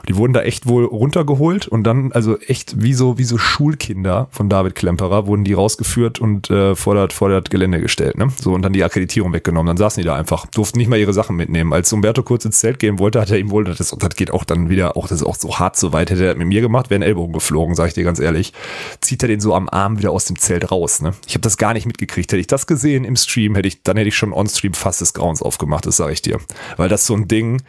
die 0.07 0.15
wurden 0.15 0.31
da 0.31 0.41
echt 0.41 0.65
wohl 0.65 0.85
runtergeholt 0.85 1.67
und 1.67 1.83
dann, 1.83 2.13
also 2.13 2.37
echt 2.39 2.81
wie 2.81 2.93
so, 2.93 3.17
wie 3.17 3.25
so 3.25 3.37
Schulkinder 3.37 4.29
von 4.31 4.47
David 4.47 4.75
Klemperer, 4.75 5.27
wurden 5.27 5.43
die 5.43 5.53
rausgeführt 5.53 6.19
und 6.19 6.49
äh, 6.49 6.75
vor, 6.75 6.95
das, 6.95 7.13
vor 7.13 7.29
das 7.29 7.43
Gelände 7.49 7.81
gestellt. 7.81 8.17
Ne? 8.17 8.29
So 8.41 8.53
und 8.53 8.61
dann 8.61 8.71
die 8.71 8.83
Akkreditierung 8.83 9.33
weggenommen. 9.33 9.67
Dann 9.67 9.77
saßen 9.77 10.01
die 10.01 10.07
da 10.07 10.15
einfach, 10.15 10.45
durften 10.47 10.77
nicht 10.77 10.87
mal 10.87 10.97
ihre 10.97 11.13
Sachen 11.13 11.35
mitnehmen. 11.35 11.73
Als 11.73 11.91
Umberto 11.91 12.23
kurz 12.29 12.45
ins 12.45 12.59
Zelt 12.59 12.77
gehen 12.77 12.99
wollte, 12.99 13.19
hat 13.19 13.31
er 13.31 13.39
ihm 13.39 13.49
wohl, 13.49 13.63
das, 13.63 13.77
das 13.77 14.15
geht 14.15 14.29
auch 14.29 14.43
dann 14.43 14.69
wieder, 14.69 14.95
auch 14.95 15.07
das 15.07 15.21
ist 15.21 15.27
auch 15.27 15.35
so 15.35 15.57
hart 15.57 15.75
so 15.75 15.93
weit, 15.93 16.11
hätte 16.11 16.27
er 16.27 16.35
mit 16.35 16.47
mir 16.47 16.61
gemacht, 16.61 16.91
wäre 16.91 16.99
ein 16.99 17.01
Ellbogen 17.01 17.33
geflogen, 17.33 17.73
sag 17.73 17.87
ich 17.87 17.95
dir 17.95 18.03
ganz 18.03 18.19
ehrlich. 18.19 18.53
Zieht 19.01 19.23
er 19.23 19.27
den 19.27 19.39
so 19.39 19.55
am 19.55 19.67
Arm 19.67 19.97
wieder 19.97 20.11
aus 20.11 20.25
dem 20.25 20.37
Zelt 20.37 20.71
raus. 20.71 21.01
Ne? 21.01 21.13
Ich 21.27 21.33
habe 21.33 21.41
das 21.41 21.57
gar 21.57 21.73
nicht 21.73 21.87
mitgekriegt. 21.87 22.31
Hätte 22.31 22.39
ich 22.39 22.45
das 22.45 22.67
gesehen 22.67 23.03
im 23.03 23.15
Stream, 23.15 23.55
hätte 23.55 23.67
ich, 23.67 23.81
dann 23.81 23.97
hätte 23.97 24.09
ich 24.09 24.15
schon 24.15 24.31
on-stream 24.31 24.75
fast 24.75 25.01
des 25.01 25.15
Grauens 25.15 25.41
aufgemacht, 25.41 25.87
das 25.87 25.97
sage 25.97 26.13
ich 26.13 26.21
dir. 26.21 26.39
Weil 26.77 26.87
das 26.87 27.07
so 27.07 27.15
ein 27.15 27.27
Ding, 27.27 27.63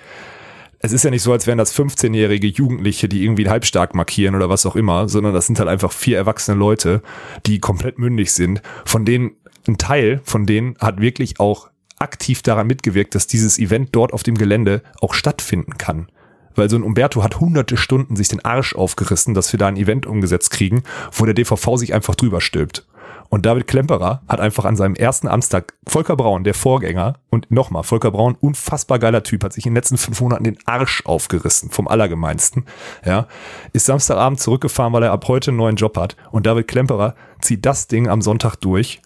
es 0.79 0.93
ist 0.93 1.05
ja 1.05 1.11
nicht 1.11 1.23
so, 1.23 1.33
als 1.33 1.47
wären 1.47 1.57
das 1.57 1.75
15-jährige 1.75 2.49
Jugendliche, 2.49 3.09
die 3.09 3.25
irgendwie 3.25 3.49
halbstark 3.49 3.95
markieren 3.95 4.35
oder 4.35 4.51
was 4.51 4.67
auch 4.67 4.77
immer, 4.77 5.09
sondern 5.09 5.33
das 5.33 5.47
sind 5.47 5.59
halt 5.59 5.71
einfach 5.71 5.93
vier 5.93 6.19
erwachsene 6.19 6.59
Leute, 6.59 7.03
die 7.47 7.61
komplett 7.61 7.99
mündig 7.99 8.33
sind, 8.33 8.61
von 8.85 9.07
denen 9.07 9.33
ein 9.67 9.79
Teil 9.79 10.21
von 10.25 10.45
denen 10.45 10.77
hat 10.79 11.01
wirklich 11.01 11.41
auch 11.41 11.71
aktiv 12.01 12.43
daran 12.43 12.67
mitgewirkt, 12.67 13.15
dass 13.15 13.27
dieses 13.27 13.59
Event 13.59 13.91
dort 13.93 14.13
auf 14.13 14.23
dem 14.23 14.37
Gelände 14.37 14.83
auch 15.01 15.15
stattfinden 15.15 15.79
kann. 15.79 16.09
Weil 16.55 16.69
so 16.69 16.77
ein 16.77 16.83
Umberto 16.83 17.23
hat 17.23 17.39
hunderte 17.39 17.77
Stunden 17.77 18.17
sich 18.17 18.29
den 18.29 18.45
Arsch 18.45 18.75
aufgerissen, 18.75 19.35
dass 19.35 19.53
wir 19.53 19.59
da 19.59 19.69
ein 19.69 19.77
Event 19.77 20.07
umgesetzt 20.07 20.51
kriegen, 20.51 20.83
wo 21.13 21.25
der 21.25 21.35
DVV 21.35 21.77
sich 21.77 21.95
einfach 21.95 22.17
drüber 22.17 22.41
stülpt. 22.41 22.87
Und 23.31 23.47
David 23.47 23.69
Klemperer 23.69 24.23
hat 24.27 24.41
einfach 24.41 24.65
an 24.65 24.75
seinem 24.75 24.97
ersten 24.97 25.29
Amtstag, 25.29 25.75
Volker 25.87 26.17
Braun, 26.17 26.43
der 26.43 26.53
Vorgänger, 26.53 27.15
und 27.31 27.49
nochmal, 27.49 27.85
Volker 27.85 28.11
Braun, 28.11 28.37
unfassbar 28.41 28.99
geiler 28.99 29.23
Typ, 29.23 29.45
hat 29.45 29.53
sich 29.53 29.67
in 29.67 29.71
den 29.71 29.77
letzten 29.77 29.99
fünf 29.99 30.21
Monaten 30.21 30.43
den 30.43 30.59
Arsch 30.65 31.07
aufgerissen, 31.07 31.71
vom 31.71 31.87
Allergemeinsten, 31.87 32.65
ja, 33.05 33.29
ist 33.73 33.87
Samstagabend 33.87 34.41
zurückgefahren, 34.41 34.93
weil 34.93 35.05
er 35.05 35.13
ab 35.13 35.29
heute 35.29 35.53
einen 35.53 35.59
neuen 35.59 35.77
Job 35.77 35.97
hat. 35.97 36.17
Und 36.33 36.47
David 36.47 36.67
Klemperer 36.67 37.15
zieht 37.41 37.65
das 37.65 37.87
Ding 37.87 38.09
am 38.09 38.21
Sonntag 38.21 38.57
durch 38.57 39.01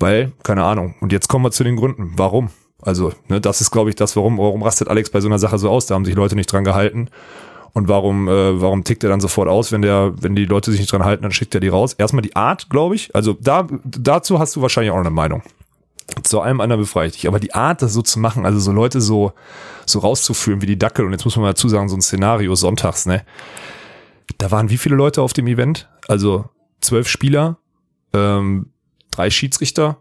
weil, 0.00 0.32
keine 0.42 0.64
Ahnung. 0.64 0.94
Und 1.00 1.12
jetzt 1.12 1.28
kommen 1.28 1.44
wir 1.44 1.50
zu 1.50 1.64
den 1.64 1.76
Gründen. 1.76 2.14
Warum? 2.16 2.50
Also, 2.82 3.12
ne, 3.28 3.40
das 3.40 3.60
ist, 3.60 3.70
glaube 3.70 3.90
ich, 3.90 3.96
das, 3.96 4.16
warum, 4.16 4.38
warum 4.38 4.62
rastet 4.62 4.88
Alex 4.88 5.10
bei 5.10 5.20
so 5.20 5.28
einer 5.28 5.38
Sache 5.38 5.58
so 5.58 5.68
aus? 5.70 5.86
Da 5.86 5.94
haben 5.94 6.04
sich 6.04 6.14
Leute 6.14 6.34
nicht 6.34 6.50
dran 6.50 6.64
gehalten. 6.64 7.08
Und 7.72 7.88
warum, 7.88 8.26
äh, 8.26 8.60
warum 8.60 8.82
tickt 8.82 9.04
er 9.04 9.10
dann 9.10 9.20
sofort 9.20 9.48
aus, 9.48 9.70
wenn 9.70 9.82
der, 9.82 10.12
wenn 10.20 10.34
die 10.34 10.44
Leute 10.44 10.70
sich 10.72 10.80
nicht 10.80 10.92
dran 10.92 11.04
halten, 11.04 11.22
dann 11.22 11.32
schickt 11.32 11.54
er 11.54 11.60
die 11.60 11.68
raus. 11.68 11.92
Erstmal 11.92 12.22
die 12.22 12.34
Art, 12.34 12.68
glaube 12.68 12.96
ich. 12.96 13.14
Also 13.14 13.36
da, 13.40 13.68
dazu 13.84 14.38
hast 14.38 14.56
du 14.56 14.62
wahrscheinlich 14.62 14.90
auch 14.90 14.96
eine 14.96 15.10
Meinung. 15.10 15.42
Zu 16.24 16.40
allem 16.40 16.60
anderen 16.60 16.82
befreie 16.82 17.06
ich 17.06 17.12
dich. 17.12 17.28
Aber 17.28 17.38
die 17.38 17.54
Art, 17.54 17.82
das 17.82 17.92
so 17.92 18.02
zu 18.02 18.18
machen, 18.18 18.44
also 18.44 18.58
so 18.58 18.72
Leute 18.72 19.00
so, 19.00 19.32
so 19.86 20.00
rauszuführen 20.00 20.60
wie 20.62 20.66
die 20.66 20.78
Dackel, 20.78 21.04
und 21.04 21.12
jetzt 21.12 21.24
muss 21.24 21.36
man 21.36 21.44
mal 21.44 21.50
dazu 21.50 21.68
sagen, 21.68 21.88
so 21.88 21.96
ein 21.96 22.02
Szenario 22.02 22.54
sonntags, 22.56 23.06
ne? 23.06 23.24
Da 24.38 24.50
waren 24.50 24.70
wie 24.70 24.78
viele 24.78 24.96
Leute 24.96 25.22
auf 25.22 25.32
dem 25.32 25.46
Event? 25.46 25.88
Also 26.08 26.46
zwölf 26.80 27.08
Spieler, 27.08 27.58
ähm, 28.12 28.70
drei 29.20 29.30
Schiedsrichter, 29.30 29.98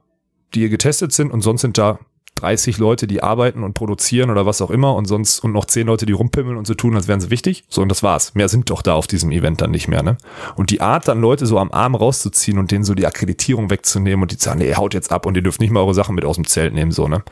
die 0.53 0.59
hier 0.59 0.69
getestet 0.69 1.11
sind 1.11 1.31
und 1.31 1.41
sonst 1.41 1.61
sind 1.61 1.77
da 1.77 1.99
30 2.35 2.77
Leute, 2.77 3.05
die 3.05 3.21
arbeiten 3.21 3.63
und 3.63 3.73
produzieren 3.73 4.29
oder 4.29 4.45
was 4.45 4.61
auch 4.61 4.69
immer 4.69 4.95
und 4.95 5.07
sonst 5.07 5.43
und 5.43 5.51
noch 5.51 5.65
10 5.65 5.87
Leute, 5.87 6.05
die 6.05 6.13
rumpimmeln 6.13 6.55
und 6.55 6.65
so 6.65 6.73
tun, 6.73 6.95
als 6.95 7.09
wären 7.09 7.19
sie 7.19 7.29
wichtig. 7.29 7.65
So, 7.67 7.81
und 7.81 7.89
das 7.89 8.01
war's. 8.01 8.33
Mehr 8.33 8.47
sind 8.47 8.69
doch 8.69 8.81
da 8.81 8.93
auf 8.93 9.07
diesem 9.07 9.29
Event 9.31 9.59
dann 9.59 9.71
nicht 9.71 9.89
mehr, 9.89 10.03
ne? 10.03 10.15
Und 10.55 10.69
die 10.69 10.79
Art, 10.79 11.09
dann 11.09 11.19
Leute 11.19 11.45
so 11.45 11.59
am 11.59 11.69
Arm 11.73 11.95
rauszuziehen 11.95 12.57
und 12.57 12.71
denen 12.71 12.85
so 12.85 12.93
die 12.93 13.05
Akkreditierung 13.05 13.69
wegzunehmen 13.69 14.21
und 14.21 14.31
die 14.31 14.37
sagen, 14.37 14.59
nee, 14.59 14.73
haut 14.73 14.93
jetzt 14.93 15.11
ab 15.11 15.25
und 15.25 15.35
ihr 15.35 15.43
dürft 15.43 15.59
nicht 15.59 15.71
mal 15.71 15.81
eure 15.81 15.93
Sachen 15.93 16.15
mit 16.15 16.23
aus 16.23 16.37
dem 16.37 16.47
Zelt 16.47 16.73
nehmen, 16.73 16.91
so, 16.91 17.09
ne? 17.09 17.23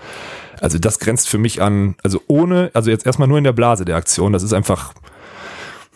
Also 0.59 0.77
das 0.77 0.99
grenzt 0.99 1.29
für 1.29 1.37
mich 1.37 1.61
an, 1.61 1.95
also 2.03 2.19
ohne, 2.27 2.69
also 2.73 2.89
jetzt 2.89 3.05
erstmal 3.05 3.29
nur 3.29 3.37
in 3.37 3.45
der 3.45 3.53
Blase 3.53 3.85
der 3.85 3.95
Aktion, 3.95 4.33
das 4.33 4.43
ist 4.43 4.51
einfach, 4.51 4.93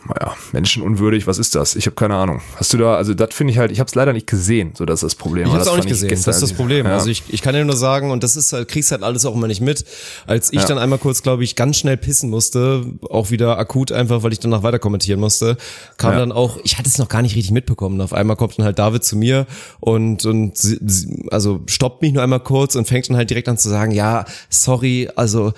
naja, 0.08 0.34
menschenunwürdig, 0.52 1.28
was 1.28 1.38
ist 1.38 1.54
das? 1.56 1.76
Ich 1.76 1.86
habe 1.86 1.96
keine 1.96 2.16
Ahnung. 2.16 2.42
Hast 2.56 2.74
du 2.74 2.78
da, 2.78 2.96
also 2.96 3.14
das 3.14 3.34
finde 3.34 3.54
ich 3.54 3.60
halt, 3.60 3.72
ich 3.72 3.80
habe 3.80 3.88
es 3.88 3.94
leider 3.96 4.14
nicht 4.14 4.28
gesehen, 4.28 4.72
so 4.76 4.86
dass 4.86 5.02
das 5.02 5.14
Problem 5.16 5.46
Ich 5.48 5.52
habe 5.52 5.62
es 5.62 5.68
auch 5.68 5.76
nicht 5.76 5.88
gesehen, 5.88 6.10
das 6.10 6.28
ist 6.28 6.42
das 6.42 6.54
Problem. 6.54 6.86
Ja. 6.88 6.94
Also 6.94 7.10
ich, 7.10 7.24
ich 7.30 7.42
kann 7.42 7.54
dir 7.54 7.64
nur 7.64 7.76
sagen, 7.78 8.10
und 8.12 8.24
das 8.24 8.36
ist 8.36 8.52
halt, 8.54 8.68
kriegst 8.68 8.92
halt 8.92 9.04
alles 9.04 9.26
auch 9.26 9.36
immer 9.36 9.48
nicht 9.48 9.62
mit, 9.62 9.86
als 10.26 10.52
ich 10.52 10.62
Ja. 10.62 10.66
dann 10.66 10.78
einmal 10.80 10.98
kurz, 11.00 11.22
glaube 11.22 11.44
ich, 11.44 11.56
ganz 11.56 11.78
schnell 11.78 11.98
pissen 11.98 12.30
musste, 12.30 12.84
auch 13.10 13.30
wieder 13.32 13.58
akut 13.60 13.92
einfach, 13.92 14.24
weil 14.24 14.34
ich 14.34 14.40
danach 14.40 14.64
weiter 14.64 14.80
kommentieren 14.80 15.20
musste, 15.20 15.58
kam 15.98 16.14
Ja. 16.14 16.20
dann 16.20 16.32
auch, 16.32 16.58
ich 16.64 16.78
hatte 16.78 16.90
es 16.90 16.98
noch 16.98 17.08
gar 17.10 17.22
nicht 17.22 17.36
richtig 17.36 17.52
mitbekommen. 17.52 18.02
Auf 18.02 18.14
einmal 18.14 18.36
kommt 18.36 18.58
dann 18.58 18.66
halt 18.66 18.80
David 18.80 19.04
zu 19.04 19.16
mir 19.16 19.46
und, 19.80 20.26
und 20.26 20.58
sie, 20.58 20.80
sie, 20.86 21.28
also 21.30 21.62
stoppt 21.68 22.02
mich 22.02 22.12
nur 22.14 22.24
einmal 22.24 22.40
kurz 22.40 22.76
und 22.76 22.88
fängt 22.88 23.08
dann 23.10 23.18
halt 23.18 23.30
direkt 23.30 23.48
an 23.48 23.58
zu 23.58 23.70
sagen, 23.70 23.92
ja, 23.92 24.26
sorry, 24.50 25.10
also 25.16 25.54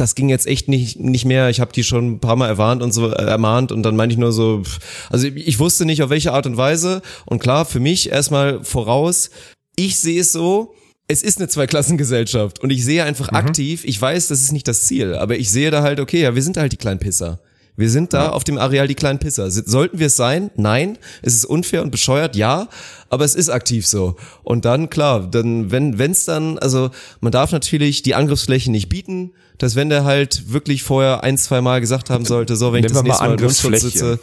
das 0.00 0.14
ging 0.14 0.28
jetzt 0.28 0.46
echt 0.46 0.68
nicht 0.68 0.98
nicht 0.98 1.24
mehr. 1.24 1.50
Ich 1.50 1.60
habe 1.60 1.72
die 1.72 1.84
schon 1.84 2.12
ein 2.12 2.20
paar 2.20 2.36
Mal 2.36 2.48
erwarnt 2.48 2.82
und 2.82 2.92
so 2.92 3.10
äh, 3.10 3.24
ermahnt 3.24 3.72
und 3.72 3.82
dann 3.82 3.96
meinte 3.96 4.14
ich 4.14 4.18
nur 4.18 4.32
so, 4.32 4.62
pff, 4.64 4.78
also 5.10 5.26
ich 5.26 5.58
wusste 5.58 5.84
nicht 5.84 6.02
auf 6.02 6.10
welche 6.10 6.32
Art 6.32 6.46
und 6.46 6.56
Weise 6.56 7.02
und 7.26 7.40
klar 7.40 7.64
für 7.64 7.80
mich 7.80 8.10
erstmal 8.10 8.64
voraus. 8.64 9.30
Ich 9.76 9.96
sehe 9.96 10.20
es 10.20 10.32
so. 10.32 10.74
Es 11.06 11.22
ist 11.22 11.38
eine 11.38 11.48
Zweiklassengesellschaft 11.48 12.60
und 12.60 12.70
ich 12.70 12.84
sehe 12.84 13.02
einfach 13.02 13.30
aktiv, 13.30 13.82
ich 13.84 14.00
weiß, 14.00 14.28
das 14.28 14.42
ist 14.42 14.52
nicht 14.52 14.68
das 14.68 14.84
Ziel, 14.84 15.16
aber 15.16 15.36
ich 15.36 15.50
sehe 15.50 15.72
da 15.72 15.82
halt, 15.82 15.98
okay, 15.98 16.22
ja, 16.22 16.36
wir 16.36 16.42
sind 16.42 16.56
halt 16.56 16.70
die 16.70 16.76
kleinen 16.76 17.00
Pisser. 17.00 17.40
Wir 17.80 17.88
sind 17.88 18.12
da 18.12 18.28
auf 18.28 18.44
dem 18.44 18.58
Areal 18.58 18.86
die 18.86 18.94
kleinen 18.94 19.18
Pisser. 19.18 19.50
Sollten 19.50 19.98
wir 19.98 20.08
es 20.08 20.16
sein? 20.16 20.50
Nein. 20.56 20.98
Es 21.22 21.34
ist 21.34 21.46
unfair 21.46 21.82
und 21.82 21.90
bescheuert, 21.90 22.36
ja. 22.36 22.68
Aber 23.08 23.24
es 23.24 23.34
ist 23.34 23.48
aktiv 23.48 23.86
so. 23.86 24.16
Und 24.42 24.66
dann, 24.66 24.90
klar, 24.90 25.26
dann, 25.30 25.70
wenn 25.70 25.98
es 25.98 26.26
dann, 26.26 26.58
also 26.58 26.90
man 27.20 27.32
darf 27.32 27.52
natürlich 27.52 28.02
die 28.02 28.14
Angriffsfläche 28.14 28.70
nicht 28.70 28.90
bieten, 28.90 29.32
dass 29.56 29.76
wenn 29.76 29.88
der 29.88 30.04
halt 30.04 30.52
wirklich 30.52 30.82
vorher 30.82 31.24
ein, 31.24 31.38
zwei 31.38 31.62
Mal 31.62 31.80
gesagt 31.80 32.10
haben 32.10 32.26
sollte, 32.26 32.54
so, 32.54 32.74
wenn 32.74 32.84
ich 32.84 32.92
Nehmen 32.92 32.94
das 32.94 33.02
wir 33.02 33.08
mal 33.08 33.08
nächste 33.08 33.24
Mal 33.24 33.34
im 33.34 33.40
Mundschutz 33.40 33.64
Angriffsfläche. 33.64 34.16
sitze, 34.16 34.20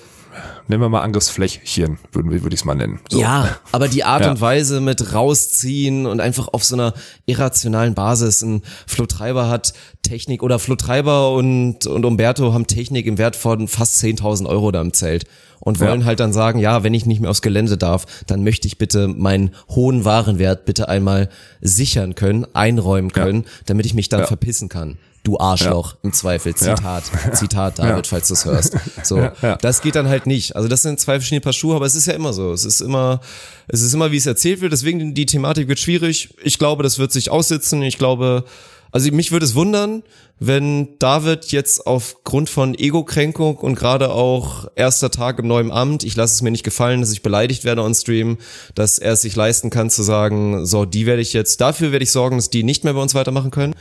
Nehmen 0.68 0.82
wir 0.84 0.90
mal 0.90 1.02
Angriffsflächchen, 1.02 1.98
würden 2.12 2.30
wir, 2.32 2.44
würde 2.44 2.54
ich 2.54 2.62
es 2.62 2.66
mal 2.66 2.76
nennen. 2.76 3.00
So. 3.10 3.20
Ja, 3.22 3.58
aber 3.72 3.88
die 3.88 4.04
Art 4.04 4.24
Ja. 4.26 4.32
und 4.32 4.42
Weise 4.42 4.82
mit 4.82 5.14
rausziehen 5.14 6.06
und 6.06 6.20
einfach 6.20 6.50
auf 6.50 6.64
so 6.64 6.76
einer 6.76 6.94
irrationalen 7.26 7.94
Basis. 7.94 8.42
Ein 8.42 8.62
Flo 8.86 9.06
Treiber 9.06 9.50
hat 9.50 9.74
Technik 10.02 10.44
oder 10.44 10.60
Flo 10.60 10.76
Treiber 10.76 11.34
und, 11.34 11.86
und 11.88 12.06
Umberto 12.06 12.54
haben 12.54 12.68
Technik 12.68 13.06
im 13.06 13.18
Wert 13.18 13.36
von 13.36 13.68
fast 13.68 14.02
10.000 14.04 14.46
Euro 14.48 14.72
da 14.72 14.82
im 14.82 14.94
Zelt 14.94 15.26
und 15.60 15.80
wollen 15.80 16.02
Ja. 16.02 16.06
halt 16.08 16.20
dann 16.20 16.34
sagen, 16.34 16.60
ja, 16.60 16.84
wenn 16.84 16.94
ich 16.94 17.06
nicht 17.06 17.20
mehr 17.22 17.30
aufs 17.32 17.42
Gelände 17.42 17.78
darf, 17.78 18.06
dann 18.28 18.44
möchte 18.44 18.68
ich 18.68 18.78
bitte 18.78 19.08
meinen 19.08 19.52
hohen 19.70 20.06
Warenwert 20.06 20.66
bitte 20.66 20.88
einmal 20.90 21.30
sichern 21.62 22.16
können, 22.16 22.46
einräumen 22.54 23.12
können, 23.12 23.46
damit 23.66 23.86
ich 23.86 23.94
mich 23.94 24.10
dann 24.10 24.22
Ja. 24.22 24.28
verpissen 24.28 24.70
kann. 24.70 24.98
Du 25.28 25.38
Arschloch, 25.38 25.96
im 26.04 26.14
Zweifel. 26.14 26.56
Zitat. 26.56 27.04
Zitat, 27.34 27.80
David, 27.80 28.06
Ja. 28.06 28.10
falls 28.10 28.30
du 28.30 28.34
es 28.34 28.46
hörst. 28.46 28.78
So, 29.04 29.18
ja. 29.18 29.58
das 29.58 29.82
geht 29.82 29.96
dann 29.96 30.08
halt 30.08 30.26
nicht. 30.26 30.56
Also 30.56 30.70
das 30.70 30.84
sind 30.84 31.02
zwei 31.02 31.16
verschiedene 31.16 31.42
Paar 31.42 31.52
Schuhe, 31.52 31.76
aber 31.76 31.86
es 31.86 31.96
ist 31.96 32.06
ja 32.08 32.14
immer 32.14 32.32
so. 32.32 32.54
Es 32.54 32.64
ist 32.64 32.80
immer, 32.80 33.20
es 33.68 33.82
ist 33.82 33.94
immer, 33.94 34.14
wie 34.14 34.18
es 34.18 34.26
erzählt 34.26 34.62
wird. 34.62 34.72
Deswegen 34.72 35.14
die 35.14 35.26
Thematik 35.26 35.68
wird 35.68 35.80
schwierig. 35.80 36.30
Ich 36.44 36.58
glaube, 36.58 36.82
das 36.82 36.98
wird 36.98 37.12
sich 37.12 37.30
aussitzen. 37.30 37.82
Ich 37.82 37.98
glaube, 37.98 38.46
also 38.94 39.12
mich 39.12 39.34
würde 39.34 39.46
es 39.46 39.54
wundern, 39.54 40.02
wenn 40.40 40.98
David 41.00 41.52
jetzt 41.52 41.86
aufgrund 41.86 42.50
von 42.50 42.74
Ego-Kränkung 42.74 43.58
und 43.58 43.76
gerade 43.76 44.12
auch 44.12 44.70
erster 44.76 45.12
Tag 45.12 45.40
im 45.40 45.48
neuen 45.48 45.72
Amt, 45.72 46.06
ich 46.06 46.16
lasse 46.16 46.36
es 46.36 46.42
mir 46.42 46.52
nicht 46.52 46.64
gefallen, 46.64 47.02
dass 47.02 47.12
ich 47.12 47.22
beleidigt 47.22 47.66
werde 47.66 47.84
on 47.84 47.94
Stream, 47.94 48.38
dass 48.76 48.98
er 48.98 49.12
es 49.12 49.22
sich 49.24 49.36
leisten 49.36 49.72
kann 49.72 49.90
zu 49.90 50.04
sagen, 50.04 50.66
so, 50.66 50.86
die 50.86 51.06
werde 51.06 51.22
ich 51.22 51.34
jetzt, 51.34 51.60
dafür 51.60 51.92
werde 51.92 52.04
ich 52.04 52.12
sorgen, 52.12 52.38
dass 52.38 52.50
die 52.50 52.64
nicht 52.64 52.86
mehr 52.86 52.94
bei 52.94 53.02
uns 53.02 53.14
weitermachen 53.14 53.52
können. 53.52 53.76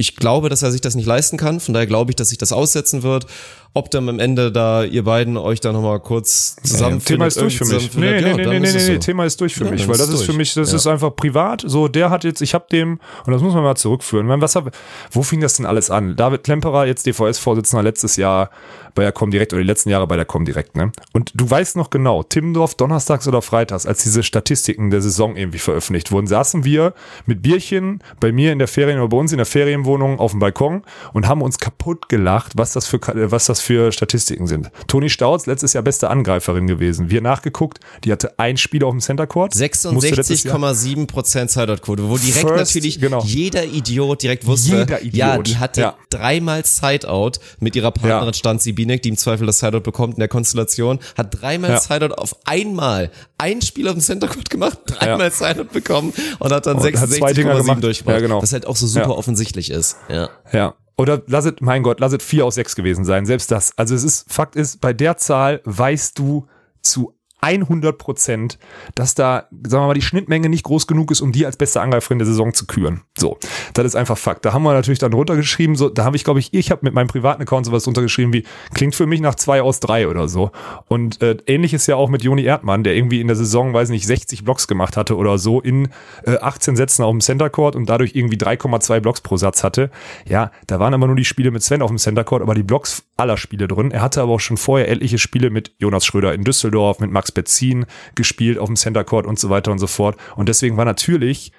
Ich 0.00 0.16
glaube, 0.16 0.48
dass 0.48 0.62
er 0.62 0.72
sich 0.72 0.80
das 0.80 0.94
nicht 0.94 1.04
leisten 1.04 1.36
kann. 1.36 1.60
Von 1.60 1.74
daher 1.74 1.86
glaube 1.86 2.10
ich, 2.10 2.16
dass 2.16 2.30
sich 2.30 2.38
das 2.38 2.52
aussetzen 2.52 3.02
wird. 3.02 3.26
Ob 3.74 3.90
dann 3.90 4.08
am 4.08 4.18
Ende 4.18 4.50
da 4.50 4.82
ihr 4.82 5.04
beiden 5.04 5.36
euch 5.36 5.60
da 5.60 5.72
nochmal 5.72 6.00
kurz 6.00 6.56
zusammenfindet. 6.64 7.06
Thema 7.06 7.26
ist 7.26 7.40
durch 7.40 7.58
für 7.58 7.66
mich. 7.66 7.94
Nee, 7.94 8.20
nee, 8.20 8.32
nee, 8.32 8.46
nee, 8.46 8.60
nee, 8.60 8.72
nee, 8.72 8.98
Thema 8.98 9.26
ist 9.26 9.38
durch 9.42 9.54
für 9.54 9.66
ja, 9.66 9.70
mich, 9.70 9.86
weil 9.86 9.98
das 9.98 10.08
ist, 10.08 10.22
für 10.22 10.32
mich, 10.32 10.54
das 10.54 10.70
ja. 10.70 10.76
ist 10.76 10.86
einfach 10.86 11.14
privat. 11.14 11.62
So, 11.66 11.86
der 11.86 12.08
hat 12.08 12.24
jetzt, 12.24 12.40
ich 12.40 12.54
habe 12.54 12.64
dem, 12.72 12.98
und 13.26 13.32
das 13.32 13.42
muss 13.42 13.52
man 13.52 13.62
mal 13.62 13.76
zurückführen. 13.76 14.26
was 14.40 14.56
hab, 14.56 14.74
wo 15.12 15.22
fing 15.22 15.40
das 15.42 15.56
denn 15.56 15.66
alles 15.66 15.90
an? 15.90 16.16
David 16.16 16.44
Klemperer, 16.44 16.86
jetzt 16.86 17.06
DVS-Vorsitzender 17.06 17.82
letztes 17.82 18.16
Jahr 18.16 18.50
bei 18.94 19.02
der 19.02 19.12
Comdirect 19.12 19.52
oder 19.52 19.62
die 19.62 19.68
letzten 19.68 19.90
Jahre 19.90 20.06
bei 20.06 20.16
der 20.16 20.24
Comdirect, 20.24 20.76
ne? 20.76 20.92
Und 21.12 21.32
du 21.34 21.48
weißt 21.48 21.76
noch 21.76 21.90
genau, 21.90 22.22
Timmendorf 22.22 22.74
donnerstags 22.74 23.28
oder 23.28 23.42
freitags, 23.42 23.86
als 23.86 24.02
diese 24.02 24.22
Statistiken 24.22 24.90
der 24.90 25.00
Saison 25.00 25.36
irgendwie 25.36 25.58
veröffentlicht 25.58 26.10
wurden, 26.10 26.26
saßen 26.26 26.64
wir 26.64 26.94
mit 27.26 27.42
Bierchen 27.42 28.02
bei 28.18 28.32
mir 28.32 28.52
in 28.52 28.58
der 28.58 28.68
Ferien 28.68 28.98
oder 28.98 29.08
bei 29.08 29.16
uns 29.16 29.32
in 29.32 29.38
der 29.38 29.46
Ferienwohnung 29.90 30.18
auf 30.18 30.30
dem 30.32 30.40
Balkon 30.40 30.82
und 31.12 31.26
haben 31.26 31.42
uns 31.42 31.58
kaputt 31.58 32.08
gelacht, 32.08 32.52
was 32.56 32.72
das 32.72 32.86
für, 32.86 33.00
was 33.30 33.46
das 33.46 33.60
für 33.60 33.92
Statistiken 33.92 34.46
sind. 34.46 34.70
Toni 34.86 35.10
Stauz, 35.10 35.46
letztes 35.46 35.72
Jahr 35.72 35.82
beste 35.82 36.10
Angreiferin 36.10 36.66
gewesen. 36.66 37.10
Wir 37.10 37.20
nachgeguckt, 37.20 37.80
die 38.04 38.12
hatte 38.12 38.38
ein 38.38 38.56
Spiel 38.56 38.84
auf 38.84 38.92
dem 38.92 39.00
Center 39.00 39.26
Court. 39.26 39.52
66,7 39.52 41.06
Prozent 41.06 41.50
Sideout-Quote, 41.50 42.08
wo 42.08 42.16
direkt 42.16 42.48
First, 42.48 42.74
natürlich 42.74 43.00
genau. 43.00 43.22
jeder 43.24 43.64
Idiot 43.64 44.22
direkt 44.22 44.46
wusste, 44.46 44.78
jeder 44.78 45.00
Idiot. 45.00 45.14
ja, 45.14 45.38
die 45.38 45.58
hatte 45.58 45.80
ja. 45.80 45.96
dreimal 46.10 46.64
Sideout 46.64 47.32
mit 47.58 47.76
ihrer 47.76 47.90
Partnerin 47.90 48.26
ja. 48.26 48.32
stand 48.32 48.62
sie 48.62 48.72
Binek, 48.72 49.02
die 49.02 49.10
im 49.10 49.16
Zweifel 49.16 49.46
das 49.46 49.58
Sideout 49.58 49.80
bekommt 49.80 50.14
in 50.14 50.20
der 50.20 50.28
Konstellation, 50.28 50.98
hat 51.16 51.40
dreimal 51.40 51.70
ja. 51.70 51.80
Sideout 51.80 52.14
auf 52.14 52.36
einmal 52.44 53.10
ein 53.38 53.62
Spiel 53.62 53.88
auf 53.88 53.94
dem 53.94 54.02
Center 54.02 54.28
Court 54.28 54.50
gemacht, 54.50 54.78
dreimal 54.86 55.28
ja. 55.28 55.30
Sideout 55.30 55.72
bekommen 55.72 56.12
und 56.38 56.52
hat 56.52 56.66
dann 56.66 56.78
66,7 56.78 57.80
durchgebracht. 57.80 58.16
Ja, 58.16 58.20
genau. 58.20 58.42
Was 58.42 58.52
halt 58.52 58.66
auch 58.66 58.76
so 58.76 58.86
super 58.86 59.16
offensichtlich 59.16 59.70
ist. 59.70 59.79
Ja. 60.08 60.28
Ja. 60.52 60.74
Oder 60.96 61.22
lass 61.26 61.46
es, 61.46 61.54
mein 61.60 61.82
Gott, 61.82 62.00
lass 62.00 62.12
es 62.12 62.22
vier 62.22 62.44
aus 62.44 62.56
sechs 62.56 62.76
gewesen 62.76 63.04
sein. 63.04 63.24
Selbst 63.24 63.50
das. 63.50 63.72
Also 63.78 63.94
es 63.94 64.04
ist, 64.04 64.30
Fakt 64.30 64.54
ist, 64.54 64.80
bei 64.80 64.92
der 64.92 65.16
Zahl 65.16 65.62
weißt 65.64 66.18
du 66.18 66.46
zu 66.82 67.14
100 67.40 67.98
Prozent, 67.98 68.58
dass 68.94 69.14
da, 69.14 69.48
sagen 69.66 69.82
wir 69.82 69.88
mal, 69.88 69.94
die 69.94 70.02
Schnittmenge 70.02 70.48
nicht 70.48 70.64
groß 70.64 70.86
genug 70.86 71.10
ist, 71.10 71.20
um 71.20 71.32
die 71.32 71.46
als 71.46 71.56
beste 71.56 71.80
Angreiferin 71.80 72.18
der 72.18 72.26
Saison 72.26 72.54
zu 72.54 72.66
küren. 72.66 73.02
So, 73.16 73.38
das 73.74 73.86
ist 73.86 73.96
einfach 73.96 74.18
Fakt. 74.18 74.44
Da 74.44 74.52
haben 74.52 74.62
wir 74.62 74.72
natürlich 74.72 74.98
dann 74.98 75.12
runtergeschrieben, 75.12 75.76
so, 75.76 75.88
da 75.88 76.04
habe 76.04 76.16
ich, 76.16 76.24
glaube 76.24 76.40
ich, 76.40 76.52
ich 76.52 76.70
habe 76.70 76.80
mit 76.82 76.94
meinem 76.94 77.08
privaten 77.08 77.42
Account 77.42 77.66
sowas 77.66 77.86
runtergeschrieben 77.86 78.32
wie, 78.32 78.44
klingt 78.74 78.94
für 78.94 79.06
mich 79.06 79.20
nach 79.20 79.34
zwei 79.34 79.62
aus 79.62 79.80
drei 79.80 80.08
oder 80.08 80.28
so. 80.28 80.50
Und 80.88 81.22
äh, 81.22 81.36
ähnlich 81.46 81.74
ist 81.74 81.86
ja 81.86 81.96
auch 81.96 82.08
mit 82.08 82.22
Joni 82.22 82.44
Erdmann, 82.44 82.84
der 82.84 82.94
irgendwie 82.94 83.20
in 83.20 83.26
der 83.26 83.36
Saison, 83.36 83.72
weiß 83.72 83.88
nicht, 83.90 84.06
60 84.06 84.44
Blocks 84.44 84.68
gemacht 84.68 84.96
hatte 84.96 85.16
oder 85.16 85.38
so, 85.38 85.60
in 85.60 85.88
äh, 86.24 86.36
18 86.38 86.76
Sätzen 86.76 87.02
auf 87.02 87.10
dem 87.10 87.20
Center 87.20 87.50
Court 87.50 87.76
und 87.76 87.88
dadurch 87.88 88.14
irgendwie 88.14 88.36
3,2 88.36 89.00
Blocks 89.00 89.20
pro 89.20 89.36
Satz 89.36 89.64
hatte. 89.64 89.90
Ja, 90.26 90.50
da 90.66 90.78
waren 90.78 90.94
aber 90.94 91.06
nur 91.06 91.16
die 91.16 91.24
Spiele 91.24 91.50
mit 91.50 91.62
Sven 91.62 91.82
auf 91.82 91.90
dem 91.90 91.98
Center 91.98 92.24
Court, 92.24 92.42
aber 92.42 92.54
die 92.54 92.62
Blocks 92.62 93.04
aller 93.20 93.36
Spiele 93.36 93.68
drin. 93.68 93.90
Er 93.90 94.02
hatte 94.02 94.22
aber 94.22 94.32
auch 94.32 94.40
schon 94.40 94.56
vorher 94.56 94.88
etliche 94.88 95.18
Spiele 95.18 95.50
mit 95.50 95.72
Jonas 95.78 96.04
Schröder 96.04 96.34
in 96.34 96.44
Düsseldorf, 96.44 96.98
mit 97.00 97.10
Max 97.10 97.32
Betzin 97.32 97.86
gespielt 98.14 98.58
auf 98.58 98.66
dem 98.66 98.76
Center 98.76 99.04
Court 99.04 99.26
und 99.26 99.38
so 99.38 99.50
weiter 99.50 99.70
und 99.70 99.78
so 99.78 99.86
fort. 99.86 100.16
Und 100.36 100.48
deswegen 100.48 100.76
war 100.76 100.84
natürlich 100.84 101.52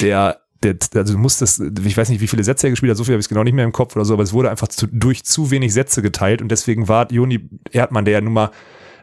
der 0.00 0.38
der, 0.62 0.76
also 0.94 1.14
du 1.14 1.18
musstest, 1.18 1.60
ich 1.84 1.96
weiß 1.96 2.08
nicht, 2.08 2.20
wie 2.20 2.28
viele 2.28 2.44
Sätze 2.44 2.68
er 2.68 2.70
gespielt 2.70 2.90
hat, 2.90 2.96
so 2.96 3.02
viel 3.02 3.14
habe 3.14 3.20
ich 3.20 3.28
genau 3.28 3.42
nicht 3.42 3.54
mehr 3.54 3.64
im 3.64 3.72
Kopf 3.72 3.96
oder 3.96 4.04
so, 4.04 4.14
aber 4.14 4.22
es 4.22 4.32
wurde 4.32 4.50
einfach 4.50 4.68
zu, 4.68 4.86
durch 4.86 5.24
zu 5.24 5.50
wenig 5.50 5.72
Sätze 5.72 6.02
geteilt 6.02 6.40
und 6.40 6.50
deswegen 6.50 6.86
war 6.86 7.10
Joni 7.10 7.48
Erdmann, 7.72 8.04
der 8.04 8.14
ja 8.14 8.20
nun 8.20 8.32
mal 8.32 8.50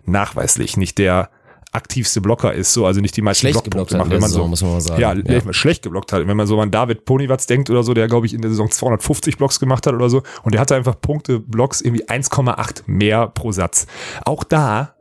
nachweislich 0.05 0.77
nicht 0.77 0.97
der 0.97 1.29
aktivste 1.71 2.21
Blocker 2.21 2.53
ist, 2.53 2.73
so, 2.73 2.85
also 2.85 2.99
nicht 2.99 3.15
die 3.15 3.21
meisten 3.21 3.41
schlecht 3.41 3.63
Blockpunkte 3.63 3.97
macht, 3.97 4.09
wenn 4.09 4.19
man 4.19 4.29
so, 4.29 4.47
muss 4.47 4.61
man 4.61 4.73
mal 4.73 4.81
sagen. 4.81 5.01
Ja, 5.01 5.13
ja. 5.13 5.53
schlecht 5.53 5.83
geblockt 5.83 6.11
hat. 6.11 6.27
Wenn 6.27 6.37
man 6.37 6.47
so 6.47 6.59
an 6.59 6.71
David 6.71 7.05
Ponywatz 7.05 7.45
denkt 7.45 7.69
oder 7.69 7.83
so, 7.83 7.93
der 7.93 8.07
glaube 8.07 8.25
ich 8.25 8.33
in 8.33 8.41
der 8.41 8.49
Saison 8.49 8.71
250 8.71 9.37
Blocks 9.37 9.59
gemacht 9.59 9.85
hat 9.85 9.93
oder 9.93 10.09
so 10.09 10.23
und 10.43 10.53
der 10.53 10.61
hatte 10.61 10.75
einfach 10.75 10.99
Punkte, 10.99 11.39
Blocks 11.39 11.81
irgendwie 11.81 12.05
1,8 12.07 12.83
mehr 12.87 13.27
pro 13.27 13.51
Satz. 13.51 13.85
Auch 14.25 14.43
da 14.43 14.95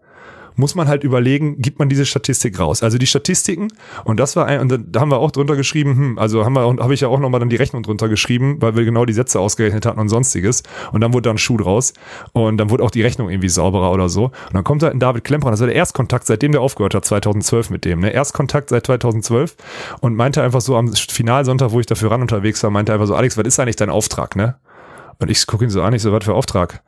muss 0.58 0.74
man 0.74 0.88
halt 0.88 1.04
überlegen, 1.04 1.62
gibt 1.62 1.78
man 1.78 1.88
diese 1.88 2.04
Statistik 2.04 2.58
raus. 2.58 2.82
Also 2.82 2.98
die 2.98 3.06
Statistiken, 3.06 3.68
und 4.04 4.18
das 4.18 4.34
war 4.36 4.46
ein, 4.46 4.60
und 4.60 4.86
da 4.90 5.00
haben 5.00 5.10
wir 5.10 5.18
auch 5.18 5.30
drunter 5.30 5.56
geschrieben, 5.56 5.96
hm, 5.96 6.18
also 6.18 6.44
haben 6.44 6.54
wir, 6.54 6.62
habe 6.62 6.94
ich 6.94 7.00
ja 7.00 7.08
auch 7.08 7.20
nochmal 7.20 7.40
dann 7.40 7.48
die 7.48 7.56
Rechnung 7.56 7.82
drunter 7.82 8.08
geschrieben, 8.08 8.56
weil 8.60 8.76
wir 8.76 8.84
genau 8.84 9.04
die 9.04 9.12
Sätze 9.12 9.38
ausgerechnet 9.38 9.86
hatten 9.86 10.00
und 10.00 10.08
sonstiges. 10.08 10.64
Und 10.92 11.00
dann 11.00 11.12
wurde 11.14 11.22
da 11.22 11.30
ein 11.30 11.38
Schuh 11.38 11.56
draus. 11.56 11.94
Und 12.32 12.58
dann 12.58 12.70
wurde 12.70 12.82
auch 12.82 12.90
die 12.90 13.02
Rechnung 13.02 13.30
irgendwie 13.30 13.48
sauberer 13.48 13.92
oder 13.92 14.08
so. 14.08 14.24
Und 14.24 14.54
dann 14.54 14.64
kommt 14.64 14.82
halt 14.82 14.94
ein 14.94 15.00
David 15.00 15.24
Klemperer, 15.24 15.52
das 15.52 15.60
war 15.60 15.68
der 15.68 15.76
Erstkontakt, 15.76 16.26
seitdem 16.26 16.52
der 16.52 16.60
aufgehört 16.60 16.94
hat, 16.94 17.04
2012 17.04 17.70
mit 17.70 17.84
dem, 17.84 18.00
ne? 18.00 18.10
Erstkontakt 18.10 18.70
seit 18.70 18.86
2012 18.86 19.56
und 20.00 20.16
meinte 20.16 20.42
einfach 20.42 20.60
so 20.60 20.76
am 20.76 20.92
Finalsonntag, 20.92 21.70
wo 21.70 21.80
ich 21.80 21.86
dafür 21.86 22.10
ran 22.10 22.20
unterwegs 22.22 22.62
war, 22.64 22.70
meinte 22.70 22.92
einfach 22.92 23.06
so, 23.06 23.14
Alex, 23.14 23.36
was 23.36 23.46
ist 23.46 23.60
eigentlich 23.60 23.76
dein 23.76 23.90
Auftrag, 23.90 24.34
ne? 24.34 24.56
Und 25.20 25.30
ich 25.30 25.46
gucke 25.46 25.64
ihn 25.64 25.70
so 25.70 25.82
an, 25.82 25.94
ich 25.94 26.02
so, 26.02 26.12
was 26.12 26.24
für 26.24 26.34
Auftrag? 26.34 26.82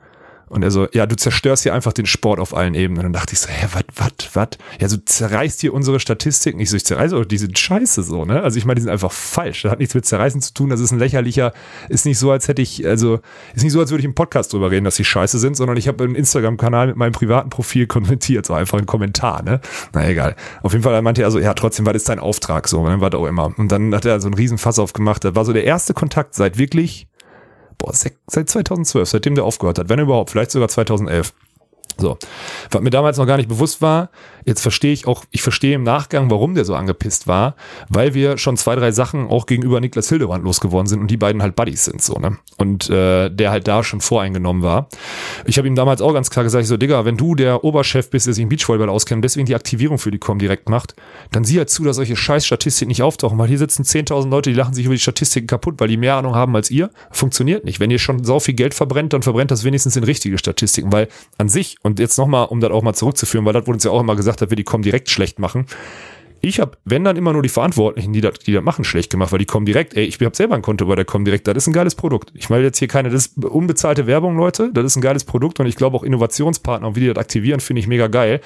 Und 0.51 0.63
er 0.63 0.71
so, 0.71 0.89
ja, 0.91 1.05
du 1.05 1.15
zerstörst 1.15 1.63
hier 1.63 1.73
einfach 1.73 1.93
den 1.93 2.05
Sport 2.05 2.41
auf 2.41 2.53
allen 2.53 2.75
Ebenen. 2.75 2.97
Und 2.97 3.03
dann 3.05 3.13
dachte 3.13 3.31
ich 3.31 3.39
so, 3.39 3.47
hä, 3.47 3.67
wat, 3.71 3.85
wat, 3.95 4.29
wat? 4.33 4.57
Ja, 4.81 4.89
du 4.89 4.97
zerreißt 4.97 5.61
hier 5.61 5.73
unsere 5.73 6.01
Statistiken. 6.01 6.59
Ich 6.59 6.69
so, 6.69 6.75
ich 6.75 6.83
zerreiße 6.83 7.15
auch 7.15 7.23
diese 7.23 7.47
Scheiße 7.55 8.03
so, 8.03 8.25
ne? 8.25 8.43
Also 8.43 8.57
ich 8.57 8.65
meine, 8.65 8.75
die 8.75 8.81
sind 8.81 8.91
einfach 8.91 9.13
falsch. 9.13 9.61
Das 9.61 9.71
hat 9.71 9.79
nichts 9.79 9.95
mit 9.95 10.05
Zerreißen 10.05 10.41
zu 10.41 10.53
tun. 10.53 10.69
Das 10.69 10.81
ist 10.81 10.91
ein 10.91 10.99
lächerlicher, 10.99 11.53
ist 11.87 12.05
nicht 12.05 12.19
so, 12.19 12.31
als 12.31 12.49
hätte 12.49 12.61
ich, 12.61 12.85
also, 12.85 13.21
ist 13.55 13.63
nicht 13.63 13.71
so, 13.71 13.79
als 13.79 13.91
würde 13.91 14.01
ich 14.01 14.05
im 14.05 14.13
Podcast 14.13 14.51
drüber 14.51 14.71
reden, 14.71 14.83
dass 14.83 14.97
die 14.97 15.05
scheiße 15.05 15.39
sind, 15.39 15.55
sondern 15.55 15.77
ich 15.77 15.87
habe 15.87 16.03
einen 16.03 16.15
Instagram-Kanal 16.15 16.87
mit 16.87 16.97
meinem 16.97 17.13
privaten 17.13 17.49
Profil 17.49 17.87
kommentiert, 17.87 18.45
so 18.45 18.53
einfach 18.53 18.77
ein 18.77 18.85
Kommentar, 18.85 19.43
ne? 19.43 19.61
Na 19.93 20.05
egal. 20.09 20.35
Auf 20.63 20.73
jeden 20.73 20.83
Fall 20.83 21.01
meinte 21.01 21.21
er 21.21 21.31
so, 21.31 21.39
ja, 21.39 21.53
trotzdem, 21.53 21.85
was 21.85 21.95
ist 21.95 22.09
dein 22.09 22.19
Auftrag 22.19 22.67
so? 22.67 22.83
War 22.83 23.09
das 23.09 23.17
auch 23.17 23.25
immer. 23.25 23.57
Und 23.57 23.71
dann 23.71 23.95
hat 23.95 24.03
er 24.03 24.19
so 24.19 24.27
einen 24.27 24.33
riesen 24.33 24.57
Fass 24.57 24.79
aufgemacht. 24.79 25.23
Das 25.23 25.33
war 25.33 25.45
so 25.45 25.53
der 25.53 25.63
erste 25.63 25.93
Kontakt 25.93 26.35
seit 26.35 26.57
wirklich 26.57 27.07
boah, 27.81 27.93
seit 27.93 28.49
2012, 28.49 29.09
seitdem 29.09 29.35
der 29.35 29.43
aufgehört 29.43 29.79
hat, 29.79 29.89
wenn 29.89 29.99
überhaupt, 29.99 30.31
vielleicht 30.31 30.51
sogar 30.51 30.69
2011. 30.69 31.33
So. 32.01 32.17
Was 32.71 32.81
mir 32.81 32.89
damals 32.89 33.17
noch 33.17 33.27
gar 33.27 33.37
nicht 33.37 33.49
bewusst 33.49 33.81
war, 33.81 34.09
jetzt 34.45 34.61
verstehe 34.61 34.91
ich 34.91 35.07
auch, 35.07 35.23
ich 35.31 35.41
verstehe 35.41 35.75
im 35.75 35.83
Nachgang, 35.83 36.29
warum 36.29 36.55
der 36.55 36.65
so 36.65 36.75
angepisst 36.75 37.27
war, 37.27 37.55
weil 37.89 38.13
wir 38.13 38.37
schon 38.37 38.57
zwei, 38.57 38.75
drei 38.75 38.91
Sachen 38.91 39.27
auch 39.27 39.45
gegenüber 39.45 39.79
Niklas 39.79 40.09
Hildebrand 40.09 40.43
losgeworden 40.43 40.87
sind 40.87 40.99
und 40.99 41.07
die 41.07 41.17
beiden 41.17 41.41
halt 41.41 41.55
Buddies 41.55 41.85
sind, 41.85 42.01
so, 42.01 42.15
ne? 42.15 42.37
Und 42.57 42.89
äh, 42.89 43.29
der 43.29 43.51
halt 43.51 43.67
da 43.67 43.83
schon 43.83 44.01
voreingenommen 44.01 44.63
war. 44.63 44.87
Ich 45.45 45.57
habe 45.57 45.67
ihm 45.67 45.75
damals 45.75 46.01
auch 46.01 46.13
ganz 46.13 46.29
klar 46.29 46.43
gesagt, 46.43 46.63
ich 46.63 46.67
so, 46.67 46.77
Digga, 46.77 47.05
wenn 47.05 47.17
du 47.17 47.35
der 47.35 47.63
Oberchef 47.63 48.09
bist, 48.09 48.27
der 48.27 48.33
sich 48.33 48.43
im 48.43 48.49
Beachvolleyball 48.49 48.89
auskennt, 48.89 49.23
deswegen 49.23 49.45
die 49.45 49.55
Aktivierung 49.55 49.97
für 49.97 50.11
die 50.11 50.19
Com 50.19 50.39
direkt 50.39 50.69
macht, 50.69 50.95
dann 51.31 51.43
sieh 51.43 51.57
halt 51.57 51.69
zu, 51.69 51.83
dass 51.83 51.95
solche 51.95 52.15
scheiß 52.15 52.45
Statistiken 52.45 52.89
nicht 52.89 53.03
auftauchen, 53.03 53.37
weil 53.37 53.47
hier 53.47 53.57
sitzen 53.57 53.83
10.000 53.83 54.29
Leute, 54.29 54.49
die 54.49 54.55
lachen 54.55 54.73
sich 54.73 54.85
über 54.85 54.95
die 54.95 54.99
Statistiken 54.99 55.47
kaputt, 55.47 55.75
weil 55.77 55.87
die 55.87 55.97
mehr 55.97 56.15
Ahnung 56.15 56.35
haben 56.35 56.55
als 56.55 56.71
ihr. 56.71 56.89
Funktioniert 57.11 57.65
nicht. 57.65 57.79
Wenn 57.79 57.91
ihr 57.91 57.99
schon 57.99 58.23
so 58.23 58.39
viel 58.39 58.53
Geld 58.53 58.73
verbrennt, 58.73 59.13
dann 59.13 59.21
verbrennt 59.21 59.51
das 59.51 59.63
wenigstens 59.63 59.95
in 59.95 60.03
richtige 60.03 60.37
Statistiken, 60.37 60.91
weil 60.91 61.07
an 61.37 61.49
sich, 61.49 61.77
und 61.83 61.90
jetzt 61.99 62.17
nochmal, 62.17 62.47
um 62.47 62.59
das 62.59 62.71
auch 62.71 62.83
mal 62.83 62.93
zurückzuführen, 62.93 63.45
weil 63.45 63.53
das 63.53 63.63
wurde 63.63 63.75
uns 63.75 63.83
ja 63.83 63.91
auch 63.91 64.01
immer 64.01 64.15
gesagt, 64.15 64.41
dass 64.41 64.49
wir 64.49 64.57
die 64.57 64.63
Com 64.63 64.81
direkt 64.81 65.09
schlecht 65.09 65.39
machen. 65.39 65.65
Ich 66.43 66.59
habe, 66.59 66.71
wenn 66.85 67.03
dann 67.03 67.17
immer 67.17 67.33
nur 67.33 67.43
die 67.43 67.49
Verantwortlichen, 67.49 68.13
die 68.13 68.21
das, 68.21 68.39
die 68.39 68.59
machen, 68.59 68.83
schlecht 68.83 69.11
gemacht, 69.11 69.31
weil 69.31 69.37
die 69.37 69.45
kommen 69.45 69.67
direkt, 69.67 69.93
ey, 69.93 70.05
ich 70.05 70.19
habe 70.19 70.35
selber 70.35 70.55
ein 70.55 70.63
Konto 70.63 70.87
bei 70.87 70.95
der 70.95 71.05
kommen 71.05 71.23
direkt, 71.23 71.47
das 71.47 71.55
ist 71.55 71.67
ein 71.67 71.73
geiles 71.73 71.93
Produkt. 71.93 72.31
Ich 72.33 72.49
meine 72.49 72.63
jetzt 72.63 72.79
hier 72.79 72.87
keine, 72.87 73.11
das 73.11 73.27
ist 73.27 73.45
unbezahlte 73.45 74.07
Werbung, 74.07 74.35
Leute, 74.35 74.71
das 74.73 74.85
ist 74.85 74.95
ein 74.95 75.01
geiles 75.01 75.23
Produkt 75.23 75.59
und 75.59 75.67
ich 75.67 75.75
glaube 75.75 75.95
auch 75.95 76.03
Innovationspartner 76.03 76.87
und 76.87 76.95
wie 76.95 77.01
die 77.01 77.07
das 77.07 77.17
aktivieren, 77.17 77.59
finde 77.59 77.81
ich 77.81 77.87
mega 77.87 78.07
geil. 78.07 78.41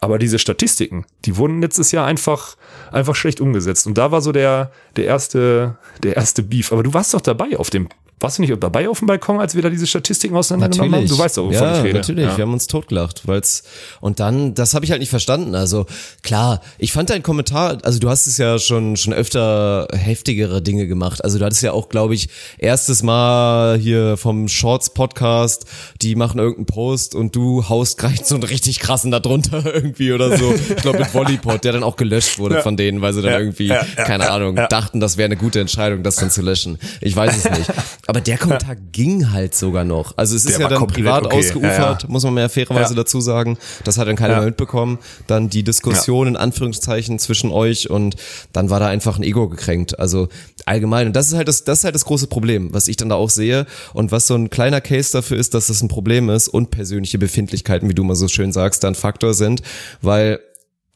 Aber 0.00 0.18
diese 0.18 0.38
Statistiken, 0.38 1.04
die 1.26 1.36
wurden 1.36 1.60
letztes 1.60 1.92
Jahr 1.92 2.06
einfach, 2.06 2.56
einfach 2.90 3.14
schlecht 3.14 3.42
umgesetzt. 3.42 3.86
Und 3.86 3.98
da 3.98 4.10
war 4.10 4.22
so 4.22 4.32
der, 4.32 4.70
der 4.96 5.04
erste, 5.04 5.76
der 6.02 6.16
erste 6.16 6.42
Beef. 6.42 6.72
Aber 6.72 6.82
du 6.82 6.94
warst 6.94 7.12
doch 7.12 7.20
dabei 7.20 7.58
auf 7.58 7.68
dem 7.68 7.88
warst 8.20 8.38
du 8.38 8.42
nicht 8.42 8.54
dabei 8.62 8.88
auf 8.88 8.98
dem 9.00 9.06
Balkon, 9.06 9.40
als 9.40 9.54
wir 9.54 9.62
da 9.62 9.70
diese 9.70 9.86
Statistiken 9.86 10.36
auseinandergenommen 10.36 10.94
haben? 10.94 11.08
Du 11.08 11.18
weißt 11.18 11.36
doch, 11.36 11.44
wovon 11.44 11.54
ja, 11.54 11.78
ich 11.78 11.84
rede. 11.84 11.98
Natürlich, 11.98 12.24
ja. 12.26 12.36
wir 12.36 12.42
haben 12.42 12.52
uns 12.52 12.66
totgelacht, 12.66 13.26
weil's 13.26 13.64
und 14.00 14.20
dann, 14.20 14.54
das 14.54 14.74
habe 14.74 14.84
ich 14.84 14.90
halt 14.90 15.00
nicht 15.00 15.10
verstanden. 15.10 15.54
Also 15.54 15.86
klar, 16.22 16.60
ich 16.78 16.92
fand 16.92 17.10
dein 17.10 17.22
Kommentar, 17.22 17.78
also 17.82 17.98
du 17.98 18.08
hast 18.08 18.26
es 18.26 18.38
ja 18.38 18.58
schon 18.58 18.96
schon 18.96 19.12
öfter 19.12 19.88
heftigere 19.92 20.62
Dinge 20.62 20.86
gemacht. 20.86 21.22
Also 21.24 21.38
du 21.38 21.44
hattest 21.44 21.62
ja 21.62 21.72
auch, 21.72 21.88
glaube 21.88 22.14
ich, 22.14 22.28
erstes 22.58 23.02
Mal 23.02 23.78
hier 23.78 24.16
vom 24.16 24.48
Shorts 24.48 24.94
Podcast, 24.94 25.66
die 26.00 26.14
machen 26.14 26.38
irgendeinen 26.38 26.66
Post 26.66 27.14
und 27.14 27.36
du 27.36 27.68
haust 27.68 27.98
gleich 27.98 28.24
so 28.24 28.36
einen 28.36 28.44
richtig 28.44 28.80
krassen 28.80 29.10
da 29.10 29.20
drunter 29.20 29.64
irgendwie 29.74 30.12
oder 30.12 30.36
so. 30.36 30.54
Ich 30.54 30.76
glaube 30.76 30.98
mit 31.00 31.08
Volleypod, 31.08 31.64
der 31.64 31.72
dann 31.72 31.82
auch 31.82 31.96
gelöscht 31.96 32.38
wurde 32.38 32.56
ja. 32.56 32.62
von 32.62 32.76
denen, 32.76 33.00
weil 33.00 33.12
sie 33.12 33.22
dann 33.22 33.40
irgendwie, 33.40 33.72
keine 33.96 34.30
Ahnung, 34.30 34.56
dachten, 34.68 35.00
das 35.00 35.16
wäre 35.16 35.26
eine 35.26 35.36
gute 35.36 35.60
Entscheidung, 35.60 36.02
das 36.02 36.16
dann 36.16 36.30
zu 36.30 36.42
löschen. 36.42 36.78
Ich 37.00 37.14
weiß 37.14 37.36
es 37.36 37.58
nicht. 37.58 37.70
Aber 38.06 38.13
der 38.20 38.38
Kommentar 38.38 38.76
ging 38.76 39.32
halt 39.32 39.54
sogar 39.54 39.84
noch. 39.84 40.16
Also 40.16 40.36
es 40.36 40.44
ist 40.44 40.58
der 40.58 40.68
ja 40.68 40.68
dann 40.68 40.86
privat 40.86 41.26
okay. 41.26 41.38
ausgeufert, 41.38 42.02
ja, 42.02 42.08
ja. 42.08 42.08
muss 42.08 42.24
man 42.24 42.34
mehr 42.34 42.48
fairerweise 42.48 42.94
ja. 42.94 42.96
dazu 42.96 43.20
sagen. 43.20 43.58
Das 43.84 43.98
hat 43.98 44.08
dann 44.08 44.16
keiner 44.16 44.36
mehr 44.36 44.46
mitbekommen. 44.46 44.98
Dann 45.26 45.48
die 45.48 45.62
Diskussion 45.62 46.28
in 46.28 46.36
Anführungszeichen 46.36 47.18
zwischen 47.18 47.50
euch 47.50 47.90
und 47.90 48.16
dann 48.52 48.70
war 48.70 48.80
da 48.80 48.88
einfach 48.88 49.18
ein 49.18 49.22
Ego 49.22 49.48
gekränkt. 49.48 49.98
Also 49.98 50.28
allgemein. 50.66 51.06
Und 51.06 51.16
das 51.16 51.28
ist 51.28 51.34
halt 51.34 51.48
das, 51.48 51.64
das 51.64 51.78
ist 51.78 51.84
halt 51.84 51.94
das 51.94 52.04
große 52.04 52.26
Problem, 52.26 52.72
was 52.72 52.88
ich 52.88 52.96
dann 52.96 53.08
da 53.08 53.14
auch 53.14 53.30
sehe 53.30 53.66
und 53.92 54.12
was 54.12 54.26
so 54.26 54.34
ein 54.34 54.50
kleiner 54.50 54.80
Case 54.80 55.12
dafür 55.12 55.36
ist, 55.36 55.54
dass 55.54 55.68
das 55.68 55.82
ein 55.82 55.88
Problem 55.88 56.28
ist 56.30 56.48
und 56.48 56.70
persönliche 56.70 57.18
Befindlichkeiten, 57.18 57.88
wie 57.88 57.94
du 57.94 58.04
mal 58.04 58.14
so 58.14 58.28
schön 58.28 58.52
sagst, 58.52 58.84
dann 58.84 58.94
Faktor 58.94 59.34
sind, 59.34 59.62
weil 60.02 60.40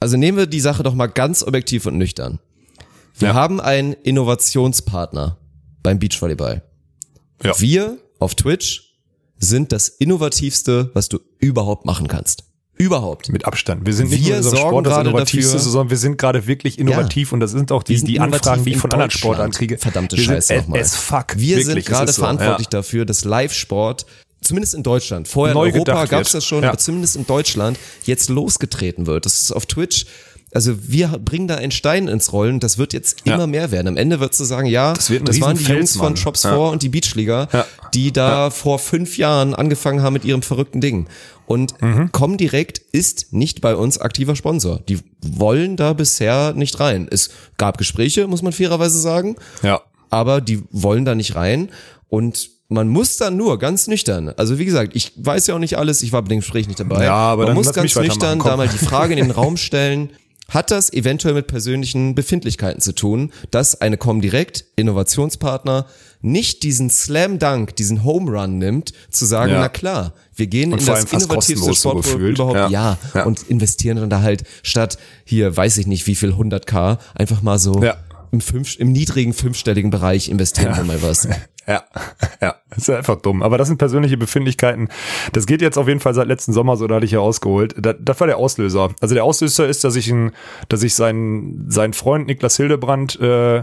also 0.01 0.17
nehmen 0.17 0.39
wir 0.39 0.47
die 0.47 0.61
Sache 0.61 0.83
doch 0.83 0.95
mal 0.95 1.09
ganz 1.09 1.43
objektiv 1.43 1.87
und 1.87 1.99
nüchtern. 1.99 2.39
Wir 3.19 3.35
haben 3.35 3.61
einen 3.61 3.95
Innovationspartner 3.95 5.39
beim 5.83 5.99
Beachvolleyball. 5.99 6.63
Ja. 7.43 7.59
Wir 7.59 7.99
auf 8.19 8.35
Twitch 8.35 8.95
sind 9.39 9.73
das 9.73 9.89
innovativste, 9.89 10.91
was 10.95 11.09
du 11.09 11.21
überhaupt 11.39 11.85
machen 11.85 12.09
kannst. 12.09 12.45
Überhaupt. 12.77 13.29
Mit 13.31 13.45
Abstand. 13.45 13.85
Wir 13.87 13.93
sind 13.93 14.11
nicht 14.11 14.25
wir 14.25 14.41
nur 14.41 14.53
in 14.53 14.57
Sport 14.57 14.87
das 14.87 14.99
innovativste, 14.99 15.55
dafür, 15.55 15.71
sondern 15.71 15.91
wir 15.91 15.97
sind 15.97 16.17
gerade 16.17 16.47
wirklich 16.47 16.79
innovativ 16.79 17.31
ja. 17.31 17.35
und 17.35 17.41
das 17.41 17.51
sind 17.51 17.73
auch 17.73 17.83
die, 17.83 18.01
die 18.03 18.21
Anfragen, 18.21 18.65
die 18.65 18.71
ich 18.71 18.77
von 18.79 18.93
anderen 18.93 19.11
Sportarten 19.11 19.53
kriege. 19.53 19.79
Verdammte 19.79 20.17
wir 20.17 20.25
Scheiße 20.25 20.57
nochmal. 20.59 20.81
Es 20.81 20.95
fuck. 20.95 21.37
Wir 21.37 21.57
wirklich, 21.57 21.67
sind 21.67 21.87
gerade 21.87 22.13
so. 22.13 22.23
verantwortlich 22.23 22.67
ja. 22.67 22.79
dafür, 22.79 23.05
dass 23.05 23.25
Live-Sport 23.25 24.07
zumindest 24.43 24.75
in 24.75 24.85
Deutschland, 24.85 25.27
vorher 25.27 25.55
Neu 25.55 25.69
in 25.69 25.75
Europa 25.75 26.05
gab 26.07 26.23
es 26.23 26.33
das 26.33 26.45
schon, 26.45 26.63
ja. 26.63 26.69
aber 26.69 26.79
zumindest 26.79 27.17
in 27.17 27.27
Deutschland 27.27 27.79
jetzt 28.05 28.29
losgetreten 28.29 29.07
wird. 29.07 29.27
Das 29.27 29.43
ist 29.43 29.53
auf 29.53 29.67
Twitch 29.67 30.07
also 30.53 30.75
wir 30.81 31.09
bringen 31.23 31.49
da 31.49 31.57
einen 31.57 31.73
Stein 31.73 32.09
ins 32.09 32.33
Rollen, 32.33 32.61
das 32.61 32.79
wird 32.79 32.93
jetzt 32.93 33.23
immer 33.27 33.41
ja. 33.41 33.47
mehr 33.47 33.71
werden. 33.71 33.89
Am 33.89 33.97
Ende 33.97 34.21
wird 34.21 34.39
du 34.39 34.45
sagen, 34.45 34.67
ja, 34.67 34.95
das, 34.95 35.13
das 35.25 35.41
waren 35.41 35.57
die 35.57 35.65
Jungs 35.65 35.97
von 35.97 36.17
Shops 36.17 36.45
ja. 36.45 36.55
4 36.55 36.61
und 36.61 36.83
die 36.83 36.89
Beachliga, 36.89 37.49
ja. 37.53 37.67
die 37.95 38.13
da 38.13 38.45
ja. 38.45 38.51
vor 38.51 38.79
fünf 38.79 39.19
Jahren 39.19 39.55
angefangen 39.55 40.03
haben 40.03 40.15
mit 40.15 40.25
ihrem 40.25 40.43
verrückten 40.43 40.81
Ding. 40.81 41.07
Und 41.47 41.81
mhm. 41.81 42.13
Comdirect 42.13 42.79
ist 42.93 43.33
nicht 43.33 43.61
bei 43.61 43.75
uns 43.75 43.99
aktiver 43.99 44.37
Sponsor. 44.37 44.81
Die 44.89 44.99
wollen 45.23 45.77
da 45.77 45.95
bisher 45.95 46.53
nicht 46.53 46.79
rein. 46.79 47.09
Es 47.11 47.31
gab 47.57 47.79
Gespräche, 47.79 48.27
muss 48.27 48.43
man 48.43 48.53
fairerweise 48.53 49.01
sagen. 49.01 49.37
Ja. 49.63 49.81
Aber 50.11 50.41
die 50.41 50.63
wollen 50.71 51.05
da 51.05 51.15
nicht 51.15 51.37
rein. 51.37 51.71
Und 52.09 52.51
man 52.69 52.89
muss 52.89 53.17
dann 53.17 53.37
nur 53.37 53.59
ganz 53.59 53.87
nüchtern, 53.87 54.29
also 54.37 54.59
wie 54.59 54.67
gesagt, 54.67 54.95
ich 54.95 55.13
weiß 55.17 55.47
ja 55.47 55.55
auch 55.55 55.59
nicht 55.59 55.79
alles, 55.79 56.03
ich 56.03 56.13
war 56.13 56.21
bei 56.21 56.29
dem 56.29 56.41
Gespräch 56.41 56.69
nicht 56.69 56.79
dabei. 56.79 57.05
Ja, 57.05 57.15
aber 57.15 57.47
man 57.47 57.55
muss 57.55 57.73
ganz 57.73 57.97
nüchtern 57.97 58.39
da 58.41 58.57
mal 58.59 58.69
die 58.69 58.77
Frage 58.77 59.15
in 59.15 59.21
den 59.21 59.31
Raum 59.31 59.57
stellen, 59.57 60.11
hat 60.49 60.71
das 60.71 60.93
eventuell 60.93 61.35
mit 61.35 61.47
persönlichen 61.47 62.15
Befindlichkeiten 62.15 62.81
zu 62.81 62.95
tun, 62.95 63.33
dass 63.51 63.81
eine 63.81 63.99
Comdirect 63.99 64.65
Innovationspartner 64.77 65.87
nicht 66.23 66.63
diesen 66.63 66.91
Slam 66.91 67.39
Dunk, 67.39 67.77
diesen 67.77 68.03
Home 68.03 68.31
Run 68.31 68.59
nimmt, 68.59 68.93
zu 69.11 69.27
sagen, 69.27 69.53
ja. 69.53 69.61
na 69.61 69.69
klar, 69.69 70.15
wir 70.35 70.47
gehen 70.47 70.73
und 70.73 70.81
in 70.81 70.87
das 70.87 71.05
innovativste 71.05 71.75
Sportprodukt 71.75 72.39
so 72.39 72.45
überhaupt, 72.45 72.57
ja. 72.57 72.69
Ja, 72.71 72.99
ja, 73.15 73.25
und 73.25 73.43
investieren 73.49 73.99
dann 73.99 74.11
da 74.11 74.23
halt 74.23 74.45
statt 74.63 74.99
hier, 75.25 75.55
weiß 75.55 75.77
ich 75.79 75.87
nicht, 75.87 76.07
wie 76.07 76.15
viel 76.15 76.33
100k, 76.33 76.99
einfach 77.15 77.43
mal 77.43 77.59
so 77.59 77.83
ja. 77.83 77.97
im, 78.33 78.41
fünf, 78.41 78.79
im 78.79 78.91
niedrigen 78.93 79.35
fünfstelligen 79.35 79.91
Bereich 79.91 80.29
investieren 80.29 80.77
wir 80.77 80.85
mal 80.85 81.03
was. 81.03 81.29
Ja, 81.69 81.85
ja, 82.41 82.55
das 82.71 82.79
ist 82.79 82.91
einfach 82.91 83.17
dumm. 83.17 83.43
Aber 83.43 83.59
das 83.59 83.69
sind 83.69 83.77
persönliche 83.77 84.17
Befindlichkeiten. 84.17 84.89
Das 85.33 85.47
geht 85.47 85.61
jetzt 85.61 85.77
auf 85.77 85.87
jeden 85.87 86.01
Fall 86.01 86.15
seit 86.15 86.27
letzten 86.27 86.53
Sommer 86.53 86.77
so, 86.77 86.87
da 86.87 86.97
hatte 86.97 87.05
ich 87.05 87.13
ja 87.13 87.21
ausgeholt. 87.21 87.75
Das, 87.79 87.97
das 88.01 88.19
war 88.19 88.27
der 88.27 88.39
Auslöser. 88.39 88.91
Also 89.01 89.15
der 89.15 89.25
Auslöser 89.25 89.69
ist, 89.69 89.85
dass 89.85 89.95
ich, 89.95 90.11
ein, 90.11 90.33
dass 90.69 90.83
ich 90.83 90.95
seinen, 90.95 91.71
seinen 91.71 91.93
Freund 91.93 92.27
Niklas 92.27 92.57
Hildebrand 92.57 93.21
äh, 93.21 93.63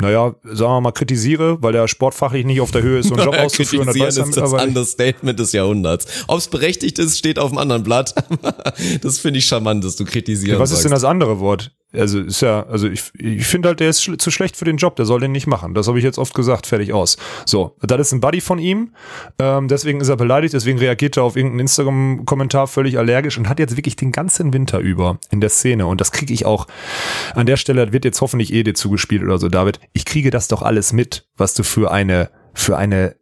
naja, 0.00 0.34
sagen 0.44 0.72
wir 0.72 0.80
mal, 0.80 0.92
kritisiere, 0.92 1.62
weil 1.62 1.72
der 1.72 1.86
sportfachlich 1.88 2.46
nicht 2.46 2.60
auf 2.60 2.70
der 2.70 2.82
Höhe 2.82 3.00
ist, 3.00 3.08
so 3.08 3.16
einen 3.16 3.24
Job 3.26 3.36
auszuführen. 3.36 3.86
Das, 3.86 3.98
weiß 3.98 4.16
ist 4.16 4.36
das 4.36 4.52
Understatement 4.52 5.38
des 5.38 5.52
Jahrhunderts. 5.52 6.24
Ob 6.26 6.38
es 6.38 6.48
berechtigt 6.48 6.98
ist, 6.98 7.18
steht 7.18 7.38
auf 7.38 7.50
dem 7.50 7.58
anderen 7.58 7.82
Blatt. 7.82 8.14
das 9.02 9.18
finde 9.18 9.40
ich 9.40 9.46
charmant, 9.46 9.84
dass 9.84 9.96
du 9.96 10.04
kritisierst. 10.04 10.52
Ja, 10.52 10.58
was 10.58 10.70
ist 10.70 10.84
denn 10.84 10.92
das 10.92 11.04
andere 11.04 11.40
Wort? 11.40 11.72
Also 11.92 12.20
ist 12.20 12.40
ja, 12.40 12.64
also 12.66 12.88
ich, 12.88 13.10
ich 13.18 13.46
finde 13.46 13.68
halt, 13.68 13.80
der 13.80 13.90
ist 13.90 14.02
schl 14.02 14.16
zu 14.16 14.30
schlecht 14.30 14.56
für 14.56 14.64
den 14.64 14.76
Job, 14.76 14.94
der 14.94 15.06
soll 15.06 15.20
den 15.20 15.32
nicht 15.32 15.48
machen. 15.48 15.74
Das 15.74 15.88
habe 15.88 15.98
ich 15.98 16.04
jetzt 16.04 16.18
oft 16.18 16.34
gesagt, 16.34 16.66
fertig 16.66 16.92
aus. 16.92 17.16
So, 17.46 17.76
das 17.80 18.00
ist 18.00 18.12
ein 18.12 18.20
Buddy 18.20 18.40
von 18.40 18.60
ihm, 18.60 18.94
ähm, 19.40 19.66
deswegen 19.66 20.00
ist 20.00 20.08
er 20.08 20.16
beleidigt, 20.16 20.54
deswegen 20.54 20.78
reagiert 20.78 21.16
er 21.16 21.24
auf 21.24 21.34
irgendeinen 21.34 21.60
Instagram-Kommentar 21.60 22.68
völlig 22.68 22.96
allergisch 22.96 23.38
und 23.38 23.48
hat 23.48 23.58
jetzt 23.58 23.76
wirklich 23.76 23.96
den 23.96 24.12
ganzen 24.12 24.52
Winter 24.52 24.78
über 24.78 25.18
in 25.30 25.40
der 25.40 25.50
Szene. 25.50 25.86
Und 25.86 26.00
das 26.00 26.12
kriege 26.12 26.32
ich 26.32 26.46
auch 26.46 26.68
an 27.34 27.46
der 27.46 27.56
Stelle, 27.56 27.92
wird 27.92 28.04
jetzt 28.04 28.20
hoffentlich 28.20 28.52
eh 28.52 28.62
dir 28.62 28.74
zugespielt 28.74 29.24
oder 29.24 29.38
so, 29.38 29.48
David. 29.48 29.80
Ich 29.92 30.04
kriege 30.04 30.30
das 30.30 30.46
doch 30.46 30.62
alles 30.62 30.92
mit, 30.92 31.26
was 31.36 31.54
du 31.54 31.64
für 31.64 31.90
eine, 31.90 32.30
für 32.54 32.76
eine 32.76 33.16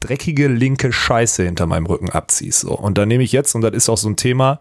dreckige 0.00 0.48
linke 0.48 0.92
Scheiße 0.92 1.44
hinter 1.44 1.66
meinem 1.66 1.86
Rücken 1.86 2.10
abziehst. 2.10 2.60
So. 2.60 2.76
Und 2.76 2.98
da 2.98 3.06
nehme 3.06 3.22
ich 3.22 3.32
jetzt, 3.32 3.54
und 3.54 3.62
das 3.62 3.74
ist 3.74 3.88
auch 3.88 3.96
so 3.96 4.08
ein 4.08 4.16
Thema, 4.16 4.60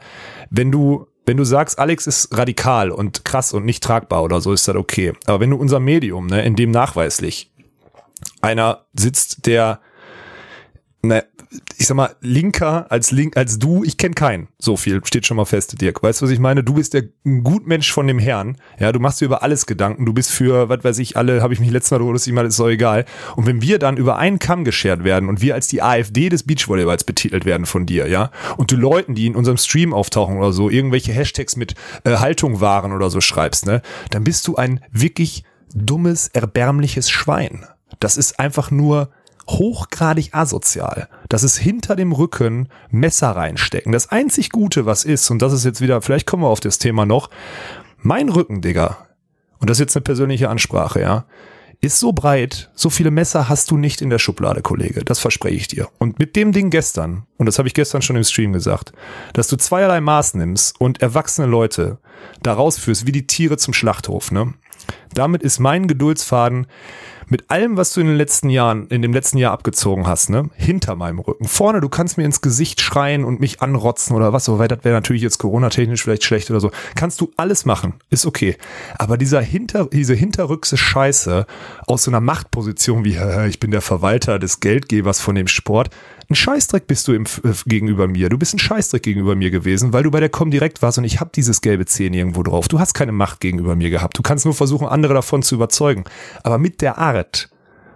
wenn 0.50 0.72
du 0.72 1.08
wenn 1.28 1.36
du 1.36 1.44
sagst, 1.44 1.78
Alex 1.78 2.08
ist 2.08 2.36
radikal 2.38 2.90
und 2.90 3.26
krass 3.26 3.54
und 3.54 3.66
nicht 3.66 3.84
tragbar 3.84 4.24
oder 4.24 4.40
so, 4.40 4.54
ist 4.54 4.68
das 4.68 4.76
okay. 4.78 5.12
Aber 5.26 5.42
wenn 5.42 5.50
du 5.50 5.58
unser 5.58 5.82
Medium, 5.82 6.28
ne, 6.28 6.44
in 6.46 6.56
dem 6.56 6.72
nachweislich 6.72 7.52
einer 8.42 8.86
sitzt, 8.94 9.46
der 9.46 9.82
ne, 11.08 11.26
ich 11.78 11.88
sag 11.88 11.96
mal, 11.96 12.16
linker 12.22 12.92
als 12.92 13.12
link, 13.12 13.38
als 13.38 13.60
du, 13.60 13.84
ich 13.84 13.98
kenne 13.98 14.16
keinen. 14.16 14.48
So 14.60 14.76
viel 14.76 15.02
steht 15.06 15.26
schon 15.26 15.38
mal 15.38 15.46
fest, 15.46 15.80
Dirk. 15.80 16.04
Weißt 16.04 16.22
du, 16.22 16.26
was 16.26 16.32
ich 16.32 16.40
meine? 16.40 16.64
Du 16.64 16.74
bist 16.74 16.94
der 16.94 17.04
Gutmensch 17.24 17.92
von 17.92 18.08
dem 18.08 18.20
Herrn. 18.20 18.58
Ja, 18.80 18.92
du 18.92 19.00
machst 19.00 19.22
dir 19.22 19.26
über 19.26 19.44
alles 19.44 19.66
Gedanken. 19.66 20.06
Du 20.06 20.14
bist 20.14 20.32
für, 20.32 20.70
was 20.70 20.84
weiß 20.84 21.00
ich, 21.00 21.16
alle, 21.16 21.42
habe 21.42 21.54
ich 21.54 21.60
mich 21.60 21.72
letztes 21.72 21.92
Mal 21.92 22.06
lustig 22.06 22.34
mal, 22.34 22.46
ist 22.46 22.60
doch 22.60 22.68
egal. 22.68 23.06
Und 23.36 23.46
wenn 23.46 23.62
wir 23.62 23.80
dann 23.80 23.98
über 23.98 24.18
einen 24.18 24.40
Kamm 24.40 24.66
geschert 24.66 25.04
werden 25.04 25.30
und 25.30 25.42
wir 25.42 25.56
als 25.56 25.68
die 25.68 25.82
AfD 25.82 26.30
des 26.30 26.44
Beachvolleyballs 26.44 27.04
betitelt 27.04 27.46
werden 27.46 27.66
von 27.66 27.86
dir, 27.86 28.08
ja, 28.08 28.32
und 28.58 28.72
du 28.72 28.76
Leuten, 28.76 29.16
die 29.16 29.28
in 29.28 29.36
unserem 29.36 29.58
Stream 29.58 29.94
auftauchen 29.94 30.38
oder 30.38 30.52
so, 30.52 30.70
irgendwelche 30.70 31.14
Hashtags 31.14 31.56
mit 31.56 31.76
äh, 32.04 32.18
Haltung 32.18 32.60
waren 32.60 32.92
oder 32.92 33.10
so 33.10 33.22
schreibst, 33.22 33.66
ne, 33.66 33.82
dann 34.12 34.24
bist 34.24 34.48
du 34.48 34.56
ein 34.56 34.82
wirklich 34.92 35.44
dummes, 35.74 36.28
erbärmliches 36.28 37.10
Schwein. 37.10 37.66
Das 38.00 38.18
ist 38.18 38.40
einfach 38.40 38.72
nur 38.72 39.10
hochgradig 39.50 40.34
asozial. 40.34 41.08
Das 41.30 41.44
ist 41.44 41.58
hinter 41.58 41.96
dem 41.96 42.12
Rücken 42.12 42.70
Messer 42.90 43.32
reinstecken. 43.32 43.92
Das 43.92 44.10
einzig 44.10 44.52
Gute, 44.52 44.86
was 44.86 45.06
ist, 45.06 45.30
und 45.30 45.42
das 45.42 45.54
ist 45.54 45.66
jetzt 45.66 45.82
wieder, 45.82 46.02
vielleicht 46.02 46.28
kommen 46.28 46.44
wir 46.44 46.50
auf 46.50 46.60
das 46.60 46.80
Thema 46.80 47.06
noch, 47.06 47.30
mein 47.98 48.30
Rücken, 48.30 48.62
Digga, 48.62 49.08
und 49.60 49.70
das 49.70 49.78
ist 49.78 49.82
jetzt 49.82 49.96
eine 49.96 50.04
persönliche 50.04 50.50
Ansprache, 50.50 51.02
ja, 51.02 51.26
ist 51.80 52.00
so 52.00 52.12
breit, 52.12 52.72
so 52.74 52.90
viele 52.90 53.12
Messer 53.12 53.50
hast 53.50 53.70
du 53.70 53.78
nicht 53.78 54.02
in 54.02 54.10
der 54.10 54.18
Schublade, 54.18 54.62
Kollege. 54.62 55.04
Das 55.06 55.20
verspreche 55.20 55.56
ich 55.56 55.68
dir. 55.68 55.88
Und 56.00 56.18
mit 56.18 56.36
dem 56.36 56.52
Ding 56.52 56.72
gestern, 56.72 57.28
und 57.38 57.46
das 57.46 57.60
habe 57.60 57.68
ich 57.68 57.76
gestern 57.76 58.02
schon 58.02 58.16
im 58.16 58.24
Stream 58.24 58.52
gesagt, 58.52 58.94
dass 59.34 59.48
du 59.48 59.58
zweierlei 59.58 60.02
Maß 60.02 60.34
nimmst 60.36 60.80
und 60.82 61.02
erwachsene 61.04 61.48
Leute 61.48 62.00
da 62.42 62.54
rausführst, 62.54 63.06
wie 63.06 63.12
die 63.12 63.28
Tiere 63.28 63.58
zum 63.58 63.74
Schlachthof, 63.74 64.32
ne? 64.32 64.54
Damit 65.14 65.44
ist 65.44 65.60
mein 65.60 65.88
Geduldsfaden 65.88 66.68
mit 67.30 67.50
allem, 67.50 67.78
was 67.78 67.94
du 67.94 68.02
in 68.02 68.08
den 68.08 68.16
letzten 68.16 68.50
Jahren, 68.50 68.88
in 68.88 69.02
dem 69.02 69.14
letzten 69.14 69.38
Jahr 69.38 69.52
abgezogen 69.52 70.08
hast, 70.08 70.30
ne, 70.30 70.50
hinter 70.56 70.96
meinem 70.96 71.20
Rücken. 71.20 71.48
Vorne, 71.48 71.82
du 71.82 71.90
kannst 71.90 72.18
mir 72.18 72.26
ins 72.26 72.42
Gesicht 72.42 72.82
schreien 72.82 73.24
und 73.24 73.40
mich 73.40 73.62
anrotzen 73.62 74.16
oder 74.16 74.34
was, 74.34 74.48
wobei 74.50 74.68
das 74.68 74.84
wäre 74.84 74.96
natürlich 74.96 75.22
jetzt 75.22 75.38
Corona-technisch 75.38 76.04
vielleicht 76.04 76.24
schlecht 76.24 76.50
oder 76.50 76.60
so. 76.60 76.72
Kannst 76.96 77.22
du 77.22 77.32
alles 77.38 77.66
machen, 77.66 77.94
ist 78.10 78.26
okay. 78.26 78.56
Aber 78.98 79.18
dieser 79.18 79.42
hinter, 79.42 79.86
diese 79.86 80.14
hinterrückse 80.14 80.78
Scheiße 80.78 81.46
aus 81.86 82.04
so 82.04 82.12
einer 82.12 82.22
Machtposition 82.22 83.04
wie, 83.04 83.18
ich 83.48 83.60
bin 83.60 83.72
der 83.72 83.82
Verwalter 83.82 84.40
des 84.40 84.60
Geldgebers 84.60 85.20
von 85.20 85.36
dem 85.36 85.48
Sport, 85.48 85.90
ein 86.30 86.36
Scheißdreck 86.36 86.88
bist 86.88 87.08
du 87.08 87.14
im, 87.14 87.24
äh, 87.24 87.54
gegenüber 87.66 88.08
mir. 88.08 88.30
Du 88.30 88.38
bist 88.38 88.54
ein 88.54 88.60
Scheißdreck 88.60 89.04
gegenüber 89.04 89.36
mir 89.36 89.50
gewesen, 89.50 89.94
weil 89.94 90.04
du 90.04 90.12
bei 90.12 90.20
der 90.20 90.30
Comdirect 90.30 90.82
warst 90.82 90.98
und 90.98 91.06
ich 91.06 91.20
habe 91.20 91.32
dieses 91.34 91.62
gelbe 91.62 91.86
Zehn 91.86 92.14
irgendwo 92.14 92.44
drauf. 92.44 92.68
Du 92.68 92.80
hast 92.80 92.94
keine 92.94 93.12
Macht 93.14 93.40
gegenüber 93.40 93.76
mir 93.76 93.90
gehabt. 93.90 94.18
Du 94.18 94.22
kannst 94.22 94.46
nur 94.46 94.54
versuchen, 94.54 94.88
andere 94.88 95.14
davon 95.14 95.42
zu 95.42 95.56
überzeugen. 95.56 96.04
Aber 96.44 96.58
mit 96.58 96.82
der 96.82 96.98
Art 96.98 97.50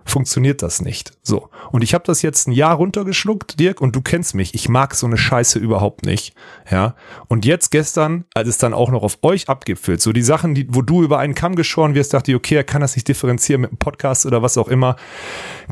funktioniert 0.06 0.62
das 0.62 0.82
nicht. 0.82 1.12
So. 1.24 1.50
Und 1.72 1.84
ich 1.84 1.94
habe 1.94 2.04
das 2.06 2.22
jetzt 2.22 2.48
ein 2.48 2.52
Jahr 2.52 2.76
runtergeschluckt, 2.76 3.60
Dirk, 3.60 3.82
und 3.82 3.96
du 3.96 4.02
kennst 4.02 4.34
mich. 4.36 4.54
Ich 4.54 4.70
mag 4.70 4.96
so 4.96 5.08
eine 5.08 5.18
Scheiße 5.18 5.60
überhaupt 5.60 6.06
nicht. 6.06 6.34
Ja. 6.70 6.96
Und 7.28 7.46
jetzt 7.46 7.70
gestern, 7.70 8.26
als 8.34 8.48
es 8.48 8.58
dann 8.58 8.74
auch 8.74 8.92
noch 8.92 9.04
auf 9.04 9.20
euch 9.22 9.50
abgipfelt, 9.50 10.02
so 10.02 10.12
die 10.12 10.22
Sachen, 10.22 10.56
die, 10.56 10.68
wo 10.70 10.82
du 10.82 11.04
über 11.04 11.20
einen 11.20 11.36
Kamm 11.36 11.56
geschoren 11.56 11.96
wirst, 11.96 12.14
dachte 12.14 12.32
ich, 12.32 12.38
okay, 12.38 12.56
er 12.56 12.64
kann 12.64 12.82
das 12.82 12.96
nicht 12.96 13.08
differenzieren 13.08 13.62
mit 13.62 13.72
einem 13.72 13.78
Podcast 13.78 14.26
oder 14.26 14.42
was 14.42 14.58
auch 14.58 14.68
immer. 14.68 14.96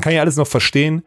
Kann 0.00 0.12
ich 0.12 0.20
alles 0.20 0.36
noch 0.36 0.46
verstehen. 0.46 1.02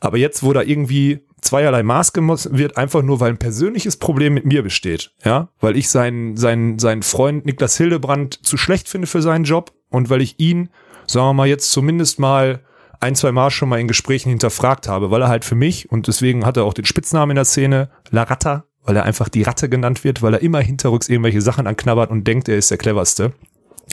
Aber 0.00 0.16
jetzt, 0.16 0.42
wo 0.42 0.52
da 0.52 0.62
irgendwie 0.62 1.20
zweierlei 1.42 1.82
Maß 1.82 2.12
gemessen 2.12 2.56
wird, 2.58 2.76
einfach 2.76 3.02
nur, 3.02 3.20
weil 3.20 3.30
ein 3.30 3.38
persönliches 3.38 3.96
Problem 3.96 4.34
mit 4.34 4.44
mir 4.44 4.62
besteht, 4.62 5.12
ja, 5.24 5.48
weil 5.60 5.76
ich 5.76 5.88
seinen, 5.88 6.36
seinen, 6.36 6.78
seinen 6.78 7.02
Freund 7.02 7.46
Niklas 7.46 7.76
Hildebrand 7.76 8.44
zu 8.46 8.56
schlecht 8.56 8.88
finde 8.88 9.06
für 9.06 9.22
seinen 9.22 9.44
Job 9.44 9.72
und 9.90 10.10
weil 10.10 10.22
ich 10.22 10.38
ihn, 10.38 10.70
sagen 11.06 11.28
wir 11.28 11.34
mal, 11.34 11.48
jetzt 11.48 11.70
zumindest 11.72 12.18
mal 12.18 12.60
ein, 13.00 13.14
zwei 13.14 13.32
Mal 13.32 13.50
schon 13.50 13.68
mal 13.68 13.80
in 13.80 13.88
Gesprächen 13.88 14.28
hinterfragt 14.28 14.86
habe, 14.86 15.10
weil 15.10 15.22
er 15.22 15.28
halt 15.28 15.44
für 15.44 15.54
mich, 15.54 15.90
und 15.90 16.06
deswegen 16.06 16.44
hat 16.44 16.56
er 16.56 16.64
auch 16.64 16.74
den 16.74 16.84
Spitznamen 16.84 17.30
in 17.30 17.36
der 17.36 17.46
Szene, 17.46 17.88
La 18.10 18.24
Ratta, 18.24 18.64
weil 18.84 18.96
er 18.96 19.04
einfach 19.04 19.28
die 19.28 19.42
Ratte 19.42 19.68
genannt 19.68 20.04
wird, 20.04 20.22
weil 20.22 20.34
er 20.34 20.42
immer 20.42 20.60
hinterrücks 20.60 21.08
irgendwelche 21.08 21.40
Sachen 21.40 21.66
anknabbert 21.66 22.10
und 22.10 22.26
denkt, 22.26 22.48
er 22.48 22.56
ist 22.56 22.70
der 22.70 22.78
cleverste. 22.78 23.32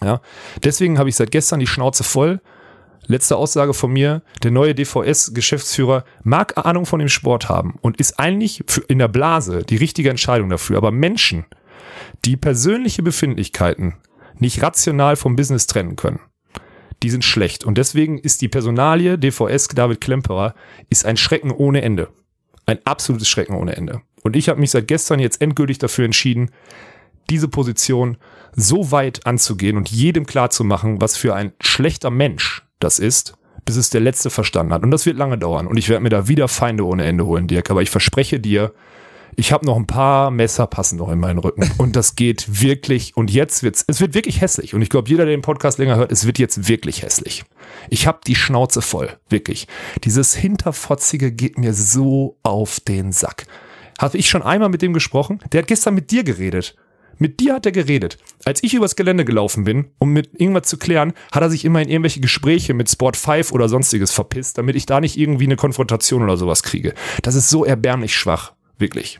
Ja, 0.03 0.21
deswegen 0.63 0.99
habe 0.99 1.09
ich 1.09 1.15
seit 1.15 1.31
gestern 1.31 1.59
die 1.59 1.67
Schnauze 1.67 2.03
voll 2.03 2.41
Letzte 3.09 3.37
Aussage 3.37 3.73
von 3.73 3.93
mir, 3.93 4.21
der 4.43 4.51
neue 4.51 4.75
DVS-Geschäftsführer 4.75 6.03
mag 6.23 6.57
Ahnung 6.57 6.85
von 6.85 6.99
dem 6.99 7.07
Sport 7.07 7.47
haben 7.47 7.75
und 7.81 8.01
ist 8.01 8.19
eigentlich 8.19 8.65
in 8.89 8.99
der 8.99 9.07
Blase 9.07 9.63
die 9.63 9.77
richtige 9.77 10.09
Entscheidung 10.09 10.49
dafür. 10.49 10.75
Aber 10.75 10.91
Menschen, 10.91 11.45
die 12.25 12.35
persönliche 12.35 13.03
Befindlichkeiten 13.03 13.95
nicht 14.39 14.61
rational 14.61 15.15
vom 15.15 15.37
Business 15.37 15.67
trennen 15.67 15.95
können, 15.95 16.19
die 17.01 17.09
sind 17.09 17.23
schlecht. 17.23 17.63
Und 17.63 17.77
deswegen 17.77 18.17
ist 18.17 18.41
die 18.41 18.49
Personalie 18.49 19.17
DVS 19.17 19.69
David 19.69 20.01
Klemperer 20.01 20.53
ist 20.89 21.05
ein 21.05 21.15
Schrecken 21.15 21.51
ohne 21.51 21.83
Ende. 21.83 22.09
Ein 22.65 22.79
absolutes 22.83 23.29
Schrecken 23.29 23.55
ohne 23.55 23.77
Ende. 23.77 24.01
Und 24.23 24.35
ich 24.35 24.49
habe 24.49 24.59
mich 24.59 24.71
seit 24.71 24.89
gestern 24.89 25.21
jetzt 25.21 25.41
endgültig 25.41 25.77
dafür 25.77 26.03
entschieden, 26.03 26.51
diese 27.29 27.47
Position 27.47 28.17
so 28.53 28.91
weit 28.91 29.25
anzugehen 29.25 29.77
und 29.77 29.89
jedem 29.89 30.25
klarzumachen, 30.25 30.99
was 30.99 31.15
für 31.15 31.35
ein 31.35 31.53
schlechter 31.61 32.09
Mensch 32.09 32.66
das 32.79 32.99
ist, 32.99 33.33
bis 33.65 33.75
es 33.75 33.89
der 33.89 34.01
Letzte 34.01 34.29
verstanden 34.29 34.73
hat. 34.73 34.83
Und 34.83 34.91
das 34.91 35.05
wird 35.05 35.17
lange 35.17 35.37
dauern. 35.37 35.67
Und 35.67 35.77
ich 35.77 35.89
werde 35.89 36.03
mir 36.03 36.09
da 36.09 36.27
wieder 36.27 36.47
Feinde 36.47 36.85
ohne 36.85 37.05
Ende 37.05 37.25
holen, 37.25 37.47
Dirk. 37.47 37.69
Aber 37.69 37.81
ich 37.81 37.89
verspreche 37.89 38.39
dir, 38.39 38.73
ich 39.35 39.51
habe 39.51 39.65
noch 39.65 39.75
ein 39.75 39.85
paar 39.85 40.31
Messer 40.31 40.65
passen 40.65 40.97
noch 40.97 41.09
in 41.09 41.19
meinen 41.19 41.37
Rücken. 41.37 41.69
Und 41.77 41.95
das 41.95 42.15
geht 42.15 42.61
wirklich, 42.61 43.15
und 43.15 43.29
jetzt 43.29 43.61
wird's, 43.61 43.85
es 43.87 44.01
wird 44.01 44.15
wirklich 44.15 44.41
hässlich. 44.41 44.73
Und 44.73 44.81
ich 44.81 44.89
glaube, 44.89 45.09
jeder, 45.09 45.25
der 45.25 45.35
den 45.35 45.43
Podcast 45.43 45.77
länger 45.77 45.95
hört, 45.95 46.11
es 46.11 46.25
wird 46.25 46.39
jetzt 46.39 46.67
wirklich 46.67 47.03
hässlich. 47.03 47.43
Ich 47.89 48.07
habe 48.07 48.19
die 48.25 48.35
Schnauze 48.35 48.81
voll, 48.81 49.09
wirklich. 49.29 49.67
Dieses 50.03 50.33
Hinterfotzige 50.33 51.31
geht 51.31 51.57
mir 51.57 51.73
so 51.73 52.37
auf 52.41 52.79
den 52.79 53.11
Sack. 53.11 53.45
Habe 53.99 54.17
ich 54.17 54.29
schon 54.29 54.41
einmal 54.43 54.69
mit 54.69 54.81
dem 54.81 54.93
gesprochen? 54.93 55.39
Der 55.51 55.61
hat 55.61 55.67
gestern 55.67 55.93
mit 55.93 56.09
dir 56.09 56.23
geredet. 56.23 56.75
Mit 57.19 57.39
dir 57.39 57.55
hat 57.55 57.65
er 57.65 57.71
geredet. 57.71 58.17
Als 58.45 58.63
ich 58.63 58.73
übers 58.73 58.95
Gelände 58.95 59.25
gelaufen 59.25 59.63
bin, 59.63 59.87
um 59.97 60.13
mit 60.13 60.39
irgendwas 60.39 60.67
zu 60.67 60.77
klären, 60.77 61.13
hat 61.31 61.41
er 61.41 61.49
sich 61.49 61.65
immer 61.65 61.81
in 61.81 61.89
irgendwelche 61.89 62.19
Gespräche 62.19 62.73
mit 62.73 62.89
Sport 62.89 63.17
5 63.17 63.51
oder 63.51 63.69
sonstiges 63.69 64.11
verpisst, 64.11 64.57
damit 64.57 64.75
ich 64.75 64.85
da 64.85 64.99
nicht 64.99 65.17
irgendwie 65.17 65.45
eine 65.45 65.55
Konfrontation 65.55 66.23
oder 66.23 66.37
sowas 66.37 66.63
kriege. 66.63 66.93
Das 67.23 67.35
ist 67.35 67.49
so 67.49 67.65
erbärmlich 67.65 68.15
schwach. 68.15 68.53
Wirklich. 68.77 69.19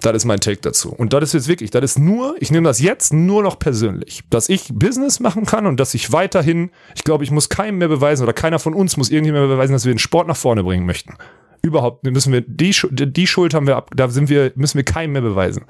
Das 0.00 0.14
ist 0.14 0.24
mein 0.24 0.40
Take 0.40 0.60
dazu. 0.60 0.90
Und 0.90 1.12
das 1.12 1.24
ist 1.24 1.32
jetzt 1.32 1.48
wirklich, 1.48 1.70
das 1.70 1.82
ist 1.82 1.98
nur, 1.98 2.36
ich 2.38 2.50
nehme 2.50 2.68
das 2.68 2.80
jetzt 2.80 3.12
nur 3.12 3.42
noch 3.42 3.58
persönlich, 3.58 4.22
dass 4.30 4.48
ich 4.48 4.68
Business 4.72 5.20
machen 5.20 5.44
kann 5.44 5.66
und 5.66 5.78
dass 5.80 5.94
ich 5.94 6.12
weiterhin, 6.12 6.70
ich 6.94 7.04
glaube, 7.04 7.24
ich 7.24 7.30
muss 7.30 7.48
keinem 7.48 7.78
mehr 7.78 7.88
beweisen 7.88 8.22
oder 8.22 8.32
keiner 8.32 8.58
von 8.58 8.74
uns 8.74 8.96
muss 8.96 9.10
irgendwie 9.10 9.32
mehr 9.32 9.46
beweisen, 9.46 9.72
dass 9.72 9.84
wir 9.84 9.92
den 9.92 9.98
Sport 9.98 10.28
nach 10.28 10.36
vorne 10.36 10.62
bringen 10.62 10.86
möchten. 10.86 11.14
Überhaupt 11.62 12.04
müssen 12.04 12.32
wir, 12.32 12.42
die, 12.42 12.72
die 12.90 13.26
Schuld 13.26 13.54
haben 13.54 13.66
wir 13.66 13.76
ab, 13.76 13.90
da 13.94 14.08
sind 14.08 14.28
wir, 14.28 14.52
müssen 14.54 14.76
wir 14.76 14.84
keinem 14.84 15.12
mehr 15.12 15.22
beweisen. 15.22 15.64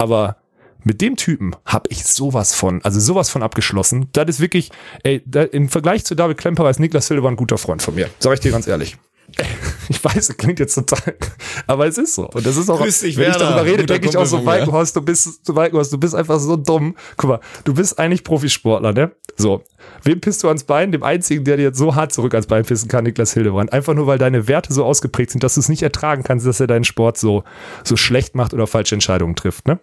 Aber 0.00 0.36
mit 0.82 1.02
dem 1.02 1.16
Typen 1.16 1.54
habe 1.66 1.90
ich 1.90 2.06
sowas 2.06 2.54
von, 2.54 2.82
also 2.82 2.98
sowas 2.98 3.28
von 3.28 3.42
abgeschlossen. 3.42 4.08
Das 4.12 4.26
ist 4.28 4.40
wirklich, 4.40 4.70
ey, 5.02 5.22
da, 5.26 5.42
im 5.42 5.68
Vergleich 5.68 6.06
zu 6.06 6.14
David 6.14 6.38
Klemperer 6.38 6.70
ist 6.70 6.80
Niklas 6.80 7.06
Silber 7.06 7.28
ein 7.28 7.36
guter 7.36 7.58
Freund 7.58 7.82
von 7.82 7.94
mir. 7.94 8.08
Sag 8.18 8.32
ich 8.32 8.40
dir 8.40 8.50
ganz 8.50 8.66
ehrlich. 8.66 8.96
Ich 9.90 10.04
weiß, 10.04 10.28
es 10.28 10.36
klingt 10.36 10.60
jetzt 10.60 10.76
total, 10.76 11.16
aber 11.66 11.84
es 11.88 11.98
ist 11.98 12.14
so. 12.14 12.28
Und 12.28 12.46
das 12.46 12.56
ist 12.56 12.70
auch, 12.70 12.80
Grüß 12.80 13.00
dich, 13.00 13.16
wenn 13.16 13.32
ich 13.32 13.40
Werner. 13.40 13.56
darüber 13.56 13.64
rede, 13.72 13.86
denke 13.86 14.08
ich 14.08 14.16
auch 14.16 14.24
so. 14.24 14.46
Walkenhorst, 14.46 14.94
du 14.94 15.02
bist, 15.02 15.48
du 15.48 15.56
Walkenhorst, 15.56 15.92
du 15.92 15.98
bist 15.98 16.14
einfach 16.14 16.38
so 16.38 16.54
dumm. 16.54 16.94
Guck 17.16 17.28
mal, 17.28 17.40
du 17.64 17.74
bist 17.74 17.98
eigentlich 17.98 18.22
Profisportler, 18.22 18.92
ne? 18.92 19.10
So. 19.36 19.64
Wem 20.04 20.20
pisst 20.20 20.44
du 20.44 20.48
ans 20.48 20.62
Bein? 20.62 20.92
Dem 20.92 21.02
einzigen, 21.02 21.42
der 21.44 21.56
dir 21.56 21.64
jetzt 21.64 21.78
so 21.78 21.96
hart 21.96 22.12
zurück 22.12 22.34
ans 22.34 22.46
Bein 22.46 22.64
pissen 22.64 22.88
kann, 22.88 23.02
Niklas 23.02 23.32
Hildebrand. 23.34 23.72
Einfach 23.72 23.94
nur, 23.94 24.06
weil 24.06 24.18
deine 24.18 24.46
Werte 24.46 24.72
so 24.72 24.84
ausgeprägt 24.84 25.32
sind, 25.32 25.42
dass 25.42 25.54
du 25.54 25.60
es 25.60 25.68
nicht 25.68 25.82
ertragen 25.82 26.22
kannst, 26.22 26.46
dass 26.46 26.60
er 26.60 26.68
deinen 26.68 26.84
Sport 26.84 27.18
so, 27.18 27.42
so 27.82 27.96
schlecht 27.96 28.36
macht 28.36 28.54
oder 28.54 28.68
falsche 28.68 28.94
Entscheidungen 28.94 29.34
trifft, 29.34 29.66
ne? 29.66 29.80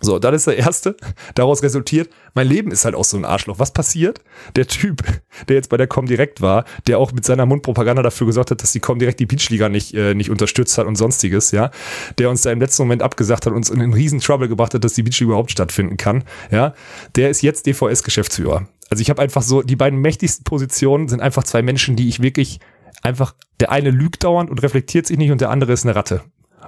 So, 0.00 0.18
das 0.18 0.34
ist 0.34 0.46
der 0.46 0.58
erste. 0.58 0.96
Daraus 1.34 1.62
resultiert, 1.62 2.10
mein 2.34 2.46
Leben 2.46 2.70
ist 2.70 2.84
halt 2.84 2.94
auch 2.94 3.04
so 3.04 3.16
ein 3.16 3.24
Arschloch. 3.24 3.58
Was 3.58 3.72
passiert? 3.72 4.20
Der 4.54 4.66
Typ, 4.66 5.02
der 5.48 5.56
jetzt 5.56 5.70
bei 5.70 5.76
der 5.76 5.86
Comdirect 5.86 6.40
war, 6.40 6.64
der 6.86 6.98
auch 6.98 7.12
mit 7.12 7.24
seiner 7.24 7.46
Mundpropaganda 7.46 8.02
dafür 8.02 8.26
gesorgt 8.26 8.50
hat, 8.50 8.62
dass 8.62 8.72
die 8.72 8.80
Comdirect 8.80 9.18
die 9.18 9.26
Beachliga 9.26 9.68
nicht, 9.68 9.94
äh, 9.94 10.14
nicht 10.14 10.30
unterstützt 10.30 10.78
hat 10.78 10.86
und 10.86 10.96
sonstiges, 10.96 11.50
ja, 11.50 11.70
der 12.18 12.30
uns 12.30 12.42
da 12.42 12.52
im 12.52 12.60
letzten 12.60 12.82
Moment 12.82 13.02
abgesagt 13.02 13.46
hat, 13.46 13.52
uns 13.52 13.70
in 13.70 13.80
einen 13.80 13.92
riesen 13.92 14.20
Trouble 14.20 14.48
gebracht 14.48 14.74
hat, 14.74 14.84
dass 14.84 14.94
die 14.94 15.02
Beachliga 15.02 15.30
überhaupt 15.30 15.50
stattfinden 15.50 15.96
kann, 15.96 16.24
ja, 16.50 16.74
der 17.16 17.30
ist 17.30 17.42
jetzt 17.42 17.66
DVS-Geschäftsführer. 17.66 18.68
Also 18.90 19.02
ich 19.02 19.10
habe 19.10 19.20
einfach 19.20 19.42
so, 19.42 19.62
die 19.62 19.76
beiden 19.76 19.98
mächtigsten 19.98 20.44
Positionen 20.44 21.08
sind 21.08 21.20
einfach 21.20 21.44
zwei 21.44 21.62
Menschen, 21.62 21.96
die 21.96 22.08
ich 22.08 22.22
wirklich 22.22 22.60
einfach, 23.02 23.34
der 23.60 23.70
eine 23.70 23.90
lügt 23.90 24.24
dauernd 24.24 24.50
und 24.50 24.62
reflektiert 24.62 25.06
sich 25.06 25.18
nicht 25.18 25.30
und 25.30 25.40
der 25.40 25.50
andere 25.50 25.72
ist 25.72 25.84
eine 25.84 25.94
Ratte. 25.94 26.22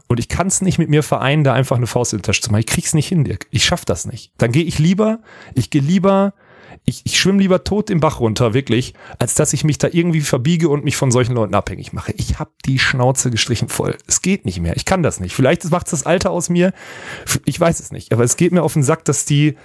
Und 0.08 0.18
ich 0.18 0.28
kann 0.28 0.46
es 0.46 0.60
nicht 0.60 0.78
mit 0.78 0.88
mir 0.88 1.02
vereinen, 1.02 1.44
da 1.44 1.52
einfach 1.52 1.76
eine 1.76 1.86
Faust 1.86 2.12
in 2.12 2.18
die 2.18 2.22
Tasche 2.22 2.42
zu 2.42 2.50
machen. 2.50 2.60
Ich 2.60 2.66
krieg's 2.66 2.94
nicht 2.94 3.08
hin, 3.08 3.24
Dirk. 3.24 3.46
Ich 3.50 3.64
schaff 3.64 3.84
das 3.84 4.06
nicht. 4.06 4.32
Dann 4.38 4.52
gehe 4.52 4.64
ich 4.64 4.78
lieber, 4.78 5.20
ich 5.54 5.70
gehe 5.70 5.82
lieber, 5.82 6.34
ich, 6.84 7.02
ich 7.04 7.18
schwimme 7.18 7.38
lieber 7.38 7.64
tot 7.64 7.90
im 7.90 8.00
Bach 8.00 8.20
runter, 8.20 8.54
wirklich, 8.54 8.94
als 9.18 9.34
dass 9.34 9.52
ich 9.52 9.64
mich 9.64 9.78
da 9.78 9.88
irgendwie 9.90 10.20
verbiege 10.20 10.68
und 10.68 10.84
mich 10.84 10.96
von 10.96 11.10
solchen 11.10 11.34
Leuten 11.34 11.54
abhängig 11.54 11.92
mache. 11.92 12.12
Ich 12.16 12.38
hab 12.38 12.50
die 12.64 12.78
Schnauze 12.78 13.30
gestrichen 13.30 13.68
voll. 13.68 13.96
Es 14.06 14.22
geht 14.22 14.44
nicht 14.44 14.60
mehr. 14.60 14.76
Ich 14.76 14.84
kann 14.84 15.02
das 15.02 15.20
nicht. 15.20 15.34
Vielleicht 15.34 15.68
macht 15.70 15.92
das 15.92 16.06
Alter 16.06 16.30
aus 16.30 16.48
mir. 16.48 16.72
Ich 17.44 17.58
weiß 17.58 17.80
es 17.80 17.92
nicht. 17.92 18.12
Aber 18.12 18.24
es 18.24 18.36
geht 18.36 18.52
mir 18.52 18.62
auf 18.62 18.72
den 18.72 18.82
Sack, 18.82 19.04
dass 19.04 19.24
die, 19.24 19.56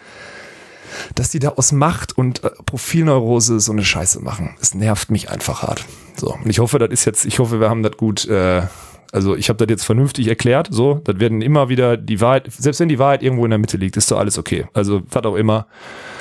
dass 1.15 1.29
die 1.29 1.39
da 1.39 1.49
aus 1.49 1.71
Macht 1.71 2.17
und 2.17 2.43
äh, 2.43 2.51
Profilneurose 2.65 3.59
so 3.59 3.71
eine 3.71 3.83
Scheiße 3.83 4.19
machen. 4.21 4.55
Es 4.61 4.73
nervt 4.73 5.09
mich 5.09 5.29
einfach 5.29 5.63
hart. 5.63 5.85
So. 6.17 6.33
Und 6.33 6.49
ich 6.49 6.59
hoffe, 6.59 6.79
das 6.79 6.89
ist 6.89 7.05
jetzt, 7.05 7.25
ich 7.25 7.39
hoffe, 7.39 7.59
wir 7.59 7.69
haben 7.69 7.83
das 7.83 7.97
gut, 7.97 8.27
äh, 8.27 8.63
also 9.15 9.35
ich 9.35 9.49
habe 9.49 9.57
das 9.65 9.71
jetzt 9.71 9.85
vernünftig 9.85 10.27
erklärt, 10.27 10.67
so, 10.71 11.01
das 11.03 11.19
werden 11.19 11.41
immer 11.41 11.69
wieder 11.69 11.97
die 11.97 12.19
Wahrheit, 12.21 12.51
selbst 12.51 12.79
wenn 12.79 12.89
die 12.89 12.99
Wahrheit 12.99 13.23
irgendwo 13.23 13.45
in 13.45 13.49
der 13.51 13.57
Mitte 13.59 13.77
liegt, 13.77 13.97
ist 13.97 14.11
doch 14.11 14.17
alles 14.19 14.37
okay. 14.37 14.67
Also 14.73 15.01
was 15.09 15.23
auch 15.23 15.35
immer. 15.35 15.67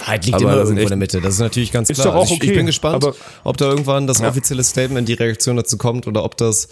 Wahrheit 0.01 0.25
liegt 0.25 0.37
Aber 0.37 0.45
immer 0.45 0.53
irgendwo 0.55 0.71
in 0.71 0.77
der 0.77 0.85
echt- 0.85 0.97
Mitte. 0.97 1.21
Das 1.21 1.35
ist 1.35 1.41
natürlich 1.41 1.73
ganz 1.73 1.91
Ist 1.91 1.97
klar. 2.01 2.09
doch 2.13 2.15
auch 2.15 2.21
Also 2.23 2.35
ich, 2.35 2.43
ich 2.43 2.49
okay, 2.51 2.57
bin 2.59 2.67
gespannt, 2.67 2.95
aber- 3.05 3.15
ob 3.43 3.57
da 3.57 3.67
irgendwann 3.67 4.07
das 4.07 4.21
Ja. 4.21 4.29
offizielle 4.29 4.63
Statement, 4.65 5.09
die 5.09 5.15
Reaktion 5.15 5.57
dazu 5.57 5.77
kommt 5.77 6.07
oder 6.07 6.25
ob 6.25 6.37
das, 6.37 6.69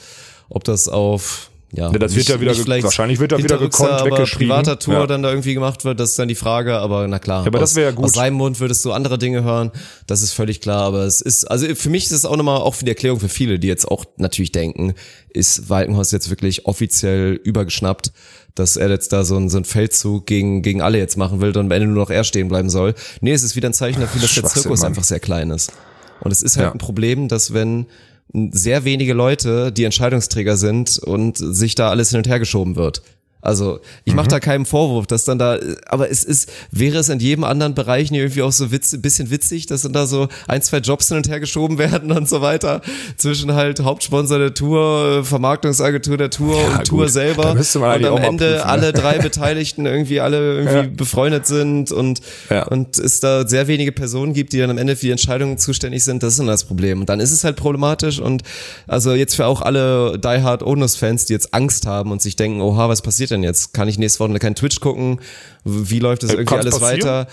ob 0.49 0.65
das 0.65 0.89
auf 0.89 1.51
ja, 1.75 1.91
Ja, 1.91 1.99
das 1.99 2.15
wird 2.15 2.29
ja 2.29 2.39
wieder 2.41 2.55
vielleicht 2.55 2.85
wahrscheinlich 2.85 3.19
wird 3.19 3.33
da 3.33 3.39
wieder 3.39 3.57
gekonnt 3.59 4.05
weggeschrieben. 4.05 4.49
privater 4.49 4.79
Tour 4.79 4.95
Ja. 4.95 5.07
dann 5.07 5.23
da 5.23 5.31
irgendwie 5.31 5.55
gemacht 5.55 5.85
wird, 5.85 5.99
das 5.99 6.11
ist 6.11 6.19
dann 6.19 6.29
die 6.29 6.35
Frage, 6.35 6.77
aber 6.77 7.09
na 7.09 7.19
klar. 7.19 7.41
Ja, 7.43 7.47
aber 7.47 7.59
das 7.61 7.71
aus- 7.71 7.77
wär 7.77 7.85
ja 7.85 7.91
gut. 7.93 8.05
Aus 8.05 8.13
seinem 8.13 8.35
Mund 8.37 8.61
würdest 8.61 8.85
du 8.85 8.93
andere 8.93 9.17
Dinge 9.19 9.43
hören, 9.43 9.71
das 10.07 10.21
ist 10.23 10.33
völlig 10.33 10.61
klar, 10.61 10.83
aber 10.83 11.05
es 11.05 11.21
ist, 11.23 11.45
also 11.45 11.67
für 11.75 11.89
mich 11.91 12.05
ist 12.05 12.13
es 12.13 12.25
auch 12.27 12.37
nochmal, 12.37 12.59
auch 12.61 12.75
für 12.75 12.85
die 12.85 12.91
Erklärung 12.91 13.21
für 13.21 13.29
viele, 13.31 13.59
die 13.59 13.69
jetzt 13.69 13.89
auch 13.89 14.05
natürlich 14.19 14.53
denken, 14.53 14.95
ist 15.31 15.71
Walkenhorst 15.71 16.13
jetzt 16.13 16.29
wirklich 16.31 16.67
offiziell 16.67 17.41
übergeschnappt, 17.43 18.13
dass 18.55 18.77
er 18.77 18.91
jetzt 18.91 19.15
da 19.15 19.25
so 19.25 19.37
einen, 19.37 19.49
so 19.49 19.57
einen 19.57 19.65
Feldzug 19.65 20.27
gegen, 20.27 20.61
gegen 20.61 20.83
alle 20.83 20.99
jetzt 20.99 21.17
machen 21.17 21.41
will 21.41 21.49
und 21.51 21.57
am 21.57 21.71
Ende 21.71 21.87
nur 21.87 21.97
noch 22.03 22.11
er 22.11 22.23
stehen 22.25 22.49
bleiben 22.49 22.69
soll. 22.69 22.95
Nee, 23.23 23.33
es 23.33 23.43
ist 23.43 23.57
wieder 23.57 23.71
ein 23.71 23.73
Zeichen 23.73 24.01
dafür, 24.03 24.21
dass 24.21 24.35
der 24.35 24.45
Zirkus 24.45 24.81
Mann. 24.81 24.89
einfach 24.89 25.05
sehr 25.05 25.21
klein 25.21 25.49
ist. 25.51 25.73
Und 26.21 26.31
es 26.33 26.43
ist 26.43 26.59
halt 26.59 26.67
Ja. 26.67 26.73
ein 26.73 26.79
Problem, 26.79 27.29
dass 27.29 27.55
wenn 27.55 27.87
sehr 28.33 28.85
wenige 28.85 29.13
Leute 29.13 29.73
die 29.73 29.85
Entscheidungsträger 29.85 30.57
sind 30.57 30.99
und 30.99 31.37
sich 31.37 31.75
da 31.75 31.91
alles 31.91 32.11
hin 32.11 32.19
und 32.19 32.29
her 32.29 32.39
geschoben 32.39 32.77
wird. 32.77 33.03
Also 33.43 33.81
ich 34.05 34.13
Mhm. 34.13 34.17
mache 34.17 34.29
da 34.29 34.41
keinen 34.41 34.65
Vorwurf, 34.65 35.07
dass 35.07 35.25
dann 35.25 35.39
da, 35.39 35.59
aber 35.89 36.11
es 36.11 36.23
ist, 36.25 36.49
wäre 36.71 36.99
es 36.99 37.09
in 37.09 37.19
jedem 37.19 37.45
anderen 37.45 37.75
Bereich 37.75 38.11
nicht 38.13 38.21
irgendwie 38.21 38.43
auch 38.43 38.53
so 38.53 38.71
witz, 38.73 38.97
bisschen 39.03 39.31
witzig, 39.31 39.67
dass 39.67 39.83
dann 39.83 39.93
da 39.93 40.07
so 40.07 40.29
ein, 40.49 40.63
zwei 40.63 40.79
Jobs 40.79 41.09
hin 41.09 41.17
und 41.19 41.29
her 41.29 41.41
geschoben 41.41 41.77
werden 41.79 42.13
und 42.13 42.29
so 42.29 42.41
weiter 42.41 42.81
zwischen 43.17 43.53
halt 43.55 43.81
Hauptsponsor 43.81 44.39
der 44.39 44.55
Tour, 44.55 45.25
Vermarktungsagentur 45.25 46.17
der 46.17 46.31
Tour 46.31 46.57
Ja, 46.57 46.79
und 46.79 46.87
Tour 46.87 47.05
gut. 47.05 47.11
selber 47.13 47.43
Da 47.43 47.55
müsste 47.55 47.81
man 47.81 47.99
und 48.01 48.07
am 48.07 48.17
Ende 48.19 48.53
prüfen, 48.55 48.69
alle 48.69 48.93
drei 48.93 49.19
Beteiligten 49.19 49.87
irgendwie 49.87 50.21
alle 50.21 50.55
irgendwie 50.59 50.75
Ja. 50.77 50.83
befreundet 50.97 51.47
sind 51.47 51.91
und 51.91 52.21
Ja. 52.49 52.69
und 52.69 52.97
es 52.99 53.19
da 53.21 53.47
sehr 53.47 53.67
wenige 53.67 53.91
Personen 53.93 54.35
gibt, 54.35 54.53
die 54.53 54.59
dann 54.59 54.71
am 54.71 54.79
Ende 54.79 54.95
für 54.95 55.07
die 55.07 55.11
Entscheidungen 55.13 55.59
zuständig 55.59 56.05
sind, 56.05 56.23
das 56.23 56.35
ist 56.35 56.39
dann 56.39 56.47
das 56.47 56.63
Problem. 56.65 57.01
Und 57.01 57.09
dann 57.09 57.19
ist 57.19 57.33
es 57.33 57.43
halt 57.43 57.57
problematisch 57.57 58.21
und 58.21 58.43
also 58.87 59.15
jetzt 59.15 59.35
für 59.35 59.47
auch 59.47 59.63
alle 59.63 60.17
Die 60.19 60.43
Hard 60.43 60.63
Onus 60.63 60.95
Fans, 60.95 61.25
die 61.25 61.33
jetzt 61.33 61.53
Angst 61.53 61.87
haben 61.87 62.13
und 62.13 62.23
sich 62.23 62.37
denken, 62.37 62.61
oha, 62.61 62.89
was 62.89 63.03
passiert 63.03 63.32
denn 63.33 63.43
jetzt? 63.43 63.75
Kann 63.75 63.89
ich 63.89 63.99
nächste 63.99 64.21
Woche 64.21 64.39
kein 64.39 64.55
Twitch 64.55 64.81
gucken? 64.81 65.21
Wie 65.65 65.99
läuft 65.99 66.23
das 66.23 66.31
irgendwie 66.31 66.55
Kann's 66.55 66.67
alles 66.67 66.79
passieren? 66.79 67.09
weiter? 67.09 67.27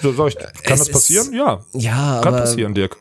Kann 0.63 0.73
Es 0.73 0.79
das 0.79 0.81
ist- 0.81 0.91
passieren? 0.91 1.33
Ja. 1.33 1.65
Ja, 1.73 2.19
Kann 2.23 2.33
aber 2.33 2.41
passieren, 2.43 2.73
Dirk. 2.73 2.97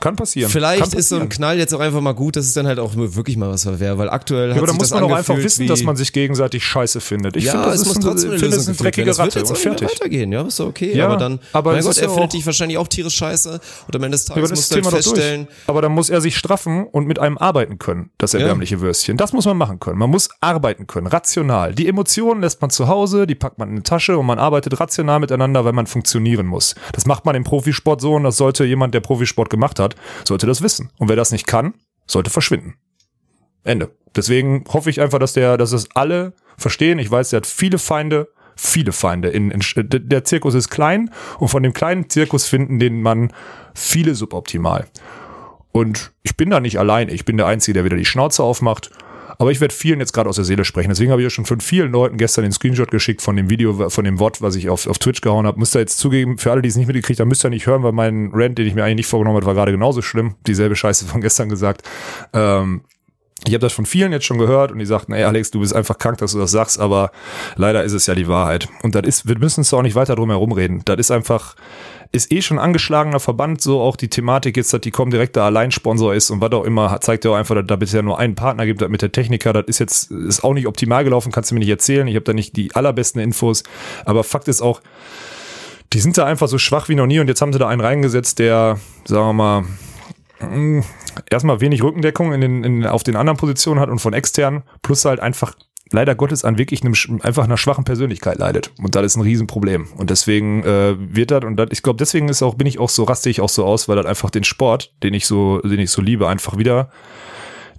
Kann 0.00 0.16
passieren. 0.16 0.50
Vielleicht 0.50 0.90
Kann 0.90 0.98
ist 0.98 1.08
so 1.08 1.16
ein 1.16 1.20
passieren. 1.22 1.28
Knall 1.30 1.58
jetzt 1.58 1.74
auch 1.74 1.80
einfach 1.80 2.00
mal 2.00 2.12
gut, 2.12 2.36
dass 2.36 2.46
es 2.46 2.54
dann 2.54 2.66
halt 2.66 2.78
auch 2.78 2.92
wirklich 2.96 3.36
mal 3.36 3.48
was 3.50 3.66
wäre, 3.80 3.98
weil 3.98 4.08
aktuell 4.10 4.48
Ja, 4.50 4.54
hat 4.54 4.58
aber 4.58 4.66
da 4.68 4.72
muss 4.74 4.90
man 4.90 5.00
doch 5.02 5.10
einfach 5.16 5.36
wissen, 5.36 5.66
dass 5.66 5.82
man 5.82 5.96
sich 5.96 6.12
gegenseitig 6.12 6.64
scheiße 6.64 7.00
findet. 7.00 7.36
Ich 7.36 7.44
ja, 7.44 7.52
finde, 7.52 7.66
das 7.68 7.74
es 7.76 7.80
ist 7.82 7.86
muss 7.88 7.96
ein, 7.96 8.02
trotzdem 8.02 8.30
eine 8.32 8.40
Lösung 8.40 8.66
eine 8.68 8.76
dreckige 8.76 9.06
Das 9.06 9.18
wird 9.18 9.26
Ratte 9.28 9.38
jetzt 9.40 9.50
und 9.50 9.56
auch 9.56 9.60
fertig. 9.60 9.88
weitergehen, 9.88 10.32
ja, 10.32 10.42
ist 10.42 10.60
doch 10.60 10.66
okay. 10.68 10.94
Ja, 10.96 11.06
aber 11.06 11.16
dann, 11.16 11.40
aber 11.52 11.72
mein 11.72 11.82
Gott, 11.82 11.96
er 11.96 12.02
ja 12.04 12.08
findet 12.08 12.24
auch- 12.28 12.32
dich 12.32 12.46
wahrscheinlich 12.46 12.78
auch 12.78 12.88
tierisch 12.88 13.14
scheiße 13.16 13.60
und 13.86 13.96
am 13.96 14.02
Ende 14.02 14.16
des 14.16 14.28
Ja, 14.28 14.34
Tages 14.34 14.50
musst 14.50 14.70
du 14.74 14.76
halt 14.82 14.86
feststellen. 14.86 15.48
Aber 15.66 15.82
dann 15.82 15.92
muss 15.92 16.10
er 16.10 16.20
sich 16.20 16.36
straffen 16.36 16.86
und 16.86 17.06
mit 17.06 17.18
einem 17.18 17.38
arbeiten 17.38 17.78
können, 17.78 18.10
das 18.18 18.34
erbärmliche 18.34 18.80
Würstchen. 18.80 19.16
Das 19.16 19.32
muss 19.32 19.44
man 19.46 19.56
machen 19.56 19.80
können. 19.80 19.98
Man 19.98 20.10
muss 20.10 20.28
arbeiten 20.40 20.86
können, 20.86 21.06
rational. 21.06 21.74
Die 21.74 21.88
Emotionen 21.88 22.40
lässt 22.40 22.60
man 22.60 22.70
zu 22.70 22.88
Hause, 22.88 23.26
die 23.26 23.34
packt 23.34 23.58
man 23.58 23.68
in 23.68 23.74
eine 23.76 23.82
Tasche 23.82 24.18
und 24.18 24.26
man 24.26 24.38
arbeitet 24.38 24.78
rational 24.78 25.20
miteinander, 25.20 25.64
weil 25.64 25.72
man 25.72 25.86
funktionieren 25.86 26.46
muss. 26.46 26.74
Das 26.92 27.06
macht 27.06 27.24
man 27.24 27.34
im 27.36 27.44
Profisport 27.44 28.00
so 28.00 28.14
und 28.14 28.24
das 28.24 28.36
sollte 28.36 28.64
jemand, 28.64 28.94
der 28.94 29.00
Profisport 29.00 29.50
gemacht 29.50 29.78
hat, 29.78 29.85
sollte 30.24 30.46
das 30.46 30.62
wissen. 30.62 30.90
Und 30.98 31.08
wer 31.08 31.16
das 31.16 31.32
nicht 31.32 31.46
kann, 31.46 31.74
sollte 32.06 32.30
verschwinden. 32.30 32.74
Ende. 33.64 33.90
Deswegen 34.14 34.64
hoffe 34.72 34.90
ich 34.90 35.00
einfach, 35.00 35.18
dass 35.18 35.34
der, 35.34 35.56
dass 35.56 35.72
es 35.72 35.88
alle 35.94 36.32
verstehen. 36.56 36.98
Ich 36.98 37.10
weiß, 37.10 37.30
der 37.30 37.38
hat 37.38 37.46
viele 37.46 37.78
Feinde, 37.78 38.28
viele 38.56 38.92
Feinde. 38.92 39.28
In, 39.28 39.50
in, 39.50 39.60
der 39.84 40.24
Zirkus 40.24 40.54
ist 40.54 40.70
klein 40.70 41.10
und 41.38 41.48
von 41.48 41.62
dem 41.62 41.72
kleinen 41.72 42.08
Zirkus 42.08 42.46
finden 42.46 42.78
den 42.78 43.02
man 43.02 43.32
viele 43.74 44.14
suboptimal. 44.14 44.86
Und 45.72 46.12
ich 46.22 46.36
bin 46.36 46.48
da 46.48 46.60
nicht 46.60 46.78
allein. 46.78 47.10
Ich 47.10 47.26
bin 47.26 47.36
der 47.36 47.46
Einzige, 47.46 47.74
der 47.74 47.84
wieder 47.84 47.96
die 47.96 48.06
Schnauze 48.06 48.42
aufmacht. 48.42 48.90
Aber 49.38 49.50
ich 49.50 49.60
werde 49.60 49.74
vielen 49.74 50.00
jetzt 50.00 50.12
gerade 50.12 50.28
aus 50.28 50.36
der 50.36 50.44
Seele 50.44 50.64
sprechen. 50.64 50.88
Deswegen 50.88 51.10
habe 51.10 51.20
ich 51.20 51.26
ja 51.26 51.30
schon 51.30 51.44
von 51.44 51.60
vielen 51.60 51.92
Leuten 51.92 52.16
gestern 52.16 52.42
den 52.42 52.52
Screenshot 52.52 52.90
geschickt 52.90 53.22
von 53.22 53.36
dem 53.36 53.50
Video, 53.50 53.90
von 53.90 54.04
dem 54.04 54.18
Wort, 54.18 54.42
was 54.42 54.56
ich 54.56 54.68
auf, 54.68 54.86
auf 54.86 54.98
Twitch 54.98 55.20
gehauen 55.20 55.46
habe. 55.46 55.58
Müsst 55.58 55.76
ihr 55.76 55.80
jetzt 55.80 55.98
zugeben, 55.98 56.38
für 56.38 56.52
alle, 56.52 56.62
die 56.62 56.68
es 56.68 56.76
nicht 56.76 56.86
mitgekriegt 56.86 57.20
haben, 57.20 57.28
müsst 57.28 57.44
ihr 57.44 57.50
nicht 57.50 57.66
hören, 57.66 57.82
weil 57.82 57.92
mein 57.92 58.30
Rant, 58.32 58.58
den 58.58 58.66
ich 58.66 58.74
mir 58.74 58.84
eigentlich 58.84 58.96
nicht 58.96 59.06
vorgenommen 59.06 59.36
habe, 59.36 59.46
war 59.46 59.54
gerade 59.54 59.72
genauso 59.72 60.02
schlimm. 60.02 60.36
Dieselbe 60.46 60.76
Scheiße 60.76 61.06
von 61.06 61.20
gestern 61.20 61.48
gesagt. 61.48 61.82
Ähm, 62.32 62.82
ich 63.46 63.52
habe 63.52 63.60
das 63.60 63.72
von 63.72 63.86
vielen 63.86 64.12
jetzt 64.12 64.24
schon 64.24 64.38
gehört 64.38 64.72
und 64.72 64.78
die 64.78 64.86
sagten, 64.86 65.12
ey 65.12 65.22
Alex, 65.22 65.50
du 65.50 65.60
bist 65.60 65.74
einfach 65.74 65.98
krank, 65.98 66.18
dass 66.18 66.32
du 66.32 66.38
das 66.38 66.50
sagst, 66.50 66.80
aber 66.80 67.12
leider 67.54 67.84
ist 67.84 67.92
es 67.92 68.06
ja 68.06 68.14
die 68.14 68.26
Wahrheit. 68.28 68.68
Und 68.82 68.94
das 68.94 69.06
ist, 69.06 69.28
wir 69.28 69.38
müssen 69.38 69.60
uns 69.60 69.70
da 69.70 69.76
auch 69.76 69.82
nicht 69.82 69.94
weiter 69.94 70.16
drum 70.16 70.30
herum 70.30 70.52
reden. 70.52 70.82
Das 70.84 70.98
ist 70.98 71.10
einfach, 71.10 71.54
ist 72.16 72.32
eh 72.32 72.42
schon 72.42 72.58
angeschlagener 72.58 73.20
Verband, 73.20 73.60
so 73.60 73.80
auch 73.80 73.96
die 73.96 74.08
Thematik 74.08 74.56
jetzt, 74.56 74.72
dass 74.72 74.80
die 74.80 74.90
kommen 74.90 75.10
direkt 75.10 75.36
da 75.36 75.46
Alleinsponsor 75.46 76.14
ist 76.14 76.30
und 76.30 76.40
was 76.40 76.52
auch 76.52 76.64
immer, 76.64 77.00
zeigt 77.00 77.24
ja 77.24 77.30
auch 77.30 77.36
einfach, 77.36 77.54
dass 77.54 77.66
da 77.66 77.76
bisher 77.76 78.02
nur 78.02 78.18
einen 78.18 78.34
Partner 78.34 78.66
gibt, 78.66 78.86
mit 78.88 79.02
der 79.02 79.12
Techniker, 79.12 79.52
das 79.52 79.66
ist 79.66 79.78
jetzt, 79.78 80.10
ist 80.10 80.42
auch 80.42 80.54
nicht 80.54 80.66
optimal 80.66 81.04
gelaufen, 81.04 81.32
kannst 81.32 81.50
du 81.50 81.54
mir 81.54 81.60
nicht 81.60 81.70
erzählen, 81.70 82.06
ich 82.08 82.16
habe 82.16 82.24
da 82.24 82.32
nicht 82.32 82.56
die 82.56 82.74
allerbesten 82.74 83.20
Infos, 83.20 83.62
aber 84.04 84.24
Fakt 84.24 84.48
ist 84.48 84.62
auch, 84.62 84.80
die 85.92 86.00
sind 86.00 86.18
da 86.18 86.24
einfach 86.24 86.48
so 86.48 86.58
schwach 86.58 86.88
wie 86.88 86.94
noch 86.94 87.06
nie 87.06 87.20
und 87.20 87.28
jetzt 87.28 87.40
haben 87.40 87.52
sie 87.52 87.58
da 87.58 87.68
einen 87.68 87.80
reingesetzt, 87.80 88.38
der, 88.38 88.78
sagen 89.04 89.26
wir 89.26 89.32
mal, 89.32 89.64
mh, 90.40 90.84
erstmal 91.30 91.60
wenig 91.60 91.82
Rückendeckung 91.82 92.32
in 92.32 92.40
den, 92.40 92.64
in, 92.64 92.86
auf 92.86 93.02
den 93.02 93.16
anderen 93.16 93.36
Positionen 93.36 93.80
hat 93.80 93.88
und 93.88 94.00
von 94.00 94.12
extern, 94.12 94.62
plus 94.82 95.04
halt 95.04 95.20
einfach 95.20 95.54
leider 95.90 96.14
Gottes 96.14 96.44
an 96.44 96.58
wirklich 96.58 96.82
einem, 96.82 96.94
einfach 97.22 97.44
einer 97.44 97.56
schwachen 97.56 97.84
Persönlichkeit 97.84 98.38
leidet. 98.38 98.72
Und 98.78 98.94
das 98.94 99.04
ist 99.04 99.16
ein 99.16 99.22
Riesenproblem. 99.22 99.88
Und 99.96 100.10
deswegen 100.10 100.64
äh, 100.64 100.96
wird 100.98 101.30
das, 101.30 101.44
und 101.44 101.56
das, 101.56 101.68
ich 101.70 101.82
glaube, 101.82 101.98
deswegen 101.98 102.28
ist 102.28 102.42
auch, 102.42 102.54
bin 102.54 102.66
ich 102.66 102.78
auch 102.78 102.88
so, 102.88 103.04
raste 103.04 103.30
ich 103.30 103.40
auch 103.40 103.48
so 103.48 103.64
aus, 103.64 103.88
weil 103.88 103.96
das 103.96 104.06
einfach 104.06 104.30
den 104.30 104.44
Sport, 104.44 104.92
den 105.02 105.14
ich 105.14 105.26
so, 105.26 105.60
den 105.60 105.80
ich 105.80 105.90
so 105.90 106.02
liebe, 106.02 106.28
einfach 106.28 106.58
wieder 106.58 106.90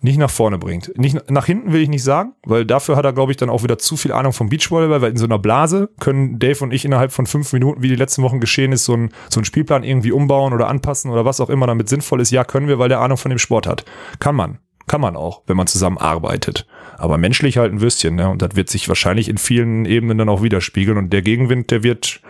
nicht 0.01 0.17
nach 0.17 0.29
vorne 0.29 0.57
bringt. 0.57 0.95
Nicht 0.97 1.29
nach 1.29 1.45
hinten 1.45 1.73
will 1.73 1.81
ich 1.81 1.89
nicht 1.89 2.03
sagen, 2.03 2.33
weil 2.45 2.65
dafür 2.65 2.95
hat 2.95 3.05
er, 3.05 3.13
glaube 3.13 3.31
ich, 3.31 3.37
dann 3.37 3.49
auch 3.49 3.63
wieder 3.63 3.77
zu 3.77 3.97
viel 3.97 4.11
Ahnung 4.11 4.33
vom 4.33 4.49
Beachvolleyball, 4.49 5.01
weil 5.01 5.11
in 5.11 5.17
so 5.17 5.25
einer 5.25 5.39
Blase 5.39 5.89
können 5.99 6.39
Dave 6.39 6.63
und 6.63 6.71
ich 6.71 6.85
innerhalb 6.85 7.11
von 7.11 7.25
fünf 7.25 7.51
Minuten, 7.53 7.81
wie 7.81 7.89
die 7.89 7.95
letzten 7.95 8.23
Wochen 8.23 8.39
geschehen 8.39 8.71
ist, 8.71 8.85
so 8.85 8.93
ein, 8.93 9.09
so 9.29 9.41
ein 9.41 9.45
Spielplan 9.45 9.83
irgendwie 9.83 10.11
umbauen 10.11 10.53
oder 10.53 10.67
anpassen 10.67 11.11
oder 11.11 11.25
was 11.25 11.41
auch 11.41 11.49
immer 11.49 11.67
damit 11.67 11.89
sinnvoll 11.89 12.21
ist. 12.21 12.31
Ja, 12.31 12.43
können 12.43 12.67
wir, 12.67 12.79
weil 12.79 12.89
der 12.89 13.01
Ahnung 13.01 13.17
von 13.17 13.29
dem 13.29 13.39
Sport 13.39 13.67
hat. 13.67 13.85
Kann 14.19 14.35
man. 14.35 14.59
Kann 14.87 15.01
man 15.01 15.15
auch, 15.15 15.41
wenn 15.47 15.57
man 15.57 15.67
zusammen 15.67 15.97
arbeitet. 15.97 16.65
Aber 16.97 17.17
menschlich 17.17 17.57
halt 17.57 17.73
ein 17.73 17.81
Würstchen, 17.81 18.15
ne? 18.15 18.29
Und 18.29 18.41
das 18.41 18.55
wird 18.55 18.69
sich 18.69 18.87
wahrscheinlich 18.87 19.29
in 19.29 19.37
vielen 19.37 19.85
Ebenen 19.85 20.17
dann 20.17 20.29
auch 20.29 20.41
widerspiegeln. 20.41 20.97
Und 20.97 21.11
der 21.11 21.21
Gegenwind, 21.21 21.69
der 21.71 21.83
wird, 21.83 22.21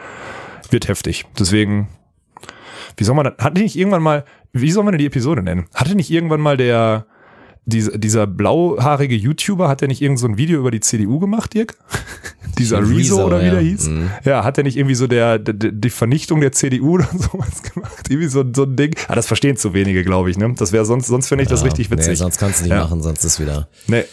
wird 0.71 0.87
heftig. 0.87 1.25
Deswegen, 1.37 1.87
wie 2.97 3.03
soll 3.03 3.15
man 3.15 3.25
das, 3.25 3.35
hatte 3.37 3.61
nicht 3.61 3.77
irgendwann 3.77 4.03
mal, 4.03 4.25
wie 4.53 4.71
soll 4.71 4.83
man 4.83 4.93
denn 4.93 4.99
die 4.99 5.05
Episode 5.05 5.43
nennen? 5.43 5.67
Hatte 5.75 5.95
nicht 5.95 6.09
irgendwann 6.09 6.41
mal 6.41 6.57
der, 6.57 7.05
dieser, 7.67 7.97
dieser 7.97 8.25
blauhaarige 8.25 9.15
YouTuber, 9.15 9.67
hat 9.67 9.81
der 9.81 9.89
nicht 9.89 10.01
irgend 10.01 10.19
so 10.19 10.27
ein 10.27 10.37
Video 10.37 10.59
über 10.59 10.71
die 10.71 10.79
CDU 10.79 11.19
gemacht, 11.19 11.53
Dirk? 11.53 11.75
dieser 12.57 12.79
Rezo 12.79 13.25
oder 13.25 13.41
wie 13.41 13.45
ja. 13.45 13.51
der 13.51 13.61
hieß? 13.61 13.87
Mhm. 13.87 14.09
Ja, 14.23 14.43
hat 14.43 14.57
der 14.57 14.63
nicht 14.63 14.77
irgendwie 14.77 14.95
so 14.95 15.05
der, 15.05 15.37
der, 15.37 15.71
die 15.71 15.89
Vernichtung 15.89 16.41
der 16.41 16.53
CDU 16.53 16.93
oder 16.95 17.07
sowas 17.11 17.61
gemacht? 17.61 18.09
Irgendwie 18.09 18.29
so, 18.29 18.43
so 18.53 18.63
ein 18.63 18.75
Ding. 18.75 18.95
Ah, 19.07 19.15
das 19.15 19.27
verstehen 19.27 19.57
zu 19.57 19.73
wenige, 19.73 20.03
glaube 20.03 20.31
ich, 20.31 20.37
ne? 20.37 20.51
Das 20.57 20.71
wäre 20.71 20.85
sonst, 20.85 21.07
sonst 21.07 21.27
finde 21.27 21.43
ich 21.43 21.49
das 21.49 21.63
richtig 21.63 21.91
witzig. 21.91 22.09
Nee, 22.09 22.15
sonst 22.15 22.37
kannst 22.37 22.59
du 22.59 22.63
nicht 22.63 22.71
ja. 22.71 22.83
machen, 22.83 23.03
sonst 23.03 23.23
ist 23.23 23.39
wieder. 23.39 23.67
Nee. 23.87 24.05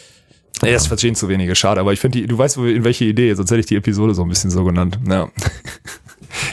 Nee, 0.63 0.73
das 0.73 0.87
verstehen 0.87 1.15
zu 1.15 1.29
wenige, 1.29 1.55
schade, 1.55 1.81
aber 1.81 1.93
ich 1.93 2.01
finde, 2.01 2.27
du 2.27 2.39
weißt, 2.39 2.57
in 2.59 2.85
welche 2.85 3.05
Idee, 3.05 3.35
sonst 3.35 3.51
hätte 3.51 3.61
ich 3.61 3.67
die 3.67 3.77
Episode 3.77 4.15
so 4.15 4.23
ein 4.23 4.29
bisschen 4.29 4.51
so 4.51 4.65
genannt. 4.65 4.99
Ja. 5.09 5.31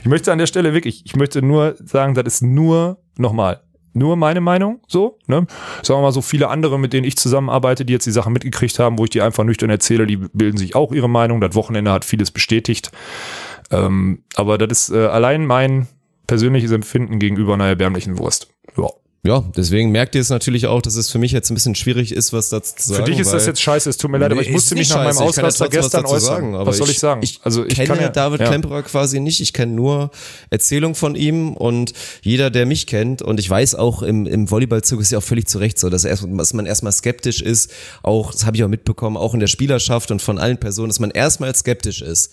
Ich 0.01 0.07
möchte 0.07 0.31
an 0.31 0.37
der 0.37 0.47
Stelle 0.47 0.73
wirklich, 0.73 1.03
ich 1.05 1.15
möchte 1.15 1.41
nur 1.41 1.75
sagen, 1.83 2.13
das 2.13 2.25
ist 2.25 2.41
nur, 2.43 2.99
nochmal, 3.17 3.61
nur 3.93 4.15
meine 4.15 4.41
Meinung, 4.41 4.79
so, 4.87 5.17
ne? 5.27 5.45
Sagen 5.83 5.99
wir 5.99 6.03
mal 6.03 6.11
so 6.11 6.21
viele 6.21 6.49
andere, 6.49 6.79
mit 6.79 6.93
denen 6.93 7.05
ich 7.05 7.17
zusammenarbeite, 7.17 7.85
die 7.85 7.93
jetzt 7.93 8.05
die 8.05 8.11
Sachen 8.11 8.33
mitgekriegt 8.33 8.79
haben, 8.79 8.97
wo 8.97 9.03
ich 9.03 9.09
die 9.09 9.21
einfach 9.21 9.43
nüchtern 9.43 9.69
erzähle, 9.69 10.07
die 10.07 10.17
bilden 10.17 10.57
sich 10.57 10.75
auch 10.75 10.91
ihre 10.91 11.09
Meinung. 11.09 11.41
Das 11.41 11.55
Wochenende 11.55 11.91
hat 11.91 12.05
vieles 12.05 12.31
bestätigt. 12.31 12.91
Ähm, 13.69 14.23
aber 14.35 14.57
das 14.57 14.89
ist 14.89 14.95
äh, 14.95 15.05
allein 15.05 15.45
mein 15.45 15.87
persönliches 16.27 16.71
Empfinden 16.71 17.19
gegenüber 17.19 17.53
einer 17.55 17.67
erbärmlichen 17.67 18.17
Wurst. 18.17 18.47
Ja. 19.23 19.31
Ja, 19.31 19.43
deswegen 19.55 19.91
merkt 19.91 20.15
ihr 20.15 20.21
es 20.21 20.29
natürlich 20.29 20.65
auch, 20.65 20.81
dass 20.81 20.95
es 20.95 21.11
für 21.11 21.19
mich 21.19 21.31
jetzt 21.31 21.51
ein 21.51 21.53
bisschen 21.53 21.75
schwierig 21.75 22.11
ist, 22.11 22.33
was 22.33 22.49
dazu 22.49 22.75
zu 22.75 22.89
sagen. 22.89 23.05
Für 23.05 23.11
dich 23.11 23.19
ist 23.19 23.31
das 23.31 23.45
jetzt 23.45 23.61
scheiße, 23.61 23.87
es 23.87 23.97
tut 23.97 24.09
mir 24.09 24.17
leid, 24.17 24.31
aber 24.31 24.41
ich 24.41 24.49
musste 24.49 24.73
mich 24.73 24.89
nach 24.89 25.03
meinem 25.03 25.19
Ausraster 25.19 25.69
gestern 25.69 26.05
was 26.05 26.11
äußern. 26.11 26.53
Sagen, 26.53 26.65
was 26.65 26.77
soll 26.77 26.87
ich, 26.87 26.95
ich 26.95 26.99
sagen? 26.99 27.21
Ich 27.23 27.39
also 27.43 27.63
ich 27.63 27.75
kenne 27.75 28.01
ja, 28.01 28.09
David 28.09 28.41
ja. 28.41 28.47
Klemperer 28.47 28.81
quasi 28.81 29.19
nicht, 29.19 29.39
ich 29.39 29.53
kenne 29.53 29.73
nur 29.73 30.09
Erzählung 30.49 30.95
von 30.95 31.13
ihm 31.13 31.53
und 31.53 31.93
jeder, 32.23 32.49
der 32.49 32.65
mich 32.65 32.87
kennt 32.87 33.21
und 33.21 33.39
ich 33.39 33.47
weiß 33.47 33.75
auch 33.75 34.01
im, 34.01 34.25
im 34.25 34.49
Volleyballzug 34.49 34.99
ist 34.99 35.11
ja 35.11 35.19
auch 35.19 35.23
völlig 35.23 35.47
zu 35.47 35.59
Recht 35.59 35.77
so, 35.77 35.91
dass, 35.91 36.03
erst, 36.03 36.25
dass 36.27 36.53
man 36.53 36.65
erstmal 36.65 36.91
skeptisch 36.91 37.43
ist, 37.43 37.71
auch, 38.01 38.31
das 38.31 38.47
habe 38.47 38.57
ich 38.57 38.63
auch 38.63 38.69
mitbekommen, 38.69 39.17
auch 39.17 39.35
in 39.35 39.39
der 39.39 39.47
Spielerschaft 39.47 40.09
und 40.09 40.21
von 40.23 40.39
allen 40.39 40.57
Personen, 40.57 40.89
dass 40.89 40.99
man 40.99 41.11
erstmal 41.11 41.53
skeptisch 41.55 42.01
ist. 42.01 42.31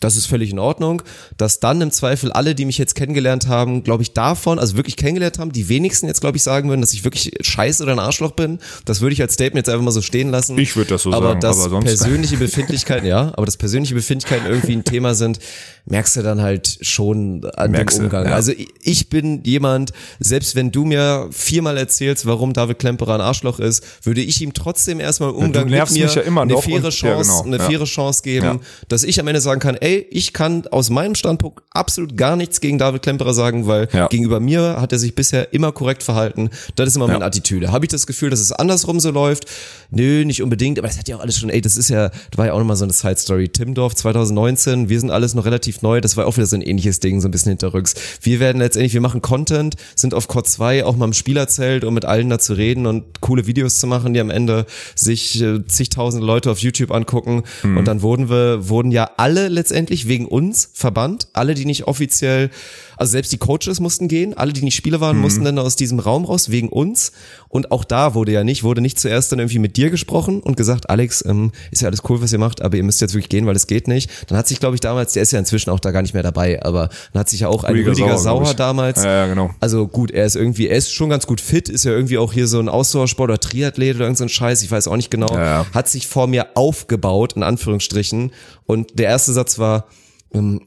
Das 0.00 0.16
ist 0.16 0.26
völlig 0.26 0.50
in 0.50 0.58
Ordnung, 0.58 1.02
dass 1.36 1.60
dann 1.60 1.80
im 1.80 1.90
Zweifel 1.90 2.32
alle, 2.32 2.54
die 2.54 2.64
mich 2.64 2.78
jetzt 2.78 2.94
kennengelernt 2.94 3.48
haben, 3.48 3.82
glaube 3.82 4.02
ich, 4.02 4.12
davon, 4.12 4.58
also 4.58 4.76
wirklich 4.76 4.96
kennengelernt 4.96 5.38
haben, 5.38 5.52
die 5.52 5.68
wenigsten 5.68 6.06
jetzt, 6.06 6.20
glaube 6.20 6.36
ich, 6.36 6.42
sagen 6.42 6.68
würden, 6.68 6.80
dass 6.80 6.92
ich 6.92 7.04
wirklich 7.04 7.32
scheiße 7.40 7.82
oder 7.82 7.92
ein 7.92 7.98
Arschloch 7.98 8.32
bin. 8.32 8.58
Das 8.84 9.00
würde 9.00 9.12
ich 9.12 9.22
als 9.22 9.34
Statement 9.34 9.66
jetzt 9.66 9.72
einfach 9.72 9.84
mal 9.84 9.90
so 9.90 10.02
stehen 10.02 10.30
lassen. 10.30 10.56
Ich 10.58 10.76
würde 10.76 10.90
das 10.90 11.02
so 11.02 11.12
aber 11.12 11.30
sagen, 11.30 11.40
dass 11.40 11.58
aber 11.58 11.70
sonst. 11.70 11.84
persönliche 11.86 12.36
Befindlichkeiten, 12.38 13.06
ja, 13.06 13.32
aber 13.36 13.46
dass 13.46 13.56
persönliche 13.56 13.94
Befindlichkeiten 13.94 14.46
irgendwie 14.46 14.72
ein 14.72 14.84
Thema 14.84 15.14
sind, 15.14 15.40
merkst 15.86 16.16
du 16.16 16.22
dann 16.22 16.42
halt 16.42 16.78
schon 16.82 17.44
an 17.56 17.70
merkst 17.70 17.98
dem 17.98 18.04
Umgang. 18.04 18.24
Du, 18.24 18.30
ja. 18.30 18.36
Also 18.36 18.52
ich 18.82 19.08
bin 19.08 19.42
jemand, 19.44 19.92
selbst 20.20 20.54
wenn 20.54 20.70
du 20.70 20.84
mir 20.84 21.28
viermal 21.30 21.76
erzählst, 21.76 22.26
warum 22.26 22.52
David 22.52 22.78
Klemperer 22.78 23.14
ein 23.14 23.20
Arschloch 23.20 23.58
ist, 23.58 23.84
würde 24.02 24.20
ich 24.20 24.40
ihm 24.42 24.52
trotzdem 24.52 25.00
erstmal 25.00 25.30
im 25.30 25.36
Umgang 25.36 25.68
ja, 25.68 25.84
mit 25.84 25.92
mir 25.92 26.06
ja 26.06 26.22
eine 26.22 26.58
faire 26.58 26.90
Chance, 26.90 27.06
ja, 27.06 27.42
genau. 27.42 27.42
eine 27.44 27.60
faire 27.60 27.84
Chance 27.84 28.22
geben, 28.22 28.60
dass 28.88 29.02
ich 29.02 29.18
am 29.18 29.26
Ende 29.26 29.40
sagen 29.40 29.60
kann, 29.60 29.76
ey, 29.76 29.87
ich 29.88 30.32
kann 30.32 30.66
aus 30.68 30.90
meinem 30.90 31.14
Standpunkt 31.14 31.62
absolut 31.70 32.16
gar 32.16 32.36
nichts 32.36 32.60
gegen 32.60 32.78
David 32.78 33.02
Klemperer 33.02 33.34
sagen, 33.34 33.66
weil 33.66 33.88
gegenüber 34.10 34.40
mir 34.40 34.80
hat 34.80 34.92
er 34.92 34.98
sich 34.98 35.14
bisher 35.14 35.52
immer 35.52 35.72
korrekt 35.72 36.02
verhalten. 36.02 36.50
Das 36.76 36.88
ist 36.88 36.96
immer 36.96 37.08
meine 37.08 37.24
Attitüde. 37.24 37.72
Habe 37.72 37.84
ich 37.84 37.90
das 37.90 38.06
Gefühl, 38.06 38.30
dass 38.30 38.40
es 38.40 38.52
andersrum 38.52 39.00
so 39.00 39.10
läuft? 39.10 39.46
Nö, 39.90 40.24
nicht 40.24 40.42
unbedingt, 40.42 40.78
aber 40.78 40.88
das 40.88 40.98
hat 40.98 41.08
ja 41.08 41.16
auch 41.16 41.20
alles 41.20 41.38
schon, 41.38 41.48
ey, 41.48 41.60
das 41.60 41.76
ist 41.76 41.88
ja, 41.88 42.08
das 42.08 42.36
war 42.36 42.46
ja 42.46 42.52
auch 42.52 42.58
nochmal 42.58 42.76
so 42.76 42.84
eine 42.84 42.92
Side 42.92 43.16
Story. 43.16 43.48
Timdorf 43.48 43.94
2019, 43.94 44.88
wir 44.88 45.00
sind 45.00 45.10
alles 45.10 45.34
noch 45.34 45.46
relativ 45.46 45.82
neu, 45.82 46.00
das 46.00 46.16
war 46.16 46.26
auch 46.26 46.36
wieder 46.36 46.46
so 46.46 46.56
ein 46.56 46.62
ähnliches 46.62 47.00
Ding, 47.00 47.20
so 47.20 47.28
ein 47.28 47.30
bisschen 47.30 47.50
hinterrücks. 47.50 47.94
Wir 48.20 48.40
werden 48.40 48.58
letztendlich, 48.58 48.94
wir 48.94 49.00
machen 49.00 49.22
Content, 49.22 49.76
sind 49.94 50.14
auf 50.14 50.28
Core 50.28 50.44
2 50.44 50.84
auch 50.84 50.96
mal 50.96 51.06
im 51.06 51.12
Spielerzelt, 51.12 51.84
um 51.84 51.94
mit 51.94 52.04
allen 52.04 52.28
da 52.28 52.38
zu 52.38 52.54
reden 52.54 52.86
und 52.86 53.20
coole 53.20 53.46
Videos 53.46 53.80
zu 53.80 53.86
machen, 53.86 54.12
die 54.14 54.20
am 54.20 54.30
Ende 54.30 54.66
sich 54.94 55.40
äh, 55.40 55.64
zigtausende 55.66 56.26
Leute 56.26 56.50
auf 56.50 56.58
YouTube 56.58 56.90
angucken. 56.90 57.44
Mhm. 57.62 57.78
Und 57.78 57.88
dann 57.88 58.02
wurden 58.02 58.28
wir, 58.28 58.68
wurden 58.68 58.90
ja 58.90 59.10
alle 59.16 59.48
letztendlich 59.48 59.77
wegen 60.08 60.26
uns 60.26 60.70
verbannt, 60.74 61.28
alle, 61.32 61.54
die 61.54 61.64
nicht 61.64 61.84
offiziell 61.84 62.50
also 62.98 63.12
selbst 63.12 63.32
die 63.32 63.38
Coaches 63.38 63.80
mussten 63.80 64.08
gehen, 64.08 64.34
alle, 64.36 64.52
die 64.52 64.62
nicht 64.62 64.76
Spieler 64.76 65.00
waren, 65.00 65.16
mhm. 65.16 65.22
mussten 65.22 65.44
dann 65.44 65.58
aus 65.58 65.76
diesem 65.76 65.98
Raum 65.98 66.24
raus, 66.24 66.50
wegen 66.50 66.68
uns. 66.68 67.12
Und 67.48 67.70
auch 67.70 67.84
da 67.84 68.14
wurde 68.14 68.32
ja 68.32 68.44
nicht, 68.44 68.64
wurde 68.64 68.80
nicht 68.80 68.98
zuerst 68.98 69.32
dann 69.32 69.38
irgendwie 69.38 69.58
mit 69.58 69.76
dir 69.76 69.90
gesprochen 69.90 70.40
und 70.40 70.56
gesagt, 70.56 70.90
Alex, 70.90 71.24
ähm, 71.26 71.52
ist 71.70 71.82
ja 71.82 71.88
alles 71.88 72.02
cool, 72.08 72.20
was 72.20 72.32
ihr 72.32 72.38
macht, 72.38 72.60
aber 72.62 72.76
ihr 72.76 72.82
müsst 72.82 73.00
jetzt 73.00 73.14
wirklich 73.14 73.28
gehen, 73.28 73.46
weil 73.46 73.56
es 73.56 73.66
geht 73.66 73.88
nicht. 73.88 74.10
Dann 74.28 74.36
hat 74.36 74.48
sich, 74.48 74.60
glaube 74.60 74.74
ich, 74.74 74.80
damals, 74.80 75.12
der 75.12 75.22
ist 75.22 75.32
ja 75.32 75.38
inzwischen 75.38 75.70
auch 75.70 75.80
da 75.80 75.90
gar 75.90 76.02
nicht 76.02 76.14
mehr 76.14 76.22
dabei, 76.22 76.62
aber 76.62 76.90
dann 77.12 77.20
hat 77.20 77.28
sich 77.28 77.40
ja 77.40 77.48
auch 77.48 77.64
ein 77.64 77.72
Rüdiger, 77.72 77.92
Rüdiger 77.92 78.18
Sauer, 78.18 78.44
Sauer 78.44 78.54
damals. 78.54 79.04
Ja, 79.04 79.10
ja, 79.10 79.26
genau. 79.26 79.50
Also 79.60 79.86
gut, 79.86 80.10
er 80.10 80.26
ist 80.26 80.36
irgendwie, 80.36 80.68
er 80.68 80.76
ist 80.76 80.92
schon 80.92 81.08
ganz 81.08 81.26
gut 81.26 81.40
fit, 81.40 81.68
ist 81.68 81.84
ja 81.84 81.92
irgendwie 81.92 82.18
auch 82.18 82.32
hier 82.32 82.46
so 82.46 82.58
ein 82.58 82.68
Ausdauersport 82.68 83.30
oder 83.30 83.40
Triathlet 83.40 83.96
oder 83.96 84.04
irgend 84.04 84.18
so 84.18 84.28
Scheiß, 84.28 84.62
ich 84.62 84.70
weiß 84.70 84.88
auch 84.88 84.96
nicht 84.96 85.10
genau. 85.10 85.32
Ja, 85.34 85.44
ja. 85.44 85.66
Hat 85.72 85.88
sich 85.88 86.06
vor 86.06 86.26
mir 86.26 86.48
aufgebaut, 86.54 87.34
in 87.34 87.42
Anführungsstrichen. 87.42 88.32
Und 88.66 88.98
der 88.98 89.08
erste 89.08 89.32
Satz 89.32 89.58
war, 89.58 89.86
ähm, 90.34 90.60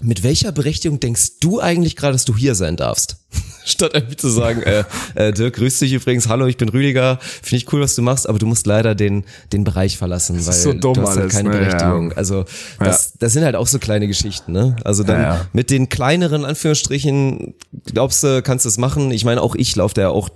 mit 0.00 0.22
welcher 0.22 0.52
Berechtigung 0.52 1.00
denkst 1.00 1.38
du 1.40 1.60
eigentlich 1.60 1.96
gerade, 1.96 2.12
dass 2.12 2.24
du 2.24 2.36
hier 2.36 2.54
sein 2.54 2.76
darfst? 2.76 3.16
Statt 3.64 3.92
irgendwie 3.94 4.16
zu 4.16 4.28
sagen, 4.28 4.62
äh, 4.62 4.84
äh, 5.14 5.32
Dirk, 5.32 5.54
grüß 5.54 5.78
dich 5.78 5.92
übrigens, 5.94 6.28
hallo, 6.28 6.46
ich 6.46 6.58
bin 6.58 6.68
Rüdiger, 6.68 7.18
finde 7.20 7.56
ich 7.56 7.72
cool, 7.72 7.80
was 7.80 7.94
du 7.94 8.02
machst, 8.02 8.28
aber 8.28 8.38
du 8.38 8.44
musst 8.46 8.66
leider 8.66 8.94
den, 8.94 9.24
den 9.52 9.64
Bereich 9.64 9.96
verlassen, 9.96 10.34
weil 10.46 10.52
so 10.52 10.72
dumm 10.74 10.94
du 10.94 11.02
hast 11.02 11.16
halt 11.16 11.30
keine 11.30 11.48
ne? 11.48 11.56
Berechtigung. 11.58 12.10
Ja. 12.10 12.16
Also 12.16 12.44
das, 12.78 13.14
das 13.18 13.32
sind 13.32 13.42
halt 13.44 13.56
auch 13.56 13.66
so 13.66 13.78
kleine 13.78 14.06
Geschichten, 14.06 14.52
ne? 14.52 14.76
Also 14.84 15.02
dann 15.02 15.22
Ja, 15.22 15.34
ja. 15.36 15.46
mit 15.54 15.70
den 15.70 15.88
kleineren 15.88 16.44
Anführungsstrichen, 16.44 17.54
glaubst 17.86 18.22
du, 18.22 18.42
kannst 18.42 18.66
du 18.66 18.68
es 18.68 18.76
machen? 18.76 19.10
Ich 19.12 19.24
meine, 19.24 19.40
auch 19.40 19.54
ich 19.54 19.74
laufe 19.76 19.94
da 19.94 20.02
ja 20.02 20.08
auch 20.10 20.28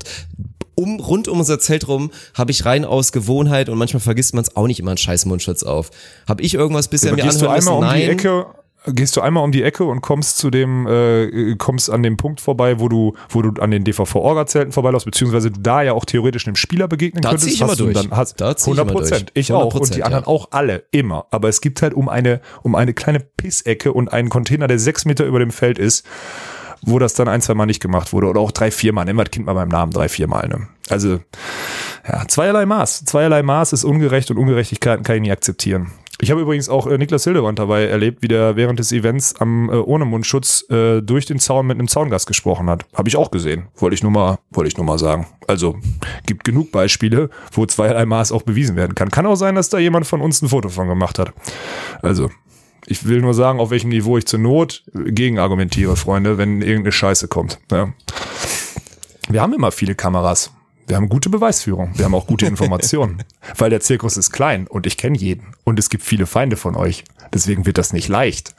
um, 0.74 1.00
rund 1.00 1.28
um 1.28 1.40
unser 1.40 1.58
Zelt 1.58 1.88
rum 1.88 2.10
habe 2.34 2.50
ich 2.52 2.64
rein 2.64 2.84
aus 2.84 3.12
Gewohnheit 3.12 3.68
und 3.68 3.76
manchmal 3.78 4.00
vergisst 4.00 4.32
man 4.34 4.44
es 4.44 4.56
auch 4.56 4.68
nicht 4.68 4.78
immer 4.80 4.92
einen 4.92 4.98
scheiß 4.98 5.26
Mundschutz 5.26 5.64
auf. 5.64 5.90
Habe 6.26 6.42
ich 6.42 6.54
irgendwas 6.54 6.88
bisher 6.88 7.12
mir 7.14 7.22
gehst 7.22 7.42
du 7.42 7.48
anhören 7.48 7.58
einmal 7.58 7.80
müssen? 7.80 7.88
um 7.88 7.94
die 7.94 8.06
Nein. 8.06 8.10
Ecke, 8.18 8.46
gehst 8.86 9.16
du 9.16 9.20
einmal 9.20 9.44
um 9.44 9.52
die 9.52 9.62
Ecke 9.62 9.84
und 9.84 10.00
kommst 10.00 10.38
zu 10.38 10.50
dem, 10.50 10.86
äh, 10.86 11.54
kommst 11.56 11.90
an 11.90 12.02
dem 12.02 12.16
Punkt 12.16 12.40
vorbei, 12.40 12.80
wo 12.80 12.88
du, 12.88 13.14
wo 13.28 13.42
du 13.42 13.60
an 13.60 13.70
den 13.70 13.84
DVV-Orga-Zelten 13.84 14.72
vorbeiläufst, 14.72 15.06
beziehungsweise 15.06 15.50
du 15.50 15.60
da 15.60 15.82
ja 15.82 15.92
auch 15.92 16.04
theoretisch 16.04 16.46
einem 16.46 16.56
Spieler 16.56 16.88
begegnen 16.88 17.22
Da 17.22 17.30
könntest. 17.30 17.48
zieh 17.48 17.54
ich 17.54 17.60
immer 17.60 17.70
hast 17.70 17.80
du 17.80 17.84
durch. 17.84 17.96
Dann 17.96 18.16
hast, 18.16 18.40
Da 18.40 18.56
zieh 18.56 18.70
ich 18.70 18.78
100 18.78 18.90
immer 18.90 19.00
durch. 19.00 19.10
Prozent. 19.10 19.30
Ich 19.34 19.52
auch. 19.52 19.74
Und 19.74 19.88
100%, 19.88 19.94
die 19.94 20.04
anderen 20.04 20.24
ja. 20.24 20.28
auch 20.28 20.48
alle. 20.52 20.84
Immer. 20.90 21.26
Aber 21.30 21.48
es 21.48 21.60
gibt 21.60 21.82
halt 21.82 21.94
um 21.94 22.08
eine, 22.08 22.40
um 22.62 22.74
eine 22.74 22.94
kleine 22.94 23.20
Pissecke 23.20 23.92
und 23.92 24.12
einen 24.12 24.28
Container, 24.28 24.68
der 24.68 24.78
sechs 24.78 25.04
Meter 25.04 25.24
über 25.24 25.38
dem 25.38 25.50
Feld 25.50 25.78
ist, 25.78 26.06
wo 26.82 26.98
das 26.98 27.14
dann 27.14 27.28
ein, 27.28 27.40
zwei 27.40 27.54
Mal 27.54 27.66
nicht 27.66 27.80
gemacht 27.80 28.12
wurde. 28.12 28.28
Oder 28.28 28.40
auch 28.40 28.52
drei, 28.52 28.70
vier 28.70 28.92
Mal. 28.92 29.06
Wir 29.06 29.14
das 29.14 29.30
Kind 29.30 29.46
mal 29.46 29.54
beim 29.54 29.68
Namen. 29.68 29.92
Drei, 29.92 30.08
vier 30.08 30.28
Mal, 30.28 30.48
ne? 30.48 30.68
Also, 30.88 31.20
ja, 32.08 32.26
zweierlei 32.28 32.64
Maß. 32.64 33.04
Zweierlei 33.04 33.42
Maß 33.42 33.72
ist 33.72 33.84
ungerecht 33.84 34.30
und 34.30 34.38
Ungerechtigkeiten 34.38 35.04
kann 35.04 35.16
ich 35.16 35.22
nie 35.22 35.32
akzeptieren. 35.32 35.92
Ich 36.20 36.32
habe 36.32 36.40
übrigens 36.40 36.68
auch 36.68 36.86
äh, 36.88 36.98
Niklas 36.98 37.24
Hildewand 37.24 37.58
dabei 37.58 37.84
erlebt, 37.84 38.22
wie 38.22 38.28
der 38.28 38.56
während 38.56 38.80
des 38.80 38.90
Events 38.90 39.36
am 39.40 39.70
äh, 39.70 39.74
ohne 39.74 40.04
Mundschutz 40.04 40.64
äh, 40.68 41.00
durch 41.00 41.26
den 41.26 41.38
Zaun 41.38 41.66
mit 41.66 41.78
einem 41.78 41.86
Zaungast 41.86 42.26
gesprochen 42.26 42.68
hat. 42.68 42.86
Habe 42.94 43.08
ich 43.08 43.16
auch 43.16 43.30
gesehen. 43.30 43.68
Wollte 43.76 43.94
ich 43.94 44.02
nur 44.02 44.10
mal, 44.10 44.38
wollte 44.50 44.68
ich 44.68 44.76
nur 44.76 44.84
mal 44.84 44.98
sagen. 44.98 45.28
Also 45.46 45.76
gibt 46.26 46.42
genug 46.44 46.72
Beispiele, 46.72 47.30
wo 47.52 47.66
zweierlei 47.66 48.04
Maß 48.04 48.32
auch 48.32 48.42
bewiesen 48.42 48.74
werden 48.74 48.96
kann. 48.96 49.10
Kann 49.10 49.26
auch 49.26 49.36
sein, 49.36 49.54
dass 49.54 49.68
da 49.68 49.78
jemand 49.78 50.06
von 50.06 50.20
uns 50.20 50.42
ein 50.42 50.48
Foto 50.48 50.68
von 50.68 50.88
gemacht 50.88 51.18
hat. 51.20 51.32
Also 52.02 52.30
Ich 52.86 53.06
will 53.06 53.20
nur 53.20 53.34
sagen, 53.34 53.60
auf 53.60 53.70
welchem 53.70 53.90
Niveau 53.90 54.16
ich 54.16 54.26
zur 54.26 54.40
Not 54.40 54.82
gegen 54.94 55.38
argumentiere, 55.38 55.94
Freunde, 55.94 56.38
wenn 56.38 56.62
irgendeine 56.62 56.92
Scheiße 56.92 57.28
kommt. 57.28 57.58
Ja. 57.70 57.92
Wir 59.28 59.42
haben 59.42 59.52
immer 59.52 59.70
viele 59.72 59.94
Kameras. 59.94 60.50
Wir 60.88 60.96
haben 60.96 61.10
gute 61.10 61.28
Beweisführung. 61.28 61.92
Wir 61.96 62.06
haben 62.06 62.14
auch 62.14 62.26
gute 62.26 62.46
Informationen. 62.46 63.22
weil 63.58 63.68
der 63.70 63.80
Zirkus 63.80 64.16
ist 64.16 64.32
klein 64.32 64.66
und 64.66 64.86
ich 64.86 64.96
kenne 64.96 65.18
jeden. 65.18 65.54
Und 65.64 65.78
es 65.78 65.90
gibt 65.90 66.02
viele 66.02 66.26
Feinde 66.26 66.56
von 66.56 66.74
euch. 66.76 67.04
Deswegen 67.32 67.66
wird 67.66 67.76
das 67.76 67.92
nicht 67.92 68.08
leicht. 68.08 68.54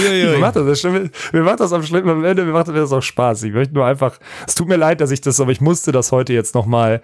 Mir 0.00 0.38
macht 0.38 0.56
das, 0.56 0.84
mir 0.84 1.42
macht 1.42 1.60
das 1.60 1.72
am 1.72 1.82
schlimmen 1.82 2.08
am 2.08 2.24
Ende, 2.24 2.44
mir 2.44 2.52
macht 2.52 2.68
das 2.68 2.92
auch 2.92 3.02
Spaß. 3.02 3.42
Ich 3.42 3.52
möchte 3.52 3.74
nur 3.74 3.84
einfach, 3.84 4.18
es 4.46 4.54
tut 4.54 4.68
mir 4.68 4.76
leid, 4.76 5.00
dass 5.00 5.10
ich 5.10 5.20
das, 5.20 5.40
aber 5.40 5.50
ich 5.50 5.60
musste 5.60 5.92
das 5.92 6.12
heute 6.12 6.32
jetzt 6.32 6.54
nochmal, 6.54 7.02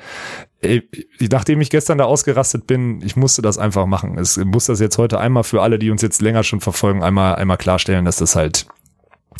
nachdem 1.21 1.61
ich 1.61 1.71
gestern 1.71 1.99
da 1.99 2.05
ausgerastet 2.05 2.67
bin, 2.67 3.03
ich 3.03 3.17
musste 3.17 3.43
das 3.43 3.59
einfach 3.59 3.87
machen. 3.87 4.17
Es 4.17 4.37
muss 4.39 4.67
das 4.67 4.81
jetzt 4.81 4.97
heute 4.97 5.19
einmal 5.19 5.45
für 5.45 5.61
alle, 5.61 5.79
die 5.79 5.91
uns 5.91 6.03
jetzt 6.03 6.23
länger 6.23 6.45
schon 6.45 6.61
verfolgen, 6.61 7.03
einmal, 7.03 7.35
einmal 7.35 7.59
klarstellen, 7.59 8.05
dass 8.05 8.17
das 8.17 8.37
halt, 8.37 8.67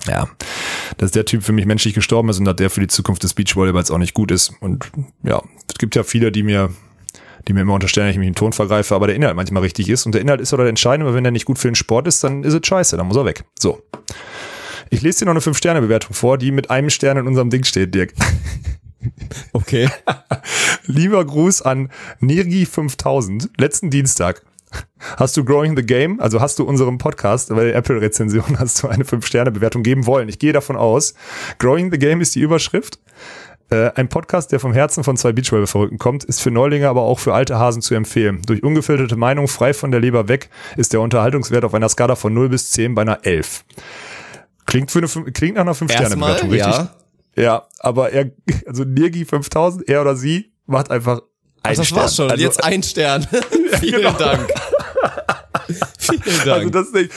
ja, 0.07 0.29
dass 0.97 1.11
der 1.11 1.25
Typ 1.25 1.43
für 1.43 1.53
mich 1.53 1.67
menschlich 1.67 1.95
gestorben 1.95 2.29
ist 2.29 2.39
und 2.39 2.45
dass 2.45 2.57
der 2.57 2.71
für 2.71 2.81
die 2.81 2.89
Zukunft 2.89 3.23
des 3.23 3.35
Beachvolleyballs 3.35 3.91
auch 3.91 3.99
nicht 3.99 4.15
gut 4.15 4.31
ist. 4.31 4.53
Und 4.61 4.91
ja, 5.23 5.43
es 5.69 5.79
gibt 5.79 5.97
ja 5.97 6.03
viele, 6.03 6.33
die 6.33 6.43
mir 6.43 6.71
die 7.47 7.55
mir 7.55 7.63
immer 7.63 7.75
unterstellen, 7.75 8.09
dass 8.09 8.15
ich 8.15 8.19
mich 8.19 8.29
im 8.29 8.35
Ton 8.35 8.53
vergreife, 8.53 8.95
aber 8.95 9.07
der 9.07 9.17
Inhalt 9.17 9.35
manchmal 9.35 9.63
richtig 9.63 9.89
ist. 9.89 10.05
Und 10.05 10.13
der 10.13 10.21
Inhalt 10.21 10.41
ist 10.41 10.53
oder 10.53 10.67
entscheidend, 10.67 11.07
aber 11.07 11.15
wenn 11.15 11.25
der 11.25 11.31
nicht 11.31 11.47
gut 11.47 11.59
für 11.59 11.69
den 11.69 11.77
Sport 11.77 12.07
ist, 12.07 12.23
dann 12.23 12.45
ist 12.45 12.53
es 12.53 12.61
scheiße, 12.63 12.97
dann 12.97 13.07
muss 13.07 13.17
er 13.17 13.25
weg. 13.25 13.45
So. 13.59 13.83
Ich 14.91 15.01
lese 15.01 15.21
dir 15.21 15.25
noch 15.27 15.33
eine 15.33 15.41
5-Sterne-Bewertung 15.41 16.15
vor, 16.15 16.37
die 16.37 16.51
mit 16.51 16.71
einem 16.71 16.91
Stern 16.91 17.17
in 17.17 17.27
unserem 17.27 17.51
Ding 17.51 17.65
steht, 17.65 17.95
Dirk. 17.95 18.13
Okay. 19.53 19.89
Lieber 20.87 21.25
Gruß 21.25 21.63
an 21.63 21.91
Nirgi5000, 22.21 23.51
letzten 23.57 23.91
Dienstag. 23.91 24.43
Hast 25.17 25.37
du 25.37 25.45
Growing 25.45 25.77
the 25.77 25.83
Game, 25.83 26.21
also 26.21 26.41
hast 26.41 26.59
du 26.59 26.65
unserem 26.65 26.99
Podcast, 26.99 27.55
weil 27.55 27.71
Apple-Rezension 27.71 28.45
hast 28.59 28.83
du 28.83 28.89
eine 28.89 29.05
5-Sterne-Bewertung 29.05 29.83
geben 29.83 30.07
wollen. 30.07 30.29
Ich 30.29 30.39
gehe 30.39 30.53
davon 30.53 30.77
aus. 30.77 31.15
Growing 31.59 31.91
the 31.93 31.99
Game 31.99 32.21
ist 32.21 32.35
die 32.35 32.41
Überschrift. 32.41 32.99
Äh, 33.71 33.91
ein 33.97 34.09
Podcast, 34.09 34.51
der 34.53 34.61
vom 34.61 34.73
Herzen 34.73 35.05
von 35.05 35.17
zwei 35.17 35.33
Beachvolleyball-Verrückten 35.33 35.99
kommt, 35.99 36.25
ist 36.25 36.41
für 36.41 36.51
Neulinge, 36.51 36.89
aber 36.89 37.03
auch 37.03 37.19
für 37.19 37.35
alte 37.35 37.59
Hasen 37.59 37.83
zu 37.83 37.95
empfehlen. 37.95 38.43
Durch 38.47 38.63
ungefilterte 38.63 39.17
Meinung, 39.17 39.47
frei 39.47 39.75
von 39.75 39.91
der 39.91 40.01
Leber 40.01 40.29
weg, 40.29 40.49
ist 40.77 40.93
der 40.93 41.01
Unterhaltungswert 41.01 41.65
auf 41.65 41.75
einer 41.75 41.89
Skala 41.89 42.17
von 42.17 42.33
0 42.33 42.49
bis 42.49 42.71
10 42.71 42.95
bei 42.95 43.03
einer 43.03 43.25
11. 43.25 43.65
Klingt, 44.65 44.91
für 44.91 44.99
eine, 44.99 45.33
klingt 45.33 45.57
nach 45.57 45.63
einer 45.63 45.75
5-Sterne-Bewertung, 45.75 46.51
richtig? 46.51 46.75
Ja. 46.75 46.91
ja, 47.37 47.67
aber 47.79 48.11
er, 48.11 48.31
also 48.67 48.85
Nirgi 48.85 49.25
5000, 49.25 49.89
er 49.89 50.01
oder 50.01 50.17
sie, 50.17 50.53
macht 50.67 50.91
einfach 50.91 51.21
ein 51.63 51.73
Ach, 51.73 51.77
das 51.77 51.87
Stern. 51.87 51.99
war's 51.99 52.17
schon. 52.17 52.31
Also, 52.31 52.43
Jetzt 52.43 52.65
ein 52.65 52.83
Stern. 52.83 53.27
Vielen 53.81 54.03
genau. 54.03 54.13
Dank. 54.13 54.49
Vielen 55.99 56.23
Dank. 56.45 56.49
Also 56.49 56.71
das 56.71 56.93
nicht. 56.93 57.11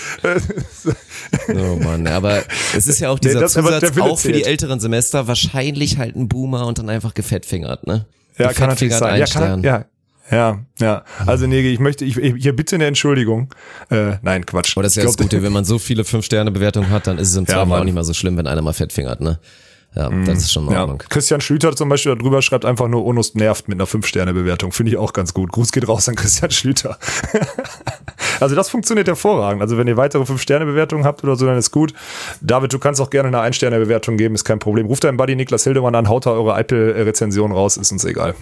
oh 1.50 1.76
Mann, 1.76 2.08
aber 2.08 2.44
es 2.76 2.88
ist 2.88 3.00
ja 3.00 3.10
auch 3.10 3.20
dieser 3.20 3.40
das, 3.40 3.54
Zusatz, 3.54 3.98
auch 4.00 4.20
für 4.20 4.34
die 4.34 4.44
älteren 4.44 4.80
Semester, 4.80 5.28
wahrscheinlich 5.28 5.98
halt 5.98 6.16
ein 6.16 6.28
Boomer 6.28 6.66
und 6.68 6.80
dann 6.80 6.90
einfach 6.90 7.14
gefettfingert, 7.14 7.88
ne? 7.88 8.06
Ja, 8.38 8.54
kann 8.54 8.70
natürlich 8.70 8.96
sein. 8.96 9.20
Ja, 9.20 9.26
kann, 9.26 9.64
ja, 9.64 9.86
ja, 10.32 10.60
ja. 10.80 11.04
Also 11.26 11.46
Negi, 11.46 11.70
ich 11.70 11.80
möchte, 11.80 12.06
ich, 12.06 12.16
hier 12.16 12.56
bitte 12.56 12.76
eine 12.76 12.86
Entschuldigung. 12.86 13.54
Äh, 13.90 14.14
nein, 14.22 14.46
Quatsch. 14.46 14.76
Aber 14.76 14.84
das 14.84 14.94
ist 14.94 14.96
ja 14.98 15.04
das 15.04 15.18
Gute, 15.18 15.44
wenn 15.44 15.52
man 15.52 15.66
so 15.66 15.78
viele 15.78 16.06
Fünf-Sterne-Bewertungen 16.06 16.90
hat, 16.90 17.08
dann 17.08 17.18
ist 17.18 17.30
es 17.30 17.36
im 17.36 17.46
Zweifel 17.46 17.70
ja, 17.70 17.78
auch 17.80 17.84
nicht 17.84 17.94
mal 17.94 18.04
so 18.04 18.14
schlimm, 18.14 18.38
wenn 18.38 18.48
einer 18.48 18.62
mal 18.62 18.74
fettfingert, 18.74 19.20
ne? 19.22 19.40
Ja, 19.94 20.10
mm, 20.10 20.26
das 20.26 20.40
ist 20.40 20.54
schon 20.54 20.68
in 20.70 20.78
Ordnung. 20.78 21.02
Ja. 21.02 21.08
Christian 21.10 21.42
Schlüter 21.42 21.76
zum 21.76 21.90
Beispiel 21.90 22.16
darüber 22.16 22.42
schreibt 22.42 22.64
einfach 22.64 22.88
nur 22.88 23.06
Onus 23.06 23.36
nervt 23.36 23.68
mit 23.68 23.78
einer 23.78 23.88
5-Sterne-Bewertung. 23.88 24.72
Finde 24.72 24.94
ich 24.94 24.98
auch 24.98 25.12
ganz 25.12 25.34
gut. 25.34 25.52
Gruß 25.52 25.74
geht 25.74 25.88
raus 25.88 26.08
an 26.08 26.16
Christian 26.16 26.50
Schlüter. 26.50 26.98
also 28.40 28.56
das 28.56 28.70
funktioniert 28.70 29.08
hervorragend. 29.08 29.62
Also 29.62 29.78
wenn 29.78 29.88
ihr 29.88 29.98
weitere 29.98 30.24
5-Sterne-Bewertungen 30.24 31.04
habt 31.04 31.26
oder 31.26 31.36
so, 31.36 31.46
dann 31.46 31.58
ist 31.58 31.72
gut. 31.72 31.94
David, 32.40 32.72
du 32.72 32.80
kannst 32.80 33.02
auch 33.02 33.10
gerne 33.10 33.28
eine 33.28 33.52
1-Sterne-Bewertung 33.52 34.16
geben, 34.16 34.34
ist 34.34 34.46
kein 34.46 34.60
Problem. 34.60 34.86
Ruft 34.86 35.04
deinen 35.04 35.18
Buddy 35.18 35.36
Niklas 35.36 35.66
Hildemann 35.66 35.96
an, 35.96 36.08
haut 36.08 36.26
da 36.26 36.32
eure 36.32 36.58
Apple-Rezension 36.58 37.52
raus, 37.52 37.76
ist 37.76 37.92
uns 37.92 38.06
egal. 38.06 38.36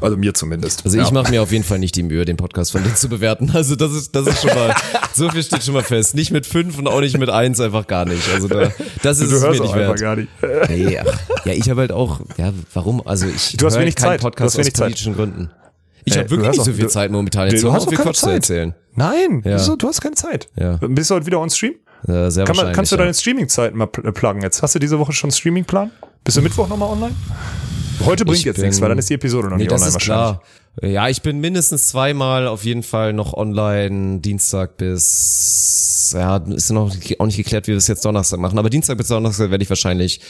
Also 0.00 0.16
mir 0.16 0.32
zumindest. 0.32 0.86
Also 0.86 0.96
ja. 0.96 1.02
ich 1.02 1.10
mache 1.10 1.30
mir 1.30 1.42
auf 1.42 1.52
jeden 1.52 1.64
Fall 1.64 1.78
nicht 1.78 1.94
die 1.94 2.02
Mühe, 2.02 2.24
den 2.24 2.38
Podcast 2.38 2.72
von 2.72 2.82
denen 2.82 2.96
zu 2.96 3.08
bewerten. 3.08 3.52
Also 3.60 3.76
das 3.76 3.92
ist, 3.92 4.16
das 4.16 4.26
ist 4.26 4.40
schon 4.40 4.54
mal, 4.54 4.74
so 5.12 5.28
viel 5.28 5.42
steht 5.42 5.62
schon 5.62 5.74
mal 5.74 5.82
fest. 5.82 6.14
Nicht 6.14 6.30
mit 6.30 6.46
5 6.46 6.78
und 6.78 6.86
auch 6.86 7.00
nicht 7.00 7.18
mit 7.18 7.28
1, 7.28 7.60
einfach 7.60 7.86
gar 7.86 8.06
nicht. 8.06 8.22
Also 8.32 8.48
da, 8.48 8.70
das 9.02 9.20
ist 9.20 9.30
du 9.30 9.36
es 9.36 9.42
mir 9.42 9.50
nicht 9.50 9.74
wert. 9.74 10.00
Gar 10.00 10.16
nicht. 10.16 10.28
Nee, 10.70 10.98
ach, 10.98 11.44
ja, 11.44 11.52
ich 11.52 11.68
habe 11.70 11.82
halt 11.82 11.92
auch, 11.92 12.20
ja, 12.36 12.52
warum? 12.74 13.06
Also 13.06 13.26
ich 13.26 13.56
du 13.56 13.66
hast 13.66 13.78
wenig 13.78 13.94
keinen 13.94 14.12
Zeit. 14.12 14.20
Podcast 14.20 14.58
aus 14.58 14.70
politischen 14.70 15.12
Zeit. 15.12 15.16
Gründen. 15.16 15.50
Ich 16.04 16.16
habe 16.16 16.30
wirklich 16.30 16.50
nicht 16.50 16.64
so 16.64 16.72
viel 16.72 16.88
Zeit 16.88 17.10
momentan. 17.10 17.50
Jetzt 17.50 17.62
du 17.62 17.72
hast 17.72 17.86
auch 17.86 17.88
viel 17.88 17.98
Quatsch 17.98 18.16
zu 18.16 18.30
erzählen. 18.30 18.74
Nein, 18.94 19.42
ja. 19.44 19.56
wieso? 19.56 19.76
du 19.76 19.88
hast 19.88 20.00
keine 20.00 20.14
Zeit. 20.14 20.48
Ja. 20.56 20.76
Bist 20.76 21.10
du 21.10 21.14
heute 21.14 21.26
wieder 21.26 21.40
on 21.40 21.50
Stream? 21.50 21.74
Ja, 22.06 22.30
sehr 22.30 22.44
Kann 22.44 22.56
man, 22.56 22.72
kannst 22.72 22.92
du 22.92 22.96
deine 22.96 23.12
Streaming-Zeiten 23.12 23.76
mal 23.76 23.86
pluggen 23.86 24.42
jetzt? 24.42 24.62
Hast 24.62 24.74
du 24.74 24.78
diese 24.78 24.98
Woche 24.98 25.12
schon 25.12 25.30
Streaming-Plan? 25.30 25.90
Bist 26.24 26.36
du 26.36 26.42
Mittwoch 26.42 26.68
nochmal 26.68 26.88
online? 26.90 27.14
Heute 28.04 28.24
bringt 28.24 28.38
ich 28.38 28.44
jetzt 28.44 28.56
bin, 28.56 28.64
nichts, 28.64 28.80
weil 28.80 28.88
dann 28.88 28.98
ist 28.98 29.10
die 29.10 29.14
Episode 29.14 29.48
noch 29.48 29.58
nee, 29.58 29.64
nicht 29.64 29.72
online 29.72 29.92
wahrscheinlich. 29.92 30.38
Klar. 30.38 30.42
Ja, 30.82 31.08
ich 31.08 31.20
bin 31.20 31.40
mindestens 31.40 31.88
zweimal 31.88 32.46
auf 32.46 32.64
jeden 32.64 32.82
Fall 32.82 33.12
noch 33.12 33.34
online, 33.34 34.20
Dienstag 34.20 34.76
bis, 34.76 36.12
ja, 36.14 36.36
ist 36.36 36.70
noch 36.70 36.94
auch 37.18 37.26
nicht 37.26 37.36
geklärt, 37.36 37.66
wie 37.66 37.72
wir 37.72 37.78
es 37.78 37.88
jetzt 37.88 38.04
Donnerstag 38.04 38.38
machen, 38.38 38.58
aber 38.58 38.70
Dienstag 38.70 38.96
bis 38.96 39.08
Donnerstag 39.08 39.50
werde 39.50 39.62
ich 39.62 39.68
wahrscheinlich 39.68 40.20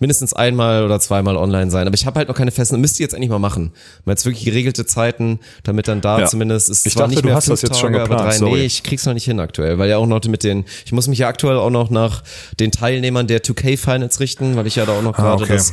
mindestens 0.00 0.32
einmal 0.32 0.84
oder 0.84 1.00
zweimal 1.00 1.36
online 1.36 1.70
sein. 1.70 1.86
Aber 1.86 1.94
ich 1.94 2.06
habe 2.06 2.18
halt 2.18 2.28
noch 2.28 2.36
keine 2.36 2.50
festen, 2.50 2.80
müsste 2.80 2.96
ich 2.96 3.00
jetzt 3.00 3.14
endlich 3.14 3.30
mal 3.30 3.38
machen. 3.38 3.72
Mal 4.04 4.12
jetzt 4.12 4.24
wirklich 4.24 4.44
geregelte 4.44 4.86
Zeiten, 4.86 5.40
damit 5.62 5.88
dann 5.88 6.00
da 6.00 6.20
ja. 6.20 6.26
zumindest 6.26 6.70
ist 6.70 6.86
ich 6.86 6.94
dachte, 6.94 7.10
nicht 7.10 7.24
mehr 7.24 7.32
du 7.32 7.36
hast 7.36 7.48
das 7.48 7.62
jetzt 7.62 7.80
Tage, 7.80 7.80
schon 7.80 7.92
geplant, 7.92 8.20
drei, 8.20 8.36
sorry. 8.36 8.60
nee, 8.60 8.66
ich 8.66 8.82
krieg's 8.82 9.06
noch 9.06 9.14
nicht 9.14 9.24
hin 9.24 9.40
aktuell, 9.40 9.78
weil 9.78 9.88
ja 9.88 9.98
auch 9.98 10.06
noch 10.06 10.24
mit 10.24 10.42
den, 10.42 10.64
ich 10.84 10.92
muss 10.92 11.08
mich 11.08 11.20
ja 11.20 11.28
aktuell 11.28 11.56
auch 11.56 11.70
noch 11.70 11.90
nach 11.90 12.22
den 12.58 12.72
Teilnehmern 12.72 13.26
der 13.26 13.42
2K 13.42 13.76
Finals 13.76 14.20
richten, 14.20 14.56
weil 14.56 14.66
ich 14.66 14.76
ja 14.76 14.86
da 14.86 14.92
auch 14.92 15.02
noch 15.02 15.18
ah, 15.18 15.22
gerade 15.22 15.42
ah, 15.42 15.44
okay. 15.44 15.54
das 15.54 15.72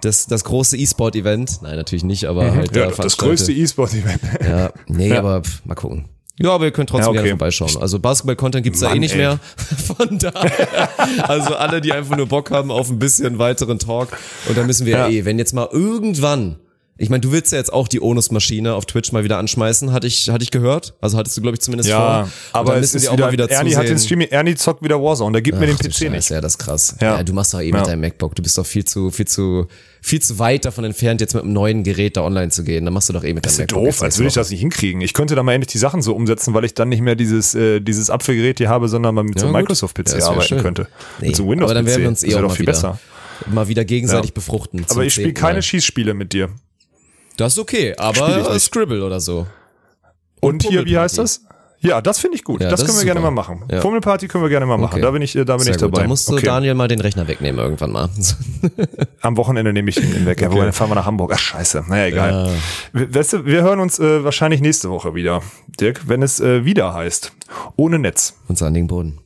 das, 0.00 0.26
das 0.26 0.44
große 0.44 0.76
E-Sport-Event. 0.76 1.62
Nein, 1.62 1.76
natürlich 1.76 2.04
nicht, 2.04 2.26
aber 2.26 2.50
mhm. 2.50 2.56
halt 2.56 2.76
ja, 2.76 2.90
das 2.90 3.16
größte 3.16 3.52
E-Sport-Event. 3.52 4.20
Ja, 4.46 4.70
nee, 4.86 5.08
ja. 5.08 5.18
aber 5.18 5.42
pff, 5.42 5.64
mal 5.64 5.74
gucken. 5.74 6.04
Ja, 6.40 6.50
aber 6.50 6.64
ihr 6.64 6.72
könnt 6.72 6.90
trotzdem 6.90 7.14
ja, 7.14 7.20
okay. 7.20 7.28
gerne 7.28 7.38
vorbeischauen. 7.38 7.76
Also 7.80 8.00
Basketball-Content 8.00 8.64
gibt's 8.64 8.80
Mann, 8.80 8.90
da 8.90 8.96
eh 8.96 8.98
nicht 8.98 9.12
ey. 9.12 9.18
mehr. 9.18 9.38
Von 9.96 10.18
daher, 10.18 10.88
also 11.28 11.54
alle, 11.54 11.80
die 11.80 11.92
einfach 11.92 12.16
nur 12.16 12.26
Bock 12.26 12.50
haben 12.50 12.70
auf 12.72 12.90
ein 12.90 12.98
bisschen 12.98 13.38
weiteren 13.38 13.78
Talk. 13.78 14.08
Und 14.48 14.58
da 14.58 14.64
müssen 14.64 14.84
wir 14.86 14.96
ja. 14.96 15.08
eh, 15.08 15.24
wenn 15.24 15.38
jetzt 15.38 15.52
mal 15.52 15.68
irgendwann 15.70 16.56
ich 16.96 17.10
meine, 17.10 17.22
du 17.22 17.32
willst 17.32 17.50
ja 17.50 17.58
jetzt 17.58 17.72
auch 17.72 17.88
die 17.88 18.00
Onus-Maschine 18.00 18.74
auf 18.74 18.86
Twitch 18.86 19.10
mal 19.10 19.24
wieder 19.24 19.38
anschmeißen, 19.38 19.92
hatte 19.92 20.06
ich, 20.06 20.30
hatte 20.30 20.44
ich 20.44 20.52
gehört. 20.52 20.94
Also 21.00 21.18
hattest 21.18 21.36
du, 21.36 21.42
glaube 21.42 21.56
ich, 21.56 21.60
zumindest 21.60 21.90
ja, 21.90 22.24
vor. 22.24 22.30
aber 22.52 22.76
es 22.76 22.94
ist 22.94 23.08
auch 23.08 23.14
wieder, 23.14 23.26
mal 23.26 23.32
wieder 23.32 23.50
Ernie 23.50 23.70
zusehen. 23.70 23.82
hat 23.82 23.88
den 23.88 23.98
Streaming, 23.98 24.28
Ernie 24.28 24.54
zockt 24.54 24.82
wieder 24.82 25.02
Warzone, 25.02 25.32
der 25.32 25.42
gibt 25.42 25.56
Ach, 25.56 25.60
mir 25.60 25.66
den 25.66 25.76
PC 25.76 25.92
Scheiße, 25.92 26.10
nicht. 26.10 26.30
Ja, 26.30 26.40
das 26.40 26.52
ist 26.52 26.58
krass. 26.58 26.94
Ja. 27.00 27.16
ja 27.16 27.22
du 27.24 27.32
machst 27.32 27.52
doch 27.52 27.60
eh 27.60 27.72
mit 27.72 27.84
deinem 27.84 28.00
MacBook. 28.00 28.36
Du 28.36 28.42
bist 28.42 28.56
doch 28.56 28.66
viel 28.66 28.84
zu, 28.84 29.10
viel 29.10 29.26
zu, 29.26 29.66
viel 30.04 30.20
zu 30.20 30.38
weit 30.38 30.66
davon 30.66 30.84
entfernt, 30.84 31.22
jetzt 31.22 31.32
mit 31.32 31.44
einem 31.44 31.54
neuen 31.54 31.82
Gerät 31.82 32.18
da 32.18 32.24
online 32.24 32.50
zu 32.50 32.62
gehen. 32.62 32.84
Dann 32.84 32.92
machst 32.92 33.08
du 33.08 33.14
doch 33.14 33.24
eh 33.24 33.32
mit 33.32 33.46
deinem 33.46 33.56
MacBook. 33.56 33.84
Das 33.86 33.94
ist 33.94 33.98
doof, 33.98 34.02
als 34.02 34.18
würde 34.18 34.28
ich 34.28 34.34
das 34.34 34.50
nicht 34.50 34.60
hinkriegen. 34.60 35.00
Ich 35.00 35.14
könnte 35.14 35.34
da 35.34 35.42
mal 35.42 35.54
endlich 35.54 35.72
die 35.72 35.78
Sachen 35.78 36.02
so 36.02 36.14
umsetzen, 36.14 36.52
weil 36.52 36.66
ich 36.66 36.74
dann 36.74 36.90
nicht 36.90 37.00
mehr 37.00 37.14
dieses, 37.14 37.54
äh, 37.54 37.80
dieses 37.80 38.10
Apfelgerät 38.10 38.58
hier 38.58 38.68
habe, 38.68 38.88
sondern 38.88 39.14
mal 39.14 39.24
mit 39.24 39.36
ja, 39.36 39.40
so 39.40 39.46
einem 39.46 39.56
Microsoft-PC 39.56 40.22
arbeiten 40.22 40.42
schön. 40.42 40.60
könnte. 40.60 40.88
Nee, 41.20 41.28
mit 41.28 41.36
so 41.36 41.48
Windows-PC. 41.48 41.64
Aber 41.64 41.74
dann 41.74 41.86
werden 41.86 42.02
wir 42.02 42.08
uns 42.08 42.22
eh 42.22 42.34
auch 42.34 42.42
mal 42.42 42.50
viel 42.50 42.66
besser. 42.66 43.00
mal 43.46 43.66
wieder 43.68 43.86
gegenseitig 43.86 44.34
befruchten. 44.34 44.84
Aber 44.90 45.04
ich 45.04 45.14
spiele 45.14 45.32
keine 45.32 45.62
Schießspiele 45.62 46.12
mit 46.12 46.34
dir. 46.34 46.50
Das 47.38 47.54
ist 47.54 47.58
okay, 47.58 47.94
aber 47.96 48.58
Scribble 48.58 49.02
oder 49.02 49.20
so. 49.20 49.46
Und, 50.40 50.66
Und 50.66 50.68
hier, 50.68 50.84
wie 50.84 50.98
heißt 50.98 51.16
das? 51.16 51.46
Ja, 51.84 52.00
das 52.00 52.18
finde 52.18 52.36
ich 52.36 52.44
gut. 52.44 52.62
Ja, 52.62 52.70
das, 52.70 52.80
das 52.80 52.88
können 52.88 52.96
wir 52.96 53.02
super. 53.02 53.20
gerne 53.20 53.20
mal 53.20 53.30
machen. 53.30 53.62
Ja. 53.70 53.80
Fummelparty 53.82 54.26
können 54.26 54.42
wir 54.42 54.48
gerne 54.48 54.64
mal 54.64 54.78
machen. 54.78 54.94
Okay. 54.94 55.02
Da 55.02 55.10
bin 55.10 55.20
ich, 55.20 55.36
äh, 55.36 55.44
da 55.44 55.56
bin 55.56 55.64
Sehr 55.64 55.74
ich 55.74 55.80
dabei. 55.80 56.02
Da 56.02 56.08
musst 56.08 56.28
du 56.28 56.32
okay. 56.32 56.46
Daniel 56.46 56.74
mal 56.74 56.88
den 56.88 57.00
Rechner 57.00 57.28
wegnehmen 57.28 57.60
irgendwann 57.60 57.92
mal. 57.92 58.08
Am 59.20 59.36
Wochenende 59.36 59.72
nehme 59.72 59.90
ich 59.90 59.98
ihn 59.98 60.24
weg. 60.24 60.42
Okay. 60.42 60.56
Ja, 60.56 60.64
dann 60.64 60.72
fahren 60.72 60.90
wir 60.90 60.94
nach 60.94 61.04
Hamburg. 61.04 61.32
Ach, 61.34 61.38
scheiße. 61.38 61.84
Naja, 61.86 62.06
egal. 62.06 62.50
Ja. 62.94 63.14
Weißt 63.14 63.34
du, 63.34 63.44
wir 63.44 63.62
hören 63.62 63.80
uns 63.80 63.98
äh, 63.98 64.24
wahrscheinlich 64.24 64.62
nächste 64.62 64.88
Woche 64.88 65.14
wieder, 65.14 65.42
Dirk, 65.78 66.08
wenn 66.08 66.22
es 66.22 66.40
äh, 66.40 66.64
wieder 66.64 66.94
heißt. 66.94 67.32
Ohne 67.76 67.98
Netz. 67.98 68.34
Und 68.48 68.56
sandigen 68.56 68.86
Boden. 68.86 69.18